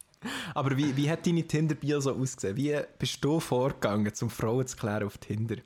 Aber 0.53 0.76
wie, 0.78 0.95
wie 0.95 1.10
hat 1.10 1.26
deine 1.26 1.44
Tinder-Bio 1.44 1.99
so 1.99 2.16
ausgesehen? 2.16 2.57
Wie 2.57 2.76
bist 2.98 3.24
du 3.24 3.40
vorgegangen, 3.40 4.12
um 4.22 4.30
Frauen 4.30 4.66
zu 4.66 4.78
klären 4.78 5.03
auf 5.03 5.18
Tinder? 5.18 5.57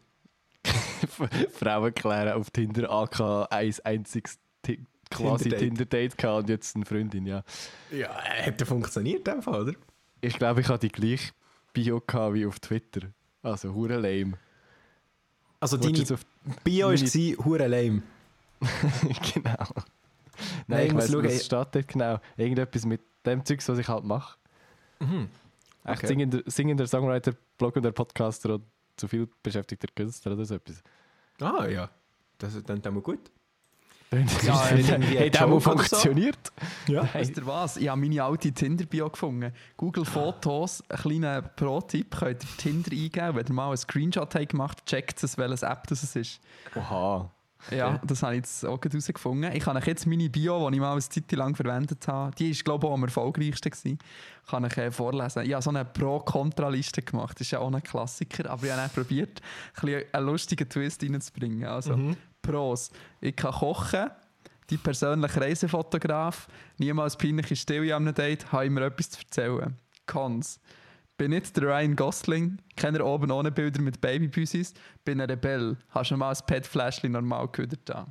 Frauen 1.53 1.93
klären 1.93 2.33
auf 2.33 2.49
Tinder 2.51 2.91
AK 2.91 3.51
ein 3.51 3.73
einziges 3.83 4.39
quasi 5.09 5.43
Tinder-Date. 5.45 5.59
Tinder-Date 5.59 6.17
gehabt 6.17 6.43
und 6.43 6.49
jetzt 6.49 6.75
eine 6.75 6.85
Freundin, 6.85 7.25
ja. 7.25 7.43
Ja, 7.91 8.09
hat 8.21 8.59
ja 8.59 8.65
funktioniert 8.65 9.27
Fall, 9.43 9.61
oder? 9.61 9.73
Ich 10.21 10.37
glaube, 10.37 10.61
ich 10.61 10.67
hatte 10.67 10.87
die 10.87 10.91
gleiche 10.91 11.31
Bio 11.73 12.01
gehabt 12.05 12.33
wie 12.35 12.45
auf 12.45 12.59
Twitter. 12.59 13.07
Also, 13.41 13.73
hure 13.73 13.95
lame. 13.95 14.37
Also 15.59 15.77
deine 15.77 16.01
auf 16.13 16.25
Bio 16.63 16.89
war 16.89 17.45
hure 17.45 17.67
lame. 17.67 18.01
genau. 19.33 19.55
Nein, 20.67 20.67
Nein, 20.67 20.79
ich 20.85 20.87
ich 20.91 20.95
weiß 20.97 21.09
nicht, 21.09 21.25
ich- 21.25 21.25
was 21.35 21.45
steht 21.45 21.67
dort 21.75 21.87
genau. 21.87 22.19
Irgendetwas 22.37 22.85
mit 22.85 23.01
dem 23.25 23.43
Zeugs, 23.45 23.67
was 23.67 23.77
ich 23.77 23.87
halt 23.87 24.03
mache. 24.03 24.37
Mhm. 24.99 25.27
Echt 25.83 25.97
Okay. 25.99 26.07
singender, 26.07 26.41
singender 26.45 26.87
Songwriter, 26.87 27.33
bloggender 27.57 27.91
Podcaster 27.91 28.55
oder 28.55 28.63
zu 28.95 29.07
viel 29.07 29.27
beschäftigter 29.43 29.87
Künstler 29.95 30.33
oder 30.33 30.45
so 30.45 30.55
etwas. 30.55 30.81
Ah 31.39 31.65
ja, 31.67 31.89
das 32.37 32.55
ist 32.55 32.69
dann, 32.69 32.81
dann 32.81 33.01
gut. 33.01 33.19
Ja, 34.11 34.65
hey, 34.65 35.29
der 35.29 35.41
Joke 35.41 35.53
oder 35.53 35.61
so? 35.61 35.69
funktioniert. 35.71 36.51
Ja. 36.87 37.07
Wisst 37.13 37.37
ihr 37.37 37.45
was? 37.45 37.77
Ich 37.77 37.87
habe 37.89 38.01
meine 38.01 38.23
alte 38.23 38.51
Tinder-Bio 38.51 39.09
gefunden. 39.09 39.53
Google 39.77 40.03
Fotos, 40.05 40.83
ein 40.89 40.97
kleiner 40.97 41.41
Pro-Tipp, 41.43 42.17
könnt 42.17 42.43
ihr 42.43 42.57
Tinder 42.57 42.91
eingeben. 42.91 43.35
Wenn 43.35 43.45
ihr 43.45 43.53
mal 43.53 43.67
einen 43.67 43.77
Screenshot 43.77 44.33
habt 44.33 44.49
gemacht 44.49 44.83
checkt 44.87 45.23
es, 45.23 45.37
welches 45.37 45.61
App 45.61 45.85
das 45.87 46.01
es 46.01 46.15
ist. 46.15 46.39
Oha. 46.75 47.29
Ja, 47.71 47.99
das 48.05 48.23
habe 48.23 48.35
ich 48.35 48.37
jetzt 48.37 48.65
auch 48.65 48.79
gerade 48.79 48.93
herausgefunden. 48.93 49.51
Ich 49.53 49.67
euch 49.67 49.85
jetzt 49.85 50.07
meine 50.07 50.29
Bio, 50.29 50.69
die 50.69 50.75
ich 50.77 50.81
mal 50.81 50.93
eine 50.93 51.01
Zeit 51.01 51.29
lang 51.33 51.53
verwendet 51.55 52.07
habe, 52.07 52.33
die 52.35 52.51
ist, 52.51 52.63
glaube 52.63 52.87
ich, 52.87 52.89
auch 52.89 52.93
am 52.95 53.03
erfolgreichsten 53.03 53.69
gewesen, 53.69 53.99
kann 54.49 54.63
ich 54.63 54.77
äh, 54.77 54.89
vorlesen. 54.91 55.43
Ich 55.43 55.51
habe 55.53 55.61
so 55.61 55.69
eine 55.69 55.83
Pro-Kontra-Liste 55.83 57.01
gemacht. 57.01 57.33
Das 57.35 57.41
ist 57.47 57.51
ja 57.51 57.59
auch 57.59 57.71
ein 57.71 57.83
Klassiker, 57.83 58.49
aber 58.49 58.63
ich 58.63 58.71
habe 58.71 58.81
dann 58.81 58.89
probiert, 58.89 59.41
ein 59.75 59.81
bisschen 59.85 60.03
einen 60.13 60.25
lustigen 60.25 60.69
Twist 60.69 61.03
reinzubringen. 61.03 61.65
Also, 61.67 61.97
Mhm. 61.97 62.15
Pros. 62.41 62.91
Ich 63.21 63.35
kann 63.35 63.51
kochen, 63.51 64.09
die 64.69 64.77
persönliche 64.77 65.41
Reisefotograf, 65.41 66.47
niemals 66.77 67.17
peinliche 67.17 67.55
Stille 67.55 67.95
an 67.95 68.03
einem 68.03 68.13
Date, 68.13 68.51
habe 68.51 68.65
immer 68.65 68.81
etwas 68.81 69.11
zu 69.11 69.19
erzählen. 69.19 69.75
Cons. 70.05 70.59
Bin 71.17 71.31
nicht 71.31 71.55
der 71.57 71.63
Ryan 71.63 71.95
Gosling, 71.95 72.59
keine 72.77 73.03
oben 73.03 73.29
ohne 73.31 73.51
Bilder 73.51 73.81
mit 73.81 73.99
Babybüsis, 73.99 74.73
bin 75.03 75.19
ein 75.19 75.29
Rebell, 75.29 75.75
habe 75.89 76.05
schon 76.05 76.19
mal 76.19 76.29
ein 76.29 76.37
PET-Fläschchen 76.45 77.11
normal 77.11 77.49
gehüdert 77.49 77.81
da. 77.85 78.07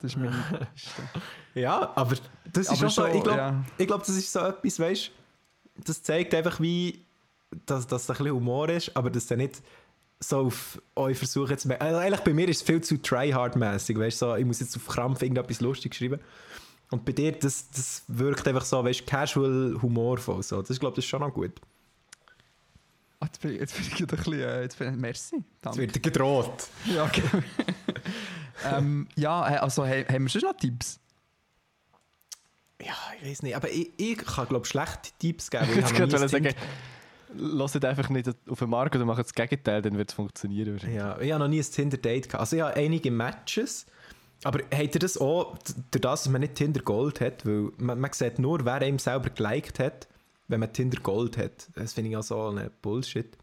Das 0.00 0.12
ist 0.12 0.16
meine 0.16 0.30
Liste. 0.74 1.02
Ja, 1.54 1.92
aber 1.96 2.14
das 2.52 2.70
ist 2.70 2.78
Aber 2.78 2.86
auch 2.86 2.90
so, 2.90 3.06
ich 3.06 3.22
glaube, 3.22 3.38
ja. 3.38 3.64
ich 3.76 3.86
glaub, 3.86 4.00
das 4.00 4.10
ist 4.10 4.32
so 4.32 4.40
etwas, 4.40 4.78
weißt 4.78 5.10
das 5.84 6.02
zeigt 6.02 6.32
einfach, 6.34 6.60
wie 6.60 7.04
dass, 7.66 7.86
dass 7.86 8.06
da 8.06 8.14
ein 8.14 8.18
bisschen 8.18 8.34
Humor 8.34 8.68
ist, 8.68 8.96
aber 8.96 9.10
dass 9.10 9.26
dann 9.26 9.38
nicht 9.38 9.62
so 10.20 10.46
auf 10.46 10.80
euch 10.96 11.18
versuchen 11.18 11.50
jetzt 11.50 11.70
also 11.70 11.98
eigentlich 11.98 12.20
bei 12.20 12.32
mir 12.32 12.48
ist 12.48 12.58
es 12.58 12.62
viel 12.62 12.80
zu 12.80 12.94
tryhard-mäßig, 12.96 13.98
weißt 13.98 14.18
so, 14.18 14.34
ich 14.36 14.44
muss 14.44 14.60
jetzt 14.60 14.76
auf 14.76 14.86
Krampf 14.86 15.22
irgendetwas 15.22 15.60
lustig 15.60 15.94
schreiben. 15.94 16.20
Und 16.90 17.04
bei 17.04 17.12
dir, 17.12 17.32
das, 17.32 17.70
das 17.70 18.04
wirkt 18.08 18.46
einfach 18.46 18.64
so, 18.64 18.82
weißt 18.84 19.06
casual, 19.06 19.76
humorvoll. 19.82 20.42
So. 20.42 20.60
Das, 20.60 20.70
ich 20.70 20.80
glaube, 20.80 20.94
das 20.96 21.04
ist 21.04 21.08
schon 21.08 21.20
noch 21.20 21.32
gut. 21.32 21.52
Ah, 23.20 23.26
jetzt, 23.26 23.40
bin 23.40 23.52
ich, 23.52 23.60
jetzt 23.60 23.74
bin 23.74 23.86
ich 23.86 23.94
gerade 23.96 24.16
ein 24.16 24.16
bisschen. 24.18 24.40
Äh, 24.40 24.62
jetzt 24.62 24.78
bin 24.78 24.94
ich, 24.94 25.00
merci. 25.00 25.44
Danke. 25.60 25.78
wird 25.78 25.94
dir 25.94 26.00
gedroht. 26.00 26.68
Ja, 26.86 27.04
okay. 27.04 27.22
ähm, 28.64 29.08
ja, 29.16 29.54
äh, 29.54 29.56
also 29.56 29.84
he- 29.84 30.04
haben 30.04 30.24
wir 30.24 30.28
schon 30.28 30.42
noch 30.42 30.56
Tipps? 30.56 31.00
Ja, 32.80 32.94
ich 33.20 33.28
weiß 33.30 33.42
nicht. 33.42 33.56
Aber 33.56 33.70
ich, 33.70 33.90
ich 33.96 34.18
kann, 34.18 34.46
glaube 34.48 34.64
ich, 34.64 34.70
schlechte 34.70 35.10
Tipps 35.18 35.50
geben. 35.50 35.64
Ich 35.64 35.70
ich 35.70 35.76
wollte 35.84 35.94
habe 36.02 36.12
noch 36.12 36.20
nie 36.20 36.28
sagen, 36.28 36.54
lasst 37.36 37.84
einfach 37.84 38.08
nicht 38.10 38.28
auf 38.48 38.58
den 38.58 38.70
Markt 38.70 38.94
oder 38.96 39.04
macht 39.04 39.18
das 39.20 39.34
Gegenteil, 39.34 39.82
dann 39.82 39.96
wird 39.96 40.10
es 40.10 40.14
funktionieren. 40.14 40.78
Ja, 40.92 41.18
ich 41.20 41.32
habe 41.32 41.42
noch 41.44 41.48
nie 41.48 41.60
ein 41.60 41.64
Tinder-Date 41.64 42.28
gehabt. 42.28 42.40
Also 42.40 42.56
ich 42.56 42.62
habe 42.62 42.74
einige 42.74 43.10
Matches. 43.10 43.86
Aber 44.42 44.60
habt 44.72 44.94
ihr 44.94 44.98
das 45.00 45.16
auch, 45.18 45.56
d- 45.58 45.72
durch 45.90 46.00
das, 46.02 46.24
dass 46.24 46.32
man 46.32 46.40
nicht 46.42 46.54
Tinder 46.56 46.82
Gold 46.82 47.20
hat? 47.20 47.46
Weil 47.46 47.70
man, 47.78 47.98
man 47.98 48.12
sieht 48.12 48.38
nur, 48.38 48.64
wer 48.64 48.74
einem 48.74 48.98
selber 48.98 49.30
geliked 49.30 49.78
hat, 49.78 50.06
wenn 50.48 50.60
man 50.60 50.72
Tinder 50.72 51.00
Gold 51.02 51.38
hat. 51.38 51.68
Das 51.74 51.94
finde 51.94 52.10
ich 52.10 52.16
auch 52.16 52.22
so 52.22 52.48
ein 52.48 52.70
Bullshit. 52.82 53.38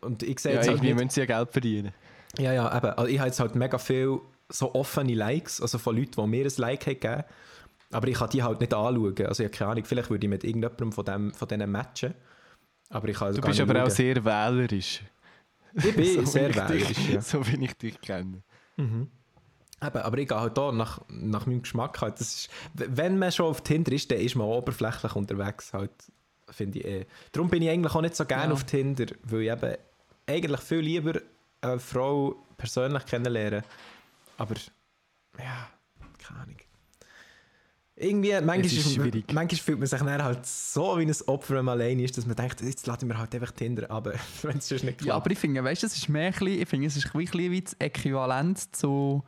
Und 0.00 0.22
ich 0.22 0.40
sehe 0.40 0.52
Ja, 0.52 0.58
jetzt 0.58 0.68
halt 0.68 0.78
irgendwie 0.78 0.94
nicht... 0.94 1.04
müssen 1.04 1.10
sie 1.10 1.20
ja 1.20 1.26
Geld 1.26 1.52
verdienen. 1.52 1.92
Ja, 2.38 2.52
ja, 2.52 2.76
eben. 2.76 2.86
Also 2.90 3.06
ich 3.06 3.18
habe 3.18 3.28
jetzt 3.28 3.40
halt 3.40 3.54
mega 3.54 3.78
viel 3.78 4.18
so 4.48 4.74
offene 4.74 5.14
Likes, 5.14 5.60
also 5.60 5.78
von 5.78 5.96
Leuten, 5.96 6.12
die 6.20 6.26
mir 6.26 6.44
ein 6.46 6.52
Like 6.56 6.86
haben 6.86 6.94
gegeben 7.00 7.24
Aber 7.92 8.08
ich 8.08 8.14
kann 8.16 8.30
die 8.30 8.42
halt 8.42 8.60
nicht 8.60 8.74
anschauen. 8.74 9.26
Also 9.26 9.42
ich 9.42 9.48
habe 9.48 9.56
keine 9.56 9.70
Ahnung, 9.72 9.84
vielleicht 9.84 10.10
würde 10.10 10.26
ich 10.26 10.30
mit 10.30 10.44
irgendjemandem 10.44 10.92
von, 10.92 11.04
dem, 11.04 11.32
von 11.34 11.48
denen 11.48 11.70
matchen. 11.70 12.14
Aber 12.90 13.08
ich 13.08 13.16
kann 13.16 13.28
also 13.28 13.40
Du 13.40 13.46
bist 13.48 13.60
aber 13.60 13.74
auch 13.82 13.86
schauen. 13.86 13.90
sehr 13.90 14.24
wählerisch. 14.24 15.02
Ich 15.74 15.94
bin 15.96 16.04
So 16.24 16.30
sehr 16.30 16.50
ich 16.50 16.56
dich- 16.56 16.68
wählerisch, 16.68 17.08
ja. 17.10 17.20
So 17.20 17.46
wie 17.46 17.64
ich 17.64 17.74
dich 17.76 18.00
kenne. 18.00 18.42
Mhm. 18.76 19.08
Eben, 19.82 19.98
aber 19.98 20.18
ich 20.18 20.28
gehe 20.28 20.40
halt 20.40 20.56
da 20.56 20.72
nach, 20.72 21.00
nach 21.08 21.44
meinem 21.46 21.60
Geschmack 21.62 22.00
halt. 22.00 22.18
Das 22.20 22.34
ist, 22.34 22.50
wenn 22.74 23.18
man 23.18 23.30
schon 23.30 23.46
auf 23.46 23.60
Tinder 23.62 23.92
ist, 23.92 24.10
dann 24.10 24.18
ist 24.20 24.34
man 24.34 24.46
oberflächlich 24.46 25.14
unterwegs 25.14 25.72
halt, 25.74 25.90
finde 26.48 26.78
ich 26.78 26.84
eh. 26.86 27.06
Darum 27.32 27.50
bin 27.50 27.62
ich 27.62 27.68
eigentlich 27.68 27.94
auch 27.94 28.00
nicht 28.00 28.16
so 28.16 28.24
gerne 28.24 28.46
Ja. 28.46 28.52
auf 28.52 28.64
Tinder, 28.64 29.06
weil 29.24 29.42
ich 29.42 29.50
eben 29.52 29.76
eigentlich 30.26 30.60
viel 30.62 30.78
lieber 30.78 31.20
eine 31.60 31.78
Frau 31.78 32.36
persönlich 32.56 33.04
kennenlernen. 33.04 33.62
Aber, 34.38 34.54
ja, 35.38 35.68
keine 36.18 36.40
Ahnung. 36.40 36.56
Irgendwie, 37.98 38.32
manchmal, 38.42 38.66
Es 38.66 38.92
schwierig. 38.92 39.32
manchmal 39.32 39.58
fühlt 39.58 39.78
man 39.78 39.86
sich 39.88 39.98
dann 39.98 40.22
halt 40.22 40.44
so 40.44 40.98
wie 40.98 41.06
ein 41.06 41.14
Opfer, 41.26 41.54
wenn 41.54 41.64
man 41.64 41.80
allein 41.80 41.98
ist, 41.98 42.18
dass 42.18 42.26
man 42.26 42.36
denkt, 42.36 42.60
jetzt 42.60 42.86
laden 42.86 43.08
wir 43.08 43.16
halt 43.16 43.34
einfach 43.34 43.52
Tinder, 43.52 43.90
aber 43.90 44.12
wenn 44.42 44.58
es 44.58 44.68
sonst 44.68 44.84
nicht 44.84 44.98
klappt. 44.98 45.08
Ja, 45.08 45.14
aber 45.14 45.30
ich 45.30 45.38
finde, 45.38 45.64
weißt 45.64 45.82
du, 45.82 45.86
es 45.86 45.96
ist 45.96 46.08
mehr 46.10 46.28
ich 46.42 46.68
finde, 46.68 46.86
es 46.86 46.96
ist 46.96 47.06
ein 47.06 47.18
bisschen 47.18 47.50
wie 47.52 47.62
das 47.62 47.72
Äquivalent 47.78 48.76
zu 48.76 49.24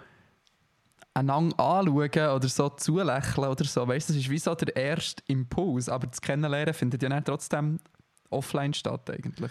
einander 1.14 1.58
anschauen 1.58 2.36
oder 2.36 2.48
so 2.48 2.68
zulächeln 2.68 3.48
oder 3.48 3.64
so. 3.64 3.88
Weißt 3.88 4.10
du, 4.10 4.12
das 4.12 4.22
ist 4.22 4.30
wie 4.30 4.38
so 4.38 4.54
der 4.54 4.76
erste 4.76 5.22
Impuls, 5.28 5.88
aber 5.88 6.06
das 6.06 6.20
Kennenlernen 6.20 6.74
findet 6.74 7.02
ja 7.02 7.08
dann 7.08 7.24
trotzdem 7.24 7.80
offline 8.28 8.74
statt 8.74 9.08
eigentlich. 9.10 9.50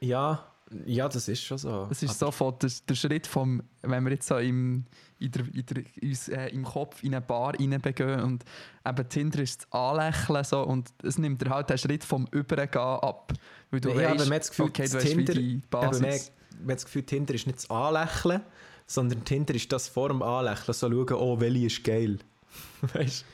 ja, 0.00 0.44
ja, 0.86 1.08
das 1.08 1.28
ist 1.28 1.42
schon 1.42 1.58
so. 1.58 1.88
Es 1.90 2.02
ist 2.02 2.10
Aber- 2.10 2.18
so 2.18 2.30
von 2.30 2.54
der, 2.60 2.70
der 2.88 2.94
Schritt 2.94 3.26
vom, 3.26 3.62
wenn 3.82 4.04
wir 4.04 4.12
jetzt 4.12 4.26
so 4.28 4.36
im, 4.38 4.84
in 5.18 5.30
der, 5.32 5.44
in 5.52 5.64
der, 5.66 5.82
uns, 6.02 6.28
äh, 6.28 6.48
im 6.48 6.64
Kopf 6.64 7.02
in 7.02 7.14
eine 7.14 7.20
Bar 7.22 7.54
reinbegehen 7.58 8.20
und 8.20 8.44
eben 8.86 9.08
Tinder 9.08 9.40
ist 9.40 9.62
das 9.62 9.72
Anlächeln 9.72 10.44
so 10.44 10.62
und 10.62 10.90
es 11.02 11.18
nimmt 11.18 11.40
dir 11.42 11.50
halt 11.50 11.70
den 11.70 11.78
Schritt 11.78 12.04
vom 12.04 12.26
Übergehen 12.32 12.80
ab. 12.82 13.32
Weil 13.70 13.80
du 13.80 13.88
Ja, 13.90 14.10
aber 14.10 14.18
weißt, 14.18 14.18
man 14.28 14.34
hat 14.34 14.40
das 14.42 14.50
Gefühl, 14.50 14.66
okay, 14.66 14.86
du 14.86 14.92
das 14.92 15.04
Tinder- 15.04 15.32
die 15.34 15.40
Eben, 15.40 15.62
man, 15.70 15.80
Basis... 15.90 16.32
man 16.60 16.70
hat 16.70 16.76
das 16.76 16.84
Gefühl, 16.84 17.02
Tinder 17.02 17.34
ist 17.34 17.46
nicht 17.46 17.58
das 17.58 17.70
Anlächeln, 17.70 18.40
sondern 18.86 19.24
Tinder 19.24 19.54
ist 19.54 19.70
das 19.72 19.88
vor 19.88 20.08
dem 20.08 20.22
Anlächeln. 20.22 20.74
So 20.74 20.90
schauen, 20.90 21.12
oh, 21.14 21.40
welche 21.40 21.66
ist 21.66 21.84
geil. 21.84 22.18
weißt 22.94 23.24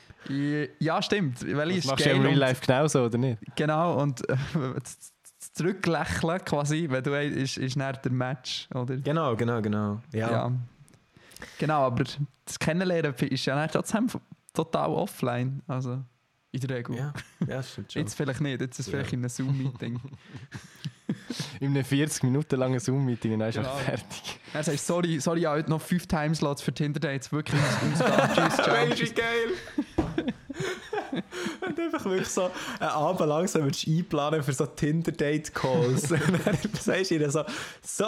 Ja, 0.78 1.02
stimmt. 1.02 1.40
Weil 1.54 1.68
Das 1.68 1.78
ist 1.78 1.86
machst 1.86 2.04
du 2.04 2.08
ja 2.10 2.14
im 2.16 2.22
geil 2.22 2.30
Real 2.30 2.38
Life 2.40 2.62
genauso, 2.66 3.04
oder 3.04 3.18
nicht? 3.18 3.38
Genau, 3.56 4.00
und 4.00 4.28
äh, 4.28 4.36
das 4.82 5.12
Zurücklächeln 5.54 6.44
quasi, 6.44 6.86
wenn 6.90 7.02
du 7.04 7.12
ist, 7.20 7.56
ist 7.58 7.76
dann 7.76 7.96
der 8.04 8.12
Match, 8.12 8.68
oder? 8.74 8.96
Genau, 8.96 9.36
genau, 9.36 9.62
genau. 9.62 10.00
Ja. 10.12 10.50
Genau, 11.58 11.82
aber 11.86 12.04
das 12.44 12.58
Kennenlernen 12.58 13.14
ist 13.14 13.44
ja 13.46 13.66
trotzdem 13.68 14.08
total 14.52 14.90
offline, 14.90 15.62
also 15.68 16.02
in 16.50 16.60
der 16.60 16.76
Regel. 16.78 16.96
Ja, 16.96 17.12
ja 17.46 17.62
stimmt 17.62 17.92
schon. 17.92 18.02
Jetzt 18.02 18.14
vielleicht 18.14 18.40
nicht, 18.40 18.60
jetzt 18.60 18.78
ist 18.78 18.86
es 18.86 18.92
Ja. 18.92 18.98
vielleicht 18.98 19.12
in 19.12 19.20
einem 19.20 19.28
Zoom-Meeting. 19.28 20.00
In 21.60 21.68
einem 21.72 21.84
40 21.84 22.22
Minuten 22.22 22.56
langen 22.58 22.80
Zoom-Meeting 22.80 23.34
und 23.34 23.40
dann 23.40 23.48
ist 23.50 23.56
Genau. 23.56 23.74
fertig. 23.76 24.40
Sagst 24.54 24.68
du, 24.68 24.76
sorry, 24.78 25.20
sorry, 25.20 25.40
ich 25.40 25.46
habe 25.46 25.58
heute 25.58 25.70
noch 25.70 25.80
fünf 25.82 26.06
Timeslots 26.06 26.62
für 26.62 26.72
Tinder-Dates, 26.72 27.30
wirklich. 27.30 27.60
Tschüss, 28.34 28.56
ciao. 28.56 28.72
Mensch, 28.74 29.00
wie 29.02 30.13
Und 31.66 31.78
einfach 31.80 32.04
wirklich 32.04 32.28
so 32.28 32.50
einen 32.80 32.90
Abend 32.90 33.28
lang 33.28 33.46
so 33.48 33.60
würdest 33.62 33.86
du 33.86 33.90
einplanen 33.96 34.42
für 34.42 34.52
so 34.52 34.66
Tinder-Date-Calls. 34.66 36.10
Und 36.12 36.20
dann 36.44 36.58
sagst 36.78 37.10
du 37.10 37.14
ihnen 37.16 37.30
so, 37.30 37.44
so, 37.82 38.06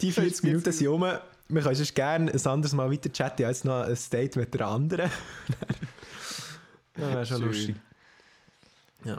die 0.00 0.12
40 0.12 0.44
Minuten 0.44 0.72
sind 0.72 0.88
um, 0.88 1.00
wir 1.02 1.62
können 1.62 1.74
sonst 1.74 1.94
gerne 1.94 2.30
ein 2.32 2.46
anderes 2.46 2.72
Mal 2.72 2.90
weiter 2.90 3.12
chatten 3.12 3.44
als 3.44 3.64
noch 3.64 3.82
ein 3.82 3.98
Date 4.12 4.36
mit 4.36 4.54
der 4.54 4.66
anderen. 4.66 5.10
ja, 6.96 7.08
wäre 7.08 7.26
schon 7.26 7.38
Schön. 7.38 7.46
lustig. 7.48 7.76
Ja. 9.04 9.18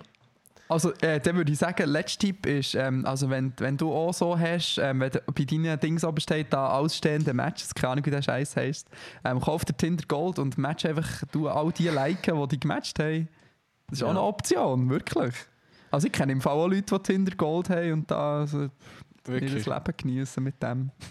Also, 0.70 0.94
äh, 1.02 1.20
dann 1.20 1.36
würde 1.36 1.52
ich 1.52 1.60
sagen, 1.60 1.88
letzter 1.88 2.20
Tipp 2.20 2.46
ist, 2.46 2.74
ähm, 2.74 3.06
also 3.06 3.30
wenn, 3.30 3.54
wenn 3.58 3.78
du 3.78 3.94
auch 3.94 4.14
so 4.14 4.40
hast, 4.40 4.80
ähm, 4.80 5.02
wenn 5.02 5.12
du- 5.12 5.20
bei 5.32 5.44
deinen 5.44 5.80
Dings 5.80 6.04
oben 6.04 6.20
steht, 6.22 6.52
da 6.52 6.70
ausstehende 6.72 7.34
Matches, 7.34 7.76
keine 7.76 7.92
Ahnung, 7.92 8.06
wie 8.06 8.12
der 8.12 8.22
Scheiß 8.22 8.56
heisst, 8.56 8.88
ähm, 9.26 9.40
kauf 9.42 9.66
dir 9.66 9.76
Tinder 9.76 10.06
Gold 10.08 10.40
und 10.40 10.58
match 10.58 10.86
einfach 10.86 11.08
du 11.32 11.50
all 11.50 11.72
die 11.74 11.90
liken, 11.90 12.40
die 12.42 12.48
dich 12.48 12.60
gematcht 12.62 12.98
haben. 12.98 13.28
Das 13.94 14.00
ist 14.00 14.02
Ja. 14.02 14.08
auch 14.08 14.12
eine 14.12 14.22
Option, 14.22 14.90
wirklich. 14.90 15.36
Also 15.92 16.08
ich 16.08 16.14
kenne 16.14 16.32
im 16.32 16.42
Fall 16.42 16.54
auch 16.54 16.68
Leute, 16.68 16.98
die 16.98 17.04
Tinder 17.04 17.36
Gold 17.36 17.70
haben 17.70 17.94
und 17.94 18.10
da 18.12 18.40
also, 18.40 18.64
ihr 18.64 18.72
Wirklich. 19.26 19.66
Leben 19.66 19.94
genießen 19.98 20.44
mit 20.44 20.62
dem. 20.64 20.90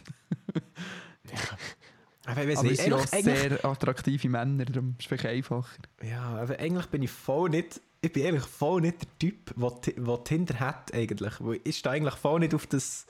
Aber 2.25 2.45
ich 2.45 2.57
Aber 2.59 2.71
es 2.71 2.79
sind 2.79 2.93
auch 2.93 3.07
sehr 3.07 3.65
attraktive 3.65 4.29
Männer, 4.29 4.65
darum 4.65 4.91
ist 4.99 5.01
es 5.01 5.07
vielleicht 5.07 5.27
einfacher. 5.27 5.79
ja, 6.03 6.23
aber 6.41 6.59
eigentlich 6.61 6.87
bin 6.87 7.03
ich 7.03 7.11
voll 7.11 7.51
nicht, 7.51 7.81
ich 8.01 8.13
bin 8.13 8.25
eigentlich 8.27 8.45
voll 8.47 8.81
nicht 8.81 9.03
der 9.03 9.19
Typ, 9.19 9.53
der 9.57 9.81
Ti- 9.81 9.95
der 9.99 10.25
Tinder 10.25 10.61
hat 10.61 10.95
eigentlich. 10.95 11.33
Ich 11.65 11.79
stehe 11.79 11.95
eigentlich 11.97 12.15
voll 12.15 12.39
nicht 12.41 12.55
auf 12.55 12.67
das, 12.69 13.07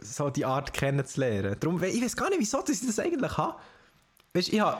so 0.00 0.30
die 0.30 0.44
Art 0.44 0.72
kennenzulernen. 0.72 1.56
Darum, 1.60 1.80
ich 1.82 2.02
weiß 2.02 2.16
gar 2.16 2.28
nicht, 2.30 2.40
wieso 2.40 2.60
dass 2.60 2.80
ich 2.80 2.86
das 2.86 2.98
eigentlich 2.98 3.36
habe. 3.38 3.56
Weißt, 4.34 4.52
ich 4.52 4.60
habe, 4.60 4.78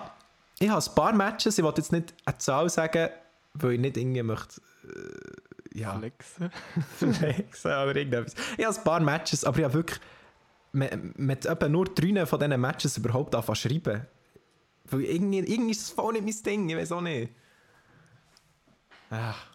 ich 0.58 0.68
habe 0.68 0.84
ein 0.84 0.94
paar 0.94 1.12
Matches, 1.12 1.58
ich 1.58 1.64
wollte 1.64 1.80
jetzt 1.80 1.92
nicht 1.92 2.14
eine 2.24 2.38
Zahl 2.38 2.68
sagen, 2.70 3.08
weil 3.54 3.72
ich 3.72 3.80
nicht 3.80 3.96
irgendwie 3.96 4.22
möchte, 4.22 4.60
äh, 4.84 5.78
ja, 5.78 5.98
Flexen. 5.98 6.50
flexen 7.12 7.70
oder 7.70 7.96
irgendetwas. 7.96 8.34
Ich 8.56 8.64
habe 8.64 8.76
ein 8.76 8.84
paar 8.84 9.00
Matches, 9.00 9.44
aber 9.44 9.58
ich 9.58 9.64
habe 9.64 9.74
wirklich 9.74 10.00
mit, 10.72 11.18
mit 11.18 11.46
etwa 11.46 11.68
nur 11.68 11.86
drei 11.86 12.26
von 12.26 12.40
diesen 12.40 12.60
Matches 12.60 12.96
überhaupt 12.98 13.34
anfangen 13.34 13.56
schreiben. 13.56 14.06
Weil 14.84 15.02
irgendwie, 15.02 15.38
irgendwie 15.38 15.70
ist 15.70 15.82
das 15.82 15.90
voll 15.90 16.14
nicht 16.14 16.24
mein 16.24 16.42
Ding, 16.44 16.68
ich 16.68 16.76
weiß 16.76 16.92
auch 16.92 17.00
nicht. 17.00 17.32
Ach, 19.10 19.52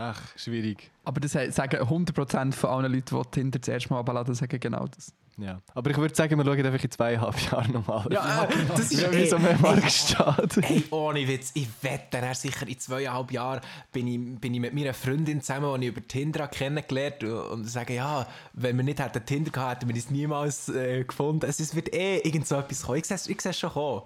Ach, 0.00 0.22
schwierig. 0.36 0.92
Aber 1.04 1.18
das 1.20 1.32
sagen 1.32 1.82
100% 1.82 2.52
von 2.52 2.70
allen 2.70 2.92
Leuten, 2.92 3.20
die 3.20 3.30
Tinder 3.32 3.58
das 3.58 3.66
erste 3.66 3.92
Mal 3.92 3.98
abladen, 3.98 4.32
sagen 4.32 4.60
genau 4.60 4.86
das. 4.86 5.12
Ja. 5.40 5.60
Aber 5.72 5.90
ich 5.90 5.96
würde 5.96 6.14
sagen, 6.14 6.36
wir 6.36 6.44
schauen 6.44 6.66
einfach 6.66 6.82
in 6.82 6.90
zweieinhalb 6.90 7.40
Jahren 7.52 7.72
nochmal. 7.72 8.06
ja, 8.10 8.44
äh, 8.44 8.48
das 8.68 8.90
ist 8.90 9.00
Ja, 9.00 9.12
wie 9.12 9.24
so 9.26 9.36
ey, 9.36 9.46
ein 9.46 9.60
Markt 9.60 9.90
steht. 9.92 10.56
Hey, 10.64 10.84
ohne 10.90 11.28
Witz, 11.28 11.52
ich 11.54 11.68
wette, 11.80 12.18
er 12.18 12.34
sicher 12.34 12.66
in 12.66 12.78
zweieinhalb 12.78 13.30
Jahren 13.30 13.60
bin 13.92 14.08
ich, 14.08 14.40
bin 14.40 14.52
ich 14.54 14.60
mit 14.60 14.74
meiner 14.74 14.92
Freundin 14.94 15.40
zusammen, 15.40 15.80
die 15.80 15.86
ich 15.86 15.92
über 15.96 16.06
Tinder 16.06 16.48
kennengelernt 16.48 17.22
habe 17.22 17.50
und 17.50 17.64
sage, 17.66 17.94
ja, 17.94 18.26
wenn 18.52 18.76
wir 18.76 18.82
nicht 18.82 18.98
hätten 18.98 19.24
Tinder 19.24 19.50
gehabt, 19.52 19.82
hätten 19.82 19.88
wir 19.88 19.96
es 19.96 20.10
niemals 20.10 20.68
äh, 20.70 21.04
gefunden. 21.04 21.46
Es, 21.48 21.60
es 21.60 21.72
wird 21.74 21.94
eh 21.94 22.18
irgend 22.18 22.46
so 22.48 22.56
etwas 22.56 22.82
kommen. 22.82 22.98
Ich 22.98 23.04
sehe 23.06 23.14
es 23.16 23.28
ich 23.28 23.40
sehe 23.40 23.50
es 23.50 23.58
schon 23.60 23.70
kommen. 23.70 24.02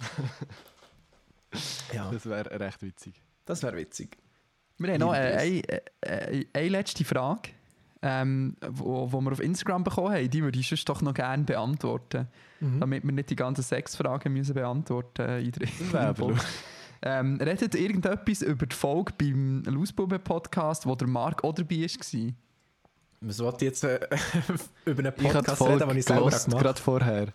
ja, 1.92 2.10
Das 2.12 2.26
wäre 2.26 2.60
recht 2.60 2.82
witzig. 2.82 3.14
das 3.44 3.62
wäre 3.62 3.76
witzig. 3.76 4.16
Wir 4.78 4.92
haben 4.94 5.00
noch 5.00 5.14
äh, 5.14 5.62
eine, 5.66 5.82
äh, 6.00 6.44
eine 6.54 6.68
letzte 6.68 7.04
Frage, 7.04 7.50
ähm, 8.02 8.56
wo, 8.66 9.12
wo 9.12 9.20
wir 9.20 9.32
auf 9.32 9.40
Instagram 9.40 9.84
bekommen 9.84 10.14
haben. 10.14 10.30
Die 10.30 10.42
würde 10.42 10.58
ich 10.58 10.68
sonst 10.68 10.88
doch 10.88 11.02
noch 11.02 11.14
gerne 11.14 11.44
beantworten, 11.44 12.28
damit 12.78 13.04
wir 13.04 13.12
nicht 13.12 13.30
die 13.30 13.36
ganzen 13.36 13.62
sechs 13.62 13.96
Fragen 13.96 14.32
müssen 14.32 14.54
beantworten 14.54 15.22
äh, 15.22 15.40
in 15.40 15.52
der 15.92 16.14
ähm, 17.02 17.36
Redet 17.40 17.74
irgendetwas 17.74 18.42
über 18.42 18.66
die 18.66 18.76
Folge 18.76 19.12
beim 19.16 19.62
Lausbuben-Podcast, 19.64 20.86
wo 20.86 20.94
der 20.94 21.08
Marc 21.08 21.44
auch 21.44 21.54
dabei 21.54 21.80
war? 21.80 22.32
Was 23.22 23.38
wollte 23.40 23.64
ich 23.66 23.70
jetzt 23.70 23.84
äh, 23.84 24.00
über 24.86 25.00
einen 25.00 25.14
Ich 25.16 25.22
Podcast 25.22 25.62
reden, 25.62 25.88
den 25.88 25.98
ich 25.98 26.04
selber 26.04 26.30
gemacht 26.30 26.46
habe? 26.46 26.56
gerade 26.56 26.80
vorher. 26.80 27.26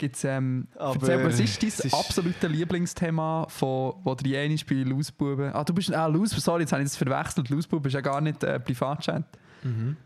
Gibt's, 0.00 0.24
ähm, 0.24 0.66
Aber 0.76 0.94
erzähl, 0.94 1.22
was 1.26 1.38
ist 1.38 1.84
dein 1.84 1.92
absolute 1.92 2.46
Lieblingsthema, 2.46 3.46
von, 3.50 3.96
wo 4.02 4.14
du 4.14 4.26
je 4.26 4.56
bei 4.66 4.76
Lausbuben... 4.76 5.52
Ah, 5.52 5.62
du 5.62 5.74
bist... 5.74 5.92
Ah, 5.92 6.06
Laus, 6.06 6.30
sorry, 6.30 6.62
jetzt 6.62 6.72
habe 6.72 6.82
ich 6.82 6.88
das 6.88 6.96
verwechselt. 6.96 7.50
Lausbuben 7.50 7.86
ist 7.86 7.92
ja 7.92 8.00
gar 8.00 8.22
nicht 8.22 8.42
äh, 8.42 8.58
Privatchat. 8.58 9.24
Mhm. 9.62 9.98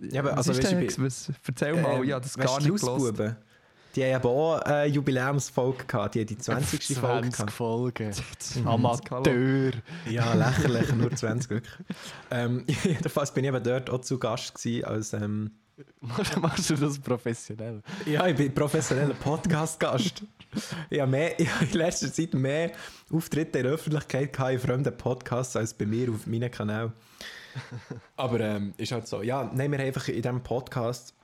Ja, 0.00 0.22
aber 0.22 0.32
was 0.32 0.48
also, 0.48 0.50
ist 0.50 0.64
weißt 0.64 0.98
denn, 0.98 1.04
was, 1.04 1.32
erzähl 1.46 1.80
mal, 1.80 2.04
ja, 2.04 2.18
das 2.18 2.36
Ähm, 2.36 2.42
weißt 2.42 2.48
gar 2.48 2.60
nicht. 2.60 2.82
Lausbuben, 2.82 3.36
Die 3.94 4.04
haben 4.04 4.14
aber 4.14 4.30
auch 4.30 4.62
eine 4.62 4.86
Jubiläumsfolge 4.86 5.84
gehabt. 5.84 6.16
Die 6.16 6.18
haben 6.18 6.26
die 6.26 6.38
20. 6.38 6.98
Folge 6.98 7.30
20 7.30 7.36
gehabt. 7.36 7.52
Folgen. 7.52 8.12
Mhm. 8.56 8.66
Amateur. 8.66 9.72
Ja, 10.10 10.34
lächerlich, 10.34 10.92
nur 10.92 11.14
20 11.14 11.50
wirklich. 11.50 11.86
Ähm, 12.32 12.64
jedenfalls 12.82 13.32
bin 13.32 13.44
ich 13.44 13.48
eben 13.48 13.62
dort 13.62 13.90
auch 13.90 14.00
zu 14.00 14.18
Gast 14.18 14.56
gewesen 14.56 14.84
als... 14.86 15.12
Ähm, 15.12 15.52
Machst 16.40 16.70
du 16.70 16.74
das 16.74 16.98
professionell? 16.98 17.82
ja, 18.06 18.26
ich 18.26 18.36
bin 18.36 18.54
professioneller 18.54 19.14
Podcast-Gast. 19.14 20.22
ich 20.90 21.00
habe 21.00 21.10
mehr, 21.10 21.38
ich 21.40 21.52
habe 21.52 21.66
in 21.66 21.72
letzter 21.72 22.12
Zeit 22.12 22.34
mehr 22.34 22.72
Auftritte 23.10 23.58
in 23.58 23.64
der 23.64 23.74
Öffentlichkeit 23.74 24.32
gehabt 24.32 24.52
in 24.52 24.58
fremden 24.58 24.96
Podcasts 24.96 25.56
als 25.56 25.74
bei 25.74 25.86
mir 25.86 26.10
auf 26.10 26.26
meinem 26.26 26.50
Kanal. 26.50 26.92
Aber 28.16 28.40
ähm, 28.40 28.74
ist 28.76 28.92
halt 28.92 29.06
so. 29.06 29.22
Ja, 29.22 29.50
nein, 29.54 29.70
wir 29.70 29.78
haben 29.78 29.86
einfach 29.86 30.08
in 30.08 30.22
diesem 30.22 30.42
Podcast 30.42 31.14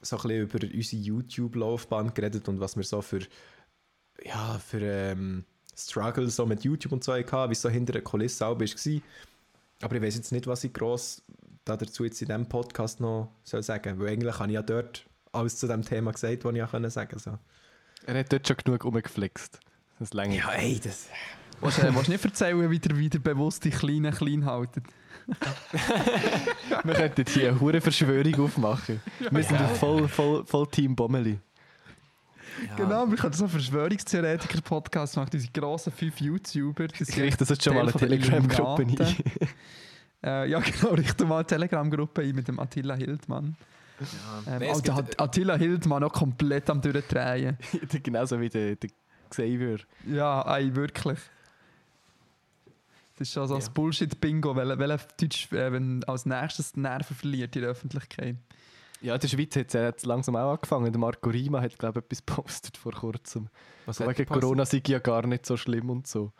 so 0.00 0.16
ein 0.16 0.22
bisschen 0.22 0.42
über 0.42 0.74
unsere 0.74 1.02
YouTube-Laufbahn 1.02 2.14
geredet 2.14 2.48
und 2.48 2.60
was 2.60 2.76
wir 2.76 2.84
so 2.84 3.00
für, 3.02 3.20
ja, 4.22 4.58
für 4.58 4.80
ähm, 4.80 5.44
Struggles 5.76 6.36
so 6.36 6.46
mit 6.46 6.62
YouTube 6.64 6.92
und 6.92 7.04
so 7.04 7.12
hatten, 7.14 7.50
wie 7.50 7.52
es 7.52 7.62
so 7.62 7.68
hinter 7.68 7.92
der 7.92 8.02
Kulisse 8.02 8.46
auch 8.46 8.58
war. 8.60 9.00
Aber 9.82 9.96
ich 9.96 10.02
weiß 10.02 10.14
jetzt 10.14 10.32
nicht, 10.32 10.46
was 10.46 10.64
ich 10.64 10.72
gross 10.72 11.22
dazu 11.64 12.04
jetzt 12.04 12.20
in 12.20 12.28
diesem 12.28 12.48
Podcast 12.48 13.00
noch 13.00 13.32
soll 13.42 13.62
sagen 13.62 13.98
weil 13.98 14.08
eigentlich 14.08 14.38
habe 14.38 14.48
ich 14.48 14.54
ja 14.54 14.62
dort 14.62 15.06
alles 15.32 15.56
zu 15.56 15.66
dem 15.66 15.82
Thema 15.82 16.12
gesagt, 16.12 16.44
was 16.44 16.52
ich 16.52 16.58
ja 16.58 16.66
können 16.66 16.90
sagen 16.90 17.18
so. 17.18 17.38
Er 18.06 18.18
hat 18.18 18.32
dort 18.32 18.46
schon 18.46 18.56
genug 18.62 18.84
rumgeflext. 18.84 19.58
Das 19.98 20.12
länger. 20.12 20.34
Ja, 20.34 20.52
ey, 20.52 20.80
das... 20.82 21.08
Willst 21.60 21.78
du 21.78 21.82
äh, 21.82 21.94
willst 21.94 22.08
du 22.08 22.12
nicht 22.12 22.24
erzählen, 22.24 22.70
wie 22.70 22.76
ihr 22.76 22.98
wieder 22.98 23.18
bewusst 23.18 23.64
die 23.64 23.70
Kleinen 23.70 24.12
klein 24.12 24.44
haltet? 24.44 24.84
Wir 26.84 26.94
könnten 26.94 27.24
hier 27.26 27.48
eine 27.50 27.60
hure 27.60 27.80
Verschwörung 27.80 28.44
aufmachen. 28.44 29.00
Wir 29.30 29.42
sind 29.42 29.58
ja 29.58 29.68
voll, 29.68 30.06
voll, 30.08 30.44
voll 30.44 30.66
Team 30.66 30.94
Bommeli. 30.94 31.38
Genau, 32.76 33.10
wir 33.10 33.16
können 33.16 33.32
so 33.32 33.44
einen 33.44 33.50
Verschwörungstheoretiker-Podcast 33.50 35.16
machen, 35.16 35.30
diese 35.32 35.48
grossen 35.48 35.92
fünf 35.92 36.20
YouTuber. 36.20 36.86
Ich 37.00 37.16
richte 37.16 37.38
das 37.38 37.48
jetzt 37.48 37.64
schon 37.64 37.74
mal 37.74 37.82
eine 37.82 37.92
Telegram-Gruppe 37.92 38.82
ein. 38.82 38.96
Äh, 40.24 40.48
ja, 40.50 40.60
genau, 40.80 40.94
richte 40.94 41.24
mal 41.24 41.38
eine 41.38 41.46
Telegram-Gruppe 41.46 42.22
ein 42.22 42.34
mit 42.34 42.48
dem 42.48 42.58
Attila 42.58 42.94
Hildmann. 42.94 43.56
Ähm, 44.00 44.06
Nein, 44.46 44.62
es 44.62 44.76
Alter, 44.78 44.94
hat 44.94 45.20
Attila 45.20 45.56
Hildmann 45.56 46.00
noch 46.00 46.12
komplett 46.12 46.68
am 46.70 46.80
Durchdrehen. 46.80 47.58
Genauso 48.02 48.40
wie 48.40 48.48
der, 48.48 48.76
der 48.76 48.90
Xavier. 49.30 49.78
Ja, 50.06 50.42
ey, 50.56 50.74
wirklich. 50.74 51.18
Das 53.16 53.28
ist 53.28 53.32
schon 53.32 53.46
so 53.46 53.54
Ja. 53.54 53.60
das 53.60 53.70
Bullshit-Bingo, 53.70 54.56
weil, 54.56 54.76
weil 54.78 54.98
Deutsch 55.20 55.52
äh, 55.52 55.70
wenn 55.72 56.02
als 56.04 56.26
nächstes 56.26 56.72
die 56.72 56.80
Nerven 56.80 57.14
verliert 57.14 57.54
in 57.54 57.62
der 57.62 57.70
Öffentlichkeit. 57.70 58.36
Ja, 59.00 59.14
in 59.14 59.20
der 59.20 59.28
Schweiz 59.28 59.54
hat 59.54 59.66
es 59.66 59.72
jetzt 59.74 60.06
langsam 60.06 60.34
auch 60.34 60.54
angefangen. 60.54 60.90
Der 60.90 60.98
Marco 60.98 61.30
Rima 61.30 61.60
hat, 61.60 61.78
glaube 61.78 62.00
ich, 62.00 62.04
etwas 62.06 62.26
gepostet 62.26 62.76
vor 62.76 62.92
kurzem. 62.92 63.48
Was 63.86 64.00
wegen? 64.00 64.26
Corona 64.26 64.64
sei 64.64 64.82
ja 64.86 64.98
gar 64.98 65.26
nicht 65.26 65.46
so 65.46 65.56
schlimm 65.56 65.90
und 65.90 66.06
so. 66.06 66.32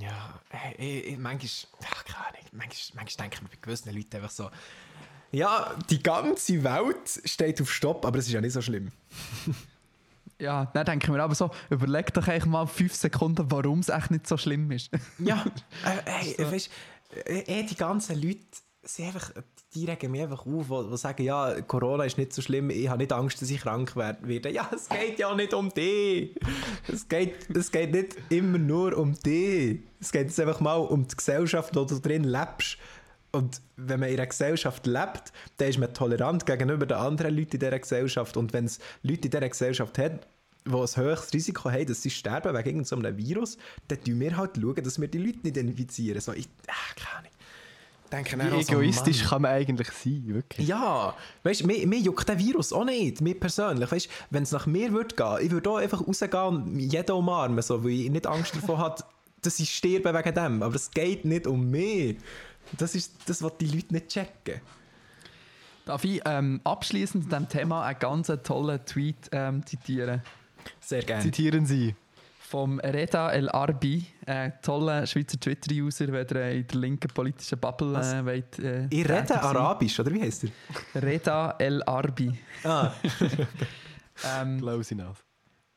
Ja, 0.00 0.40
ey, 0.50 0.74
ey, 0.78 1.10
ey, 1.10 1.16
manchmal, 1.16 1.50
ach, 1.92 2.04
keine 2.04 2.26
Ahnung, 2.26 2.40
manchmal, 2.52 3.02
manchmal 3.02 3.24
denke 3.24 3.36
ich 3.36 3.42
mir 3.42 3.48
bei 3.48 3.56
gewissen 3.60 3.94
Leuten 3.94 4.16
einfach 4.16 4.30
so, 4.30 4.50
ja, 5.30 5.74
die 5.90 6.02
ganze 6.02 6.62
Welt 6.64 7.20
steht 7.24 7.60
auf 7.60 7.70
Stopp, 7.70 8.04
aber 8.06 8.18
es 8.18 8.26
ist 8.26 8.32
ja 8.32 8.40
nicht 8.40 8.52
so 8.52 8.62
schlimm. 8.62 8.92
Ja, 10.40 10.66
dann 10.66 10.86
denke 10.86 11.06
ich 11.06 11.10
mir 11.10 11.20
aber 11.20 11.34
so, 11.34 11.50
überleg 11.68 12.14
doch 12.14 12.28
eigentlich 12.28 12.46
mal 12.46 12.66
fünf 12.66 12.94
Sekunden, 12.94 13.50
warum 13.50 13.80
es 13.80 13.88
echt 13.88 14.12
nicht 14.12 14.28
so 14.28 14.36
schlimm 14.36 14.70
ist. 14.70 14.88
Ja, 15.18 15.44
äh, 15.84 15.98
hey, 16.04 16.36
weißt 16.38 16.70
äh, 17.26 17.40
eh, 17.40 17.62
die 17.64 17.74
ganzen 17.74 18.20
Leute 18.22 18.38
sind 18.90 19.06
einfach, 19.06 19.32
die 19.74 19.84
regen 19.84 20.10
mich 20.10 20.22
einfach 20.22 20.46
auf, 20.46 20.66
die, 20.90 20.96
sagen, 20.96 21.22
ja, 21.22 21.60
Corona 21.62 22.04
ist 22.04 22.16
nicht 22.18 22.32
so 22.32 22.40
schlimm, 22.42 22.70
ich 22.70 22.88
habe 22.88 22.98
nicht 22.98 23.12
Angst, 23.12 23.40
dass 23.42 23.50
ich 23.50 23.60
krank 23.60 23.94
werd- 23.96 24.26
werde. 24.26 24.50
Ja, 24.50 24.70
es 24.74 24.88
geht 24.88 25.18
ja 25.18 25.34
nicht 25.34 25.52
um 25.54 25.68
dich. 25.72 26.34
Es 26.86 27.06
geht, 27.08 27.34
es 27.54 27.70
geht 27.70 27.92
nicht 27.92 28.16
immer 28.30 28.58
nur 28.58 28.96
um 28.96 29.14
dich. 29.20 29.80
Es 30.00 30.10
geht 30.10 30.28
jetzt 30.28 30.40
einfach 30.40 30.60
mal 30.60 30.76
um 30.76 31.06
die 31.06 31.16
Gesellschaft, 31.16 31.76
wo 31.76 31.84
du 31.84 31.98
drin 32.00 32.24
lebst. 32.24 32.78
Und 33.30 33.60
wenn 33.76 34.00
man 34.00 34.08
in 34.08 34.16
einer 34.16 34.26
Gesellschaft 34.26 34.86
lebt, 34.86 35.32
dann 35.58 35.68
ist 35.68 35.78
man 35.78 35.92
tolerant 35.92 36.46
gegenüber 36.46 36.86
den 36.86 36.96
anderen 36.96 37.36
Leuten 37.36 37.52
in 37.56 37.60
dieser 37.60 37.78
Gesellschaft. 37.78 38.36
Und 38.38 38.52
wenn 38.54 38.64
es 38.64 38.78
Leute 39.02 39.26
in 39.26 39.30
dieser 39.30 39.48
Gesellschaft 39.48 39.98
hat, 39.98 40.26
die 40.66 40.70
ein 40.74 40.96
höheres 40.96 41.32
Risiko 41.34 41.70
haben, 41.70 41.86
dass 41.86 42.02
sie 42.02 42.10
sterben 42.10 42.56
wegen 42.56 42.80
irgendeinem 42.80 43.16
Virus, 43.18 43.58
dann 43.88 43.98
schauen 44.06 44.20
wir 44.20 44.36
halt, 44.36 44.86
dass 44.86 44.98
wir 45.00 45.08
die 45.08 45.18
Leute 45.18 45.40
nicht 45.42 45.56
infizieren. 45.58 46.20
So, 46.22 46.32
ich, 46.32 46.48
ach, 46.68 46.94
keine 46.96 47.18
Ahnung. 47.18 47.32
Denke 48.10 48.38
Wie 48.38 48.42
auch 48.42 48.62
so, 48.62 48.72
egoistisch 48.72 49.20
Mann. 49.20 49.28
kann 49.28 49.42
man 49.42 49.50
eigentlich 49.52 49.88
sein, 49.88 50.22
wirklich. 50.26 50.66
Ja, 50.66 51.14
weißt 51.42 51.60
du, 51.60 51.66
mir, 51.66 51.86
mir 51.86 51.98
juckt 51.98 52.28
der 52.28 52.38
Virus 52.38 52.72
auch 52.72 52.84
nicht, 52.84 53.20
mir 53.20 53.38
persönlich. 53.38 53.90
Weißt 53.90 54.08
wenn 54.30 54.42
es 54.42 54.52
nach 54.52 54.66
mir 54.66 54.92
würde 54.92 55.14
gehen, 55.14 55.38
ich 55.42 55.50
würde 55.50 55.70
auch 55.70 55.76
einfach 55.76 56.06
rausgehen 56.06 56.32
und 56.32 56.78
jeden 56.78 57.12
umarmen, 57.12 57.60
so, 57.62 57.84
weil 57.84 57.90
ich 57.90 58.10
nicht 58.10 58.26
Angst 58.26 58.56
davor 58.56 58.78
habe, 58.78 59.02
dass 59.42 59.58
ich 59.60 59.74
sterbe 59.74 60.14
wegen 60.14 60.34
dem. 60.34 60.62
Aber 60.62 60.74
es 60.74 60.90
geht 60.90 61.24
nicht 61.24 61.46
um 61.46 61.70
mich. 61.70 62.16
Das 62.76 62.94
ist 62.94 63.12
das, 63.26 63.42
was 63.42 63.52
die 63.58 63.66
Leute 63.66 63.92
nicht 63.92 64.08
checken. 64.08 64.60
Darf 65.84 66.04
ich 66.04 66.20
ähm, 66.26 66.60
abschließend 66.64 67.24
zu 67.24 67.30
diesem 67.30 67.48
Thema 67.48 67.84
einen 67.84 67.98
ganz 67.98 68.30
tollen 68.42 68.84
Tweet 68.84 69.16
ähm, 69.32 69.64
zitieren? 69.64 70.22
Sehr 70.80 71.02
gerne. 71.02 71.22
Zitieren 71.22 71.64
Sie. 71.64 71.94
Vom 72.48 72.80
Reda 72.80 73.30
El 73.30 73.50
Arbi, 73.50 74.06
ein 74.24 74.54
toller 74.62 75.06
Schweizer 75.06 75.38
Twitter-User, 75.38 76.06
wenn 76.10 76.26
ihr 76.34 76.50
in 76.52 76.66
der 76.66 76.80
linken 76.80 77.08
politischen 77.12 77.58
Bubble 77.58 77.94
äh, 77.98 78.24
wollt, 78.24 78.58
äh, 78.58 78.86
Ich 78.88 79.06
rede. 79.06 79.42
Arabisch, 79.42 80.00
oder 80.00 80.10
wie 80.14 80.22
heißt 80.22 80.44
er? 80.44 81.02
Reda 81.02 81.54
El 81.58 81.82
Arbi. 81.82 82.32
Ah, 82.64 82.92
Ähm, 84.40 84.58
Close 84.60 84.94
enough. 84.94 85.24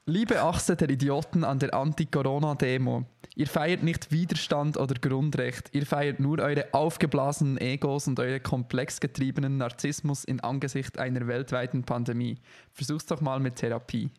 Liebe 0.06 0.42
Achse 0.42 0.76
der 0.78 0.90
Idioten 0.90 1.44
an 1.44 1.60
der 1.60 1.74
Anti-Corona-Demo. 1.74 3.04
Ihr 3.36 3.48
feiert 3.48 3.84
nicht 3.84 4.12
Widerstand 4.12 4.78
oder 4.78 4.96
Grundrecht. 4.96 5.70
Ihr 5.74 5.86
feiert 5.86 6.20
nur 6.20 6.40
eure 6.40 6.74
aufgeblasenen 6.74 7.60
Egos 7.60 8.08
und 8.08 8.20
eure 8.20 8.40
komplex 8.40 9.00
getriebenen 9.00 9.58
Narzissmus 9.58 10.24
in 10.24 10.40
Angesicht 10.40 10.98
einer 10.98 11.28
weltweiten 11.28 11.84
Pandemie. 11.84 12.38
Versuch's 12.72 13.06
doch 13.06 13.22
mal 13.22 13.40
mit 13.40 13.58
Therapie. 13.58 14.10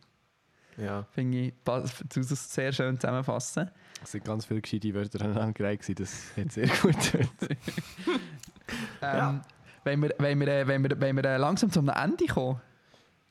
Ja. 0.76 1.04
Finde 1.12 1.38
ich, 1.38 1.54
du 1.64 2.20
das 2.20 2.52
sehr 2.54 2.72
schön 2.72 2.98
zusammenfassen. 2.98 3.70
Es 4.02 4.12
sind 4.12 4.24
ganz 4.24 4.46
viele 4.46 4.60
gescheite 4.60 4.92
Wörter 4.94 5.20
aneinandergereiht 5.20 5.80
gewesen. 5.80 5.94
Das 5.96 6.36
hat 6.36 6.52
sehr 6.52 6.68
gut 6.68 6.96
getönt. 7.12 7.30
Ähm, 7.50 7.56
Ja. 9.00 9.42
Wenn 9.84 10.02
wir, 10.02 10.14
wenn 10.18 10.40
wir, 10.40 10.48
äh, 10.48 10.66
wenn 10.66 10.82
wir, 10.82 11.00
wenn 11.00 11.16
wir 11.16 11.24
äh, 11.24 11.36
langsam 11.36 11.70
zum 11.70 11.88
Ende 11.88 12.26
kommen. 12.26 12.60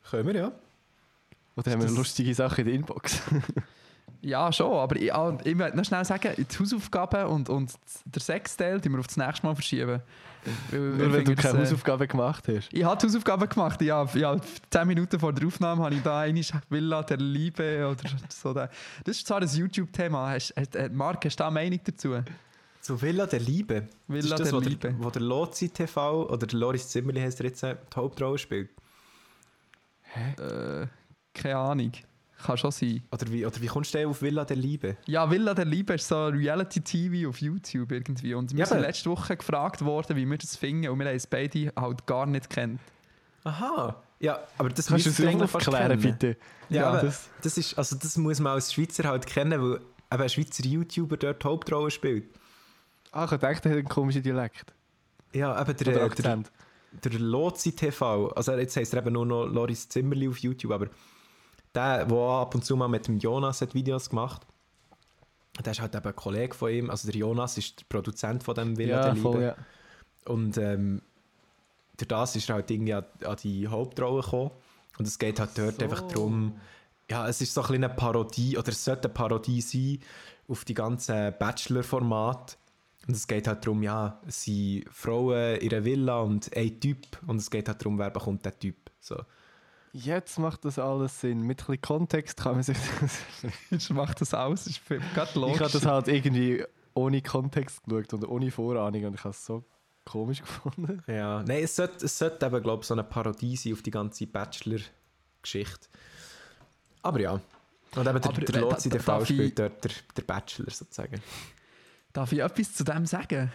Können 0.10 0.28
wir, 0.28 0.36
ja. 0.36 0.52
Oder 1.56 1.72
haben 1.72 1.82
wir 1.82 1.90
lustige 1.90 2.34
Sache 2.34 2.62
in 2.62 2.68
der 2.68 2.76
Inbox? 2.76 3.22
Ja, 4.24 4.54
schon, 4.54 4.72
aber 4.72 4.98
ich, 4.98 5.12
ah, 5.12 5.36
ich 5.44 5.56
möchte 5.56 5.76
noch 5.76 5.84
schnell 5.84 6.06
sagen, 6.06 6.34
die 6.38 6.60
Hausaufgaben 6.60 7.26
und, 7.26 7.50
und 7.50 7.74
der 8.06 8.22
Sexteil, 8.22 8.80
die 8.80 8.88
wir 8.88 9.00
auf 9.00 9.08
das 9.08 9.18
nächste 9.18 9.48
Mal 9.48 9.56
verschieben. 9.56 10.00
Nur 10.72 11.14
wenn 11.14 11.26
du 11.26 11.36
keine 11.36 11.60
äh, 11.60 11.62
Hausaufgaben 11.62 12.08
gemacht 12.08 12.48
hast. 12.48 12.70
Ich 12.72 12.84
habe 12.84 13.02
Hausaufgaben 13.02 13.48
gemacht. 13.48 13.82
Ja, 13.82 14.06
ja, 14.14 14.38
zehn 14.70 14.88
Minuten 14.88 15.20
vor 15.20 15.34
der 15.34 15.48
Aufnahme 15.48 15.84
habe 15.84 15.96
ich 15.96 16.02
da 16.02 16.22
eine 16.22 16.42
Villa 16.70 17.04
der 17.04 17.18
Liebe 17.18 17.88
oder 17.88 18.10
so. 18.30 18.54
Da. 18.54 18.70
Das 19.04 19.18
ist 19.18 19.28
zwar 19.28 19.42
ein 19.42 19.48
YouTube-Thema. 19.48 20.38
Marc, 20.92 21.26
hast 21.26 21.40
du 21.40 21.44
da 21.44 21.48
eine 21.48 21.54
Meinung 21.54 21.80
dazu? 21.84 22.16
Zu 22.82 23.00
Villa 23.00 23.28
der 23.28 23.40
Liebe. 23.40 23.88
Villa 24.08 24.22
das 24.36 24.40
ist 24.40 24.40
das, 24.40 24.50
der 24.50 24.54
wo 24.54 24.60
Liebe. 24.60 24.88
Der, 24.90 25.04
wo 25.04 25.10
der 25.12 25.22
Lozi 25.22 25.70
TV 25.70 26.28
oder 26.28 26.48
der 26.48 26.60
Loris 26.60 26.90
Zimmerli 26.90 27.22
heißt 27.22 27.40
er 27.42 27.46
jetzt, 27.46 27.64
äh, 27.64 27.76
die 27.76 27.96
Hauptrolle 27.96 28.38
spielt. 28.40 28.70
Äh, 30.16 30.88
keine 31.34 31.58
Ahnung. 31.58 31.92
Kann 32.46 32.58
schon 32.58 32.72
sein. 32.72 33.04
Oder 33.12 33.32
wie, 33.32 33.46
oder 33.46 33.62
wie 33.62 33.68
kommst 33.68 33.94
du 33.94 34.08
auf 34.08 34.22
Villa 34.22 34.44
der 34.46 34.58
Liebe? 34.58 34.98
Ja, 35.06 35.30
Villa 35.30 35.54
der 35.54 35.66
Liebe 35.66 35.94
ist 35.94 36.08
so 36.08 36.28
Reality-TV 36.28 37.30
auf 37.30 37.38
YouTube 37.40 37.92
irgendwie. 37.92 38.34
Und 38.34 38.52
wir 38.54 38.60
Ja, 38.60 38.66
sind 38.66 38.78
aber- 38.78 38.88
letzte 38.88 39.10
Woche 39.10 39.38
gefragt 39.38 39.84
worden, 39.84 40.16
wie 40.16 40.26
wir 40.30 40.38
das 40.38 40.56
finden. 40.56 40.90
Und 40.90 41.00
wir 41.00 41.08
haben 41.08 41.16
es 41.16 41.28
beide 41.28 41.72
halt 41.76 42.06
gar 42.06 42.26
nicht 42.26 42.50
kennt. 42.50 42.80
Aha. 43.44 44.02
Ja, 44.20 44.40
aber 44.58 44.70
das 44.70 44.88
Kannst 44.88 45.06
du 45.20 45.28
eigentlich 45.28 45.52
kennen. 45.64 46.00
bitte? 46.02 46.38
Ja, 46.70 46.96
Ja, 46.96 47.02
das- 47.02 47.30
das, 47.42 47.58
ist, 47.58 47.78
also 47.78 47.96
das 47.96 48.18
muss 48.18 48.40
man 48.40 48.54
als 48.54 48.72
Schweizer 48.74 49.04
halt 49.10 49.26
kennen, 49.26 49.60
weil 49.62 49.76
eben 50.12 50.22
ein 50.24 50.30
Schweizer 50.30 50.64
YouTuber 50.64 51.18
dort 51.18 51.44
die 51.44 51.48
Hauptrolle 51.48 51.90
spielt. 51.92 52.26
Ah, 53.12 53.24
ich 53.26 53.30
dachte, 53.32 53.44
er 53.46 53.54
hat 53.56 53.66
einen 53.80 53.88
komischen 53.88 54.22
Dialekt. 54.24 54.74
Ja, 55.34 55.54
eben 55.60 55.72
Oder 55.72 55.74
der, 55.74 55.94
der, 55.94 56.04
Akzent. 56.04 56.52
der 57.04 57.20
Lozi 57.20 57.72
TV, 57.74 58.28
also 58.30 58.54
jetzt 58.54 58.76
heisst 58.78 58.94
er 58.94 59.02
eben 59.02 59.14
nur 59.14 59.26
noch 59.26 59.46
Loris 59.48 59.90
Zimmerli 59.90 60.28
auf 60.30 60.38
YouTube, 60.38 60.72
aber 60.72 60.88
der, 61.76 62.06
der 62.06 62.18
ab 62.18 62.56
und 62.56 62.66
zu 62.66 62.76
mal 62.76 62.88
mit 62.88 63.08
dem 63.08 63.18
Jonas 63.18 63.62
hat 63.62 63.74
Videos 63.74 64.10
gemacht 64.10 64.46
der 65.60 65.72
ist 65.72 65.82
halt 65.82 65.96
eben 65.96 66.06
ein 66.08 66.16
Kollege 66.16 66.56
von 66.56 66.72
ihm, 66.72 66.90
also 66.90 67.10
der 67.10 67.20
Jonas 67.20 67.58
ist 67.58 67.82
der 67.82 67.86
Produzent 67.90 68.44
von 68.44 68.56
dem 68.56 68.78
Villa 68.78 68.98
Ja, 68.98 69.04
der 69.04 69.14
Liebe. 69.14 69.22
voll, 69.22 69.42
ja. 69.44 69.56
Und 70.26 70.58
ähm, 70.58 71.02
durch 71.98 72.08
das 72.08 72.36
ist 72.36 72.50
er 72.50 72.56
halt 72.56 72.72
irgendwie 72.72 72.94
an, 72.94 73.06
an 73.26 73.36
die 73.44 73.68
Hauptrolle 73.68 74.22
gekommen. 74.22 74.52
Und 74.98 75.08
es 75.08 75.18
geht 75.20 75.40
halt 75.40 75.52
dort 75.56 75.82
einfach 75.82 76.02
darum, 76.08 76.60
ja, 77.10 77.28
es 77.28 77.42
ist 77.42 77.54
so 77.54 77.62
ein 77.62 77.68
bisschen 77.68 77.84
eine 77.84 77.94
Parodie, 77.94 78.58
oder 78.58 78.70
es 78.70 78.84
sollte 78.84 79.08
eine 79.08 79.14
Parodie 79.14 79.62
sein 79.62 80.00
auf 80.48 80.64
die 80.66 80.74
ganzen 80.74 81.34
Bachelor-Formate. 81.38 82.56
Und 83.08 83.16
es 83.16 83.28
geht 83.28 83.48
halt 83.48 83.66
darum, 83.66 83.82
ja, 83.84 84.22
es 84.28 84.44
sind 84.44 84.86
Frauen 84.92 85.58
in 85.58 85.74
einer 85.74 85.84
Villa 85.84 86.20
und 86.20 86.56
ein 86.56 86.80
Typ. 86.80 87.00
Und 87.28 87.38
es 87.38 87.50
geht 87.50 87.68
halt 87.68 87.82
darum, 87.82 87.98
wer 87.98 88.10
bekommt 88.10 88.46
der 88.46 88.58
Typ. 88.58 88.76
So. 89.00 89.16
Jetzt 89.94 90.40
macht 90.40 90.64
das 90.66 90.80
alles 90.80 91.20
Sinn. 91.20 91.42
Mit 91.42 91.60
ein 91.62 91.66
bisschen 91.66 91.82
Kontext 91.82 92.38
kann 92.40 92.54
man 92.56 92.64
sich 92.64 92.78
Jetzt 93.72 93.90
macht 93.90 94.22
das 94.22 94.34
aus, 94.34 94.68
ist 94.68 94.78
für- 94.80 95.00
gerade 95.14 95.38
logisch. 95.40 95.56
Ich 95.56 95.62
habe 95.62 95.72
das 95.74 95.86
halt 95.86 96.08
irgendwie 96.08 96.64
ohne 96.94 97.22
Kontext 97.22 97.84
geschaut 97.84 98.14
und 98.14 98.26
ohne 98.28 98.52
Vorahnung 98.52 99.06
und 99.06 99.14
ich 99.16 99.20
habe 99.22 99.30
es 99.32 99.46
so 99.46 99.64
komisch 100.06 100.42
gefunden. 100.42 101.02
Ja, 101.08 101.44
nein, 101.44 101.64
es 101.64 101.76
sollte, 101.76 102.06
es 102.06 102.18
sollte 102.18 102.46
eben, 102.46 102.62
glaube 102.64 102.82
ich, 102.84 102.88
so 102.88 102.94
eine 102.94 103.04
Parodie 103.04 103.56
sein 103.56 103.74
auf 103.74 103.82
die 103.82 103.92
ganze 103.92 104.28
Bachelor-Geschichte. 104.28 105.88
Aber 107.02 107.20
ja. 107.20 107.34
Und 107.34 108.08
eben 108.08 108.22
der, 108.22 108.32
Aber, 108.32 108.42
der 108.42 108.62
Lotzi, 108.62 108.90
da- 108.90 108.94
der 108.96 109.04
Fall 109.04 109.26
spielt 109.26 109.60
dort 109.60 109.84
der, 109.84 109.92
der 110.16 110.22
Bachelor 110.24 110.70
sozusagen. 110.72 111.22
Darf 112.14 112.32
ich 112.32 112.40
etwas 112.40 112.74
zu 112.74 112.84
dem 112.84 113.06
sagen? 113.06 113.52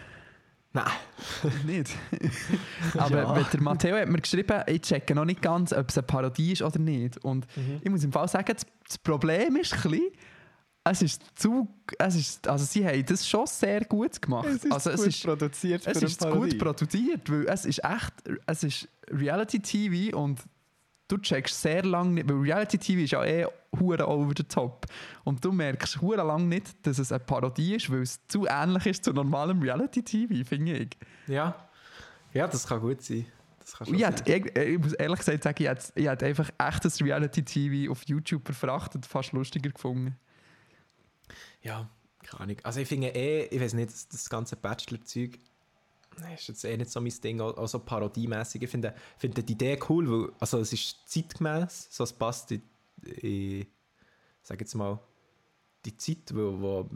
Nein. 0.85 1.51
nicht. 1.65 1.91
Aber 2.97 3.21
Ja. 3.37 3.43
der 3.43 3.61
Matteo 3.61 3.95
hat 3.97 4.07
mir 4.07 4.19
geschrieben, 4.21 4.61
ich 4.67 4.81
checke 4.81 5.15
noch 5.15 5.25
nicht 5.25 5.41
ganz, 5.41 5.73
ob 5.73 5.89
es 5.89 5.97
eine 5.97 6.05
Parodie 6.07 6.53
ist 6.53 6.61
oder 6.61 6.79
nicht. 6.79 7.17
Und 7.23 7.45
Mhm. 7.57 7.79
ich 7.83 7.89
muss 7.89 8.03
im 8.03 8.11
Fall 8.11 8.27
sagen, 8.27 8.53
das, 8.87 8.97
Problem 8.99 9.55
ist 9.57 9.73
ein 9.73 9.81
bisschen, 9.81 10.01
es 10.85 11.01
ist 11.01 11.21
zu, 11.35 11.67
es 11.99 12.15
ist, 12.15 12.47
also 12.47 12.63
sie 12.63 12.85
haben 12.87 13.05
das 13.05 13.27
schon 13.27 13.45
sehr 13.47 13.83
gut 13.85 14.21
gemacht. 14.21 14.47
also 14.69 14.89
es 14.91 15.01
ist, 15.05 15.23
produziert 15.23 15.85
es 15.85 16.01
ist 16.01 16.21
gut 16.29 16.57
produziert, 16.57 17.29
weil 17.29 17.45
es 17.47 17.65
ist 17.65 17.83
echt, 17.83 18.13
es 18.45 18.63
ist 18.63 18.87
Reality 19.11 19.59
TV 19.59 20.17
und 20.17 20.39
du 21.07 21.17
checkst 21.17 21.61
sehr 21.61 21.83
lange 21.83 22.11
nicht, 22.11 22.29
weil 22.29 22.37
Reality 22.37 22.77
TV 22.77 23.01
ist 23.01 23.11
ja 23.11 23.23
eh 23.23 23.45
hure 23.79 24.07
over 24.07 24.33
the 24.35 24.43
top 24.43 24.85
und 25.23 25.43
du 25.43 25.51
merkst 25.51 26.01
hure 26.01 26.23
lang 26.23 26.47
nicht, 26.47 26.85
dass 26.85 26.99
es 26.99 27.11
eine 27.11 27.19
Parodie 27.19 27.75
ist, 27.75 27.89
weil 27.91 28.01
es 28.01 28.25
zu 28.27 28.45
ähnlich 28.47 28.85
ist 28.85 29.03
zu 29.03 29.13
normalem 29.13 29.61
Reality 29.61 30.03
TV, 30.03 30.47
finde 30.47 30.77
ich. 30.77 30.89
Ja. 31.27 31.67
Ja, 32.33 32.47
das 32.47 32.67
kann 32.67 32.81
gut 32.81 33.01
sein. 33.01 33.25
Das 33.59 33.87
ich, 33.87 34.05
hätte, 34.05 34.31
ich, 34.31 34.55
ich 34.55 34.79
muss 34.79 34.93
ehrlich 34.93 35.19
gesagt 35.19 35.43
sagen, 35.43 35.63
ich 35.63 35.67
hätte, 35.67 35.91
ich 35.95 36.07
hätte 36.07 36.25
einfach 36.25 36.49
echtes 36.57 37.01
Reality 37.01 37.43
TV 37.43 37.91
auf 37.91 38.03
YouTube 38.05 38.45
verfrachtet 38.45 39.05
fast 39.05 39.33
lustiger 39.33 39.69
gefunden. 39.69 40.15
Ja, 41.61 41.89
keine 42.23 42.43
Ahnung. 42.43 42.57
Also 42.63 42.79
ich 42.79 42.87
finde 42.87 43.09
eh, 43.09 43.45
ich 43.45 43.59
weiß 43.59 43.73
nicht, 43.73 43.91
das, 43.91 44.07
das 44.07 44.29
ganze 44.29 44.55
Bachelor-Zeug 44.55 45.39
ist 46.33 46.47
jetzt 46.47 46.63
eh 46.65 46.77
nicht 46.77 46.91
so 46.91 47.01
mein 47.01 47.13
Ding, 47.23 47.41
auch, 47.41 47.57
auch 47.57 47.67
so 47.67 47.79
parodiemäßig. 47.79 48.63
Ich 48.63 48.69
finde, 48.69 48.93
finde 49.17 49.43
die 49.43 49.53
Idee 49.53 49.79
cool, 49.89 50.09
weil 50.09 50.33
also 50.39 50.59
es 50.59 50.73
ist 50.73 50.97
zeitgemäß, 51.05 51.87
so 51.91 52.03
es 52.03 52.13
passt 52.13 52.51
in, 52.51 52.61
in 53.21 53.67
sag 54.41 54.59
jetzt 54.59 54.75
mal, 54.75 54.99
die 55.85 55.95
Zeit, 55.97 56.33
wo, 56.33 56.59
wo 56.59 56.89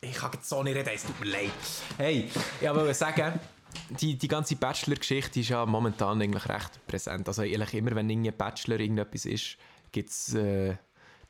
ich 0.00 0.14
kann 0.14 0.32
jetzt 0.32 0.48
so 0.48 0.62
nicht 0.62 0.76
reden, 0.76 0.90
es 0.94 1.04
tut 1.04 1.18
mir 1.20 1.26
leid. 1.26 1.50
Hey, 1.96 2.30
ich 2.60 2.68
wollte 2.68 2.94
sagen, 2.94 3.38
die, 4.00 4.16
die 4.16 4.28
ganze 4.28 4.56
Bachelor-Geschichte 4.56 5.40
ist 5.40 5.48
ja 5.48 5.66
momentan 5.66 6.20
eigentlich 6.20 6.48
recht 6.48 6.86
präsent. 6.86 7.28
Also 7.28 7.42
eigentlich 7.42 7.74
immer, 7.74 7.94
wenn 7.94 8.08
irgendein 8.08 8.36
Bachelor 8.36 8.80
irgendetwas 8.80 9.26
ist, 9.26 9.56
gibt 9.92 10.10
es 10.10 10.34
äh, 10.34 10.76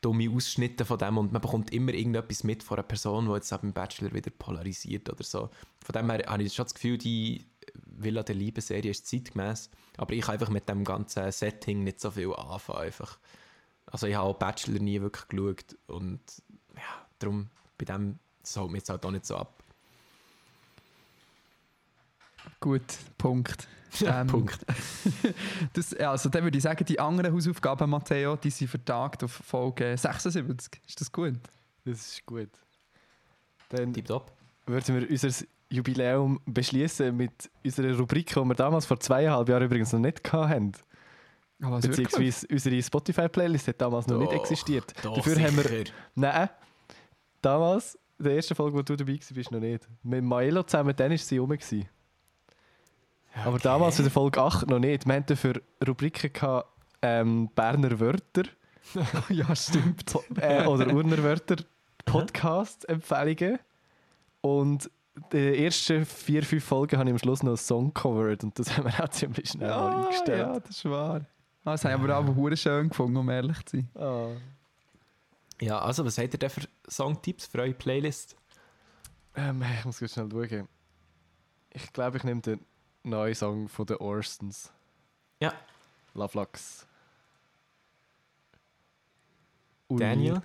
dumme 0.04 0.30
Ausschnitte 0.30 0.84
von 0.84 0.98
dem 0.98 1.16
und 1.16 1.32
man 1.32 1.40
bekommt 1.40 1.72
immer 1.72 1.94
irgendetwas 1.94 2.44
mit 2.44 2.62
von 2.62 2.78
einer 2.78 2.86
Person, 2.86 3.26
die 3.26 3.32
jetzt 3.32 3.52
auch 3.52 3.58
beim 3.58 3.72
Bachelor 3.72 4.12
wieder 4.12 4.30
polarisiert 4.30 5.08
oder 5.08 5.24
so. 5.24 5.50
Von 5.82 5.92
dem 5.94 6.10
her 6.10 6.24
habe 6.26 6.42
ich 6.42 6.52
schon 6.52 6.66
das 6.66 6.74
Gefühl, 6.74 6.98
die 6.98 7.46
Villa 7.86 8.22
der 8.22 8.34
Liebe-Serie 8.34 8.90
ist 8.90 9.06
zeitgemäß, 9.06 9.70
aber 9.96 10.12
ich 10.12 10.22
kann 10.22 10.34
einfach 10.34 10.50
mit 10.50 10.68
dem 10.68 10.84
ganzen 10.84 11.32
Setting 11.32 11.84
nicht 11.84 12.00
so 12.00 12.10
viel 12.10 12.32
anfangen. 12.34 12.80
Einfach. 12.80 13.18
Also 13.86 14.06
ich 14.06 14.14
habe 14.14 14.28
auch 14.28 14.38
Bachelor 14.38 14.80
nie 14.80 15.00
wirklich 15.00 15.28
geschaut 15.28 15.76
und 15.86 16.20
ja, 16.74 17.06
darum 17.18 17.48
bei 17.78 17.86
dem 17.86 18.18
das 18.42 18.56
holt 18.58 18.70
mich 18.70 18.80
jetzt 18.80 18.90
halt 18.90 19.06
auch 19.06 19.10
nicht 19.10 19.24
so 19.24 19.36
ab. 19.36 19.63
Gut, 22.60 22.82
Punkt. 23.18 23.68
Ähm, 24.04 24.26
Punkt. 24.26 24.58
Das, 25.72 25.92
ja, 25.92 26.10
also 26.10 26.28
dann 26.28 26.42
würde 26.42 26.56
ich 26.58 26.64
sagen, 26.64 26.84
die 26.84 26.98
anderen 26.98 27.32
Hausaufgaben, 27.32 27.88
Matteo, 27.88 28.34
die 28.34 28.50
sind 28.50 28.66
vertagt 28.66 29.22
auf 29.22 29.30
Folge 29.30 29.96
76. 29.96 30.80
Ist 30.84 31.00
das 31.00 31.12
gut? 31.12 31.38
Das 31.84 32.00
ist 32.00 32.26
gut. 32.26 32.50
Dann 33.68 33.92
Tipptopp. 33.92 34.32
würden 34.66 35.00
wir 35.00 35.08
unser 35.08 35.46
Jubiläum 35.68 36.40
beschließen 36.44 37.16
mit 37.16 37.48
unserer 37.64 37.96
Rubrik, 37.96 38.26
die 38.34 38.34
wir 38.34 38.54
damals 38.54 38.84
vor 38.84 38.98
zweieinhalb 38.98 39.48
Jahren 39.48 39.62
übrigens 39.62 39.92
noch 39.92 40.00
nicht 40.00 40.32
hatten. 40.32 40.72
Aber 41.62 41.78
Beziehungsweise 41.80 42.46
unsere 42.50 42.82
Spotify-Playlist 42.82 43.68
hat 43.68 43.80
damals 43.80 44.06
noch 44.08 44.18
nicht 44.18 44.32
Doch, 44.32 44.40
existiert. 44.40 44.92
Doch, 45.02 45.16
Dafür 45.16 45.36
haben 45.40 45.56
wir 45.56 45.62
sicher. 45.62 45.92
Nein, 46.14 46.48
damals, 47.40 47.98
in 48.18 48.24
der 48.24 48.36
ersten 48.36 48.54
Folge, 48.54 48.76
wo 48.76 48.82
du 48.82 48.96
dabei 48.96 49.14
warst, 49.14 49.34
bist 49.34 49.50
noch 49.52 49.60
nicht. 49.60 49.88
Mit 50.02 50.24
Maelo 50.24 50.62
zusammen, 50.62 50.94
dann 50.96 51.10
war 51.10 51.18
sie 51.18 51.38
rum. 51.38 51.50
gewesen. 51.50 51.88
Aber 53.44 53.58
damals, 53.58 53.98
in 53.98 54.04
der 54.04 54.12
Folge 54.12 54.40
8, 54.40 54.68
noch 54.68 54.78
nicht. 54.78 55.06
Wir 55.06 55.14
hatten 55.14 55.26
dafür 55.26 55.60
Rubriken 55.86 56.32
gehabt, 56.32 56.68
ähm, 57.02 57.48
Berner 57.54 57.98
Wörter 58.00 58.44
ja, 59.30 59.54
stimmt. 59.56 60.06
po- 60.06 60.22
äh, 60.40 60.66
oder 60.66 60.92
Urner 60.94 61.22
Wörter, 61.22 61.56
Podcast-Empfehlungen. 62.04 63.58
Und 64.40 64.90
die 65.32 65.64
ersten 65.64 66.04
vier, 66.04 66.42
fünf 66.42 66.64
Folgen 66.64 66.98
habe 66.98 67.08
ich 67.08 67.14
am 67.14 67.18
Schluss 67.18 67.42
noch 67.42 67.50
einen 67.52 67.56
Song 67.56 67.94
covered 67.94 68.44
und 68.44 68.58
das 68.58 68.68
haben 68.76 68.84
wir 68.84 69.02
auch 69.04 69.08
ziemlich 69.08 69.48
schnell 69.48 69.68
mal 69.68 70.04
eingestellt. 70.04 70.38
ja, 70.40 70.60
das 70.60 70.70
ist 70.76 70.84
wahr. 70.84 71.20
Ah, 71.64 71.72
das 71.72 71.84
haben 71.84 72.06
wir 72.06 72.14
aber 72.14 72.34
hure 72.34 72.56
schön 72.56 72.88
gefunden, 72.90 73.16
um 73.16 73.28
ehrlich 73.30 73.64
zu 73.64 73.76
sein. 73.78 73.88
Ah. 73.94 74.28
Ja, 75.60 75.78
also 75.78 76.04
was 76.04 76.18
habt 76.18 76.34
ihr 76.34 76.38
denn 76.38 76.50
für 76.50 76.62
Songtipps 76.88 77.46
für 77.46 77.60
eure 77.62 77.72
Playlist? 77.72 78.36
Ähm, 79.36 79.64
ich 79.78 79.84
muss 79.84 79.98
kurz 79.98 80.12
schnell 80.12 80.28
schauen. 80.30 80.68
Ich 81.70 81.92
glaube, 81.92 82.18
ich 82.18 82.24
nehme 82.24 82.40
den 82.42 82.60
neuen 83.04 83.34
Song 83.34 83.68
von 83.68 83.86
den 83.86 83.98
Orstons. 83.98 84.72
Ja. 85.40 85.52
Love 86.14 86.38
Lux. 86.38 86.86
Daniel? 89.88 90.42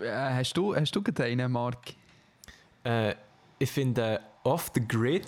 Äh, 0.00 0.10
hast, 0.10 0.56
du, 0.56 0.76
hast 0.76 0.94
du 0.94 1.02
einen, 1.22 1.50
Mark? 1.50 1.94
Äh, 2.84 3.14
ich 3.58 3.70
finde 3.70 4.20
Off 4.44 4.70
the 4.74 4.86
Grid 4.86 5.26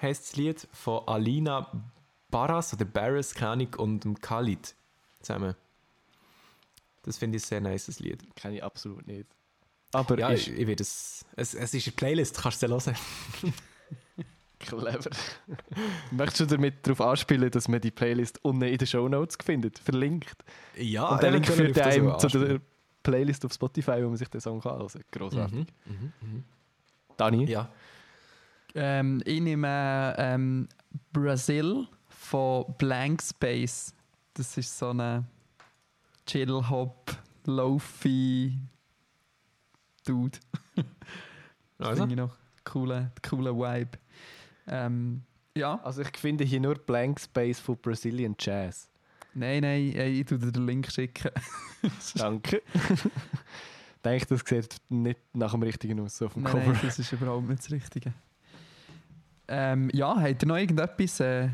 heißt 0.00 0.22
das 0.22 0.36
Lied 0.36 0.68
von 0.72 1.06
Alina 1.08 1.70
Barras 2.30 2.72
oder 2.72 2.84
Barras, 2.84 3.36
Ahnung, 3.42 3.74
und 3.76 4.04
dem 4.04 4.20
Khalid 4.20 4.74
zusammen. 5.20 5.56
Das 7.02 7.18
finde 7.18 7.38
ich 7.38 7.44
ein 7.44 7.46
sehr 7.46 7.60
nice 7.60 7.98
Lied. 7.98 8.34
Kenne 8.36 8.56
ich 8.56 8.64
absolut 8.64 9.06
nicht. 9.06 9.26
Aber 9.92 10.18
Ja, 10.18 10.28
ist 10.28 10.46
ich, 10.46 10.58
ich 10.58 10.66
werde 10.66 10.82
es, 10.82 11.24
es. 11.36 11.54
Es 11.54 11.74
ist 11.74 11.86
eine 11.86 11.96
Playlist, 11.96 12.40
kannst 12.40 12.62
du 12.62 12.78
sie 12.78 12.90
hören. 12.92 12.96
clever. 14.60 15.10
Möchtest 16.10 16.40
du 16.40 16.46
damit 16.46 16.86
darauf 16.86 17.00
anspielen, 17.00 17.50
dass 17.50 17.68
man 17.68 17.80
die 17.80 17.90
Playlist 17.90 18.44
unten 18.44 18.62
in 18.62 18.78
den 18.78 18.86
Shownotes 18.86 19.38
findet? 19.42 19.78
Verlinkt. 19.78 20.44
Ja, 20.76 21.08
Und 21.08 21.22
der 21.22 21.30
Link 21.32 21.46
führt 21.46 21.76
das 21.76 21.86
einem 21.86 22.18
zu 22.18 22.28
der 22.28 22.60
Playlist 23.02 23.44
auf 23.44 23.52
Spotify, 23.52 24.02
wo 24.02 24.08
man 24.08 24.16
sich 24.16 24.28
den 24.28 24.40
Song 24.40 24.60
kann 24.60 24.78
hören 24.78 24.88
Grossartig. 25.10 25.66
Mhm, 25.86 25.94
mhm, 25.94 26.12
mhm. 26.20 26.44
Dani? 27.16 27.44
Ja. 27.46 27.68
Ähm, 28.74 29.22
ich 29.24 29.40
nehme 29.40 30.14
ähm, 30.18 30.68
Brazil 31.12 31.86
von 32.08 32.64
Blank 32.78 33.22
Space. 33.22 33.94
Das 34.34 34.56
ist 34.56 34.78
so 34.78 34.90
eine 34.90 35.24
Chill-Hop, 36.26 37.16
Lofi 37.46 38.58
Dude. 40.04 40.38
Das 41.78 41.88
Also, 41.88 42.02
finde 42.02 42.14
ich 42.14 42.20
noch 42.20 42.36
cooler, 42.62 43.10
cooler 43.26 43.56
Vibe. 43.56 43.98
Ähm, 44.66 45.22
ja, 45.56 45.80
Also 45.82 46.02
ich 46.02 46.16
finde 46.16 46.44
hier 46.44 46.60
nur 46.60 46.74
Blank 46.76 47.20
Space 47.20 47.58
von 47.60 47.76
Brazilian 47.76 48.34
Jazz. 48.38 48.88
nein, 49.34 49.62
nein, 49.62 49.96
ich 49.96 50.24
tue 50.26 50.38
dir 50.38 50.52
den 50.52 50.66
Link 50.66 50.90
schicken. 50.90 51.30
Danke. 52.16 52.62
Ich 54.02 54.02
denke, 54.02 54.24
das 54.28 54.40
sieht 54.46 54.76
nicht 54.88 55.20
nach 55.34 55.50
dem 55.52 55.62
richtigen 55.62 56.00
aus, 56.00 56.16
so 56.16 56.24
auf 56.24 56.32
dem 56.32 56.44
Nein, 56.44 56.52
Cover. 56.54 56.72
nein, 56.72 56.80
das 56.82 56.98
ist 56.98 57.12
überhaupt 57.12 57.46
nicht 57.46 57.58
das 57.62 57.70
Richtige. 57.70 58.14
Ähm, 59.46 59.90
ja, 59.92 60.18
habt 60.18 60.42
ihr 60.42 60.48
noch 60.48 60.56
irgendetwas 60.56 61.20
äh, 61.20 61.50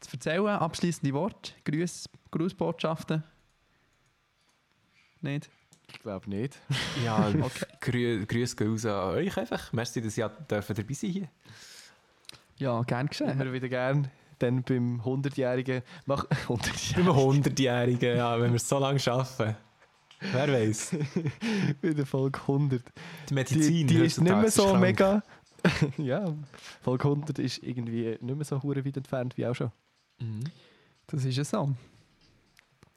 zu 0.00 0.12
erzählen? 0.14 0.46
Abschließende 0.46 1.12
Worte? 1.12 1.52
Gruß, 1.64 2.08
Grußbotschaften? 2.30 3.22
Nicht? 5.20 5.50
Ich 5.92 6.00
glaube 6.00 6.28
nicht. 6.28 6.58
ja 7.04 7.28
Okay. 7.40 7.66
grü 7.80 8.26
Grüße 8.26 8.56
gehen 8.56 8.70
raus 8.70 8.86
an 8.86 9.14
euch 9.14 9.36
einfach. 9.36 9.72
Merci, 9.72 10.00
dass 10.00 10.16
ihr 10.18 10.28
dürfen 10.28 10.74
dabei 10.76 10.94
sein 10.94 11.10
hier. 11.10 11.28
Ja, 12.58 12.82
gern 12.82 13.06
geschehen. 13.08 13.30
Immer 13.30 13.52
wieder 13.52 13.68
gern. 13.68 14.08
Dann 14.38 14.62
beim 14.62 15.00
100-jährigen... 15.00 15.82
Mach... 16.06 16.24
100 16.48 16.94
Beim 16.96 17.08
100-Jährigen, 17.08 18.16
ja, 18.16 18.40
wenn 18.40 18.50
wir 18.50 18.56
es 18.56 18.68
so 18.68 18.78
lange 18.78 18.98
schaffen. 18.98 19.54
Wer 20.20 20.52
weiß. 20.52 20.96
Bei 21.80 21.88
der 21.92 22.06
Folge 22.06 22.40
100. 22.40 22.82
Die 23.28 23.34
Medizin 23.34 23.86
Die, 23.86 23.86
die 23.86 24.04
ist 24.04 24.20
nicht 24.20 24.34
mehr 24.36 24.50
so 24.50 24.64
krank. 24.66 24.80
mega... 24.80 25.22
ja, 25.98 26.32
Folge 26.82 27.04
100 27.04 27.38
ist 27.38 27.62
irgendwie 27.62 28.16
nicht 28.20 28.36
mehr 28.36 28.44
so 28.44 28.60
hure 28.62 28.84
weit 28.84 28.96
entfernt 28.96 29.36
wie 29.36 29.46
auch 29.46 29.54
schon. 29.54 29.70
Mhm. 30.18 30.44
Das 31.06 31.24
ist 31.24 31.36
ja 31.36 31.44
so. 31.44 31.72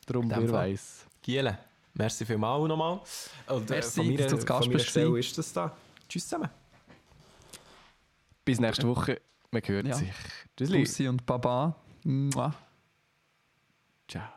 Darum, 0.07 0.29
wer 0.29 0.51
weiß. 0.51 1.05
Giele, 1.21 1.57
merci 1.95 2.25
vielmals 2.25 2.67
nochmal. 2.67 3.01
Und 3.47 3.71
äh, 3.71 3.73
Merci, 3.75 3.95
von 3.95 4.05
meiner, 4.07 4.17
dass 4.23 4.31
du 4.31 4.37
zu 4.39 4.45
Gast 4.45 4.69
bist 4.69 4.95
ist 4.95 5.37
das 5.37 5.53
da. 5.53 5.75
Tschüss 6.07 6.27
zusammen. 6.27 6.49
Bis 8.45 8.59
nächste 8.59 8.87
Woche. 8.87 9.21
Man 9.51 9.61
hört 9.65 9.87
Ja. 9.87 9.95
sich. 9.95 10.11
Tschüssli. 10.55 10.79
Bussi 10.79 11.07
und 11.07 11.25
Baba. 11.25 11.75
Mua. 12.03 12.53
Ciao. 14.07 14.34